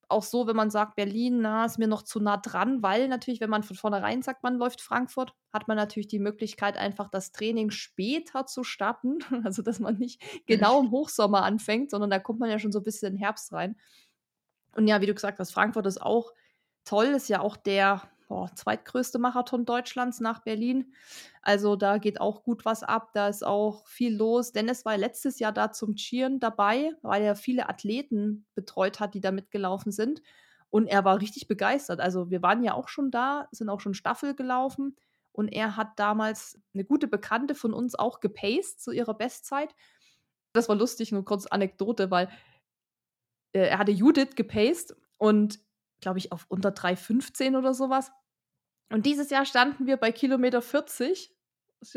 auch 0.10 0.24
so, 0.24 0.48
wenn 0.48 0.56
man 0.56 0.70
sagt, 0.70 0.96
Berlin, 0.96 1.42
na, 1.42 1.66
ist 1.66 1.80
mir 1.80 1.88
noch 1.88 2.04
zu 2.04 2.20
nah 2.20 2.38
dran, 2.38 2.82
weil 2.82 3.08
natürlich, 3.08 3.42
wenn 3.42 3.50
man 3.50 3.64
von 3.64 3.76
vornherein 3.76 4.22
sagt, 4.22 4.44
man 4.44 4.56
läuft 4.58 4.82
Frankfurt, 4.82 5.34
hat 5.52 5.68
man 5.68 5.76
natürlich 5.76 6.08
die 6.08 6.20
Möglichkeit, 6.20 6.78
einfach 6.78 7.10
das 7.10 7.32
Training 7.32 7.72
später 7.72 8.46
zu 8.46 8.64
starten. 8.64 9.20
Also, 9.44 9.62
dass 9.62 9.80
man 9.80 9.98
nicht 9.98 10.22
genau 10.46 10.80
im 10.82 10.92
Hochsommer 10.92 11.44
anfängt, 11.44 11.92
sondern 11.92 12.10
da 12.10 12.20
kommt 12.20 12.40
man 12.40 12.50
ja 12.50 12.60
schon 12.60 12.72
so 12.72 12.80
ein 12.80 12.84
bisschen 12.84 13.10
in 13.10 13.14
den 13.16 13.24
Herbst 13.24 13.54
rein. 13.54 13.76
Und 14.76 14.88
ja, 14.88 15.02
wie 15.02 15.06
du 15.06 15.14
gesagt 15.14 15.40
hast, 15.40 15.52
Frankfurt 15.52 15.86
ist 15.86 16.02
auch 16.02 16.32
toll, 16.84 17.08
ist 17.08 17.30
ja 17.30 17.42
auch 17.42 17.58
der 17.58 18.02
boah, 18.28 18.52
zweitgrößte 18.54 19.20
Marathon 19.20 19.66
Deutschlands 19.66 20.20
nach 20.20 20.44
Berlin. 20.44 20.94
Also 21.42 21.76
da 21.76 21.98
geht 21.98 22.20
auch 22.20 22.44
gut 22.44 22.66
was 22.66 22.84
ab, 22.84 23.12
da 23.14 23.28
ist 23.30 23.46
auch 23.46 23.88
viel 23.88 24.16
los. 24.16 24.52
Dennis 24.52 24.86
war 24.86 24.98
letztes 24.98 25.40
Jahr 25.40 25.54
da 25.54 25.72
zum 25.72 25.96
Cheeren 25.96 26.40
dabei, 26.40 26.92
weil 27.02 27.24
er 27.24 27.36
viele 27.36 27.70
Athleten 27.70 28.46
betreut 28.54 29.00
hat, 29.00 29.14
die 29.14 29.22
da 29.22 29.32
mitgelaufen 29.32 29.92
sind. 29.92 30.22
Und 30.70 30.88
er 30.88 31.06
war 31.06 31.22
richtig 31.22 31.48
begeistert. 31.48 32.02
Also 32.02 32.30
wir 32.30 32.42
waren 32.42 32.64
ja 32.64 32.74
auch 32.74 32.90
schon 32.90 33.12
da, 33.12 33.48
sind 33.52 33.70
auch 33.70 33.80
schon 33.80 33.94
Staffel 33.94 34.36
gelaufen. 34.36 34.98
Und 35.32 35.48
er 35.50 35.78
hat 35.78 35.98
damals 35.98 36.60
eine 36.74 36.84
gute 36.84 37.08
Bekannte 37.08 37.56
von 37.56 37.74
uns 37.74 37.96
auch 37.96 38.20
gepaced 38.20 38.82
zu 38.82 38.92
ihrer 38.92 39.14
Bestzeit. 39.14 39.74
Das 40.52 40.68
war 40.68 40.76
lustig, 40.76 41.12
nur 41.12 41.24
kurz 41.24 41.46
Anekdote, 41.46 42.12
weil 42.12 42.28
äh, 43.54 43.68
er 43.68 43.78
hatte 43.78 43.92
Judith 43.92 44.36
gepaced 44.36 44.96
und 45.18 45.60
glaube 46.02 46.20
ich, 46.20 46.32
auf 46.32 46.46
unter 46.50 46.70
3,15 46.70 47.58
oder 47.58 47.74
sowas. 47.74 48.12
Und 48.90 49.06
dieses 49.06 49.30
Jahr 49.30 49.46
standen 49.46 49.86
wir 49.86 49.98
bei 49.98 50.12
Kilometer 50.12 50.62
40, 50.62 51.36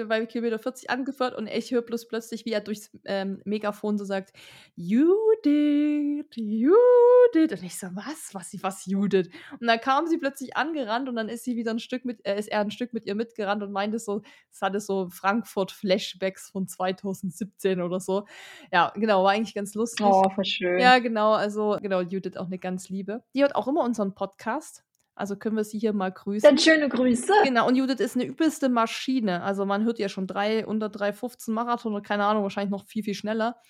bei 0.08 0.26
Kilometer 0.26 0.58
40 0.58 0.90
angeführt 0.90 1.34
und 1.34 1.46
ich 1.46 1.70
höre 1.70 1.82
bloß 1.82 2.08
plötzlich, 2.08 2.44
wie 2.44 2.52
er 2.52 2.60
durchs 2.60 2.90
ähm, 3.04 3.40
Megafon 3.44 3.98
so 3.98 4.04
sagt, 4.04 4.32
Judith, 4.76 6.26
Judith. 6.34 7.52
Und 7.52 7.62
ich 7.62 7.78
so, 7.78 7.88
was? 7.94 8.34
Was, 8.34 8.54
was 8.62 8.86
Judith? 8.86 9.28
Und 9.58 9.66
dann 9.66 9.80
kam 9.80 10.06
sie 10.06 10.18
plötzlich 10.18 10.56
angerannt 10.56 11.08
und 11.08 11.16
dann 11.16 11.28
ist 11.28 11.44
sie 11.44 11.56
wieder 11.56 11.70
ein 11.70 11.78
Stück 11.78 12.04
mit, 12.04 12.24
äh, 12.26 12.38
ist 12.38 12.48
er 12.48 12.60
ein 12.60 12.70
Stück 12.70 12.92
mit 12.92 13.06
ihr 13.06 13.14
mitgerannt 13.14 13.62
und 13.62 13.72
meinte 13.72 13.98
so, 13.98 14.22
es 14.50 14.60
hatte 14.60 14.80
so 14.80 15.08
Frankfurt-Flashbacks 15.08 16.50
von 16.50 16.68
2017 16.68 17.80
oder 17.80 18.00
so. 18.00 18.26
Ja, 18.72 18.92
genau, 18.94 19.24
war 19.24 19.32
eigentlich 19.32 19.54
ganz 19.54 19.74
lustig. 19.74 20.06
Oh, 20.06 20.28
voll 20.28 20.44
schön. 20.44 20.78
Ja, 20.78 20.98
genau, 20.98 21.32
also 21.32 21.78
genau, 21.80 22.00
Judith 22.00 22.36
auch 22.36 22.46
eine 22.46 22.58
ganz 22.58 22.88
liebe. 22.88 23.22
Die 23.34 23.42
hört 23.42 23.54
auch 23.54 23.68
immer 23.68 23.82
unseren 23.82 24.14
Podcast. 24.14 24.84
Also 25.20 25.36
können 25.36 25.56
wir 25.56 25.64
sie 25.64 25.78
hier 25.78 25.92
mal 25.92 26.10
grüßen. 26.10 26.48
Dann 26.48 26.58
schöne 26.58 26.88
Grüße. 26.88 27.32
Genau, 27.44 27.68
und 27.68 27.76
Judith 27.76 28.00
ist 28.00 28.16
eine 28.16 28.24
übelste 28.24 28.70
Maschine. 28.70 29.42
Also 29.42 29.66
man 29.66 29.84
hört 29.84 29.98
ja 29.98 30.08
schon 30.08 30.26
drei, 30.26 30.66
unter 30.66 30.86
3,15 30.86 31.52
Marathon 31.52 31.92
oder 31.92 32.02
keine 32.02 32.24
Ahnung, 32.24 32.42
wahrscheinlich 32.42 32.70
noch 32.70 32.86
viel, 32.86 33.04
viel 33.04 33.14
schneller. 33.14 33.60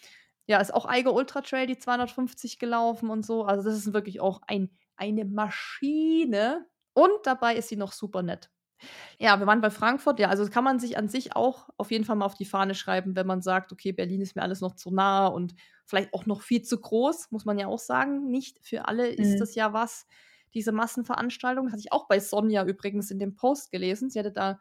Ja, 0.47 0.59
ist 0.61 0.73
auch 0.73 0.87
Eiger 0.87 1.13
Ultra 1.13 1.41
Trail 1.41 1.67
die 1.67 1.79
250 1.79 2.59
gelaufen 2.59 3.11
und 3.11 3.27
so. 3.27 3.45
Also 3.45 3.69
das 3.69 3.77
ist 3.77 3.93
wirklich 3.93 4.21
auch 4.21 4.41
ein, 4.47 4.71
eine 4.97 5.25
Maschine. 5.25 6.67
Und 6.93 7.13
dabei 7.25 7.57
ist 7.57 7.69
sie 7.69 7.77
noch 7.77 7.93
super 7.93 8.23
nett. 8.23 8.51
Ja, 9.19 9.39
wir 9.39 9.47
waren 9.47 9.61
bei 9.61 9.71
Frankfurt. 9.71 10.21
Ja, 10.21 10.29
also 10.29 10.49
kann 10.49 10.65
man 10.65 10.79
sich 10.79 10.97
an 10.97 11.09
sich 11.09 11.35
auch 11.37 11.69
auf 11.77 11.91
jeden 11.91 12.05
Fall 12.05 12.17
mal 12.17 12.27
auf 12.27 12.35
die 12.35 12.45
Fahne 12.45 12.75
schreiben, 12.75 13.17
wenn 13.17 13.27
man 13.27 13.43
sagt, 13.43 13.73
okay, 13.73 13.93
Berlin 13.93 14.21
ist 14.21 14.37
mir 14.37 14.43
alles 14.43 14.61
noch 14.61 14.77
zu 14.77 14.91
nah 14.91 15.27
und 15.27 15.55
vielleicht 15.85 16.15
auch 16.15 16.27
noch 16.27 16.43
viel 16.43 16.63
zu 16.63 16.81
groß, 16.81 17.31
muss 17.31 17.45
man 17.45 17.59
ja 17.59 17.67
auch 17.67 17.79
sagen. 17.79 18.31
Nicht 18.31 18.59
für 18.63 18.87
alle 18.87 19.09
ist 19.09 19.35
mhm. 19.35 19.39
das 19.39 19.55
ja 19.55 19.73
was, 19.73 20.07
diese 20.55 20.73
Massenveranstaltung. 20.73 21.67
Das 21.67 21.73
hatte 21.73 21.83
ich 21.85 21.93
auch 21.93 22.09
bei 22.09 22.21
Sonja 22.21 22.65
übrigens 22.65 23.11
in 23.11 23.19
dem 23.19 23.35
Post 23.35 23.71
gelesen. 23.71 24.11
Sie 24.11 24.19
hatte 24.19 24.33
da 24.33 24.61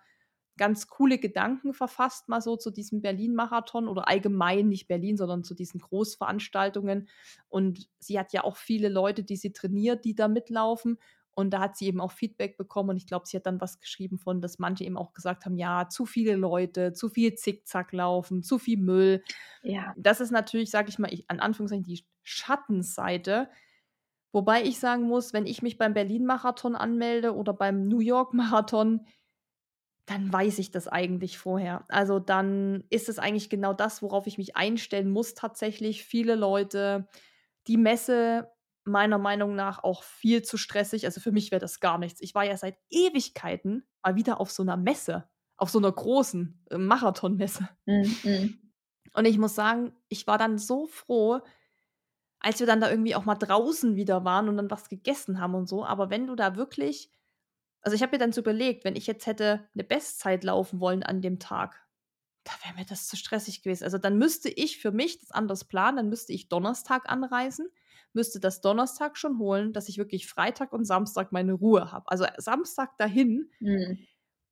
ganz 0.60 0.88
coole 0.88 1.18
Gedanken 1.18 1.74
verfasst, 1.74 2.28
mal 2.28 2.42
so 2.42 2.58
zu 2.58 2.70
diesem 2.70 3.02
Berlin-Marathon 3.02 3.88
oder 3.88 4.08
allgemein 4.08 4.68
nicht 4.68 4.88
Berlin, 4.88 5.16
sondern 5.16 5.44
zu 5.44 5.56
diesen 5.56 5.80
Großveranstaltungen. 5.80 7.08
Und 7.48 7.90
sie 8.00 8.20
hat 8.20 8.34
ja 8.34 8.44
auch 8.44 8.58
viele 8.58 8.90
Leute, 8.90 9.24
die 9.24 9.38
sie 9.38 9.54
trainiert, 9.54 10.04
die 10.04 10.16
da 10.16 10.28
mitlaufen. 10.28 11.00
Und 11.32 11.52
da 11.52 11.62
hat 11.62 11.78
sie 11.78 11.86
eben 11.86 12.02
auch 12.02 12.12
Feedback 12.12 12.58
bekommen 12.58 12.90
und 12.90 12.98
ich 12.98 13.08
glaube, 13.08 13.26
sie 13.26 13.38
hat 13.38 13.46
dann 13.46 13.62
was 13.62 13.80
geschrieben 13.80 14.18
von, 14.18 14.42
dass 14.42 14.60
manche 14.60 14.84
eben 14.84 14.98
auch 14.98 15.14
gesagt 15.14 15.46
haben, 15.46 15.56
ja, 15.56 15.88
zu 15.88 16.06
viele 16.06 16.36
Leute, 16.36 16.92
zu 16.92 17.08
viel 17.08 17.34
Zickzack 17.36 17.94
laufen, 17.94 18.44
zu 18.44 18.60
viel 18.60 18.78
Müll. 18.78 19.24
Ja. 19.64 19.94
Das 19.96 20.20
ist 20.20 20.32
natürlich, 20.32 20.70
sage 20.70 20.90
ich 20.90 21.00
mal, 21.00 21.14
ich, 21.14 21.30
an 21.30 21.40
Anführungszeichen 21.40 21.86
die 21.86 22.04
Schattenseite. 22.24 23.50
Wobei 24.32 24.64
ich 24.64 24.80
sagen 24.80 25.04
muss, 25.04 25.34
wenn 25.34 25.48
ich 25.48 25.62
mich 25.62 25.78
beim 25.78 25.94
Berlin-Marathon 25.94 26.76
anmelde 26.76 27.36
oder 27.36 27.54
beim 27.54 27.88
New 27.88 28.00
York-Marathon, 28.00 29.06
dann 30.06 30.32
weiß 30.32 30.60
ich 30.60 30.72
das 30.72 30.88
eigentlich 30.88 31.38
vorher. 31.38 31.86
Also 31.88 32.20
dann 32.20 32.84
ist 32.90 33.10
es 33.10 33.20
eigentlich 33.20 33.50
genau 33.50 33.74
das, 33.74 34.02
worauf 34.02 34.28
ich 34.28 34.38
mich 34.38 34.56
einstellen 34.56 35.12
muss 35.12 35.36
tatsächlich. 35.36 36.04
Viele 36.04 36.36
Leute, 36.36 37.08
die 37.68 37.78
Messe 37.78 38.52
meiner 38.86 39.20
Meinung 39.20 39.56
nach 39.56 39.84
auch 39.84 40.04
viel 40.04 40.42
zu 40.42 40.58
stressig. 40.58 41.06
Also 41.06 41.22
für 41.22 41.32
mich 41.32 41.52
wäre 41.52 41.62
das 41.62 41.80
gar 41.80 41.98
nichts. 41.98 42.22
Ich 42.22 42.34
war 42.34 42.44
ja 42.44 42.58
seit 42.58 42.78
Ewigkeiten 42.90 43.86
mal 44.04 44.16
wieder 44.16 44.40
auf 44.40 44.52
so 44.52 44.64
einer 44.64 44.78
Messe, 44.78 45.30
auf 45.58 45.70
so 45.70 45.78
einer 45.78 45.92
großen 45.92 46.66
äh, 46.72 46.78
Marathonmesse. 46.78 47.70
Mhm. 47.86 48.72
Und 49.14 49.26
ich 49.26 49.38
muss 49.38 49.56
sagen, 49.56 49.94
ich 50.08 50.28
war 50.28 50.38
dann 50.38 50.58
so 50.58 50.88
froh, 50.88 51.40
als 52.40 52.60
wir 52.60 52.68
dann 52.68 52.82
da 52.82 52.90
irgendwie 52.90 53.16
auch 53.16 53.26
mal 53.26 53.36
draußen 53.36 53.96
wieder 53.96 54.24
waren 54.26 54.50
und 54.50 54.58
dann 54.58 54.72
was 54.72 54.90
gegessen 54.90 55.40
haben 55.40 55.56
und 55.56 55.68
so. 55.68 55.86
Aber 55.86 56.10
wenn 56.10 56.28
du 56.28 56.36
da 56.36 56.56
wirklich 56.56 57.12
also 57.82 57.96
ich 57.96 58.02
habe 58.02 58.14
mir 58.14 58.20
dann 58.20 58.34
so 58.34 58.42
überlegt, 58.42 58.84
wenn 58.84 58.96
ich 58.96 59.08
jetzt 59.08 59.26
hätte 59.26 59.68
eine 59.74 59.84
Bestzeit 59.84 60.44
laufen 60.44 60.80
wollen 60.80 61.04
an 61.04 61.22
dem 61.22 61.40
Tag, 61.40 61.88
da 62.44 62.52
wäre 62.64 62.76
mir 62.78 62.86
das 62.86 63.08
zu 63.08 63.16
stressig 63.16 63.62
gewesen. 63.64 63.84
Also 63.84 63.98
dann 63.98 64.18
müsste 64.18 64.50
ich 64.50 64.80
für 64.80 64.92
mich 64.92 65.20
das 65.20 65.32
anders 65.32 65.66
planen, 65.66 65.98
dann 65.98 66.10
müsste 66.10 66.34
ich 66.34 66.50
Donnerstag 66.50 67.10
anreisen, 67.10 67.68
müsste 68.14 68.40
das 68.40 68.62
Donnerstag 68.62 69.18
schon 69.18 69.38
holen, 69.40 69.72
dass 69.72 69.88
ich 69.88 69.98
wirklich 69.98 70.28
Freitag 70.28 70.74
und 70.74 70.86
Samstag 70.86 71.32
meine 71.32 71.54
Ruhe 71.54 71.92
habe. 71.92 72.10
Also 72.10 72.26
Samstag 72.38 72.98
dahin, 72.98 73.50
mhm. 73.60 74.00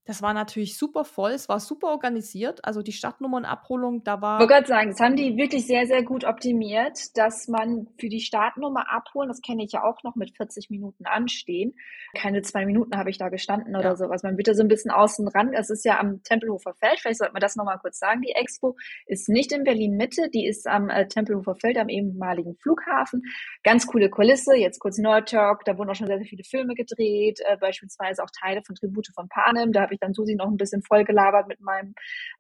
Das 0.08 0.22
war 0.22 0.34
natürlich 0.34 0.78
super 0.78 1.04
voll, 1.04 1.32
es 1.32 1.50
war 1.50 1.60
super 1.60 1.88
organisiert. 1.88 2.64
Also 2.64 2.82
die 2.82 2.94
Startnummernabholung, 2.94 4.06
da 4.06 4.22
war. 4.22 4.38
Ich 4.38 4.40
wollte 4.40 4.54
gerade 4.54 4.68
sagen, 4.68 4.90
das 4.92 5.00
haben 5.02 5.18
die 5.18 5.36
wirklich 5.36 5.68
sehr, 5.68 5.86
sehr 5.86 6.02
gut 6.02 6.24
optimiert, 6.24 7.18
dass 7.18 7.50
man 7.50 7.88
für 8.00 8.08
die 8.08 8.22
Startnummer 8.22 8.90
abholen, 8.90 9.28
das 9.28 9.42
kenne 9.42 9.66
ich 9.66 9.74
ja 9.74 9.84
auch 9.84 10.04
noch 10.04 10.16
mit 10.16 10.38
40 10.38 10.70
Minuten 10.70 11.06
anstehen. 11.06 11.76
Keine 12.16 12.42
zwei 12.42 12.66
Minuten 12.66 12.96
habe 12.98 13.10
ich 13.10 13.18
da 13.18 13.28
gestanden 13.28 13.76
oder 13.76 13.90
ja. 13.90 13.96
sowas. 13.98 14.24
Man 14.24 14.38
wird 14.38 14.48
da 14.48 14.54
so 14.54 14.62
ein 14.62 14.70
bisschen 14.70 14.92
außen 14.92 15.28
ran. 15.28 15.52
Es 15.54 15.70
ist 15.70 15.84
ja 15.84 16.00
am 16.00 16.24
Tempelhofer 16.24 16.74
Feld. 16.76 17.02
Vielleicht 17.02 17.18
sollte 17.18 17.34
man 17.34 17.42
das 17.42 17.58
nochmal 17.58 17.78
kurz 17.80 18.00
sagen. 18.00 18.22
Die 18.22 18.32
Expo 18.32 18.78
ist 19.08 19.28
nicht 19.28 19.52
in 19.52 19.66
Berlin 19.66 19.98
Mitte, 19.98 20.30
die 20.30 20.48
ist 20.48 20.68
am 20.68 20.90
äh, 20.90 21.10
Tempelhofer 21.10 21.56
Feld, 21.56 21.78
am 21.78 21.90
ehemaligen 21.90 22.56
Flughafen. 22.62 23.24
Ganz 23.64 23.86
coole 23.88 24.10
Kulisse. 24.10 24.56
Jetzt 24.56 24.80
kurz 24.80 24.98
Nerd 24.98 25.28
Talk. 25.30 25.66
Da 25.66 25.78
wurden 25.78 25.90
auch 25.90 25.96
schon 25.96 26.08
sehr, 26.08 26.18
sehr 26.18 26.28
viele 26.28 26.46
Filme 26.46 26.76
gedreht, 26.76 27.42
äh, 27.46 27.58
beispielsweise 27.58 28.24
auch 28.24 28.30
Teile 28.40 28.62
von 28.64 28.76
Tribute 28.76 29.10
von 29.14 29.28
Panem. 29.28 29.74
Da 29.74 29.82
habe 29.82 29.94
ich 29.94 29.97
dann 30.02 30.14
Susi 30.14 30.36
noch 30.36 30.48
ein 30.48 30.58
bisschen 30.58 30.82
voll 30.82 31.04
gelabert 31.04 31.48
mit 31.48 31.62
meinem 31.62 31.94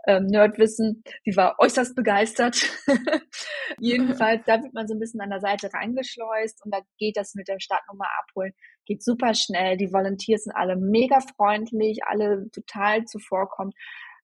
ähm, 0.07 0.25
Nerdwissen. 0.25 1.03
Sie 1.23 1.35
war 1.35 1.55
äußerst 1.59 1.95
begeistert. 1.95 2.61
Jedenfalls, 3.79 4.43
da 4.45 4.61
wird 4.61 4.73
man 4.73 4.87
so 4.87 4.95
ein 4.95 4.99
bisschen 4.99 5.21
an 5.21 5.29
der 5.29 5.39
Seite 5.39 5.73
reingeschleust 5.73 6.63
und 6.65 6.73
da 6.73 6.79
geht 6.97 7.17
das 7.17 7.35
mit 7.35 7.47
der 7.47 7.59
Startnummer 7.59 8.07
abholen. 8.21 8.53
Geht 8.85 9.03
super 9.03 9.33
schnell. 9.33 9.77
Die 9.77 9.91
Volunteers 9.91 10.43
sind 10.43 10.55
alle 10.55 10.75
mega 10.75 11.19
freundlich, 11.35 11.99
alle 12.05 12.49
total 12.51 13.05
zuvorkommt. 13.05 13.75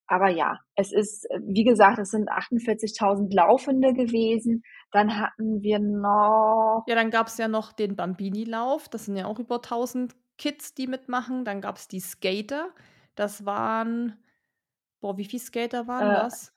Aber 0.07 0.29
ja, 0.29 0.59
es 0.75 0.91
ist, 0.91 1.27
wie 1.41 1.63
gesagt, 1.63 1.97
es 1.97 2.11
sind 2.11 2.29
48.000 2.29 3.34
Laufende 3.34 3.93
gewesen. 3.93 4.63
Dann 4.91 5.19
hatten 5.19 5.61
wir 5.61 5.79
noch. 5.79 6.84
Ja, 6.88 6.95
dann 6.95 7.09
gab 7.09 7.27
es 7.27 7.38
ja 7.38 7.47
noch 7.47 7.71
den 7.73 7.95
Bambini-Lauf. 7.95 8.89
Das 8.89 9.05
sind 9.05 9.15
ja 9.15 9.25
auch 9.25 9.39
über 9.39 9.55
1000 9.55 10.13
Kids, 10.38 10.73
die 10.73 10.88
mitmachen. 10.88 11.45
Dann 11.45 11.61
gab 11.61 11.77
es 11.77 11.88
die 11.88 11.99
Skater. 11.99 12.69
Das 13.16 13.45
waren, 13.45 14.18
boah, 14.99 15.18
wie 15.18 15.26
viele 15.26 15.41
Skater 15.41 15.88
waren 15.88 16.11
äh, 16.11 16.16
das? 16.16 16.53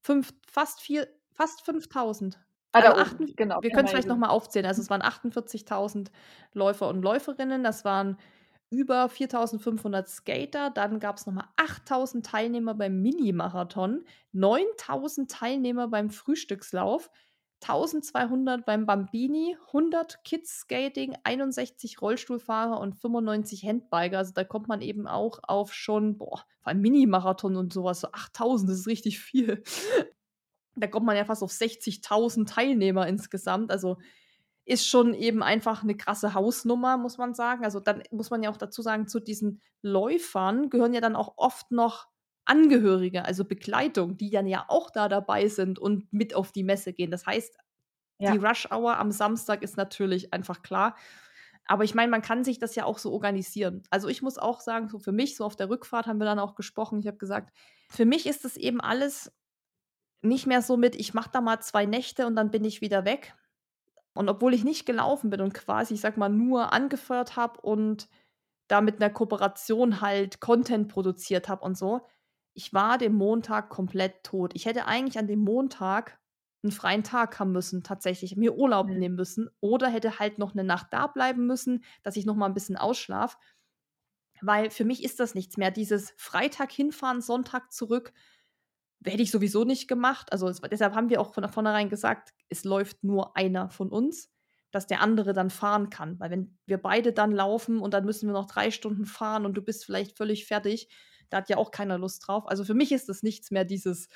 Fünf, 0.00 0.32
fast 0.46 0.80
vier, 0.80 1.08
fast 1.32 1.62
5000. 1.62 2.38
Ah, 2.72 2.80
also 2.80 3.00
8, 3.00 3.36
genau. 3.36 3.62
Wir 3.62 3.70
können 3.70 3.88
vielleicht 3.88 4.08
nochmal 4.08 4.30
aufzählen. 4.30 4.66
Also 4.66 4.82
es 4.82 4.90
waren 4.90 5.02
48.000 5.02 6.10
Läufer 6.52 6.88
und 6.88 7.02
Läuferinnen. 7.02 7.62
Das 7.64 7.84
waren 7.84 8.18
über 8.70 9.06
4.500 9.06 10.06
Skater. 10.06 10.70
Dann 10.70 11.00
gab 11.00 11.16
es 11.16 11.26
nochmal 11.26 11.46
8.000 11.56 12.22
Teilnehmer 12.22 12.74
beim 12.74 13.00
Mini-Marathon, 13.00 14.04
9.000 14.34 15.28
Teilnehmer 15.28 15.88
beim 15.88 16.10
Frühstückslauf, 16.10 17.10
1200 17.60 18.64
beim 18.64 18.86
Bambini, 18.86 19.56
100 19.68 20.22
Kids 20.24 20.60
Skating, 20.60 21.16
61 21.24 22.00
Rollstuhlfahrer 22.00 22.78
und 22.80 22.94
95 22.94 23.64
Handbiker. 23.64 24.18
Also 24.18 24.32
da 24.32 24.44
kommt 24.44 24.68
man 24.68 24.80
eben 24.80 25.06
auch 25.06 25.40
auf 25.42 25.72
schon, 25.72 26.18
boah, 26.18 26.44
vor 26.60 26.68
allem 26.68 26.80
Mini-Marathon 26.80 27.56
und 27.56 27.72
sowas, 27.72 28.00
so 28.00 28.08
8000, 28.12 28.70
das 28.70 28.78
ist 28.78 28.86
richtig 28.86 29.18
viel. 29.20 29.62
da 30.76 30.86
kommt 30.86 31.06
man 31.06 31.16
ja 31.16 31.24
fast 31.24 31.42
auf 31.42 31.50
60.000 31.50 32.46
Teilnehmer 32.46 33.06
insgesamt. 33.06 33.70
Also 33.70 33.98
ist 34.64 34.86
schon 34.86 35.14
eben 35.14 35.42
einfach 35.42 35.82
eine 35.82 35.96
krasse 35.96 36.34
Hausnummer, 36.34 36.98
muss 36.98 37.18
man 37.18 37.34
sagen. 37.34 37.64
Also 37.64 37.80
dann 37.80 38.02
muss 38.10 38.30
man 38.30 38.42
ja 38.42 38.50
auch 38.50 38.56
dazu 38.56 38.82
sagen, 38.82 39.08
zu 39.08 39.18
diesen 39.18 39.62
Läufern 39.82 40.68
gehören 40.68 40.94
ja 40.94 41.00
dann 41.00 41.16
auch 41.16 41.34
oft 41.36 41.70
noch 41.70 42.06
Angehörige, 42.48 43.24
also 43.24 43.44
Begleitung, 43.44 44.16
die 44.16 44.30
dann 44.30 44.46
ja 44.46 44.64
auch 44.68 44.90
da 44.90 45.08
dabei 45.08 45.48
sind 45.48 45.78
und 45.78 46.12
mit 46.12 46.34
auf 46.34 46.52
die 46.52 46.64
Messe 46.64 46.92
gehen. 46.92 47.10
Das 47.10 47.26
heißt, 47.26 47.56
ja. 48.18 48.32
die 48.32 48.38
Rush 48.38 48.68
Hour 48.70 48.98
am 48.98 49.10
Samstag 49.10 49.62
ist 49.62 49.76
natürlich 49.76 50.32
einfach 50.32 50.62
klar. 50.62 50.96
Aber 51.66 51.84
ich 51.84 51.94
meine, 51.94 52.10
man 52.10 52.22
kann 52.22 52.44
sich 52.44 52.58
das 52.58 52.74
ja 52.74 52.84
auch 52.84 52.98
so 52.98 53.12
organisieren. 53.12 53.82
Also 53.90 54.08
ich 54.08 54.22
muss 54.22 54.38
auch 54.38 54.60
sagen, 54.60 54.88
so 54.88 54.98
für 54.98 55.12
mich, 55.12 55.36
so 55.36 55.44
auf 55.44 55.54
der 55.54 55.68
Rückfahrt 55.68 56.06
haben 56.06 56.18
wir 56.18 56.24
dann 56.24 56.38
auch 56.38 56.54
gesprochen. 56.54 56.98
Ich 56.98 57.06
habe 57.06 57.18
gesagt, 57.18 57.52
für 57.90 58.06
mich 58.06 58.26
ist 58.26 58.44
das 58.44 58.56
eben 58.56 58.80
alles 58.80 59.30
nicht 60.22 60.46
mehr 60.46 60.62
so 60.62 60.76
mit, 60.76 60.96
ich 60.96 61.14
mache 61.14 61.30
da 61.32 61.40
mal 61.40 61.60
zwei 61.60 61.84
Nächte 61.84 62.26
und 62.26 62.34
dann 62.36 62.50
bin 62.50 62.64
ich 62.64 62.80
wieder 62.80 63.04
weg. 63.04 63.34
Und 64.14 64.28
obwohl 64.28 64.54
ich 64.54 64.64
nicht 64.64 64.86
gelaufen 64.86 65.30
bin 65.30 65.42
und 65.42 65.54
quasi, 65.54 65.94
ich 65.94 66.00
sag 66.00 66.16
mal, 66.16 66.30
nur 66.30 66.72
angefeuert 66.72 67.36
habe 67.36 67.60
und 67.60 68.08
da 68.66 68.80
mit 68.80 69.00
einer 69.00 69.12
Kooperation 69.12 70.00
halt 70.00 70.40
Content 70.40 70.88
produziert 70.88 71.48
habe 71.48 71.64
und 71.64 71.76
so, 71.76 72.00
ich 72.58 72.74
war 72.74 72.98
den 72.98 73.14
Montag 73.14 73.70
komplett 73.70 74.24
tot. 74.24 74.50
Ich 74.56 74.66
hätte 74.66 74.86
eigentlich 74.86 75.16
an 75.16 75.28
dem 75.28 75.38
Montag 75.38 76.18
einen 76.64 76.72
freien 76.72 77.04
Tag 77.04 77.38
haben 77.38 77.52
müssen, 77.52 77.84
tatsächlich, 77.84 78.36
mir 78.36 78.56
Urlaub 78.56 78.88
mhm. 78.88 78.98
nehmen 78.98 79.14
müssen 79.14 79.48
oder 79.60 79.88
hätte 79.88 80.18
halt 80.18 80.38
noch 80.38 80.54
eine 80.54 80.64
Nacht 80.64 80.88
da 80.90 81.06
bleiben 81.06 81.46
müssen, 81.46 81.84
dass 82.02 82.16
ich 82.16 82.26
noch 82.26 82.34
mal 82.34 82.46
ein 82.46 82.54
bisschen 82.54 82.76
ausschlaf. 82.76 83.38
Weil 84.40 84.70
für 84.70 84.84
mich 84.84 85.04
ist 85.04 85.20
das 85.20 85.36
nichts 85.36 85.56
mehr. 85.56 85.70
Dieses 85.70 86.12
Freitag 86.16 86.72
hinfahren, 86.72 87.20
Sonntag 87.20 87.70
zurück, 87.72 88.12
hätte 89.04 89.22
ich 89.22 89.30
sowieso 89.30 89.62
nicht 89.62 89.86
gemacht. 89.86 90.32
Also 90.32 90.48
es, 90.48 90.60
deshalb 90.60 90.96
haben 90.96 91.10
wir 91.10 91.20
auch 91.20 91.34
von 91.34 91.48
vornherein 91.48 91.88
gesagt, 91.88 92.34
es 92.48 92.64
läuft 92.64 93.04
nur 93.04 93.36
einer 93.36 93.70
von 93.70 93.88
uns, 93.88 94.32
dass 94.72 94.88
der 94.88 95.00
andere 95.00 95.32
dann 95.32 95.50
fahren 95.50 95.90
kann. 95.90 96.18
Weil 96.18 96.32
wenn 96.32 96.58
wir 96.66 96.78
beide 96.78 97.12
dann 97.12 97.30
laufen 97.30 97.78
und 97.78 97.94
dann 97.94 98.04
müssen 98.04 98.28
wir 98.28 98.32
noch 98.32 98.46
drei 98.46 98.72
Stunden 98.72 99.04
fahren 99.04 99.46
und 99.46 99.54
du 99.54 99.62
bist 99.62 99.84
vielleicht 99.84 100.16
völlig 100.16 100.46
fertig, 100.46 100.88
da 101.30 101.38
hat 101.38 101.48
ja 101.48 101.56
auch 101.56 101.70
keiner 101.70 101.98
Lust 101.98 102.26
drauf. 102.26 102.48
Also 102.48 102.64
für 102.64 102.74
mich 102.74 102.92
ist 102.92 103.08
das 103.08 103.22
nichts 103.22 103.50
mehr, 103.50 103.64
dieses, 103.64 104.08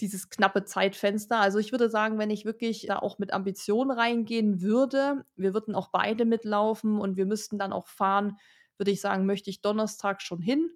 dieses 0.00 0.30
knappe 0.30 0.64
Zeitfenster. 0.64 1.38
Also 1.38 1.58
ich 1.58 1.72
würde 1.72 1.90
sagen, 1.90 2.18
wenn 2.18 2.30
ich 2.30 2.44
wirklich 2.44 2.86
da 2.86 2.98
auch 2.98 3.18
mit 3.18 3.32
Ambition 3.32 3.90
reingehen 3.90 4.60
würde, 4.60 5.24
wir 5.36 5.54
würden 5.54 5.74
auch 5.74 5.88
beide 5.88 6.24
mitlaufen 6.24 6.98
und 6.98 7.16
wir 7.16 7.26
müssten 7.26 7.58
dann 7.58 7.72
auch 7.72 7.86
fahren, 7.88 8.36
würde 8.78 8.90
ich 8.90 9.00
sagen, 9.00 9.26
möchte 9.26 9.50
ich 9.50 9.60
Donnerstag 9.60 10.22
schon 10.22 10.40
hin, 10.40 10.70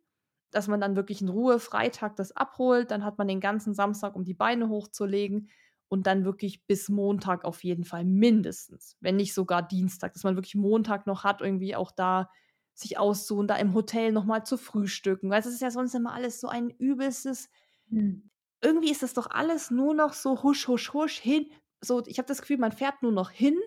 dass 0.50 0.68
man 0.68 0.80
dann 0.80 0.96
wirklich 0.96 1.22
in 1.22 1.28
Ruhe 1.28 1.58
Freitag 1.58 2.16
das 2.16 2.32
abholt, 2.32 2.90
dann 2.90 3.04
hat 3.04 3.18
man 3.18 3.28
den 3.28 3.40
ganzen 3.40 3.74
Samstag, 3.74 4.14
um 4.14 4.24
die 4.24 4.34
Beine 4.34 4.68
hochzulegen 4.68 5.48
und 5.88 6.06
dann 6.06 6.24
wirklich 6.24 6.66
bis 6.66 6.88
Montag 6.88 7.44
auf 7.44 7.64
jeden 7.64 7.84
Fall 7.84 8.04
mindestens, 8.04 8.96
wenn 9.00 9.16
nicht 9.16 9.34
sogar 9.34 9.62
Dienstag, 9.62 10.12
dass 10.12 10.24
man 10.24 10.36
wirklich 10.36 10.54
Montag 10.54 11.06
noch 11.06 11.24
hat, 11.24 11.40
irgendwie 11.40 11.76
auch 11.76 11.90
da 11.90 12.30
sich 12.74 12.98
auszuruhen, 12.98 13.46
da 13.46 13.56
im 13.56 13.74
Hotel 13.74 14.12
nochmal 14.12 14.44
zu 14.44 14.56
frühstücken. 14.56 15.30
Weil 15.30 15.40
es 15.40 15.46
ist 15.46 15.62
ja 15.62 15.70
sonst 15.70 15.94
immer 15.94 16.12
alles 16.12 16.40
so 16.40 16.48
ein 16.48 16.70
übelstes. 16.70 17.48
Hm. 17.88 18.30
Irgendwie 18.60 18.90
ist 18.90 19.02
das 19.02 19.14
doch 19.14 19.30
alles 19.30 19.70
nur 19.70 19.94
noch 19.94 20.12
so 20.12 20.42
husch, 20.42 20.68
husch, 20.68 20.92
husch 20.92 21.18
hin. 21.18 21.46
So, 21.80 22.02
ich 22.06 22.18
habe 22.18 22.26
das 22.26 22.40
Gefühl, 22.40 22.58
man 22.58 22.72
fährt 22.72 23.02
nur 23.02 23.12
noch 23.12 23.30
hin, 23.30 23.58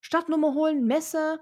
Stadtnummer 0.00 0.54
holen, 0.54 0.86
Messe, 0.86 1.40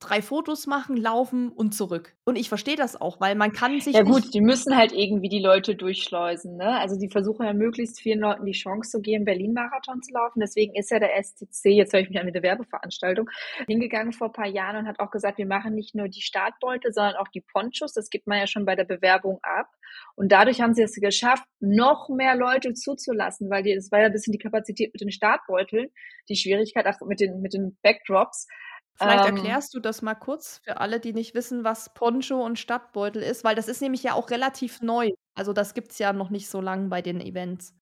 drei 0.00 0.22
Fotos 0.22 0.66
machen, 0.66 0.96
laufen 0.96 1.50
und 1.50 1.74
zurück. 1.74 2.14
Und 2.24 2.36
ich 2.36 2.48
verstehe 2.48 2.76
das 2.76 3.00
auch, 3.00 3.20
weil 3.20 3.34
man 3.34 3.52
kann 3.52 3.80
sich. 3.80 3.94
Ja 3.94 4.02
gut, 4.02 4.34
die 4.34 4.40
müssen 4.40 4.76
halt 4.76 4.92
irgendwie 4.92 5.28
die 5.28 5.40
Leute 5.40 5.74
durchschleusen. 5.74 6.56
Ne? 6.56 6.78
Also 6.78 6.98
die 6.98 7.08
versuchen 7.08 7.46
ja 7.46 7.52
möglichst 7.52 8.00
vielen 8.00 8.20
Leuten 8.20 8.44
die 8.44 8.52
Chance 8.52 8.90
zu 8.90 9.00
geben, 9.00 9.24
Berlin-Marathon 9.24 10.02
zu 10.02 10.12
laufen. 10.12 10.40
Deswegen 10.40 10.74
ist 10.74 10.90
ja 10.90 10.98
der 10.98 11.16
STC, 11.22 11.66
jetzt 11.66 11.92
höre 11.92 12.00
ich 12.00 12.08
mich 12.10 12.18
an 12.18 12.26
mit 12.26 12.34
der 12.34 12.42
Werbeveranstaltung, 12.42 13.28
hingegangen 13.66 14.12
vor 14.12 14.28
ein 14.28 14.32
paar 14.32 14.48
Jahren 14.48 14.76
und 14.76 14.86
hat 14.86 15.00
auch 15.00 15.10
gesagt, 15.10 15.38
wir 15.38 15.46
machen 15.46 15.74
nicht 15.74 15.94
nur 15.94 16.08
die 16.08 16.22
Startbeute, 16.22 16.92
sondern 16.92 17.16
auch 17.16 17.28
die 17.28 17.40
Ponchos. 17.40 17.92
Das 17.92 18.10
gibt 18.10 18.26
man 18.26 18.38
ja 18.38 18.46
schon 18.46 18.64
bei 18.64 18.76
der 18.76 18.84
Bewerbung 18.84 19.38
ab. 19.42 19.68
Und 20.16 20.32
dadurch 20.32 20.60
haben 20.60 20.74
sie 20.74 20.82
es 20.82 20.94
geschafft, 20.94 21.44
noch 21.60 22.08
mehr 22.08 22.36
Leute 22.36 22.74
zuzulassen, 22.74 23.50
weil 23.50 23.62
das 23.62 23.90
war 23.90 24.00
ja 24.00 24.06
ein 24.06 24.12
bisschen 24.12 24.32
die 24.32 24.38
Kapazität 24.38 24.92
mit 24.92 25.00
den 25.00 25.10
Startbeuteln, 25.10 25.88
die 26.28 26.36
Schwierigkeit 26.36 26.86
auch 26.86 27.06
mit 27.06 27.20
den, 27.20 27.40
mit 27.40 27.54
den 27.54 27.76
Backdrops. 27.82 28.46
Vielleicht 28.96 29.28
ähm, 29.28 29.36
erklärst 29.36 29.74
du 29.74 29.80
das 29.80 30.02
mal 30.02 30.14
kurz 30.14 30.60
für 30.64 30.78
alle, 30.78 31.00
die 31.00 31.12
nicht 31.12 31.34
wissen, 31.34 31.64
was 31.64 31.92
Poncho 31.94 32.44
und 32.44 32.58
Stadtbeutel 32.58 33.22
ist, 33.22 33.42
weil 33.42 33.56
das 33.56 33.68
ist 33.68 33.82
nämlich 33.82 34.04
ja 34.04 34.14
auch 34.14 34.30
relativ 34.30 34.80
neu. 34.82 35.10
Also 35.34 35.52
das 35.52 35.74
gibt 35.74 35.90
es 35.90 35.98
ja 35.98 36.12
noch 36.12 36.30
nicht 36.30 36.48
so 36.48 36.60
lange 36.60 36.88
bei 36.88 37.02
den 37.02 37.20
Events. 37.20 37.74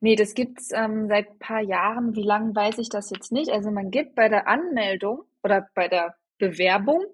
Nee, 0.00 0.16
das 0.16 0.34
gibt's 0.34 0.70
ähm, 0.72 1.08
seit 1.08 1.28
ein 1.28 1.38
paar 1.38 1.60
Jahren. 1.60 2.14
Wie 2.14 2.22
lange 2.22 2.54
weiß 2.54 2.78
ich 2.78 2.88
das 2.88 3.10
jetzt 3.10 3.32
nicht? 3.32 3.50
Also 3.50 3.70
man 3.70 3.90
gibt 3.90 4.14
bei 4.14 4.28
der 4.28 4.48
Anmeldung 4.48 5.24
oder 5.42 5.68
bei 5.74 5.88
der 5.88 6.14
Bewerbung 6.38 7.04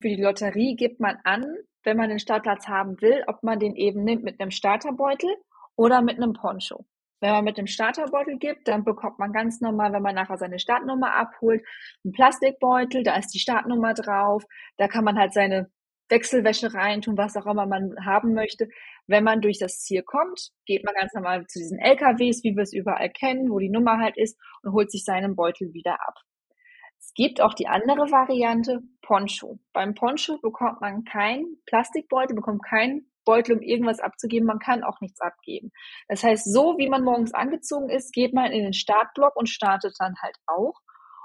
für 0.00 0.08
die 0.08 0.22
Lotterie 0.22 0.76
gibt 0.76 1.00
man 1.00 1.16
an, 1.24 1.46
wenn 1.82 1.96
man 1.96 2.10
den 2.10 2.18
Startplatz 2.18 2.68
haben 2.68 3.00
will, 3.00 3.24
ob 3.26 3.42
man 3.42 3.58
den 3.58 3.74
eben 3.74 4.04
nimmt 4.04 4.22
mit 4.22 4.40
einem 4.40 4.50
Starterbeutel 4.50 5.34
oder 5.76 6.02
mit 6.02 6.16
einem 6.16 6.34
Poncho. 6.34 6.84
Wenn 7.20 7.30
man 7.30 7.44
mit 7.44 7.56
dem 7.56 7.66
Starterbeutel 7.66 8.38
gibt, 8.38 8.68
dann 8.68 8.84
bekommt 8.84 9.18
man 9.18 9.32
ganz 9.32 9.60
normal, 9.60 9.92
wenn 9.92 10.02
man 10.02 10.14
nachher 10.14 10.36
seine 10.36 10.58
Startnummer 10.58 11.14
abholt, 11.14 11.64
einen 12.04 12.12
Plastikbeutel, 12.12 13.02
da 13.02 13.16
ist 13.16 13.28
die 13.28 13.38
Startnummer 13.38 13.94
drauf, 13.94 14.44
da 14.76 14.88
kann 14.88 15.04
man 15.04 15.18
halt 15.18 15.32
seine 15.32 15.70
Wechselwäsche 16.08 16.74
reintun, 16.74 17.16
was 17.16 17.36
auch 17.36 17.46
immer 17.46 17.66
man 17.66 17.94
haben 18.04 18.34
möchte. 18.34 18.68
Wenn 19.06 19.24
man 19.24 19.40
durch 19.40 19.58
das 19.58 19.80
Ziel 19.80 20.02
kommt, 20.02 20.50
geht 20.66 20.84
man 20.84 20.94
ganz 20.94 21.14
normal 21.14 21.46
zu 21.46 21.58
diesen 21.58 21.78
LKWs, 21.78 22.44
wie 22.44 22.56
wir 22.56 22.62
es 22.62 22.72
überall 22.72 23.10
kennen, 23.10 23.50
wo 23.50 23.58
die 23.58 23.70
Nummer 23.70 23.98
halt 23.98 24.16
ist, 24.16 24.38
und 24.62 24.72
holt 24.72 24.90
sich 24.90 25.04
seinen 25.04 25.34
Beutel 25.34 25.72
wieder 25.72 25.94
ab. 26.06 26.14
Es 26.98 27.12
gibt 27.14 27.40
auch 27.40 27.54
die 27.54 27.68
andere 27.68 28.10
Variante, 28.10 28.80
Poncho. 29.02 29.58
Beim 29.72 29.94
Poncho 29.94 30.38
bekommt 30.40 30.80
man 30.80 31.04
keinen 31.04 31.58
Plastikbeutel, 31.66 32.34
bekommt 32.34 32.64
keinen 32.64 33.10
Beutel, 33.24 33.56
um 33.56 33.62
irgendwas 33.62 34.00
abzugeben. 34.00 34.46
Man 34.46 34.58
kann 34.58 34.84
auch 34.84 35.00
nichts 35.00 35.20
abgeben. 35.20 35.70
Das 36.08 36.22
heißt, 36.22 36.52
so 36.52 36.76
wie 36.78 36.88
man 36.88 37.04
morgens 37.04 37.34
angezogen 37.34 37.88
ist, 37.88 38.12
geht 38.12 38.34
man 38.34 38.52
in 38.52 38.64
den 38.64 38.72
Startblock 38.72 39.36
und 39.36 39.48
startet 39.48 39.94
dann 39.98 40.14
halt 40.22 40.36
auch. 40.46 40.80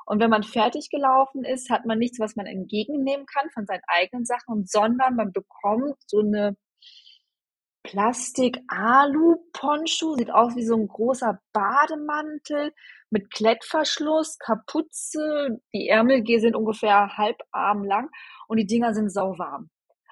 Und 0.06 0.20
wenn 0.20 0.32
man 0.32 0.44
fertig 0.44 0.90
gelaufen 0.90 1.44
ist, 1.44 1.70
hat 1.70 1.86
man 1.86 2.00
nichts, 2.00 2.20
was 2.20 2.36
man 2.36 2.48
entgegennehmen 2.48 3.28
kann 3.28 3.50
von 3.52 3.66
seinen 3.68 3.84
eigenen 3.88 4.26
Sachen, 4.26 4.66
sondern 4.66 5.16
man 5.16 5.32
bekommt 5.32 5.98
so 6.08 6.20
eine 6.20 6.58
Plastik-Alu-Poncho, 7.84 10.16
sieht 10.16 10.32
aus 10.32 10.56
wie 10.56 10.66
so 10.66 10.76
ein 10.76 10.88
großer 10.88 11.40
Bademantel 11.54 12.74
mit 13.10 13.32
Klettverschluss, 13.32 14.38
Kapuze. 14.40 15.60
Die 15.74 15.88
Ärmel 15.88 16.24
sind 16.40 16.56
ungefähr 16.56 17.18
halbarm 17.18 17.84
lang 17.84 18.10
und 18.48 18.58
die 18.58 18.68
Dinger 18.68 18.94
sind 18.94 19.12
sauwarm. 19.12 19.70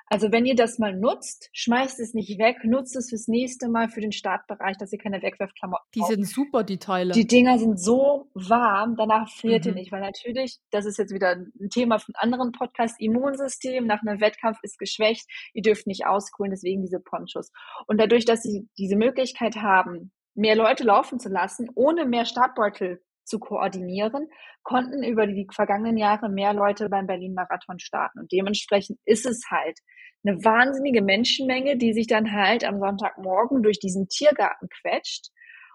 Also 0.09 0.31
wenn 0.31 0.45
ihr 0.45 0.55
das 0.55 0.79
mal 0.79 0.95
nutzt, 0.95 1.49
schmeißt 1.53 1.99
es 1.99 2.13
nicht 2.13 2.39
weg, 2.39 2.57
nutzt 2.63 2.95
es 2.95 3.09
fürs 3.09 3.27
nächste 3.27 3.67
Mal 3.67 3.89
für 3.89 3.99
den 4.01 4.11
Startbereich, 4.13 4.77
dass 4.77 4.93
ihr 4.93 4.99
keine 4.99 5.21
Wegwerfklamotten 5.21 5.85
Die 5.93 6.01
sind 6.03 6.25
super, 6.27 6.63
die 6.63 6.77
Teile. 6.77 7.13
Die 7.13 7.27
Dinger 7.27 7.59
sind 7.59 7.79
so 7.79 8.29
warm, 8.33 8.95
danach 8.95 9.29
friert 9.29 9.65
Mhm. 9.65 9.71
ihr 9.71 9.75
nicht, 9.75 9.91
weil 9.91 10.01
natürlich, 10.01 10.59
das 10.71 10.85
ist 10.85 10.97
jetzt 10.97 11.13
wieder 11.13 11.31
ein 11.35 11.69
Thema 11.69 11.99
von 11.99 12.15
anderen 12.15 12.51
Podcasts, 12.53 12.99
Immunsystem 12.99 13.85
nach 13.85 14.01
einem 14.01 14.21
Wettkampf 14.21 14.59
ist 14.61 14.79
geschwächt, 14.79 15.25
ihr 15.53 15.61
dürft 15.61 15.87
nicht 15.87 16.05
auskühlen, 16.05 16.51
deswegen 16.51 16.81
diese 16.81 16.99
Ponchos. 16.99 17.51
Und 17.87 17.99
dadurch, 17.99 18.25
dass 18.25 18.41
sie 18.41 18.67
diese 18.77 18.95
Möglichkeit 18.95 19.57
haben, 19.57 20.11
mehr 20.35 20.55
Leute 20.55 20.83
laufen 20.83 21.19
zu 21.19 21.29
lassen, 21.29 21.69
ohne 21.75 22.05
mehr 22.05 22.25
Startbeutel 22.25 23.01
zu 23.27 23.39
koordinieren, 23.39 24.29
konnten 24.63 25.03
über 25.03 25.27
die 25.27 25.47
vergangenen 25.53 25.97
Jahre 25.97 26.29
mehr 26.29 26.53
Leute 26.53 26.89
beim 26.89 27.07
Berlin-Marathon 27.07 27.79
starten. 27.79 28.19
Und 28.19 28.31
dementsprechend 28.31 28.99
ist 29.05 29.25
es 29.25 29.43
halt 29.49 29.79
eine 30.25 30.43
wahnsinnige 30.43 31.01
Menschenmenge, 31.01 31.77
die 31.77 31.93
sich 31.93 32.07
dann 32.07 32.31
halt 32.31 32.63
am 32.63 32.79
Sonntagmorgen 32.79 33.63
durch 33.63 33.79
diesen 33.79 34.07
Tiergarten 34.07 34.67
quetscht. 34.69 35.27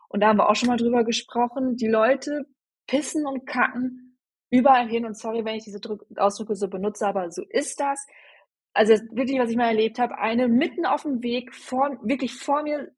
Und 0.09 0.21
da 0.21 0.29
haben 0.29 0.39
wir 0.39 0.49
auch 0.49 0.57
schon 0.57 0.69
mal 0.69 0.77
drüber 0.77 1.05
gesprochen. 1.05 1.77
Die 1.77 1.89
Leute 1.89 2.47
pissen 2.87 3.27
und 3.27 3.47
kacken 3.47 4.19
überall 4.51 4.89
hin. 4.89 5.07
Und 5.07 5.17
sorry, 5.17 5.45
wenn 5.45 5.57
ich 5.57 5.65
diese 5.65 5.81
Drück 5.81 6.05
Ausdrücke 6.17 6.55
so 6.55 6.69
benutze, 6.69 7.07
aber 7.07 7.31
so 7.31 7.43
ist 7.49 7.81
das. 7.81 8.07
Also 8.75 8.95
wirklich, 9.13 9.39
was 9.39 9.51
ich 9.51 9.57
mal 9.57 9.69
erlebt 9.69 9.99
habe, 9.99 10.19
eine 10.19 10.49
mitten 10.49 10.87
auf 10.87 11.03
dem 11.03 11.23
Weg 11.23 11.55
vor, 11.55 11.99
wirklich 12.03 12.35
vor 12.35 12.63
mir 12.63 12.91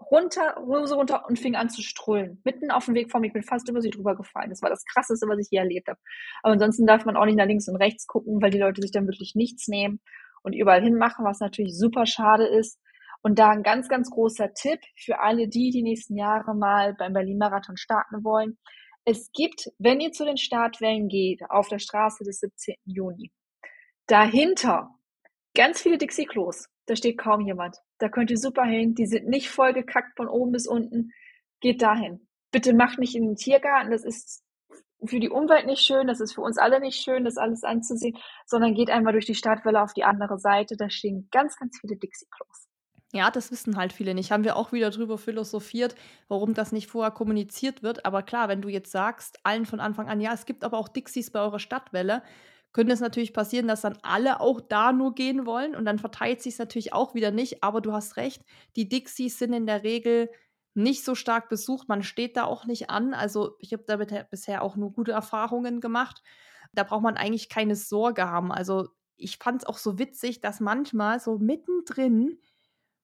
runter, 0.00 0.56
Hose 0.64 0.94
runter 0.94 1.26
und 1.28 1.38
fing 1.38 1.56
an 1.56 1.70
zu 1.70 1.82
strullen. 1.82 2.40
Mitten 2.44 2.70
auf 2.70 2.86
dem 2.86 2.94
Weg 2.94 3.10
vor 3.10 3.20
mir, 3.20 3.28
ich 3.28 3.32
bin 3.32 3.42
fast 3.42 3.68
über 3.68 3.80
sie 3.80 3.90
drüber 3.90 4.16
gefallen. 4.16 4.50
Das 4.50 4.62
war 4.62 4.70
das 4.70 4.84
Krasseste, 4.84 5.26
was 5.28 5.38
ich 5.38 5.48
je 5.50 5.58
erlebt 5.58 5.88
habe. 5.88 5.98
Aber 6.42 6.52
ansonsten 6.52 6.86
darf 6.86 7.04
man 7.04 7.16
auch 7.16 7.24
nicht 7.24 7.36
nach 7.36 7.46
links 7.46 7.68
und 7.68 7.76
rechts 7.76 8.06
gucken, 8.06 8.40
weil 8.40 8.50
die 8.50 8.58
Leute 8.58 8.80
sich 8.80 8.92
dann 8.92 9.06
wirklich 9.06 9.34
nichts 9.34 9.68
nehmen 9.68 10.00
und 10.42 10.54
überall 10.54 10.82
hinmachen, 10.82 11.24
was 11.24 11.40
natürlich 11.40 11.76
super 11.76 12.06
schade 12.06 12.46
ist. 12.46 12.80
Und 13.22 13.38
da 13.38 13.50
ein 13.50 13.64
ganz, 13.64 13.88
ganz 13.88 14.10
großer 14.10 14.54
Tipp 14.54 14.80
für 14.96 15.20
alle 15.20 15.48
die, 15.48 15.70
die 15.70 15.82
nächsten 15.82 16.16
Jahre 16.16 16.54
mal 16.54 16.94
beim 16.94 17.12
Berlin-Marathon 17.12 17.76
starten 17.76 18.22
wollen. 18.22 18.58
Es 19.04 19.32
gibt, 19.32 19.70
wenn 19.78 20.00
ihr 20.00 20.12
zu 20.12 20.24
den 20.24 20.36
Startwellen 20.36 21.08
geht, 21.08 21.42
auf 21.48 21.68
der 21.68 21.80
Straße 21.80 22.24
des 22.24 22.40
17. 22.40 22.76
Juni, 22.84 23.32
dahinter 24.06 24.90
ganz 25.54 25.80
viele 25.82 25.98
Dixie-Klos. 25.98 26.68
Da 26.86 26.94
steht 26.94 27.18
kaum 27.18 27.40
jemand. 27.40 27.78
Da 27.98 28.08
könnt 28.08 28.30
ihr 28.30 28.38
super 28.38 28.64
hin. 28.64 28.94
Die 28.94 29.06
sind 29.06 29.28
nicht 29.28 29.50
voll 29.50 29.72
gekackt 29.72 30.16
von 30.16 30.28
oben 30.28 30.52
bis 30.52 30.66
unten. 30.66 31.12
Geht 31.60 31.82
dahin. 31.82 32.26
Bitte 32.50 32.74
macht 32.74 32.98
nicht 32.98 33.14
in 33.14 33.24
den 33.24 33.36
Tiergarten. 33.36 33.90
Das 33.90 34.04
ist 34.04 34.44
für 35.04 35.20
die 35.20 35.30
Umwelt 35.30 35.66
nicht 35.66 35.82
schön. 35.82 36.06
Das 36.06 36.20
ist 36.20 36.34
für 36.34 36.40
uns 36.40 36.58
alle 36.58 36.80
nicht 36.80 37.00
schön, 37.02 37.24
das 37.24 37.36
alles 37.36 37.64
anzusehen. 37.64 38.16
Sondern 38.46 38.74
geht 38.74 38.90
einmal 38.90 39.12
durch 39.12 39.26
die 39.26 39.34
Stadtwelle 39.34 39.82
auf 39.82 39.92
die 39.92 40.04
andere 40.04 40.38
Seite. 40.38 40.76
Da 40.76 40.90
stehen 40.90 41.28
ganz, 41.30 41.56
ganz 41.56 41.78
viele 41.80 41.96
Dixie-Klos. 41.96 42.68
Ja, 43.12 43.30
das 43.30 43.50
wissen 43.50 43.76
halt 43.76 43.94
viele 43.94 44.14
nicht. 44.14 44.30
Haben 44.30 44.44
wir 44.44 44.56
auch 44.56 44.70
wieder 44.70 44.90
drüber 44.90 45.16
philosophiert, 45.16 45.94
warum 46.28 46.52
das 46.52 46.72
nicht 46.72 46.88
vorher 46.88 47.10
kommuniziert 47.10 47.82
wird. 47.82 48.04
Aber 48.04 48.22
klar, 48.22 48.48
wenn 48.48 48.60
du 48.60 48.68
jetzt 48.68 48.92
sagst, 48.92 49.38
allen 49.44 49.64
von 49.64 49.80
Anfang 49.80 50.08
an, 50.08 50.20
ja, 50.20 50.34
es 50.34 50.44
gibt 50.44 50.62
aber 50.62 50.76
auch 50.76 50.88
Dixies 50.88 51.30
bei 51.30 51.40
eurer 51.40 51.58
Stadtwelle, 51.58 52.22
könnte 52.72 52.92
es 52.92 53.00
natürlich 53.00 53.32
passieren, 53.32 53.68
dass 53.68 53.80
dann 53.80 53.98
alle 54.02 54.40
auch 54.40 54.60
da 54.60 54.92
nur 54.92 55.14
gehen 55.14 55.46
wollen 55.46 55.74
und 55.74 55.84
dann 55.84 55.98
verteilt 55.98 56.42
sich 56.42 56.54
es 56.54 56.58
natürlich 56.58 56.92
auch 56.92 57.14
wieder 57.14 57.30
nicht. 57.30 57.62
Aber 57.62 57.80
du 57.80 57.92
hast 57.92 58.16
recht, 58.16 58.42
die 58.76 58.88
Dixies 58.88 59.38
sind 59.38 59.52
in 59.52 59.66
der 59.66 59.82
Regel 59.82 60.30
nicht 60.74 61.04
so 61.04 61.14
stark 61.14 61.48
besucht. 61.48 61.88
Man 61.88 62.02
steht 62.02 62.36
da 62.36 62.44
auch 62.44 62.66
nicht 62.66 62.90
an. 62.90 63.14
Also 63.14 63.56
ich 63.58 63.72
habe 63.72 63.84
damit 63.86 64.30
bisher 64.30 64.62
auch 64.62 64.76
nur 64.76 64.92
gute 64.92 65.12
Erfahrungen 65.12 65.80
gemacht. 65.80 66.22
Da 66.72 66.84
braucht 66.84 67.02
man 67.02 67.16
eigentlich 67.16 67.48
keine 67.48 67.74
Sorge 67.74 68.28
haben. 68.28 68.52
Also 68.52 68.88
ich 69.16 69.38
fand 69.38 69.62
es 69.62 69.68
auch 69.68 69.78
so 69.78 69.98
witzig, 69.98 70.40
dass 70.40 70.60
manchmal 70.60 71.18
so 71.20 71.38
mittendrin 71.38 72.38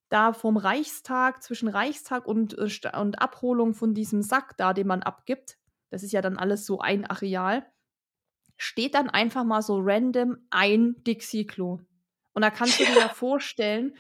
da 0.08 0.32
vom 0.32 0.56
Reichstag, 0.56 1.42
zwischen 1.42 1.68
Reichstag 1.68 2.26
und, 2.26 2.56
äh, 2.56 2.98
und 2.98 3.20
Abholung 3.20 3.74
von 3.74 3.94
diesem 3.94 4.22
Sack 4.22 4.56
da, 4.56 4.72
den 4.72 4.86
man 4.86 5.02
abgibt, 5.02 5.58
das 5.90 6.02
ist 6.02 6.12
ja 6.12 6.22
dann 6.22 6.38
alles 6.38 6.66
so 6.66 6.80
ein 6.80 7.04
Areal, 7.04 7.66
steht 8.56 8.94
dann 8.94 9.10
einfach 9.10 9.44
mal 9.44 9.62
so 9.62 9.78
random 9.80 10.38
ein 10.50 10.96
Dixie-Klo. 11.04 11.80
Und 12.32 12.42
da 12.42 12.50
kannst 12.50 12.80
du 12.80 12.84
dir 12.84 12.98
ja 12.98 13.08
vorstellen, 13.14 13.96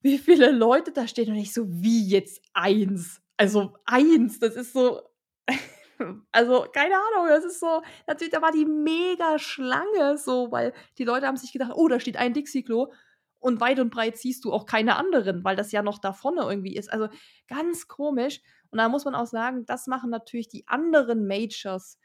wie 0.00 0.18
viele 0.18 0.50
Leute 0.50 0.92
da 0.92 1.08
stehen 1.08 1.30
und 1.30 1.38
ich 1.38 1.52
so, 1.52 1.64
wie 1.68 2.06
jetzt 2.08 2.40
eins? 2.54 3.20
Also 3.36 3.74
eins, 3.84 4.38
das 4.38 4.54
ist 4.56 4.72
so, 4.72 5.02
also 6.32 6.66
keine 6.72 6.94
Ahnung, 6.94 7.28
das 7.28 7.44
ist 7.44 7.60
so, 7.60 7.82
natürlich, 8.06 8.32
da 8.32 8.42
war 8.42 8.52
die 8.52 8.64
mega 8.64 9.38
Schlange 9.38 10.18
so, 10.18 10.50
weil 10.50 10.72
die 10.98 11.04
Leute 11.04 11.26
haben 11.26 11.36
sich 11.36 11.52
gedacht, 11.52 11.72
oh, 11.74 11.88
da 11.88 12.00
steht 12.00 12.16
ein 12.16 12.34
Dixie-Klo 12.34 12.92
und 13.40 13.60
weit 13.60 13.78
und 13.80 13.90
breit 13.90 14.16
siehst 14.16 14.44
du 14.44 14.52
auch 14.52 14.66
keine 14.66 14.96
anderen, 14.96 15.44
weil 15.44 15.56
das 15.56 15.72
ja 15.72 15.82
noch 15.82 15.98
da 15.98 16.12
vorne 16.12 16.42
irgendwie 16.42 16.76
ist. 16.76 16.92
Also 16.92 17.08
ganz 17.46 17.88
komisch. 17.88 18.40
Und 18.70 18.78
da 18.78 18.88
muss 18.88 19.04
man 19.04 19.14
auch 19.14 19.26
sagen, 19.26 19.64
das 19.66 19.86
machen 19.86 20.10
natürlich 20.10 20.48
die 20.48 20.66
anderen 20.66 21.26
Majors 21.26 21.98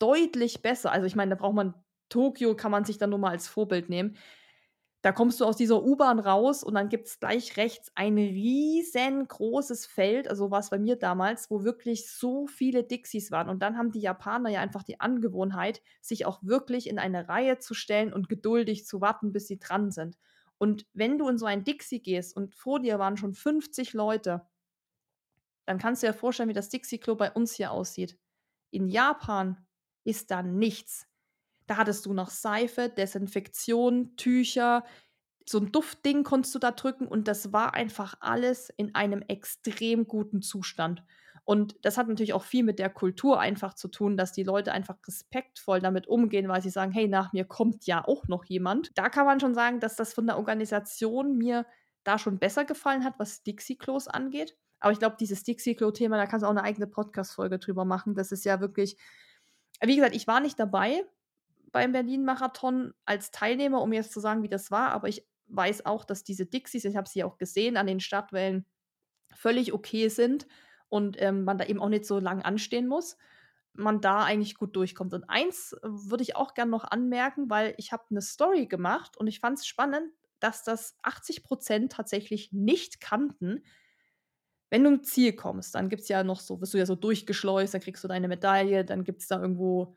deutlich 0.00 0.62
besser. 0.62 0.92
Also 0.92 1.06
ich 1.06 1.16
meine, 1.16 1.30
da 1.30 1.36
braucht 1.36 1.54
man 1.54 1.74
Tokio, 2.08 2.56
kann 2.56 2.72
man 2.72 2.84
sich 2.84 2.98
dann 2.98 3.10
nur 3.10 3.18
mal 3.20 3.30
als 3.30 3.48
Vorbild 3.48 3.88
nehmen. 3.88 4.16
Da 5.02 5.12
kommst 5.12 5.40
du 5.40 5.46
aus 5.46 5.56
dieser 5.56 5.82
U-Bahn 5.82 6.18
raus 6.18 6.62
und 6.62 6.74
dann 6.74 6.90
gibt 6.90 7.06
es 7.06 7.20
gleich 7.20 7.56
rechts 7.56 7.90
ein 7.94 8.18
riesengroßes 8.18 9.86
Feld, 9.86 10.28
also 10.28 10.50
war 10.50 10.60
es 10.60 10.68
bei 10.68 10.78
mir 10.78 10.96
damals, 10.96 11.50
wo 11.50 11.64
wirklich 11.64 12.10
so 12.10 12.46
viele 12.46 12.84
Dixies 12.84 13.30
waren. 13.30 13.48
Und 13.48 13.62
dann 13.62 13.78
haben 13.78 13.92
die 13.92 14.00
Japaner 14.00 14.50
ja 14.50 14.60
einfach 14.60 14.82
die 14.82 15.00
Angewohnheit, 15.00 15.80
sich 16.02 16.26
auch 16.26 16.42
wirklich 16.42 16.86
in 16.86 16.98
eine 16.98 17.28
Reihe 17.30 17.58
zu 17.58 17.72
stellen 17.72 18.12
und 18.12 18.28
geduldig 18.28 18.84
zu 18.84 19.00
warten, 19.00 19.32
bis 19.32 19.46
sie 19.46 19.58
dran 19.58 19.90
sind. 19.90 20.18
Und 20.58 20.86
wenn 20.92 21.16
du 21.16 21.28
in 21.28 21.38
so 21.38 21.46
ein 21.46 21.64
Dixie 21.64 22.02
gehst 22.02 22.36
und 22.36 22.54
vor 22.54 22.80
dir 22.80 22.98
waren 22.98 23.16
schon 23.16 23.32
50 23.32 23.94
Leute, 23.94 24.46
dann 25.64 25.78
kannst 25.78 26.02
du 26.02 26.08
dir 26.08 26.12
vorstellen, 26.12 26.50
wie 26.50 26.54
das 26.54 26.68
Dixie-Klo 26.68 27.14
bei 27.14 27.32
uns 27.32 27.54
hier 27.54 27.70
aussieht. 27.70 28.18
In 28.70 28.88
Japan 28.88 29.66
ist 30.04 30.30
da 30.30 30.42
nichts. 30.42 31.06
Da 31.66 31.76
hattest 31.76 32.06
du 32.06 32.12
noch 32.12 32.30
Seife, 32.30 32.88
Desinfektion, 32.88 34.16
Tücher, 34.16 34.84
so 35.50 35.58
ein 35.58 35.72
Duftding 35.72 36.22
konntest 36.22 36.54
du 36.54 36.58
da 36.60 36.70
drücken 36.70 37.08
und 37.08 37.26
das 37.26 37.52
war 37.52 37.74
einfach 37.74 38.14
alles 38.20 38.70
in 38.76 38.94
einem 38.94 39.22
extrem 39.22 40.06
guten 40.06 40.42
Zustand. 40.42 41.02
Und 41.44 41.74
das 41.82 41.98
hat 41.98 42.06
natürlich 42.06 42.32
auch 42.32 42.44
viel 42.44 42.62
mit 42.62 42.78
der 42.78 42.90
Kultur 42.90 43.40
einfach 43.40 43.74
zu 43.74 43.88
tun, 43.88 44.16
dass 44.16 44.32
die 44.32 44.44
Leute 44.44 44.72
einfach 44.72 44.96
respektvoll 45.06 45.80
damit 45.80 46.06
umgehen, 46.06 46.48
weil 46.48 46.62
sie 46.62 46.70
sagen, 46.70 46.92
hey, 46.92 47.08
nach 47.08 47.32
mir 47.32 47.44
kommt 47.44 47.86
ja 47.86 48.06
auch 48.06 48.28
noch 48.28 48.44
jemand. 48.44 48.92
Da 48.94 49.08
kann 49.08 49.26
man 49.26 49.40
schon 49.40 49.54
sagen, 49.54 49.80
dass 49.80 49.96
das 49.96 50.12
von 50.14 50.26
der 50.26 50.38
Organisation 50.38 51.36
mir 51.36 51.66
da 52.04 52.18
schon 52.18 52.38
besser 52.38 52.64
gefallen 52.64 53.04
hat, 53.04 53.18
was 53.18 53.42
Dixie-Klos 53.42 54.06
angeht. 54.06 54.56
Aber 54.78 54.92
ich 54.92 55.00
glaube, 55.00 55.16
dieses 55.18 55.42
Dixie-Klo-Thema, 55.42 56.16
da 56.16 56.26
kannst 56.26 56.44
du 56.44 56.46
auch 56.46 56.50
eine 56.52 56.62
eigene 56.62 56.86
Podcast-Folge 56.86 57.58
drüber 57.58 57.84
machen. 57.84 58.14
Das 58.14 58.30
ist 58.30 58.44
ja 58.44 58.60
wirklich, 58.60 58.96
wie 59.82 59.96
gesagt, 59.96 60.14
ich 60.14 60.26
war 60.26 60.40
nicht 60.40 60.58
dabei 60.58 61.04
beim 61.72 61.92
Berlin-Marathon 61.92 62.94
als 63.04 63.30
Teilnehmer, 63.30 63.80
um 63.82 63.92
jetzt 63.92 64.12
zu 64.12 64.20
sagen, 64.20 64.42
wie 64.42 64.48
das 64.48 64.70
war, 64.70 64.90
aber 64.90 65.08
ich 65.08 65.26
weiß 65.46 65.86
auch, 65.86 66.04
dass 66.04 66.24
diese 66.24 66.46
Dixies, 66.46 66.84
ich 66.84 66.96
habe 66.96 67.08
sie 67.08 67.24
auch 67.24 67.38
gesehen 67.38 67.76
an 67.76 67.86
den 67.86 68.00
Stadtwellen, 68.00 68.66
völlig 69.34 69.72
okay 69.72 70.08
sind 70.08 70.46
und 70.88 71.20
ähm, 71.20 71.44
man 71.44 71.58
da 71.58 71.64
eben 71.64 71.80
auch 71.80 71.88
nicht 71.88 72.04
so 72.04 72.18
lang 72.18 72.42
anstehen 72.42 72.86
muss, 72.86 73.16
man 73.72 74.00
da 74.00 74.24
eigentlich 74.24 74.56
gut 74.56 74.74
durchkommt. 74.74 75.14
Und 75.14 75.24
eins 75.24 75.76
würde 75.82 76.22
ich 76.22 76.36
auch 76.36 76.54
gerne 76.54 76.70
noch 76.70 76.84
anmerken, 76.84 77.48
weil 77.48 77.74
ich 77.78 77.92
habe 77.92 78.04
eine 78.10 78.22
Story 78.22 78.66
gemacht 78.66 79.16
und 79.16 79.26
ich 79.28 79.40
fand 79.40 79.58
es 79.58 79.66
spannend, 79.66 80.12
dass 80.40 80.64
das 80.64 80.96
80 81.02 81.44
Prozent 81.44 81.92
tatsächlich 81.92 82.52
nicht 82.52 83.00
kannten. 83.00 83.62
Wenn 84.70 84.84
du 84.84 84.90
im 84.90 85.02
Ziel 85.02 85.32
kommst, 85.34 85.74
dann 85.74 85.88
gibt 85.88 86.02
es 86.02 86.08
ja 86.08 86.22
noch 86.24 86.40
so, 86.40 86.60
wirst 86.60 86.74
du 86.74 86.78
ja 86.78 86.86
so 86.86 86.94
durchgeschleust, 86.94 87.74
dann 87.74 87.80
kriegst 87.80 88.04
du 88.04 88.08
deine 88.08 88.28
Medaille, 88.28 88.84
dann 88.84 89.04
gibt 89.04 89.22
es 89.22 89.28
da 89.28 89.40
irgendwo 89.40 89.96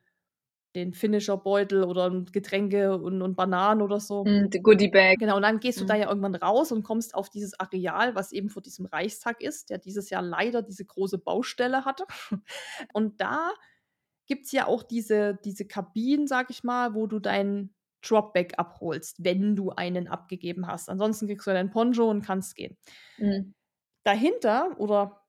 den 0.76 0.94
Finisher-Beutel 0.94 1.84
oder 1.84 2.10
Getränke 2.32 2.98
und, 2.98 3.22
und 3.22 3.36
Bananen 3.36 3.82
oder 3.84 4.00
so. 4.00 4.24
Mm, 4.26 4.50
the 4.52 4.60
Goodie 4.60 4.88
Bag. 4.88 5.20
Genau, 5.20 5.36
und 5.36 5.44
dann 5.44 5.60
gehst 5.60 5.80
du 5.80 5.84
Mhm. 5.84 5.88
da 5.88 5.96
ja 5.96 6.10
irgendwann 6.10 6.34
raus 6.36 6.72
und 6.72 6.82
kommst 6.84 7.14
auf 7.14 7.30
dieses 7.30 7.60
Areal, 7.60 8.16
was 8.16 8.32
eben 8.32 8.50
vor 8.50 8.64
diesem 8.64 8.88
Reichstag 8.88 9.42
ist, 9.42 9.70
der 9.70 9.78
dieses 9.78 10.10
Jahr 10.10 10.24
leider 10.24 10.64
diese 10.64 10.86
große 10.86 11.20
Baustelle 11.20 11.86
hatte. 11.86 12.06
Und 12.94 13.22
da 13.22 13.52
gibt 14.26 14.46
es 14.46 14.52
ja 14.52 14.68
auch 14.68 14.84
diese, 14.84 15.38
diese 15.46 15.68
Kabinen, 15.68 16.28
sag 16.28 16.50
ich 16.50 16.64
mal, 16.64 16.96
wo 16.96 17.08
du 17.08 17.20
deinen 17.20 17.76
Dropback 18.02 18.54
abholst, 18.58 19.24
wenn 19.24 19.56
du 19.56 19.72
einen 19.72 20.08
abgegeben 20.08 20.68
hast. 20.68 20.90
Ansonsten 20.90 21.28
kriegst 21.28 21.46
du 21.48 21.52
deinen 21.52 21.70
Poncho 21.72 22.10
und 22.10 22.24
kannst 22.26 22.56
gehen. 22.56 22.78
Mm. 23.18 23.54
Dahinter 24.04 24.76
oder 24.80 25.26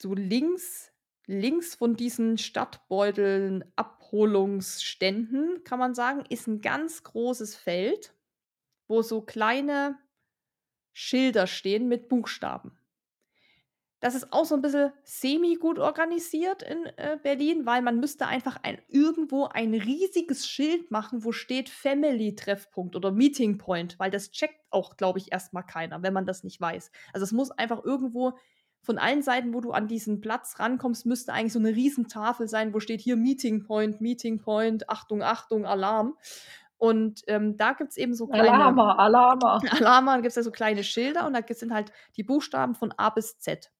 so 0.00 0.14
links, 0.14 0.92
links 1.26 1.74
von 1.74 1.96
diesen 1.96 2.38
Stadtbeuteln 2.38 3.64
Abholungsständen, 3.76 5.62
kann 5.64 5.78
man 5.78 5.94
sagen, 5.94 6.24
ist 6.28 6.48
ein 6.48 6.60
ganz 6.60 7.02
großes 7.04 7.54
Feld, 7.56 8.14
wo 8.88 9.02
so 9.02 9.22
kleine 9.22 9.98
Schilder 10.92 11.46
stehen 11.46 11.88
mit 11.88 12.08
Buchstaben. 12.08 12.79
Das 14.00 14.14
ist 14.14 14.32
auch 14.32 14.46
so 14.46 14.54
ein 14.54 14.62
bisschen 14.62 14.92
semi-gut 15.04 15.78
organisiert 15.78 16.62
in 16.62 16.86
äh, 16.96 17.18
Berlin, 17.22 17.66
weil 17.66 17.82
man 17.82 18.00
müsste 18.00 18.26
einfach 18.26 18.56
ein 18.62 18.78
irgendwo 18.88 19.44
ein 19.44 19.74
riesiges 19.74 20.48
Schild 20.48 20.90
machen, 20.90 21.22
wo 21.22 21.32
steht 21.32 21.68
Family-Treffpunkt 21.68 22.96
oder 22.96 23.12
Meeting 23.12 23.58
Point, 23.58 23.98
weil 23.98 24.10
das 24.10 24.30
checkt 24.30 24.58
auch, 24.70 24.96
glaube 24.96 25.18
ich, 25.18 25.32
erstmal 25.32 25.64
keiner, 25.64 26.02
wenn 26.02 26.14
man 26.14 26.24
das 26.24 26.44
nicht 26.44 26.60
weiß. 26.60 26.90
Also 27.12 27.24
es 27.24 27.32
muss 27.32 27.50
einfach 27.50 27.84
irgendwo 27.84 28.32
von 28.82 28.96
allen 28.96 29.20
Seiten, 29.20 29.52
wo 29.52 29.60
du 29.60 29.72
an 29.72 29.86
diesen 29.86 30.22
Platz 30.22 30.58
rankommst, 30.58 31.04
müsste 31.04 31.34
eigentlich 31.34 31.52
so 31.52 31.58
eine 31.58 31.76
Riesentafel 31.76 32.48
sein, 32.48 32.72
wo 32.72 32.80
steht 32.80 33.02
hier 33.02 33.16
Meeting 33.16 33.62
Point, 33.64 34.00
Meeting 34.00 34.40
Point, 34.40 34.88
Achtung, 34.88 35.22
Achtung, 35.22 35.66
Alarm. 35.66 36.16
Und 36.78 37.20
ähm, 37.26 37.58
da 37.58 37.74
gibt 37.74 37.90
es 37.90 37.98
eben 37.98 38.14
so 38.14 38.26
kleine. 38.26 38.50
Alarma, 38.50 38.94
Alarma. 38.94 39.60
Alarma, 39.70 40.16
gibt 40.16 40.28
es 40.28 40.36
ja 40.36 40.42
so 40.42 40.50
kleine 40.50 40.82
Schilder 40.82 41.26
und 41.26 41.34
da 41.34 41.40
sind 41.46 41.74
halt 41.74 41.92
die 42.16 42.22
Buchstaben 42.22 42.74
von 42.74 42.94
A 42.96 43.10
bis 43.10 43.38
Z. 43.38 43.70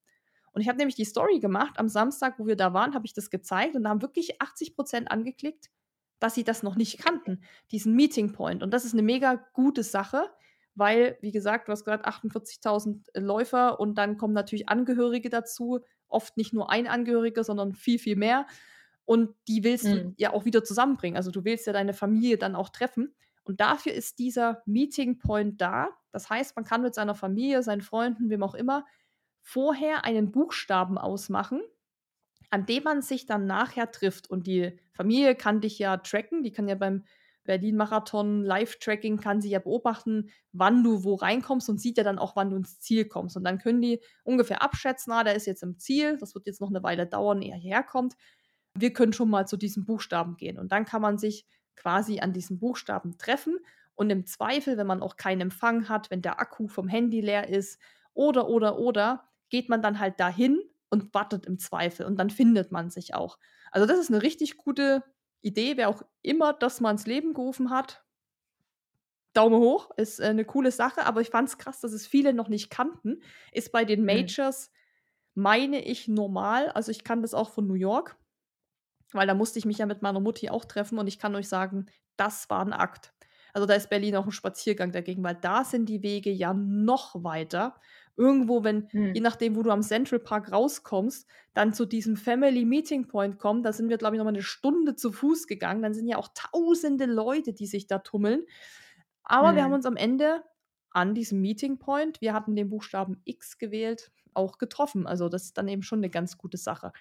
Und 0.53 0.61
ich 0.61 0.67
habe 0.67 0.77
nämlich 0.77 0.95
die 0.95 1.05
Story 1.05 1.39
gemacht. 1.39 1.77
Am 1.77 1.87
Samstag, 1.87 2.37
wo 2.37 2.45
wir 2.45 2.55
da 2.55 2.73
waren, 2.73 2.93
habe 2.93 3.05
ich 3.05 3.13
das 3.13 3.29
gezeigt 3.29 3.75
und 3.75 3.83
da 3.83 3.89
haben 3.89 4.01
wirklich 4.01 4.41
80 4.41 4.75
Prozent 4.75 5.11
angeklickt, 5.11 5.69
dass 6.19 6.35
sie 6.35 6.43
das 6.43 6.61
noch 6.61 6.75
nicht 6.75 6.99
kannten, 6.99 7.41
diesen 7.71 7.95
Meeting 7.95 8.33
Point. 8.33 8.61
Und 8.61 8.71
das 8.71 8.85
ist 8.85 8.93
eine 8.93 9.01
mega 9.01 9.35
gute 9.53 9.83
Sache, 9.83 10.29
weil, 10.75 11.17
wie 11.21 11.31
gesagt, 11.31 11.67
du 11.67 11.71
hast 11.71 11.83
gerade 11.83 12.05
48.000 12.05 13.19
Läufer 13.19 13.79
und 13.79 13.97
dann 13.97 14.17
kommen 14.17 14.33
natürlich 14.33 14.69
Angehörige 14.69 15.29
dazu. 15.29 15.79
Oft 16.07 16.37
nicht 16.37 16.53
nur 16.53 16.69
ein 16.69 16.87
Angehöriger, 16.87 17.43
sondern 17.43 17.73
viel, 17.73 17.99
viel 17.99 18.15
mehr. 18.15 18.45
Und 19.05 19.35
die 19.47 19.63
willst 19.63 19.85
mhm. 19.85 19.91
du 19.95 20.13
ja 20.17 20.33
auch 20.33 20.45
wieder 20.45 20.63
zusammenbringen. 20.63 21.17
Also 21.17 21.31
du 21.31 21.43
willst 21.43 21.67
ja 21.67 21.73
deine 21.73 21.93
Familie 21.93 22.37
dann 22.37 22.55
auch 22.55 22.69
treffen. 22.69 23.13
Und 23.43 23.59
dafür 23.59 23.93
ist 23.93 24.19
dieser 24.19 24.61
Meeting 24.65 25.17
Point 25.17 25.59
da. 25.59 25.89
Das 26.11 26.29
heißt, 26.29 26.55
man 26.55 26.65
kann 26.65 26.81
mit 26.81 26.93
seiner 26.93 27.15
Familie, 27.15 27.63
seinen 27.63 27.81
Freunden, 27.81 28.29
wem 28.29 28.43
auch 28.43 28.53
immer, 28.53 28.85
vorher 29.41 30.05
einen 30.05 30.31
Buchstaben 30.31 30.97
ausmachen, 30.97 31.61
an 32.49 32.65
dem 32.65 32.83
man 32.83 33.01
sich 33.01 33.25
dann 33.25 33.47
nachher 33.47 33.91
trifft. 33.91 34.29
Und 34.29 34.47
die 34.47 34.77
Familie 34.91 35.35
kann 35.35 35.61
dich 35.61 35.79
ja 35.79 35.97
tracken, 35.97 36.43
die 36.43 36.51
kann 36.51 36.67
ja 36.67 36.75
beim 36.75 37.03
Berlin-Marathon 37.43 38.43
Live-Tracking, 38.43 39.17
kann 39.17 39.41
sie 39.41 39.49
ja 39.49 39.59
beobachten, 39.59 40.29
wann 40.51 40.83
du 40.83 41.03
wo 41.03 41.15
reinkommst 41.15 41.69
und 41.69 41.79
sieht 41.79 41.97
ja 41.97 42.03
dann 42.03 42.19
auch, 42.19 42.35
wann 42.35 42.51
du 42.51 42.57
ins 42.57 42.79
Ziel 42.79 43.05
kommst. 43.05 43.35
Und 43.35 43.43
dann 43.43 43.57
können 43.57 43.81
die 43.81 43.99
ungefähr 44.23 44.61
abschätzen, 44.61 45.11
ah, 45.11 45.23
der 45.23 45.35
ist 45.35 45.47
jetzt 45.47 45.63
im 45.63 45.77
Ziel, 45.77 46.17
das 46.17 46.35
wird 46.35 46.45
jetzt 46.45 46.61
noch 46.61 46.69
eine 46.69 46.83
Weile 46.83 47.07
dauern, 47.07 47.41
ehe 47.41 47.51
er 47.51 47.57
hierher 47.57 47.83
kommt. 47.83 48.15
Wir 48.77 48.93
können 48.93 49.13
schon 49.13 49.29
mal 49.29 49.47
zu 49.47 49.57
diesem 49.57 49.85
Buchstaben 49.85 50.37
gehen. 50.37 50.59
Und 50.59 50.71
dann 50.71 50.85
kann 50.85 51.01
man 51.01 51.17
sich 51.17 51.45
quasi 51.75 52.19
an 52.19 52.33
diesem 52.33 52.59
Buchstaben 52.59 53.17
treffen. 53.17 53.57
Und 53.95 54.09
im 54.09 54.25
Zweifel, 54.25 54.77
wenn 54.77 54.87
man 54.87 55.01
auch 55.01 55.17
keinen 55.17 55.41
Empfang 55.41 55.89
hat, 55.89 56.11
wenn 56.11 56.21
der 56.21 56.39
Akku 56.39 56.67
vom 56.67 56.87
Handy 56.87 57.21
leer 57.21 57.49
ist 57.49 57.79
oder, 58.13 58.49
oder, 58.49 58.77
oder, 58.77 59.30
geht 59.51 59.69
man 59.69 59.83
dann 59.83 59.99
halt 59.99 60.19
dahin 60.19 60.59
und 60.89 61.13
wartet 61.13 61.45
im 61.45 61.59
Zweifel 61.59 62.07
und 62.07 62.17
dann 62.17 62.31
findet 62.31 62.71
man 62.71 62.89
sich 62.89 63.13
auch. 63.13 63.37
Also 63.71 63.85
das 63.85 63.99
ist 63.99 64.09
eine 64.09 64.23
richtig 64.23 64.57
gute 64.57 65.03
Idee, 65.41 65.77
wer 65.77 65.89
auch 65.89 66.01
immer 66.21 66.53
das 66.53 66.81
mal 66.81 66.91
ins 66.91 67.05
Leben 67.05 67.33
gerufen 67.33 67.69
hat. 67.69 68.03
Daumen 69.33 69.59
hoch, 69.59 69.91
ist 69.95 70.19
äh, 70.19 70.25
eine 70.25 70.45
coole 70.45 70.71
Sache, 70.71 71.05
aber 71.05 71.21
ich 71.21 71.29
fand 71.29 71.47
es 71.47 71.57
krass, 71.57 71.79
dass 71.79 71.93
es 71.93 72.05
viele 72.05 72.33
noch 72.33 72.49
nicht 72.49 72.69
kannten. 72.69 73.21
Ist 73.51 73.71
bei 73.71 73.85
den 73.85 74.01
mhm. 74.01 74.07
Majors, 74.07 74.71
mhm. 75.35 75.43
meine 75.43 75.81
ich, 75.85 76.07
normal. 76.07 76.69
Also 76.69 76.91
ich 76.91 77.03
kann 77.03 77.21
das 77.21 77.33
auch 77.33 77.49
von 77.49 77.67
New 77.67 77.75
York, 77.75 78.17
weil 79.13 79.27
da 79.27 79.33
musste 79.33 79.59
ich 79.59 79.65
mich 79.65 79.77
ja 79.77 79.85
mit 79.85 80.01
meiner 80.01 80.19
Mutti 80.19 80.49
auch 80.49 80.65
treffen 80.65 80.99
und 80.99 81.07
ich 81.07 81.19
kann 81.19 81.35
euch 81.35 81.47
sagen, 81.47 81.85
das 82.17 82.49
war 82.49 82.65
ein 82.65 82.73
Akt. 82.73 83.13
Also 83.53 83.65
da 83.65 83.73
ist 83.73 83.89
Berlin 83.89 84.15
auch 84.15 84.25
ein 84.25 84.31
Spaziergang 84.31 84.91
dagegen, 84.91 85.23
weil 85.23 85.35
da 85.35 85.63
sind 85.63 85.87
die 85.87 86.03
Wege 86.03 86.31
ja 86.31 86.53
noch 86.53 87.23
weiter 87.23 87.79
irgendwo, 88.17 88.63
wenn, 88.63 88.89
hm. 88.89 89.13
je 89.13 89.21
nachdem, 89.21 89.55
wo 89.55 89.63
du 89.63 89.71
am 89.71 89.81
Central 89.81 90.19
Park 90.19 90.51
rauskommst, 90.51 91.27
dann 91.53 91.73
zu 91.73 91.85
diesem 91.85 92.15
Family 92.15 92.65
Meeting 92.65 93.07
Point 93.07 93.39
kommen, 93.39 93.63
da 93.63 93.73
sind 93.73 93.89
wir, 93.89 93.97
glaube 93.97 94.15
ich, 94.15 94.17
nochmal 94.17 94.33
eine 94.33 94.43
Stunde 94.43 94.95
zu 94.95 95.11
Fuß 95.11 95.47
gegangen. 95.47 95.81
Dann 95.81 95.93
sind 95.93 96.07
ja 96.07 96.17
auch 96.17 96.29
tausende 96.33 97.05
Leute, 97.05 97.53
die 97.53 97.67
sich 97.67 97.87
da 97.87 97.99
tummeln. 97.99 98.45
Aber 99.23 99.49
hm. 99.49 99.55
wir 99.55 99.63
haben 99.63 99.71
hm. 99.71 99.75
uns 99.75 99.85
am 99.85 99.97
Ende 99.97 100.43
an 100.91 101.15
diesem 101.15 101.41
Meeting 101.41 101.79
Point, 101.79 102.21
wir 102.21 102.33
hatten 102.33 102.55
den 102.55 102.69
Buchstaben 102.69 103.21
X 103.23 103.57
gewählt, 103.57 104.11
auch 104.33 104.57
getroffen. 104.57 105.07
Also 105.07 105.29
das 105.29 105.43
ist 105.43 105.57
dann 105.57 105.67
eben 105.67 105.83
schon 105.83 105.99
eine 105.99 106.09
ganz 106.09 106.37
gute 106.37 106.57
Sache. 106.57 106.91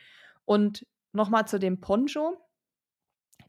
Und 0.44 0.86
nochmal 1.12 1.46
zu 1.46 1.58
dem 1.58 1.80
Poncho. 1.80 2.36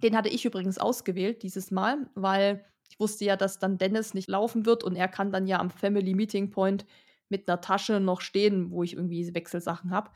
Den 0.04 0.16
hatte 0.18 0.30
ich 0.30 0.46
übrigens 0.46 0.78
ausgewählt 0.78 1.44
dieses 1.44 1.70
Mal, 1.70 2.10
weil 2.16 2.66
ich 2.90 3.00
wusste 3.00 3.26
ja, 3.26 3.36
dass 3.38 3.60
dann 3.60 3.78
Dennis 3.78 4.14
nicht 4.14 4.28
laufen 4.28 4.66
wird 4.66 4.84
und 4.84 4.96
er 4.96 5.08
kann 5.08 5.32
dann 5.32 5.48
ja 5.48 5.60
am 5.60 5.70
Family 5.70 6.14
Meeting 6.14 6.50
Point 6.50 6.86
mit 7.32 7.50
einer 7.50 7.62
Tasche 7.62 8.00
noch 8.00 8.22
stehen, 8.22 8.72
wo 8.72 8.84
ich 8.84 8.94
irgendwie 8.94 9.34
Wechselsachen 9.34 9.92
habe. 9.92 10.12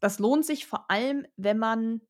Das 0.00 0.18
lohnt 0.18 0.46
sich 0.46 0.66
vor 0.66 0.90
allem, 0.90 1.26
wenn 1.36 1.58
man 1.58 2.00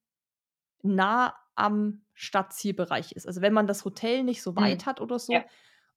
nah 0.83 1.35
am 1.55 2.03
Stadtzielbereich 2.15 3.13
ist. 3.13 3.27
Also 3.27 3.41
wenn 3.41 3.53
man 3.53 3.67
das 3.67 3.85
Hotel 3.85 4.23
nicht 4.23 4.43
so 4.43 4.57
weit 4.57 4.83
mhm. 4.83 4.87
hat 4.87 5.01
oder 5.01 5.19
so. 5.19 5.33
Ja. 5.33 5.45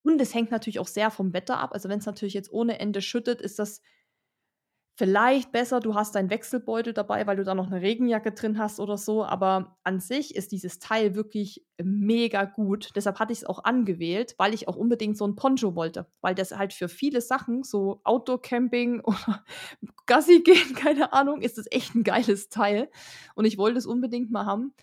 Und 0.04 0.20
es 0.22 0.34
hängt 0.34 0.52
natürlich 0.52 0.80
auch 0.80 0.88
sehr 0.88 1.12
vom 1.12 1.34
Wetter 1.34 1.60
ab. 1.60 1.72
Also 1.74 1.90
wenn 1.90 2.00
es 2.00 2.06
natürlich 2.06 2.34
jetzt 2.34 2.52
ohne 2.52 2.80
Ende 2.80 3.02
schüttet, 3.02 3.42
ist 3.42 3.60
das 3.60 3.82
Vielleicht 4.98 5.52
besser, 5.52 5.82
du 5.82 5.94
hast 5.94 6.16
deinen 6.16 6.30
Wechselbeutel 6.30 6.94
dabei, 6.94 7.28
weil 7.28 7.36
du 7.36 7.44
da 7.44 7.54
noch 7.54 7.68
eine 7.68 7.82
Regenjacke 7.82 8.32
drin 8.32 8.58
hast 8.58 8.80
oder 8.80 8.98
so. 8.98 9.26
Aber 9.26 9.78
an 9.84 10.00
sich 10.00 10.36
ist 10.36 10.54
dieses 10.54 10.80
Teil 10.80 11.16
wirklich 11.16 11.66
mega 11.84 12.46
gut. 12.46 12.92
Deshalb 12.96 13.20
hatte 13.20 13.34
ich 13.34 13.40
es 13.40 13.46
auch 13.46 13.66
angewählt, 13.66 14.36
weil 14.38 14.54
ich 14.54 14.70
auch 14.70 14.78
unbedingt 14.78 15.18
so 15.18 15.28
ein 15.28 15.36
Poncho 15.36 15.76
wollte. 15.76 16.08
Weil 16.22 16.34
das 16.34 16.52
halt 16.58 16.72
für 16.72 16.88
viele 16.88 17.20
Sachen, 17.20 17.64
so 17.64 18.00
Outdoor-Camping 18.06 19.02
oder 19.04 19.44
Gassi 20.06 20.40
gehen, 20.40 20.76
keine 20.76 21.12
Ahnung, 21.12 21.42
ist 21.42 21.58
das 21.58 21.66
echt 21.72 21.94
ein 21.94 22.06
geiles 22.06 22.48
Teil. 22.48 22.90
Und 23.36 23.44
ich 23.44 23.58
wollte 23.58 23.78
es 23.78 23.86
unbedingt 23.86 24.32
mal 24.32 24.46
haben. 24.46 24.74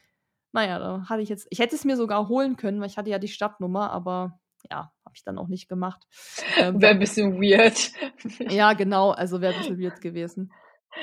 Naja, 0.52 0.78
da 0.78 1.06
hatte 1.08 1.22
ich 1.22 1.30
jetzt, 1.30 1.46
ich 1.48 1.58
hätte 1.58 1.74
es 1.74 1.86
mir 1.86 1.96
sogar 1.96 2.28
holen 2.28 2.56
können, 2.56 2.80
weil 2.80 2.88
ich 2.88 2.98
hatte 2.98 3.08
ja 3.08 3.18
die 3.18 3.28
Stadtnummer, 3.28 3.90
aber 3.90 4.38
ja, 4.70 4.92
habe 5.12 5.16
ich 5.18 5.24
dann 5.24 5.38
auch 5.38 5.48
nicht 5.48 5.68
gemacht. 5.68 6.02
Ähm, 6.56 6.80
wäre 6.80 6.92
ein 6.92 6.98
bisschen 6.98 7.34
weird. 7.34 7.92
ja, 8.50 8.72
genau, 8.72 9.10
also 9.10 9.42
wäre 9.42 9.52
ein 9.52 9.58
bisschen 9.58 9.78
weird 9.78 10.00
gewesen. 10.00 10.50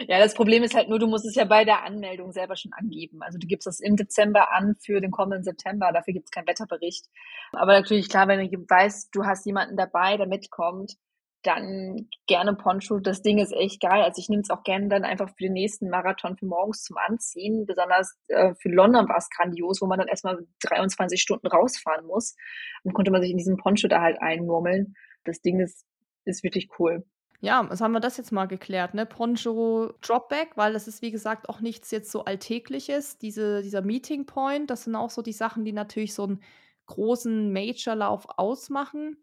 Ja, 0.08 0.18
das 0.18 0.34
Problem 0.34 0.64
ist 0.64 0.74
halt 0.74 0.90
nur, 0.90 0.98
du 0.98 1.08
musst 1.08 1.26
es 1.26 1.36
ja 1.36 1.46
bei 1.46 1.64
der 1.64 1.84
Anmeldung 1.84 2.32
selber 2.32 2.56
schon 2.56 2.74
angeben. 2.74 3.22
Also 3.22 3.38
du 3.38 3.46
gibst 3.46 3.68
das 3.68 3.80
im 3.80 3.96
Dezember 3.96 4.52
an 4.52 4.76
für 4.80 5.00
den 5.00 5.12
kommenden 5.12 5.44
September, 5.44 5.92
dafür 5.92 6.14
gibt 6.14 6.26
es 6.26 6.32
keinen 6.32 6.48
Wetterbericht. 6.48 7.06
Aber 7.52 7.74
natürlich 7.74 8.10
klar, 8.10 8.28
wenn 8.28 8.50
du 8.50 8.58
weißt, 8.58 9.10
du 9.14 9.26
hast 9.26 9.46
jemanden 9.46 9.78
dabei, 9.78 10.18
der 10.18 10.28
mitkommt, 10.28 10.96
dann 11.44 12.10
gerne 12.28 12.54
Poncho. 12.54 13.00
Das 13.00 13.22
Ding 13.22 13.38
ist 13.38 13.54
echt 13.54 13.82
geil. 13.82 14.04
Also 14.04 14.20
ich 14.20 14.30
nehme 14.30 14.42
es 14.42 14.50
auch 14.50 14.64
gerne 14.64 14.90
dann 14.90 15.06
einfach 15.06 15.30
für 15.30 15.44
den 15.44 15.54
nächsten 15.54 15.90
Marathon 15.90 16.38
für 16.38 16.46
morgens 16.46 16.84
zum 16.84 16.98
Anziehen. 16.98 17.66
Besonders 17.66 18.18
äh, 18.28 18.54
für 18.56 18.70
London 18.70 19.08
war 19.08 19.18
es 19.18 19.30
grandios, 19.30 19.82
wo 19.82 19.88
man 19.88 20.00
dann 20.00 20.08
erstmal 20.08 20.46
23 20.64 21.22
Stunden 21.22 21.48
rausfahren 21.48 22.06
muss. 22.06 22.36
Dann 22.84 22.94
konnte 22.94 23.12
man 23.12 23.22
sich 23.22 23.32
in 23.32 23.38
diesem 23.38 23.58
Poncho 23.58 23.88
da 23.88 24.02
halt 24.02 24.22
einmurmeln. 24.22 24.96
Das 25.24 25.42
Ding 25.42 25.60
ist, 25.60 25.86
ist 26.26 26.44
wirklich 26.44 26.70
cool. 26.78 27.06
Ja, 27.42 27.66
was 27.70 27.80
haben 27.80 27.94
wir 27.94 28.02
das 28.02 28.18
jetzt 28.18 28.34
mal 28.34 28.48
geklärt, 28.48 28.94
ne? 28.94 29.06
Poncho 29.06 29.94
Dropback, 30.02 30.58
weil 30.58 30.74
das 30.74 30.90
ist 30.90 31.02
wie 31.02 31.12
gesagt 31.12 31.48
auch 31.48 31.62
nichts 31.62 31.90
jetzt 31.90 32.12
so 32.12 32.26
Alltägliches. 32.26 33.18
Diese, 33.18 33.62
dieser 33.62 33.82
Meeting 33.82 34.26
Point, 34.26 34.70
das 34.70 34.84
sind 34.84 34.96
auch 34.96 35.10
so 35.10 35.22
die 35.22 35.32
Sachen, 35.32 35.64
die 35.64 35.72
natürlich 35.72 36.14
so 36.14 36.24
einen 36.24 36.44
großen 36.88 37.54
Major-Lauf 37.54 38.26
ausmachen. 38.38 39.16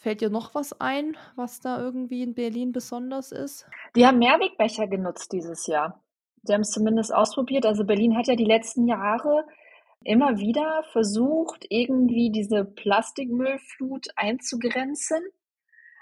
Fällt 0.00 0.20
dir 0.20 0.30
noch 0.30 0.54
was 0.54 0.80
ein, 0.80 1.16
was 1.34 1.58
da 1.58 1.80
irgendwie 1.80 2.22
in 2.22 2.34
Berlin 2.34 2.70
besonders 2.70 3.32
ist? 3.32 3.66
Die 3.96 4.06
haben 4.06 4.18
Mehrwegbecher 4.18 4.86
genutzt 4.86 5.32
dieses 5.32 5.66
Jahr. 5.66 6.04
Sie 6.44 6.54
haben 6.54 6.60
es 6.60 6.70
zumindest 6.70 7.12
ausprobiert. 7.12 7.66
Also 7.66 7.84
Berlin 7.84 8.16
hat 8.16 8.28
ja 8.28 8.36
die 8.36 8.44
letzten 8.44 8.86
Jahre 8.86 9.44
immer 10.04 10.38
wieder 10.38 10.84
versucht, 10.92 11.66
irgendwie 11.68 12.30
diese 12.30 12.64
Plastikmüllflut 12.64 14.06
einzugrenzen. 14.14 15.18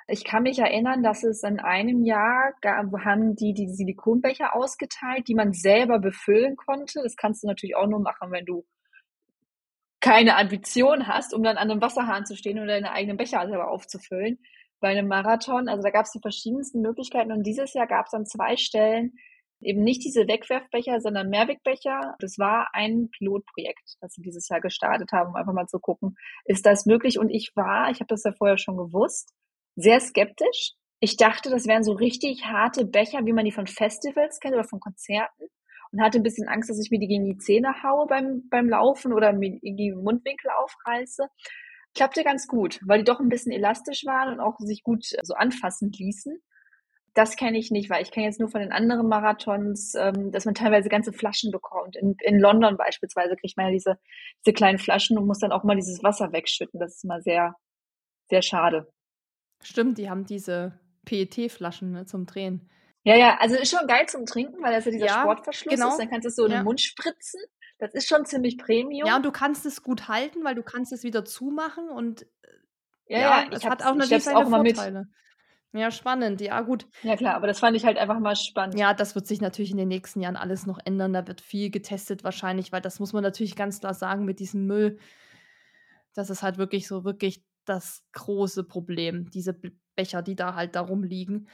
Ich 0.08 0.24
kann 0.24 0.42
mich 0.42 0.58
erinnern, 0.58 1.02
dass 1.02 1.24
es 1.24 1.42
in 1.42 1.58
einem 1.58 2.04
Jahr 2.04 2.52
gab, 2.60 2.92
haben 3.02 3.34
die 3.34 3.54
die 3.54 3.70
Silikonbecher 3.70 4.54
ausgeteilt, 4.54 5.26
die 5.26 5.34
man 5.34 5.54
selber 5.54 5.98
befüllen 6.00 6.56
konnte. 6.56 7.00
Das 7.02 7.16
kannst 7.16 7.42
du 7.42 7.46
natürlich 7.46 7.76
auch 7.76 7.88
nur 7.88 8.00
machen, 8.00 8.30
wenn 8.30 8.44
du 8.44 8.66
keine 10.06 10.36
Ambition 10.36 11.08
hast, 11.08 11.34
um 11.34 11.42
dann 11.42 11.56
an 11.56 11.68
einem 11.68 11.82
Wasserhahn 11.82 12.24
zu 12.26 12.36
stehen 12.36 12.60
und 12.60 12.68
deine 12.68 12.92
eigenen 12.92 13.16
Becher 13.16 13.44
selber 13.44 13.68
aufzufüllen. 13.72 14.38
Bei 14.78 14.90
einem 14.90 15.08
Marathon, 15.08 15.68
also 15.68 15.82
da 15.82 15.90
gab 15.90 16.04
es 16.04 16.12
die 16.12 16.20
verschiedensten 16.20 16.80
Möglichkeiten 16.80 17.32
und 17.32 17.42
dieses 17.42 17.74
Jahr 17.74 17.88
gab 17.88 18.06
es 18.06 18.14
an 18.14 18.24
zwei 18.24 18.56
Stellen 18.56 19.14
eben 19.60 19.82
nicht 19.82 20.04
diese 20.04 20.28
Wegwerfbecher, 20.28 21.00
sondern 21.00 21.28
Mehrwegbecher. 21.28 22.14
Das 22.20 22.38
war 22.38 22.68
ein 22.72 23.08
Pilotprojekt, 23.10 23.96
das 24.00 24.12
sie 24.12 24.22
dieses 24.22 24.48
Jahr 24.48 24.60
gestartet 24.60 25.10
haben, 25.10 25.30
um 25.30 25.34
einfach 25.34 25.54
mal 25.54 25.66
zu 25.66 25.80
gucken, 25.80 26.14
ist 26.44 26.66
das 26.66 26.86
möglich? 26.86 27.18
Und 27.18 27.30
ich 27.30 27.50
war, 27.56 27.90
ich 27.90 27.98
habe 27.98 28.06
das 28.06 28.22
ja 28.22 28.30
vorher 28.30 28.58
schon 28.58 28.76
gewusst, 28.76 29.32
sehr 29.74 29.98
skeptisch. 29.98 30.74
Ich 31.00 31.16
dachte, 31.16 31.50
das 31.50 31.66
wären 31.66 31.82
so 31.82 31.92
richtig 31.92 32.44
harte 32.44 32.84
Becher, 32.84 33.26
wie 33.26 33.32
man 33.32 33.44
die 33.44 33.50
von 33.50 33.66
Festivals 33.66 34.38
kennt 34.38 34.54
oder 34.54 34.64
von 34.64 34.78
Konzerten. 34.78 35.48
Und 35.92 36.02
hatte 36.02 36.18
ein 36.18 36.22
bisschen 36.22 36.48
Angst, 36.48 36.70
dass 36.70 36.80
ich 36.80 36.90
mir 36.90 36.98
die 36.98 37.08
gegen 37.08 37.24
die 37.24 37.38
Zähne 37.38 37.82
haue 37.82 38.06
beim, 38.06 38.48
beim 38.50 38.68
Laufen 38.68 39.12
oder 39.12 39.32
mir 39.32 39.58
irgendwie 39.62 39.92
Mundwinkel 39.92 40.50
aufreiße. 40.50 41.28
Klappte 41.94 42.24
ganz 42.24 42.46
gut, 42.46 42.80
weil 42.84 42.98
die 42.98 43.04
doch 43.04 43.20
ein 43.20 43.28
bisschen 43.28 43.52
elastisch 43.52 44.04
waren 44.04 44.34
und 44.34 44.40
auch 44.40 44.58
sich 44.58 44.82
gut 44.82 45.04
so 45.22 45.34
anfassen 45.34 45.90
ließen. 45.92 46.38
Das 47.14 47.36
kenne 47.36 47.56
ich 47.56 47.70
nicht, 47.70 47.88
weil 47.88 48.02
ich 48.02 48.10
kenne 48.10 48.26
jetzt 48.26 48.38
nur 48.38 48.50
von 48.50 48.60
den 48.60 48.72
anderen 48.72 49.08
Marathons, 49.08 49.94
ähm, 49.94 50.30
dass 50.32 50.44
man 50.44 50.54
teilweise 50.54 50.90
ganze 50.90 51.14
Flaschen 51.14 51.50
bekommt. 51.50 51.96
In, 51.96 52.14
in 52.20 52.38
London 52.38 52.76
beispielsweise 52.76 53.36
kriegt 53.36 53.56
man 53.56 53.66
ja 53.66 53.72
diese, 53.72 53.98
diese 54.44 54.52
kleinen 54.52 54.78
Flaschen 54.78 55.16
und 55.16 55.26
muss 55.26 55.38
dann 55.38 55.52
auch 55.52 55.64
mal 55.64 55.76
dieses 55.76 56.02
Wasser 56.02 56.32
wegschütten. 56.32 56.78
Das 56.78 56.96
ist 56.96 57.04
mal 57.06 57.22
sehr, 57.22 57.54
sehr 58.28 58.42
schade. 58.42 58.92
Stimmt, 59.62 59.96
die 59.96 60.10
haben 60.10 60.26
diese 60.26 60.78
PET-Flaschen 61.06 61.92
ne, 61.92 62.04
zum 62.04 62.26
Drehen. 62.26 62.68
Ja, 63.06 63.14
ja, 63.14 63.38
also 63.38 63.54
ist 63.54 63.70
schon 63.70 63.86
geil 63.86 64.06
zum 64.08 64.26
Trinken, 64.26 64.60
weil 64.64 64.72
das 64.72 64.84
ja 64.84 64.90
dieser 64.90 65.06
Ja, 65.06 65.22
Sportverschluss 65.22 65.74
genau. 65.74 65.90
ist. 65.90 65.98
Dann 65.98 66.10
kannst 66.10 66.24
du 66.24 66.28
es 66.28 66.34
so 66.34 66.44
in 66.44 66.50
den 66.50 66.58
Ja. 66.58 66.64
Mund 66.64 66.80
spritzen. 66.80 67.40
Das 67.78 67.94
ist 67.94 68.08
schon 68.08 68.24
ziemlich 68.24 68.58
Premium. 68.58 69.06
Ja, 69.06 69.16
und 69.16 69.24
du 69.24 69.30
kannst 69.30 69.64
es 69.64 69.82
gut 69.84 70.08
halten, 70.08 70.42
weil 70.42 70.56
du 70.56 70.64
kannst 70.64 70.92
es 70.92 71.04
wieder 71.04 71.24
zumachen 71.24 71.88
und 71.88 72.26
ja, 73.06 73.18
ja, 73.18 73.20
ja, 73.42 73.48
es 73.52 73.62
ich 73.62 73.68
hat 73.68 73.84
auch 73.84 73.92
ich 73.92 73.98
natürlich 73.98 74.24
seine 74.24 74.38
auch 74.38 74.48
mal 74.48 74.62
mit. 74.62 74.74
Vorteile. 74.74 75.06
Ja, 75.72 75.92
spannend. 75.92 76.40
Ja, 76.40 76.62
gut. 76.62 76.88
Ja, 77.02 77.16
klar, 77.16 77.36
aber 77.36 77.46
das 77.46 77.60
fand 77.60 77.76
ich 77.76 77.84
halt 77.84 77.96
einfach 77.98 78.18
mal 78.18 78.34
spannend. 78.34 78.76
Ja, 78.76 78.92
das 78.92 79.14
wird 79.14 79.28
sich 79.28 79.40
natürlich 79.40 79.70
in 79.70 79.76
den 79.76 79.88
nächsten 79.88 80.20
Jahren 80.20 80.36
alles 80.36 80.66
noch 80.66 80.80
ändern. 80.84 81.12
Da 81.12 81.28
wird 81.28 81.40
viel 81.40 81.70
getestet 81.70 82.24
wahrscheinlich, 82.24 82.72
weil 82.72 82.80
das 82.80 82.98
muss 82.98 83.12
man 83.12 83.22
natürlich 83.22 83.54
ganz 83.54 83.78
klar 83.78 83.94
sagen 83.94 84.24
mit 84.24 84.40
diesem 84.40 84.66
Müll. 84.66 84.98
Das 86.14 86.30
ist 86.30 86.42
halt 86.42 86.58
wirklich 86.58 86.88
so 86.88 87.04
wirklich 87.04 87.44
das 87.66 88.02
große 88.14 88.64
Problem, 88.64 89.30
diese 89.30 89.52
Be 89.52 89.72
Becher, 89.94 90.20
die 90.20 90.36
da 90.36 90.54
halt 90.54 90.74
da 90.76 90.82
rumliegen. 90.82 91.48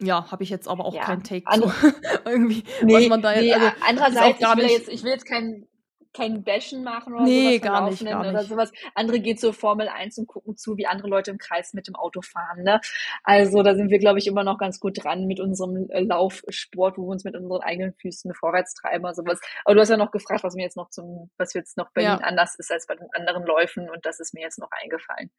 Ja, 0.00 0.30
habe 0.30 0.42
ich 0.42 0.50
jetzt 0.50 0.68
aber 0.68 0.84
auch 0.84 0.94
Ja, 0.94 1.04
keinen 1.04 1.22
Take 1.22 1.46
andere- 1.46 1.70
zu. 1.70 1.92
Irgendwie, 2.26 2.64
was 2.64 2.82
Nee, 2.82 3.08
man 3.08 3.22
da 3.22 3.32
nee, 3.32 3.46
jetzt, 3.48 3.54
also, 3.56 3.66
ist 3.68 3.82
andererseits, 3.88 4.40
ich 4.40 4.56
will, 4.56 4.70
jetzt, 4.70 4.88
ich 4.88 5.02
will 5.04 5.10
jetzt 5.12 5.24
kein, 5.26 5.68
kein 6.12 6.42
Bashen 6.44 6.84
machen 6.84 7.14
oder 7.14 7.24
Nee, 7.24 7.58
sowas 7.58 7.62
gar 7.62 7.90
nicht, 7.90 8.04
gar 8.04 8.20
oder 8.20 8.32
nicht. 8.32 8.48
sowas. 8.48 8.72
Andere 8.94 9.20
geht 9.20 9.40
zur 9.40 9.52
Formel 9.52 9.88
1 9.88 10.18
und 10.18 10.26
gucken 10.28 10.56
zu, 10.56 10.76
wie 10.76 10.86
andere 10.86 11.08
Leute 11.08 11.30
im 11.32 11.38
Kreis 11.38 11.74
mit 11.74 11.86
dem 11.88 11.94
Auto 11.96 12.22
fahren. 12.22 12.62
Ne? 12.62 12.80
Also 13.24 13.62
da 13.62 13.74
sind 13.74 13.90
wir, 13.90 13.98
glaube 13.98 14.18
ich, 14.20 14.26
immer 14.26 14.44
noch 14.44 14.58
ganz 14.58 14.78
gut 14.80 15.02
dran 15.02 15.26
mit 15.26 15.40
unserem 15.40 15.88
äh, 15.90 16.00
Laufsport, 16.00 16.98
wo 16.98 17.02
wir 17.02 17.08
uns 17.10 17.24
mit 17.24 17.36
unseren 17.36 17.62
eigenen 17.62 17.94
Füßen 17.94 18.32
vorwärts 18.34 18.74
treiben 18.74 19.04
oder 19.04 19.14
sowas. 19.14 19.40
Aber 19.64 19.74
du 19.74 19.80
hast 19.80 19.88
ja 19.90 19.96
noch 19.96 20.10
gefragt, 20.12 20.44
was 20.44 20.54
mir 20.54 20.62
jetzt 20.62 20.76
noch 20.76 20.90
zum, 20.90 21.30
was 21.36 21.52
jetzt 21.54 21.76
noch 21.76 21.90
bei 21.92 22.02
Ja. 22.02 22.14
Ihnen 22.14 22.24
anders 22.24 22.54
ist 22.58 22.70
als 22.70 22.86
bei 22.86 22.94
den 22.96 23.08
anderen 23.12 23.44
Läufen 23.44 23.88
und 23.90 24.04
das 24.06 24.20
ist 24.20 24.34
mir 24.34 24.42
jetzt 24.42 24.58
noch 24.58 24.70
eingefallen. 24.70 25.30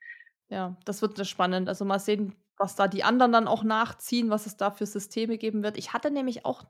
Ja, 0.49 0.77
das 0.85 1.01
wird 1.01 1.25
spannend. 1.27 1.69
Also 1.69 1.85
mal 1.85 1.99
sehen, 1.99 2.35
was 2.57 2.75
da 2.75 2.87
die 2.87 3.03
anderen 3.03 3.31
dann 3.31 3.47
auch 3.47 3.63
nachziehen, 3.63 4.29
was 4.29 4.45
es 4.45 4.57
da 4.57 4.71
für 4.71 4.85
Systeme 4.85 5.37
geben 5.37 5.63
wird. 5.63 5.77
Ich 5.77 5.93
hatte 5.93 6.11
nämlich 6.11 6.45
auch, 6.45 6.65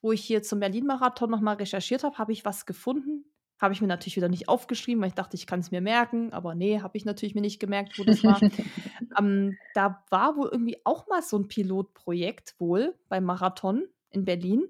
wo 0.00 0.12
ich 0.12 0.24
hier 0.24 0.42
zum 0.42 0.60
Berlin-Marathon 0.60 1.30
nochmal 1.30 1.56
recherchiert 1.56 2.04
habe, 2.04 2.18
habe 2.18 2.32
ich 2.32 2.44
was 2.44 2.66
gefunden. 2.66 3.24
Habe 3.60 3.74
ich 3.74 3.80
mir 3.80 3.88
natürlich 3.88 4.16
wieder 4.16 4.28
nicht 4.28 4.48
aufgeschrieben, 4.48 5.02
weil 5.02 5.08
ich 5.08 5.14
dachte, 5.14 5.36
ich 5.36 5.46
kann 5.46 5.60
es 5.60 5.72
mir 5.72 5.80
merken. 5.80 6.32
Aber 6.32 6.54
nee, 6.54 6.80
habe 6.80 6.96
ich 6.96 7.04
natürlich 7.04 7.34
mir 7.34 7.40
nicht 7.40 7.58
gemerkt, 7.58 7.98
wo 7.98 8.04
das 8.04 8.22
war. 8.22 8.40
ähm, 9.18 9.56
da 9.74 10.04
war 10.10 10.36
wohl 10.36 10.48
irgendwie 10.50 10.80
auch 10.84 11.08
mal 11.08 11.22
so 11.22 11.36
ein 11.36 11.48
Pilotprojekt 11.48 12.54
wohl 12.58 12.94
beim 13.08 13.24
Marathon 13.24 13.84
in 14.10 14.24
Berlin, 14.24 14.62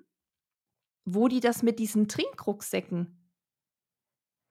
wo 1.04 1.28
die 1.28 1.40
das 1.40 1.62
mit 1.62 1.78
diesen 1.78 2.08
Trinkrucksäcken 2.08 3.17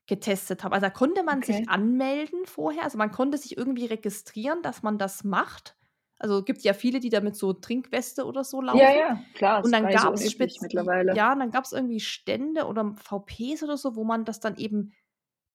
getestet 0.07 0.63
haben. 0.63 0.73
Also 0.73 0.85
da 0.85 0.89
konnte 0.89 1.23
man 1.23 1.43
Okay. 1.43 1.43
sich 1.43 1.69
anmelden 1.69 2.45
vorher. 2.45 2.83
Also 2.83 2.97
man 2.97 3.11
konnte 3.11 3.37
sich 3.37 3.57
irgendwie 3.57 3.85
registrieren, 3.85 4.61
dass 4.63 4.83
man 4.83 4.97
das 4.97 5.23
macht. 5.23 5.77
Also 6.19 6.43
gibt 6.43 6.61
ja 6.63 6.73
viele, 6.73 6.99
die 6.99 7.09
da 7.09 7.21
mit 7.21 7.35
so 7.35 7.53
Trinkweste 7.53 8.25
oder 8.25 8.43
so 8.43 8.61
laufen. 8.61 8.81
Ja, 8.81 8.91
ja, 8.91 9.25
klar, 9.33 9.61
Und 9.61 9.71
dann 9.73 9.89
gab 9.89 10.19
es 10.21 10.37
mittlerweile. 10.59 11.15
ja, 11.15 11.35
dann 11.35 11.51
gab 11.51 11.63
es 11.65 11.71
irgendwie 11.73 11.99
Stände 11.99 12.65
oder 12.65 12.95
VPs 12.95 13.63
oder 13.63 13.77
so, 13.77 13.95
wo 13.95 14.03
man 14.03 14.25
das 14.25 14.39
dann 14.39 14.55
eben 14.57 14.93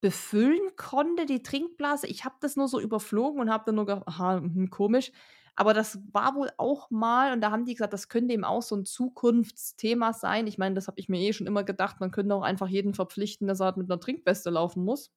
befüllen 0.00 0.76
konnte, 0.76 1.26
die 1.26 1.42
Trinkblase. 1.42 2.06
Ich 2.08 2.24
habe 2.24 2.36
das 2.40 2.56
nur 2.56 2.68
so 2.68 2.80
überflogen 2.80 3.40
und 3.40 3.50
habe 3.50 3.64
dann 3.66 3.76
nur 3.76 3.86
gedacht, 3.86 4.08
aha, 4.08 4.36
hm, 4.38 4.70
komisch. 4.70 5.12
Aber 5.54 5.74
das 5.74 5.98
war 6.12 6.34
wohl 6.34 6.50
auch 6.56 6.90
mal, 6.90 7.32
und 7.32 7.40
da 7.42 7.50
haben 7.50 7.64
die 7.66 7.74
gesagt, 7.74 7.92
das 7.92 8.08
könnte 8.08 8.32
eben 8.34 8.44
auch 8.44 8.62
so 8.62 8.74
ein 8.76 8.84
Zukunftsthema 8.86 10.12
sein. 10.14 10.46
Ich 10.46 10.58
meine, 10.58 10.74
das 10.74 10.88
habe 10.88 10.98
ich 10.98 11.08
mir 11.08 11.20
eh 11.20 11.32
schon 11.32 11.46
immer 11.46 11.62
gedacht, 11.64 12.00
man 12.00 12.10
könnte 12.10 12.34
auch 12.34 12.42
einfach 12.42 12.68
jeden 12.68 12.94
verpflichten, 12.94 13.46
dass 13.48 13.60
er 13.60 13.66
halt 13.66 13.76
mit 13.76 13.90
einer 13.90 14.00
Trinkweste 14.00 14.50
laufen 14.50 14.84
muss. 14.84 15.12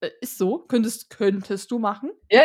Äh, 0.00 0.10
ist 0.20 0.38
so, 0.38 0.60
könntest, 0.60 1.10
könntest 1.10 1.70
du 1.70 1.78
machen. 1.78 2.10
Ja, 2.30 2.42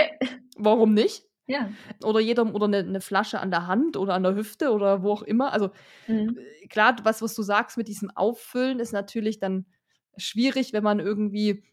Warum 0.58 0.94
nicht? 0.94 1.26
ja. 1.48 1.78
Oder 2.04 2.20
jeder 2.20 2.54
oder 2.54 2.66
eine, 2.66 2.78
eine 2.80 3.02
Flasche 3.02 3.40
an 3.40 3.52
der 3.52 3.68
Hand 3.68 3.98
oder 3.98 4.14
an 4.16 4.24
der 4.24 4.36
Hüfte 4.36 4.72
oder 4.72 5.04
wo 5.04 5.12
auch 5.12 5.24
immer. 5.24 5.54
Also 5.54 5.68
Mhm. 6.08 6.36
äh, 6.36 6.68
klar, 6.68 6.96
was, 7.04 7.22
was 7.22 7.36
du 7.36 7.44
sagst 7.44 7.78
mit 7.78 7.88
diesem 7.88 8.12
Auffüllen, 8.12 8.80
ist 8.80 8.94
natürlich 8.94 9.40
dann 9.40 9.66
schwierig, 10.18 10.74
wenn 10.74 10.84
man 10.84 11.00
irgendwie 11.00 11.64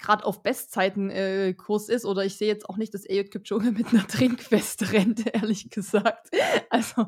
gerade 0.00 0.24
auf 0.24 0.42
Bestzeiten 0.42 1.10
äh, 1.10 1.54
Kurs 1.54 1.88
ist. 1.88 2.04
Oder 2.04 2.24
ich 2.24 2.36
sehe 2.36 2.48
jetzt 2.48 2.68
auch 2.68 2.76
nicht, 2.76 2.94
dass 2.94 3.04
Eliud 3.04 3.30
Kipchoge 3.30 3.72
mit 3.72 3.92
einer 3.92 4.06
Trinkweste 4.06 4.92
rennt, 4.92 5.34
ehrlich 5.34 5.70
gesagt. 5.70 6.30
Also 6.70 7.06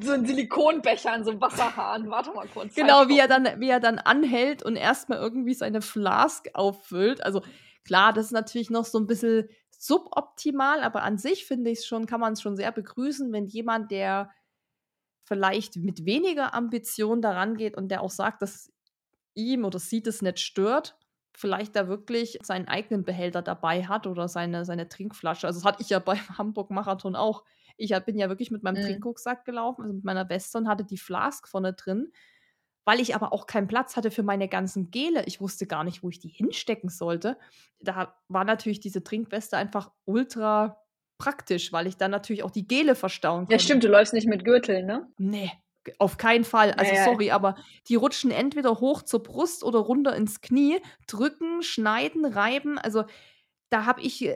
So 0.00 0.12
ein 0.12 0.26
Silikonbecher 0.26 1.12
an 1.12 1.24
so 1.24 1.30
einem 1.30 1.40
Wasserhahn. 1.40 2.10
Warte 2.10 2.32
mal 2.32 2.48
kurz. 2.48 2.74
genau, 2.74 3.00
halt 3.00 3.08
wie 3.08 3.18
er 3.18 3.28
dann, 3.28 3.60
wie 3.60 3.68
er 3.68 3.80
dann 3.80 3.98
anhält 3.98 4.62
und 4.62 4.76
erstmal 4.76 5.18
irgendwie 5.18 5.54
seine 5.54 5.82
Flask 5.82 6.48
auffüllt. 6.54 7.24
Also 7.24 7.42
klar, 7.84 8.12
das 8.12 8.26
ist 8.26 8.32
natürlich 8.32 8.70
noch 8.70 8.84
so 8.84 8.98
ein 8.98 9.06
bisschen 9.06 9.48
suboptimal, 9.70 10.82
aber 10.82 11.02
an 11.02 11.18
sich 11.18 11.46
finde 11.46 11.70
ich 11.70 11.80
es 11.80 11.86
schon, 11.86 12.06
kann 12.06 12.20
man 12.20 12.32
es 12.32 12.42
schon 12.42 12.56
sehr 12.56 12.72
begrüßen, 12.72 13.32
wenn 13.32 13.46
jemand, 13.46 13.90
der 13.90 14.30
vielleicht 15.24 15.76
mit 15.76 16.04
weniger 16.04 16.54
Ambition 16.54 17.22
daran 17.22 17.56
geht 17.56 17.76
und 17.76 17.88
der 17.88 18.02
auch 18.02 18.10
sagt, 18.10 18.42
dass 18.42 18.72
ihm 19.34 19.64
oder 19.64 19.78
sieht 19.78 20.06
es 20.06 20.22
nicht 20.22 20.40
stört, 20.40 20.96
vielleicht 21.36 21.76
da 21.76 21.88
wirklich 21.88 22.38
seinen 22.42 22.68
eigenen 22.68 23.04
Behälter 23.04 23.42
dabei 23.42 23.84
hat 23.84 24.06
oder 24.06 24.28
seine, 24.28 24.64
seine 24.64 24.88
Trinkflasche. 24.88 25.46
Also 25.46 25.60
das 25.60 25.64
hatte 25.66 25.82
ich 25.82 25.90
ja 25.90 25.98
beim 26.00 26.18
Hamburg-Marathon 26.38 27.16
auch. 27.16 27.44
Ich 27.76 27.90
bin 28.04 28.16
ja 28.16 28.28
wirklich 28.28 28.50
mit 28.50 28.62
meinem 28.62 28.76
Mhm. 28.76 28.82
Trinkrucksack 28.82 29.44
gelaufen, 29.44 29.82
also 29.82 29.94
mit 29.94 30.04
meiner 30.04 30.28
Weste 30.28 30.58
und 30.58 30.68
hatte 30.68 30.84
die 30.84 30.98
Flask 30.98 31.48
vorne 31.48 31.72
drin, 31.72 32.12
weil 32.84 33.00
ich 33.00 33.14
aber 33.14 33.32
auch 33.32 33.46
keinen 33.46 33.66
Platz 33.66 33.96
hatte 33.96 34.10
für 34.10 34.22
meine 34.22 34.48
ganzen 34.48 34.90
Gele. 34.90 35.24
Ich 35.26 35.40
wusste 35.40 35.66
gar 35.66 35.84
nicht, 35.84 36.02
wo 36.02 36.08
ich 36.08 36.20
die 36.20 36.28
hinstecken 36.28 36.88
sollte. 36.90 37.38
Da 37.80 38.14
war 38.28 38.44
natürlich 38.44 38.78
diese 38.80 39.02
Trinkweste 39.02 39.56
einfach 39.56 39.90
ultra 40.04 40.78
praktisch, 41.18 41.72
weil 41.72 41.86
ich 41.86 41.96
dann 41.96 42.10
natürlich 42.10 42.42
auch 42.42 42.50
die 42.50 42.66
Gele 42.66 42.94
verstauen 42.94 43.46
konnte. 43.46 43.54
Ja, 43.54 43.58
stimmt, 43.58 43.84
du 43.84 43.88
läufst 43.88 44.12
nicht 44.12 44.28
mit 44.28 44.44
Gürtel, 44.44 44.84
ne? 44.84 45.08
Nee, 45.18 45.50
auf 45.98 46.16
keinen 46.16 46.44
Fall. 46.44 46.72
Also 46.72 46.94
Ja, 46.94 46.98
ja. 46.98 47.04
sorry, 47.04 47.30
aber 47.30 47.56
die 47.88 47.96
rutschen 47.96 48.30
entweder 48.30 48.80
hoch 48.80 49.02
zur 49.02 49.22
Brust 49.22 49.64
oder 49.64 49.78
runter 49.80 50.14
ins 50.16 50.40
Knie, 50.40 50.80
drücken, 51.06 51.62
schneiden, 51.62 52.24
reiben. 52.24 52.78
Also 52.78 53.04
da 53.70 53.86
habe 53.86 54.02
ich, 54.02 54.30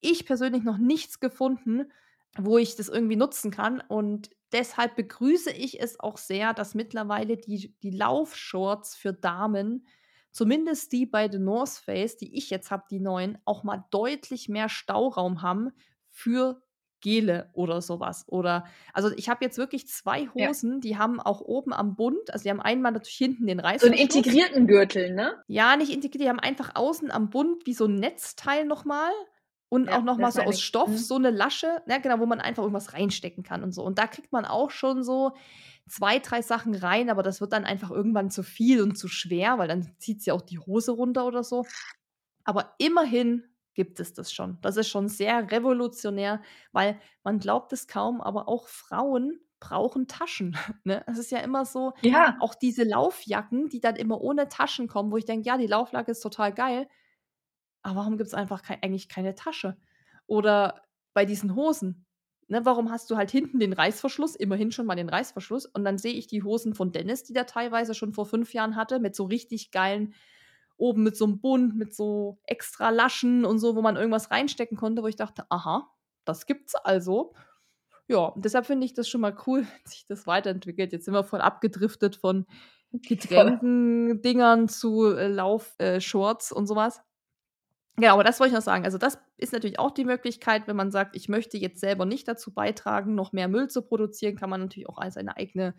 ich 0.00 0.26
persönlich 0.26 0.62
noch 0.64 0.78
nichts 0.78 1.20
gefunden, 1.20 1.90
wo 2.36 2.58
ich 2.58 2.76
das 2.76 2.88
irgendwie 2.88 3.16
nutzen 3.16 3.50
kann. 3.50 3.80
Und 3.80 4.30
deshalb 4.52 4.96
begrüße 4.96 5.50
ich 5.52 5.80
es 5.80 6.00
auch 6.00 6.18
sehr, 6.18 6.54
dass 6.54 6.74
mittlerweile 6.74 7.36
die, 7.36 7.74
die 7.82 7.90
Laufshorts 7.90 8.96
für 8.96 9.12
Damen, 9.12 9.86
zumindest 10.30 10.92
die 10.92 11.06
bei 11.06 11.30
The 11.30 11.38
North 11.38 11.70
Face, 11.70 12.16
die 12.16 12.36
ich 12.36 12.50
jetzt 12.50 12.70
habe, 12.70 12.84
die 12.90 13.00
neuen, 13.00 13.38
auch 13.44 13.64
mal 13.64 13.84
deutlich 13.90 14.48
mehr 14.48 14.68
Stauraum 14.68 15.42
haben 15.42 15.72
für 16.10 16.62
Gele 17.02 17.50
oder 17.52 17.82
sowas. 17.82 18.24
Oder 18.28 18.64
also 18.94 19.10
ich 19.16 19.28
habe 19.28 19.44
jetzt 19.44 19.58
wirklich 19.58 19.88
zwei 19.88 20.28
Ja. 20.34 20.48
Hosen, 20.48 20.80
die 20.80 20.96
haben 20.96 21.20
auch 21.20 21.42
oben 21.42 21.74
am 21.74 21.94
Bund, 21.96 22.32
also 22.32 22.44
die 22.44 22.50
haben 22.50 22.60
einmal 22.62 22.92
natürlich 22.92 23.16
hinten 23.18 23.46
den 23.46 23.58
So 23.58 23.86
einen 23.86 23.94
Reißverschluss. 23.94 24.16
integrierten 24.16 24.66
Gürtel, 24.66 25.12
ne? 25.14 25.42
Ja, 25.48 25.76
nicht 25.76 25.92
integriert, 25.92 26.22
die 26.24 26.28
haben 26.28 26.40
einfach 26.40 26.74
außen 26.74 27.10
am 27.10 27.28
Bund 27.30 27.66
wie 27.66 27.74
so 27.74 27.84
ein 27.86 27.96
Netzteil 27.96 28.64
nochmal 28.64 29.10
und 29.68 29.88
Ja, 29.88 29.98
auch 29.98 30.02
nochmal 30.02 30.32
so 30.32 30.42
aus 30.42 30.54
ich. 30.54 30.64
Stoff, 30.64 30.88
Mhm. 30.90 30.96
so 30.96 31.16
eine 31.16 31.30
Lasche, 31.30 31.82
ja, 31.86 31.98
genau, 31.98 32.20
wo 32.20 32.26
man 32.26 32.40
einfach 32.40 32.62
irgendwas 32.62 32.92
reinstecken 32.94 33.42
kann 33.42 33.62
und 33.62 33.72
so. 33.72 33.82
Und 33.82 33.98
da 33.98 34.06
kriegt 34.06 34.32
man 34.32 34.44
auch 34.44 34.70
schon 34.70 35.02
so 35.02 35.32
zwei, 35.88 36.18
drei 36.20 36.42
Sachen 36.42 36.74
rein, 36.74 37.10
aber 37.10 37.22
das 37.22 37.40
wird 37.40 37.52
dann 37.52 37.64
einfach 37.64 37.90
irgendwann 37.90 38.30
zu 38.30 38.42
viel 38.42 38.80
und 38.82 38.96
zu 38.96 39.08
schwer, 39.08 39.58
weil 39.58 39.68
dann 39.68 39.94
zieht 39.98 40.22
sie 40.22 40.32
auch 40.32 40.42
die 40.42 40.58
Hose 40.58 40.92
runter 40.92 41.26
oder 41.26 41.42
so. 41.44 41.64
Aber 42.44 42.74
immerhin 42.78 43.44
gibt 43.74 44.00
es 44.00 44.12
das 44.14 44.32
schon. 44.32 44.58
Das 44.60 44.76
ist 44.76 44.88
schon 44.88 45.08
sehr 45.08 45.50
revolutionär, 45.50 46.42
weil 46.72 47.00
man 47.22 47.38
glaubt 47.38 47.72
es 47.72 47.86
kaum, 47.86 48.20
aber 48.20 48.48
auch 48.48 48.68
Frauen 48.68 49.40
brauchen 49.60 50.08
Taschen. 50.08 50.56
Ne? 50.84 51.04
Es 51.06 51.18
ist 51.18 51.30
ja 51.30 51.38
immer 51.38 51.64
so, 51.64 51.92
Ja, 52.02 52.36
auch 52.40 52.54
diese 52.54 52.84
Laufjacken, 52.84 53.68
die 53.68 53.80
dann 53.80 53.96
immer 53.96 54.20
ohne 54.20 54.48
Taschen 54.48 54.88
kommen, 54.88 55.12
wo 55.12 55.16
ich 55.16 55.24
denke, 55.24 55.46
ja, 55.46 55.56
die 55.56 55.68
Laufjacke 55.68 56.10
ist 56.10 56.20
total 56.20 56.52
geil, 56.52 56.88
aber 57.82 57.96
warum 57.96 58.16
gibt 58.16 58.28
es 58.28 58.34
einfach 58.34 58.62
kei 58.62 58.78
eigentlich 58.82 59.08
keine 59.08 59.34
Tasche? 59.34 59.76
Oder 60.26 60.82
bei 61.14 61.24
diesen 61.24 61.54
Hosen, 61.56 62.06
ne, 62.48 62.64
warum 62.64 62.90
hast 62.90 63.10
du 63.10 63.16
halt 63.16 63.30
hinten 63.30 63.58
den 63.60 63.72
Reißverschluss, 63.72 64.36
immerhin 64.36 64.72
schon 64.72 64.86
mal 64.86 64.96
den 64.96 65.08
Reißverschluss, 65.08 65.66
und 65.66 65.84
dann 65.84 65.98
sehe 65.98 66.14
ich 66.14 66.26
die 66.26 66.42
Hosen 66.42 66.74
von 66.74 66.92
Dennis, 66.92 67.24
die 67.24 67.32
der 67.32 67.46
teilweise 67.46 67.94
schon 67.94 68.12
vor 68.12 68.26
fünf 68.26 68.54
Jahren 68.54 68.76
hatte, 68.76 69.00
mit 69.00 69.14
so 69.16 69.24
richtig 69.24 69.70
geilen, 69.72 70.14
oben 70.82 71.04
mit 71.04 71.16
so 71.16 71.24
einem 71.24 71.40
Bund, 71.40 71.76
mit 71.76 71.94
so 71.94 72.40
extra 72.44 72.90
Laschen 72.90 73.44
und 73.44 73.60
so, 73.60 73.76
wo 73.76 73.82
man 73.82 73.96
irgendwas 73.96 74.32
reinstecken 74.32 74.76
konnte, 74.76 75.02
wo 75.02 75.06
ich 75.06 75.16
dachte, 75.16 75.46
aha, 75.48 75.88
das 76.24 76.46
gibt's 76.46 76.74
also. 76.74 77.34
ja, 78.08 78.34
deshalb 78.36 78.66
finde 78.66 78.84
ich 78.84 78.92
das 78.92 79.08
schon 79.08 79.20
mal 79.20 79.36
cool, 79.46 79.60
wenn 79.84 79.90
sich 79.90 80.06
das 80.06 80.26
weiterentwickelt. 80.26 80.92
Jetzt 80.92 81.04
sind 81.04 81.14
wir 81.14 81.24
voll 81.24 81.40
abgedriftet 81.40 82.16
von 82.16 82.46
Getränken, 82.92 84.20
Dingern 84.22 84.68
zu 84.68 85.14
äh, 85.14 85.28
Laufshorts 85.28 86.50
äh, 86.50 86.54
und 86.54 86.66
sowas. 86.66 87.00
Ja, 87.98 88.12
aber 88.14 88.24
das 88.24 88.40
wollte 88.40 88.48
ich 88.48 88.56
noch 88.56 88.64
sagen. 88.64 88.84
Also, 88.84 88.98
das 88.98 89.18
ist 89.36 89.52
natürlich 89.52 89.78
auch 89.78 89.92
die 89.92 90.04
Möglichkeit, 90.04 90.66
wenn 90.66 90.76
man 90.76 90.90
sagt, 90.90 91.14
ich 91.14 91.28
möchte 91.28 91.58
jetzt 91.58 91.80
selber 91.80 92.06
nicht 92.06 92.26
dazu 92.26 92.52
beitragen, 92.52 93.14
noch 93.14 93.32
mehr 93.32 93.48
Müll 93.48 93.68
zu 93.68 93.82
produzieren, 93.82 94.36
kann 94.36 94.50
man 94.50 94.62
natürlich 94.62 94.88
auch 94.88 95.02
seine 95.10 95.36
eigene 95.36 95.74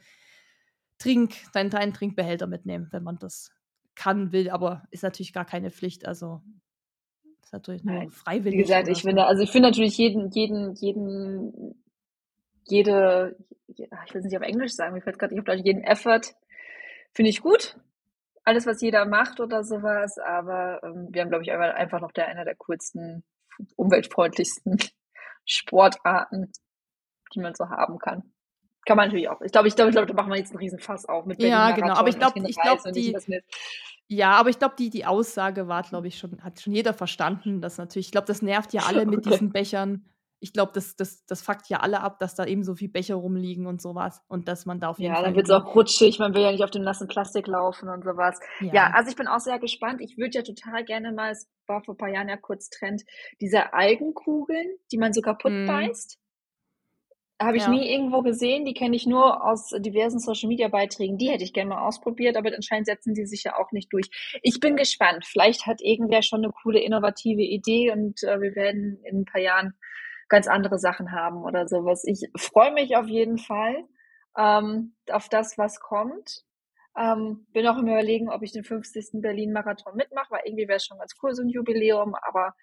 Trink, 0.97 1.33
seinen 1.51 1.69
kleinen 1.71 1.93
Trinkbehälter 1.93 2.47
mitnehmen, 2.47 2.87
wenn 2.91 3.03
man 3.03 3.17
das 3.17 3.51
kann, 3.95 4.31
will, 4.31 4.49
aber 4.49 4.83
ist 4.91 5.03
natürlich 5.03 5.33
gar 5.33 5.45
keine 5.45 5.71
Pflicht. 5.71 6.05
Also 6.05 6.41
ist 7.43 7.53
natürlich 7.53 7.83
nur 7.83 7.95
Nein. 7.95 8.09
freiwillig. 8.09 8.57
Wie 8.57 8.61
gesagt, 8.63 8.87
ich 8.87 8.99
so. 8.99 9.07
finde, 9.07 9.25
also 9.25 9.43
ich 9.43 9.51
finde 9.51 9.69
natürlich 9.69 9.97
jeden, 9.97 10.29
jeden, 10.31 10.73
jeden, 10.75 11.83
jede, 12.65 13.35
ich 13.67 13.79
will 13.79 14.19
es 14.19 14.25
nicht 14.25 14.37
auf 14.37 14.43
Englisch 14.43 14.73
sagen, 14.73 14.93
mir 14.93 15.01
fällt 15.01 15.19
gerade 15.19 15.33
nicht 15.33 15.41
auf 15.41 15.45
Deutsch, 15.45 15.63
jeden 15.63 15.83
Effort 15.83 16.21
finde 17.13 17.29
ich 17.29 17.41
gut. 17.41 17.77
Alles, 18.45 18.65
was 18.65 18.81
jeder 18.81 19.05
macht 19.05 19.39
oder 19.39 19.63
sowas, 19.63 20.17
aber 20.17 20.81
ähm, 20.83 21.07
wir 21.11 21.21
haben, 21.21 21.29
glaube 21.29 21.43
ich, 21.43 21.51
einfach 21.51 22.01
noch 22.01 22.11
der 22.11 22.27
einer 22.27 22.43
der 22.43 22.55
coolsten, 22.55 23.23
umweltfreundlichsten 23.77 24.77
Sportarten, 25.45 26.51
die 27.33 27.39
man 27.39 27.55
so 27.55 27.69
haben 27.69 27.99
kann. 27.99 28.33
Kann 28.85 28.97
man 28.97 29.07
natürlich 29.07 29.29
auch. 29.29 29.41
Ich 29.41 29.51
glaube, 29.51 29.67
ich 29.67 29.75
glaube, 29.75 29.89
ich 29.89 29.95
glaube, 29.95 30.07
da 30.07 30.13
machen 30.13 30.31
wir 30.31 30.37
jetzt 30.37 30.51
einen 30.51 30.59
riesen 30.59 30.79
Fass 30.79 31.05
auf 31.05 31.25
mit 31.25 31.41
Ja, 31.41 31.71
genau. 31.71 31.93
Aber 31.93 32.09
ich 32.09 32.19
glaube, 32.19 32.39
ich 32.45 32.57
glaube, 32.57 32.91
die, 32.91 33.15
ja, 34.07 34.31
aber 34.31 34.49
ich 34.49 34.59
glaube, 34.59 34.75
die, 34.77 34.89
die 34.89 35.05
Aussage 35.05 35.67
war, 35.67 35.83
glaube 35.83 36.07
ich, 36.07 36.17
schon, 36.17 36.43
hat 36.43 36.61
schon 36.61 36.73
jeder 36.73 36.93
verstanden, 36.93 37.61
dass 37.61 37.77
natürlich, 37.77 38.07
ich 38.07 38.11
glaube, 38.11 38.27
das 38.27 38.41
nervt 38.41 38.73
ja 38.73 38.83
alle 38.83 39.05
mit 39.05 39.19
okay. 39.25 39.31
diesen 39.31 39.51
Bechern. 39.51 40.05
Ich 40.39 40.51
glaube, 40.51 40.73
das, 40.75 40.97
das, 40.97 41.25
das 41.25 41.41
fuckt 41.41 41.69
ja 41.69 41.79
alle 41.79 42.01
ab, 42.01 42.19
dass 42.19 42.35
da 42.35 42.45
eben 42.45 42.65
so 42.65 42.75
viele 42.75 42.91
Becher 42.91 43.15
rumliegen 43.15 43.65
und 43.65 43.81
sowas 43.81 44.21
und 44.27 44.49
dass 44.49 44.65
man 44.65 44.81
da 44.81 44.89
auf 44.89 44.99
jeden 44.99 45.13
ja, 45.13 45.15
Fall. 45.15 45.23
Ja, 45.23 45.27
dann 45.29 45.35
wird 45.37 45.45
es 45.45 45.51
auch 45.51 45.73
rutschig, 45.73 46.19
man 46.19 46.33
will 46.33 46.41
ja 46.41 46.51
nicht 46.51 46.65
auf 46.65 46.69
dem 46.69 46.83
nassen 46.83 47.07
Plastik 47.07 47.47
laufen 47.47 47.87
und 47.87 48.03
sowas. 48.03 48.37
Ja. 48.59 48.73
ja, 48.73 48.91
also 48.93 49.09
ich 49.09 49.15
bin 49.15 49.27
auch 49.27 49.39
sehr 49.39 49.57
gespannt. 49.57 50.01
Ich 50.01 50.17
würde 50.17 50.39
ja 50.39 50.41
total 50.43 50.83
gerne 50.83 51.13
mal, 51.13 51.31
es 51.31 51.49
war 51.65 51.81
vor 51.81 51.93
ein 51.93 51.97
paar 51.97 52.09
Jahren 52.09 52.27
ja 52.27 52.35
kurz 52.35 52.69
Trend, 52.69 53.03
diese 53.39 53.73
Algenkugeln, 53.73 54.75
die 54.91 54.97
man 54.97 55.13
so 55.13 55.21
kaputt 55.21 55.53
mm. 55.53 55.65
beißt. 55.65 56.19
Habe 57.43 57.57
ich 57.57 57.63
ja. 57.63 57.69
nie 57.69 57.91
irgendwo 57.91 58.21
gesehen. 58.21 58.65
Die 58.65 58.73
kenne 58.73 58.95
ich 58.95 59.05
nur 59.05 59.45
aus 59.45 59.69
diversen 59.77 60.19
Social 60.19 60.47
Media 60.47 60.67
Beiträgen. 60.67 61.17
Die 61.17 61.29
hätte 61.29 61.43
ich 61.43 61.53
gerne 61.53 61.69
mal 61.69 61.87
ausprobiert, 61.87 62.37
aber 62.37 62.51
anscheinend 62.55 62.87
setzen 62.87 63.13
die 63.13 63.25
sich 63.25 63.43
ja 63.43 63.57
auch 63.57 63.71
nicht 63.71 63.91
durch. 63.91 64.09
Ich 64.41 64.59
bin 64.59 64.75
gespannt. 64.75 65.25
Vielleicht 65.25 65.65
hat 65.65 65.81
irgendwer 65.81 66.21
schon 66.21 66.43
eine 66.43 66.53
coole, 66.63 66.79
innovative 66.79 67.41
Idee 67.41 67.91
und 67.91 68.23
äh, 68.23 68.39
wir 68.41 68.55
werden 68.55 68.99
in 69.03 69.21
ein 69.21 69.25
paar 69.25 69.41
Jahren 69.41 69.73
ganz 70.29 70.47
andere 70.47 70.79
Sachen 70.79 71.11
haben 71.11 71.43
oder 71.43 71.67
sowas. 71.67 72.03
Ich 72.05 72.29
freue 72.35 72.73
mich 72.73 72.95
auf 72.95 73.07
jeden 73.07 73.37
Fall 73.37 73.83
ähm, 74.37 74.95
auf 75.09 75.29
das, 75.29 75.57
was 75.57 75.79
kommt. 75.79 76.43
Ähm, 76.97 77.47
bin 77.53 77.67
auch 77.67 77.77
im 77.77 77.87
Überlegen, 77.87 78.29
ob 78.29 78.43
ich 78.43 78.51
den 78.51 78.63
50. 78.63 79.21
Berlin-Marathon 79.21 79.95
mitmache, 79.95 80.31
weil 80.31 80.41
irgendwie 80.45 80.67
wäre 80.67 80.77
es 80.77 80.85
schon 80.85 80.99
ganz 80.99 81.13
cool, 81.21 81.33
so 81.33 81.41
ein 81.41 81.49
Jubiläum, 81.49 82.15
aber 82.15 82.53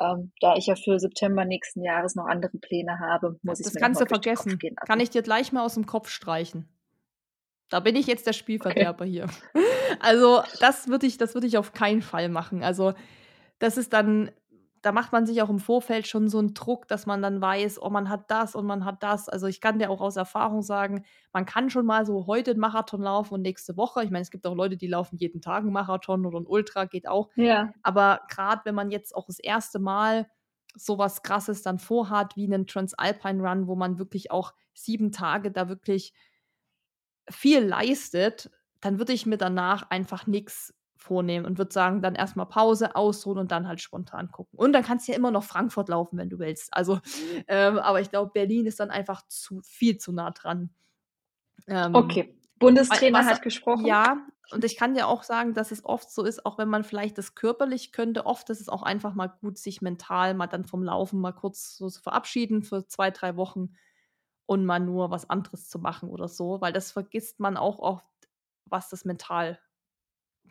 ähm, 0.00 0.32
da 0.40 0.56
ich 0.56 0.66
ja 0.66 0.76
für 0.76 0.98
September 0.98 1.44
nächsten 1.44 1.82
Jahres 1.82 2.14
noch 2.14 2.26
andere 2.26 2.58
Pläne 2.58 2.98
habe, 2.98 3.38
muss 3.42 3.60
ich 3.60 3.66
Das 3.66 3.74
kannst 3.74 4.00
du 4.00 4.06
vergessen. 4.06 4.58
Kann 4.86 5.00
ich 5.00 5.10
dir 5.10 5.22
gleich 5.22 5.52
mal 5.52 5.62
aus 5.62 5.74
dem 5.74 5.86
Kopf 5.86 6.08
streichen. 6.08 6.68
Da 7.68 7.80
bin 7.80 7.94
ich 7.94 8.06
jetzt 8.06 8.26
der 8.26 8.32
Spielverderber 8.32 9.04
okay. 9.04 9.10
hier. 9.10 9.26
Also, 9.98 10.42
das 10.60 10.86
würde 10.86 11.06
ich, 11.06 11.18
das 11.18 11.34
ich 11.34 11.58
auf 11.58 11.72
keinen 11.72 12.00
Fall 12.00 12.28
machen. 12.28 12.62
Also, 12.62 12.94
das 13.58 13.76
ist 13.76 13.92
dann 13.92 14.30
da 14.82 14.92
macht 14.92 15.12
man 15.12 15.26
sich 15.26 15.42
auch 15.42 15.50
im 15.50 15.58
Vorfeld 15.58 16.06
schon 16.06 16.28
so 16.28 16.38
einen 16.38 16.54
Druck, 16.54 16.88
dass 16.88 17.04
man 17.04 17.20
dann 17.20 17.40
weiß, 17.40 17.82
oh, 17.82 17.90
man 17.90 18.08
hat 18.08 18.30
das 18.30 18.54
und 18.54 18.64
man 18.66 18.84
hat 18.84 19.02
das. 19.02 19.28
Also 19.28 19.46
ich 19.46 19.60
kann 19.60 19.78
dir 19.78 19.90
auch 19.90 20.00
aus 20.00 20.16
Erfahrung 20.16 20.62
sagen, 20.62 21.04
man 21.32 21.44
kann 21.44 21.68
schon 21.68 21.84
mal 21.84 22.06
so 22.06 22.26
heute 22.26 22.52
einen 22.52 22.60
Marathon 22.60 23.02
laufen 23.02 23.34
und 23.34 23.42
nächste 23.42 23.76
Woche. 23.76 24.02
Ich 24.04 24.10
meine, 24.10 24.22
es 24.22 24.30
gibt 24.30 24.46
auch 24.46 24.54
Leute, 24.54 24.78
die 24.78 24.86
laufen 24.86 25.16
jeden 25.18 25.42
Tag 25.42 25.64
einen 25.64 25.72
Marathon 25.72 26.24
oder 26.24 26.40
ein 26.40 26.46
Ultra, 26.46 26.86
geht 26.86 27.06
auch. 27.06 27.28
Ja. 27.36 27.72
Aber 27.82 28.22
gerade 28.28 28.62
wenn 28.64 28.74
man 28.74 28.90
jetzt 28.90 29.14
auch 29.14 29.26
das 29.26 29.38
erste 29.38 29.78
Mal 29.78 30.30
sowas 30.74 31.22
krasses 31.22 31.62
dann 31.62 31.78
vorhat, 31.78 32.36
wie 32.36 32.46
einen 32.46 32.66
Transalpine 32.66 33.42
Run, 33.42 33.66
wo 33.66 33.74
man 33.76 33.98
wirklich 33.98 34.30
auch 34.30 34.54
sieben 34.72 35.12
Tage 35.12 35.50
da 35.50 35.68
wirklich 35.68 36.14
viel 37.28 37.60
leistet, 37.60 38.50
dann 38.80 38.98
würde 38.98 39.12
ich 39.12 39.26
mir 39.26 39.36
danach 39.36 39.90
einfach 39.90 40.26
nichts 40.26 40.74
vornehmen 41.00 41.46
und 41.46 41.58
würde 41.58 41.72
sagen, 41.72 42.02
dann 42.02 42.14
erstmal 42.14 42.46
Pause, 42.46 42.94
ausruhen 42.94 43.38
und 43.38 43.50
dann 43.50 43.66
halt 43.66 43.80
spontan 43.80 44.30
gucken. 44.30 44.58
Und 44.58 44.72
dann 44.72 44.84
kannst 44.84 45.08
du 45.08 45.12
ja 45.12 45.18
immer 45.18 45.30
noch 45.30 45.44
Frankfurt 45.44 45.88
laufen, 45.88 46.18
wenn 46.18 46.28
du 46.28 46.38
willst. 46.38 46.72
Also, 46.72 47.00
ähm, 47.48 47.78
aber 47.78 48.00
ich 48.00 48.10
glaube, 48.10 48.30
Berlin 48.32 48.66
ist 48.66 48.80
dann 48.80 48.90
einfach 48.90 49.26
zu 49.28 49.60
viel 49.62 49.98
zu 49.98 50.12
nah 50.12 50.30
dran. 50.30 50.70
Ähm, 51.66 51.94
okay. 51.94 52.36
Bundestrainer 52.58 53.20
was, 53.20 53.26
hat 53.26 53.42
gesprochen. 53.42 53.86
Ja, 53.86 54.26
und 54.52 54.64
ich 54.64 54.76
kann 54.76 54.94
dir 54.94 55.08
auch 55.08 55.22
sagen, 55.22 55.54
dass 55.54 55.70
es 55.70 55.84
oft 55.84 56.10
so 56.10 56.24
ist, 56.24 56.44
auch 56.44 56.58
wenn 56.58 56.68
man 56.68 56.84
vielleicht 56.84 57.16
das 57.16 57.34
körperlich 57.34 57.92
könnte, 57.92 58.26
oft 58.26 58.50
ist 58.50 58.60
es 58.60 58.68
auch 58.68 58.82
einfach 58.82 59.14
mal 59.14 59.28
gut, 59.28 59.56
sich 59.56 59.80
mental 59.80 60.34
mal 60.34 60.46
dann 60.46 60.66
vom 60.66 60.82
Laufen 60.82 61.20
mal 61.20 61.32
kurz 61.32 61.76
so 61.76 61.88
zu 61.88 62.02
verabschieden 62.02 62.62
für 62.62 62.86
zwei, 62.86 63.10
drei 63.10 63.36
Wochen 63.36 63.70
und 64.44 64.66
mal 64.66 64.80
nur 64.80 65.10
was 65.10 65.30
anderes 65.30 65.68
zu 65.68 65.78
machen 65.78 66.10
oder 66.10 66.28
so, 66.28 66.60
weil 66.60 66.72
das 66.72 66.92
vergisst 66.92 67.40
man 67.40 67.56
auch 67.56 67.78
oft, 67.78 68.06
was 68.66 68.90
das 68.90 69.04
mental 69.04 69.58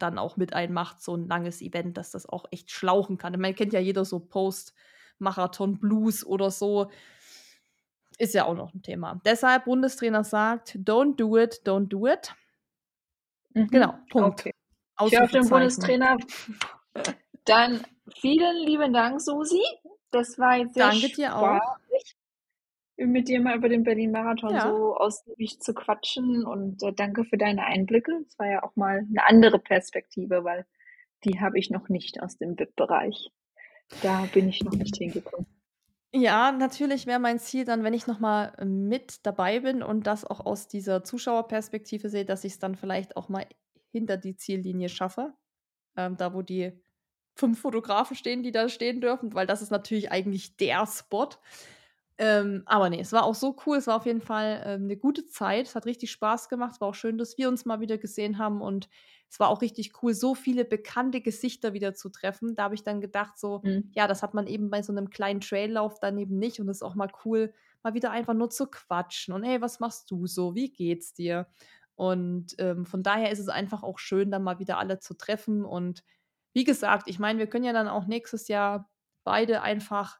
dann 0.01 0.17
auch 0.17 0.37
mit 0.37 0.53
einmacht, 0.53 1.01
so 1.01 1.15
ein 1.15 1.27
langes 1.27 1.61
Event, 1.61 1.97
dass 1.97 2.11
das 2.11 2.27
auch 2.27 2.45
echt 2.51 2.71
schlauchen 2.71 3.17
kann. 3.17 3.39
Man 3.39 3.55
kennt 3.55 3.73
ja 3.73 3.79
jeder 3.79 4.05
so 4.05 4.19
Post-Marathon 4.19 5.79
Blues 5.79 6.25
oder 6.25 6.51
so. 6.51 6.89
Ist 8.17 8.33
ja 8.33 8.45
auch 8.45 8.55
noch 8.55 8.73
ein 8.73 8.81
Thema. 8.81 9.21
Deshalb 9.25 9.65
Bundestrainer 9.65 10.23
sagt, 10.23 10.75
don't 10.75 11.15
do 11.15 11.37
it, 11.37 11.61
don't 11.65 11.87
do 11.87 12.07
it. 12.07 12.33
Mhm. 13.53 13.67
Genau, 13.67 13.93
Punkt. 14.09 14.41
Okay. 14.41 14.53
Ich 15.07 15.19
auf 15.19 15.31
den 15.31 15.47
Bundestrainer. 15.47 16.17
Dann 17.45 17.81
vielen 18.19 18.65
lieben 18.65 18.91
Dank, 18.91 19.21
Susi. 19.21 19.63
Das 20.11 20.37
war 20.37 20.57
jetzt 20.57 20.73
sehr 20.73 20.89
Danke 20.89 21.09
dir 21.09 21.35
auch 21.35 21.59
mit 23.07 23.27
dir 23.27 23.41
mal 23.41 23.57
über 23.57 23.69
den 23.69 23.83
Berlin-Marathon 23.83 24.53
ja. 24.53 24.67
so 24.67 24.95
ausgiebig 24.95 25.59
zu 25.59 25.73
quatschen 25.73 26.45
und 26.45 26.83
äh, 26.83 26.93
danke 26.93 27.23
für 27.23 27.37
deine 27.37 27.65
Einblicke. 27.65 28.11
Es 28.27 28.37
war 28.37 28.47
ja 28.47 28.63
auch 28.63 28.75
mal 28.75 29.05
eine 29.09 29.27
andere 29.27 29.59
Perspektive, 29.59 30.43
weil 30.43 30.65
die 31.23 31.39
habe 31.39 31.57
ich 31.59 31.69
noch 31.69 31.89
nicht 31.89 32.21
aus 32.21 32.37
dem 32.37 32.55
BIP-Bereich. 32.55 33.31
Da 34.01 34.27
bin 34.33 34.49
ich 34.49 34.63
noch 34.63 34.73
nicht 34.73 34.97
hingekommen. 34.97 35.47
Ja, 36.11 36.51
natürlich 36.51 37.05
wäre 37.05 37.19
mein 37.19 37.39
Ziel 37.39 37.65
dann, 37.65 37.83
wenn 37.83 37.93
ich 37.93 38.07
nochmal 38.07 38.53
mit 38.65 39.25
dabei 39.25 39.59
bin 39.59 39.83
und 39.83 40.07
das 40.07 40.25
auch 40.25 40.43
aus 40.45 40.67
dieser 40.67 41.03
Zuschauerperspektive 41.03 42.09
sehe, 42.09 42.25
dass 42.25 42.43
ich 42.43 42.53
es 42.53 42.59
dann 42.59 42.75
vielleicht 42.75 43.15
auch 43.15 43.29
mal 43.29 43.45
hinter 43.91 44.17
die 44.17 44.35
Ziellinie 44.35 44.89
schaffe. 44.89 45.33
Ähm, 45.95 46.17
da, 46.17 46.33
wo 46.33 46.41
die 46.41 46.71
fünf 47.35 47.61
Fotografen 47.61 48.15
stehen, 48.15 48.41
die 48.41 48.51
da 48.51 48.69
stehen 48.69 49.01
dürfen, 49.01 49.33
weil 49.33 49.47
das 49.47 49.61
ist 49.61 49.71
natürlich 49.71 50.11
eigentlich 50.11 50.57
der 50.57 50.85
Spot. 50.87 51.29
Ähm, 52.21 52.63
aber 52.65 52.89
nee, 52.89 52.99
es 52.99 53.13
war 53.13 53.23
auch 53.23 53.33
so 53.33 53.55
cool. 53.65 53.77
Es 53.77 53.87
war 53.87 53.95
auf 53.95 54.05
jeden 54.05 54.21
Fall 54.21 54.61
ähm, 54.65 54.83
eine 54.83 54.97
gute 54.97 55.25
Zeit. 55.25 55.67
Es 55.67 55.75
hat 55.75 55.85
richtig 55.85 56.11
Spaß 56.11 56.49
gemacht. 56.49 56.73
Es 56.73 56.81
war 56.81 56.89
auch 56.89 56.95
schön, 56.95 57.17
dass 57.17 57.37
wir 57.37 57.47
uns 57.47 57.63
mal 57.63 57.79
wieder 57.79 57.97
gesehen 57.97 58.37
haben. 58.37 58.61
Und 58.61 58.89
es 59.29 59.39
war 59.39 59.47
auch 59.47 59.61
richtig 59.61 59.93
cool, 60.03 60.13
so 60.13 60.35
viele 60.35 60.65
bekannte 60.65 61.21
Gesichter 61.21 61.71
wieder 61.71 61.93
zu 61.93 62.09
treffen. 62.09 62.55
Da 62.55 62.63
habe 62.63 62.75
ich 62.75 62.83
dann 62.83 62.99
gedacht, 62.99 63.39
so, 63.39 63.61
mhm. 63.63 63.89
ja, 63.93 64.05
das 64.05 64.21
hat 64.21 64.33
man 64.33 64.47
eben 64.47 64.69
bei 64.69 64.81
so 64.81 64.91
einem 64.91 65.09
kleinen 65.09 65.39
Traillauf 65.39 66.01
dann 66.01 66.17
eben 66.17 66.37
nicht. 66.37 66.59
Und 66.59 66.67
es 66.67 66.77
ist 66.77 66.83
auch 66.83 66.95
mal 66.95 67.09
cool, 67.23 67.53
mal 67.83 67.93
wieder 67.93 68.11
einfach 68.11 68.33
nur 68.33 68.49
zu 68.49 68.67
quatschen. 68.67 69.33
Und 69.33 69.43
hey, 69.43 69.61
was 69.61 69.79
machst 69.79 70.11
du 70.11 70.27
so? 70.27 70.55
Wie 70.55 70.73
geht's 70.73 71.13
dir? 71.13 71.47
Und 71.95 72.55
ähm, 72.57 72.85
von 72.85 73.01
daher 73.01 73.31
ist 73.31 73.39
es 73.39 73.47
einfach 73.47 73.81
auch 73.81 73.97
schön, 73.97 74.29
dann 74.29 74.43
mal 74.43 74.59
wieder 74.59 74.77
alle 74.77 74.99
zu 74.99 75.13
treffen. 75.13 75.63
Und 75.63 76.03
wie 76.51 76.65
gesagt, 76.65 77.07
ich 77.07 77.17
meine, 77.17 77.39
wir 77.39 77.47
können 77.47 77.65
ja 77.65 77.73
dann 77.73 77.87
auch 77.87 78.07
nächstes 78.07 78.49
Jahr 78.49 78.89
beide 79.23 79.61
einfach 79.61 80.19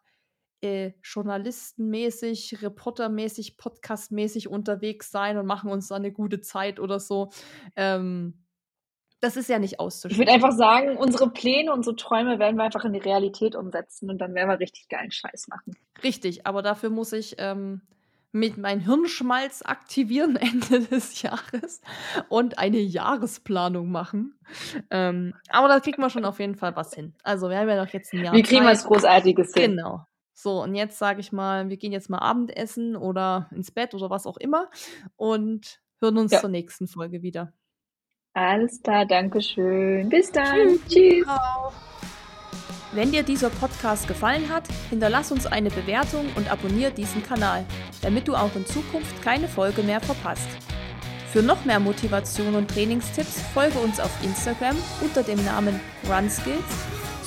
äh, 0.61 0.91
journalistenmäßig, 1.03 2.61
reportermäßig, 2.61 3.57
podcastmäßig 3.57 4.47
unterwegs 4.47 5.11
sein 5.11 5.37
und 5.37 5.45
machen 5.45 5.71
uns 5.71 5.87
da 5.87 5.95
eine 5.95 6.11
gute 6.11 6.41
Zeit 6.41 6.79
oder 6.79 6.99
so. 6.99 7.29
Ähm, 7.75 8.45
das 9.21 9.35
ist 9.35 9.49
ja 9.49 9.59
nicht 9.59 9.79
auszuschließen. 9.79 10.21
Ich 10.21 10.27
würde 10.27 10.33
einfach 10.33 10.57
sagen, 10.57 10.97
unsere 10.97 11.29
Pläne, 11.29 11.73
unsere 11.73 11.95
Träume 11.95 12.39
werden 12.39 12.55
wir 12.55 12.63
einfach 12.63 12.85
in 12.85 12.93
die 12.93 12.99
Realität 12.99 13.55
umsetzen 13.55 14.09
und 14.09 14.19
dann 14.19 14.33
werden 14.33 14.49
wir 14.49 14.59
richtig 14.59 14.87
geilen 14.87 15.11
Scheiß 15.11 15.47
machen. 15.49 15.75
Richtig, 16.03 16.45
aber 16.45 16.61
dafür 16.61 16.89
muss 16.89 17.11
ich 17.11 17.35
ähm, 17.37 17.81
mit 18.31 18.57
meinem 18.57 18.79
Hirnschmalz 18.79 19.61
aktivieren 19.65 20.35
Ende 20.37 20.81
des 20.81 21.21
Jahres 21.21 21.81
und 22.29 22.59
eine 22.59 22.79
Jahresplanung 22.79 23.91
machen. 23.91 24.35
Ähm, 24.89 25.33
aber 25.49 25.67
da 25.67 25.79
kriegen 25.79 26.01
wir 26.01 26.09
schon 26.09 26.25
auf 26.25 26.39
jeden 26.39 26.55
Fall 26.55 26.75
was 26.75 26.93
hin. 26.93 27.13
Also 27.23 27.49
wir 27.49 27.57
haben 27.57 27.69
ja 27.69 27.83
noch 27.83 27.91
jetzt 27.91 28.13
ein 28.13 28.23
Jahr. 28.23 28.33
Wie 28.33 28.43
kriegen 28.43 28.63
wir 28.63 28.71
was 28.71 28.85
Großartiges 28.85 29.53
hin? 29.53 29.71
Genau. 29.71 30.05
So, 30.41 30.63
und 30.63 30.73
jetzt 30.73 30.97
sage 30.97 31.19
ich 31.19 31.33
mal, 31.33 31.67
wir 31.67 31.75
gehen 31.75 31.91
jetzt 31.91 32.09
mal 32.09 32.19
Abendessen 32.19 32.95
oder 32.95 33.49
ins 33.53 33.71
Bett 33.71 33.93
oder 33.93 34.09
was 34.09 34.25
auch 34.25 34.37
immer 34.37 34.69
und 35.17 35.81
hören 35.99 36.17
uns 36.17 36.31
ja. 36.31 36.39
zur 36.39 36.49
nächsten 36.49 36.87
Folge 36.87 37.21
wieder. 37.21 37.51
Alles 38.31 38.81
klar, 38.81 39.05
danke 39.05 39.41
schön. 39.41 40.07
Bis 40.07 40.31
dann. 40.31 40.79
Tschüss. 40.87 41.25
Tschüss. 41.25 41.27
Wenn 42.93 43.11
dir 43.11 43.23
dieser 43.23 43.49
Podcast 43.49 44.07
gefallen 44.07 44.47
hat, 44.47 44.65
hinterlass 44.89 45.33
uns 45.33 45.45
eine 45.45 45.71
Bewertung 45.71 46.25
und 46.37 46.49
abonniere 46.49 46.93
diesen 46.93 47.21
Kanal, 47.21 47.65
damit 48.01 48.29
du 48.29 48.35
auch 48.35 48.55
in 48.55 48.65
Zukunft 48.65 49.21
keine 49.21 49.49
Folge 49.49 49.83
mehr 49.83 49.99
verpasst. 49.99 50.47
Für 51.33 51.43
noch 51.43 51.65
mehr 51.65 51.81
Motivation 51.81 52.55
und 52.55 52.71
Trainingstipps 52.71 53.41
folge 53.53 53.77
uns 53.79 53.99
auf 53.99 54.23
Instagram 54.23 54.77
unter 55.01 55.21
dem 55.21 55.43
Namen 55.43 55.81
RunSkills 56.09 56.98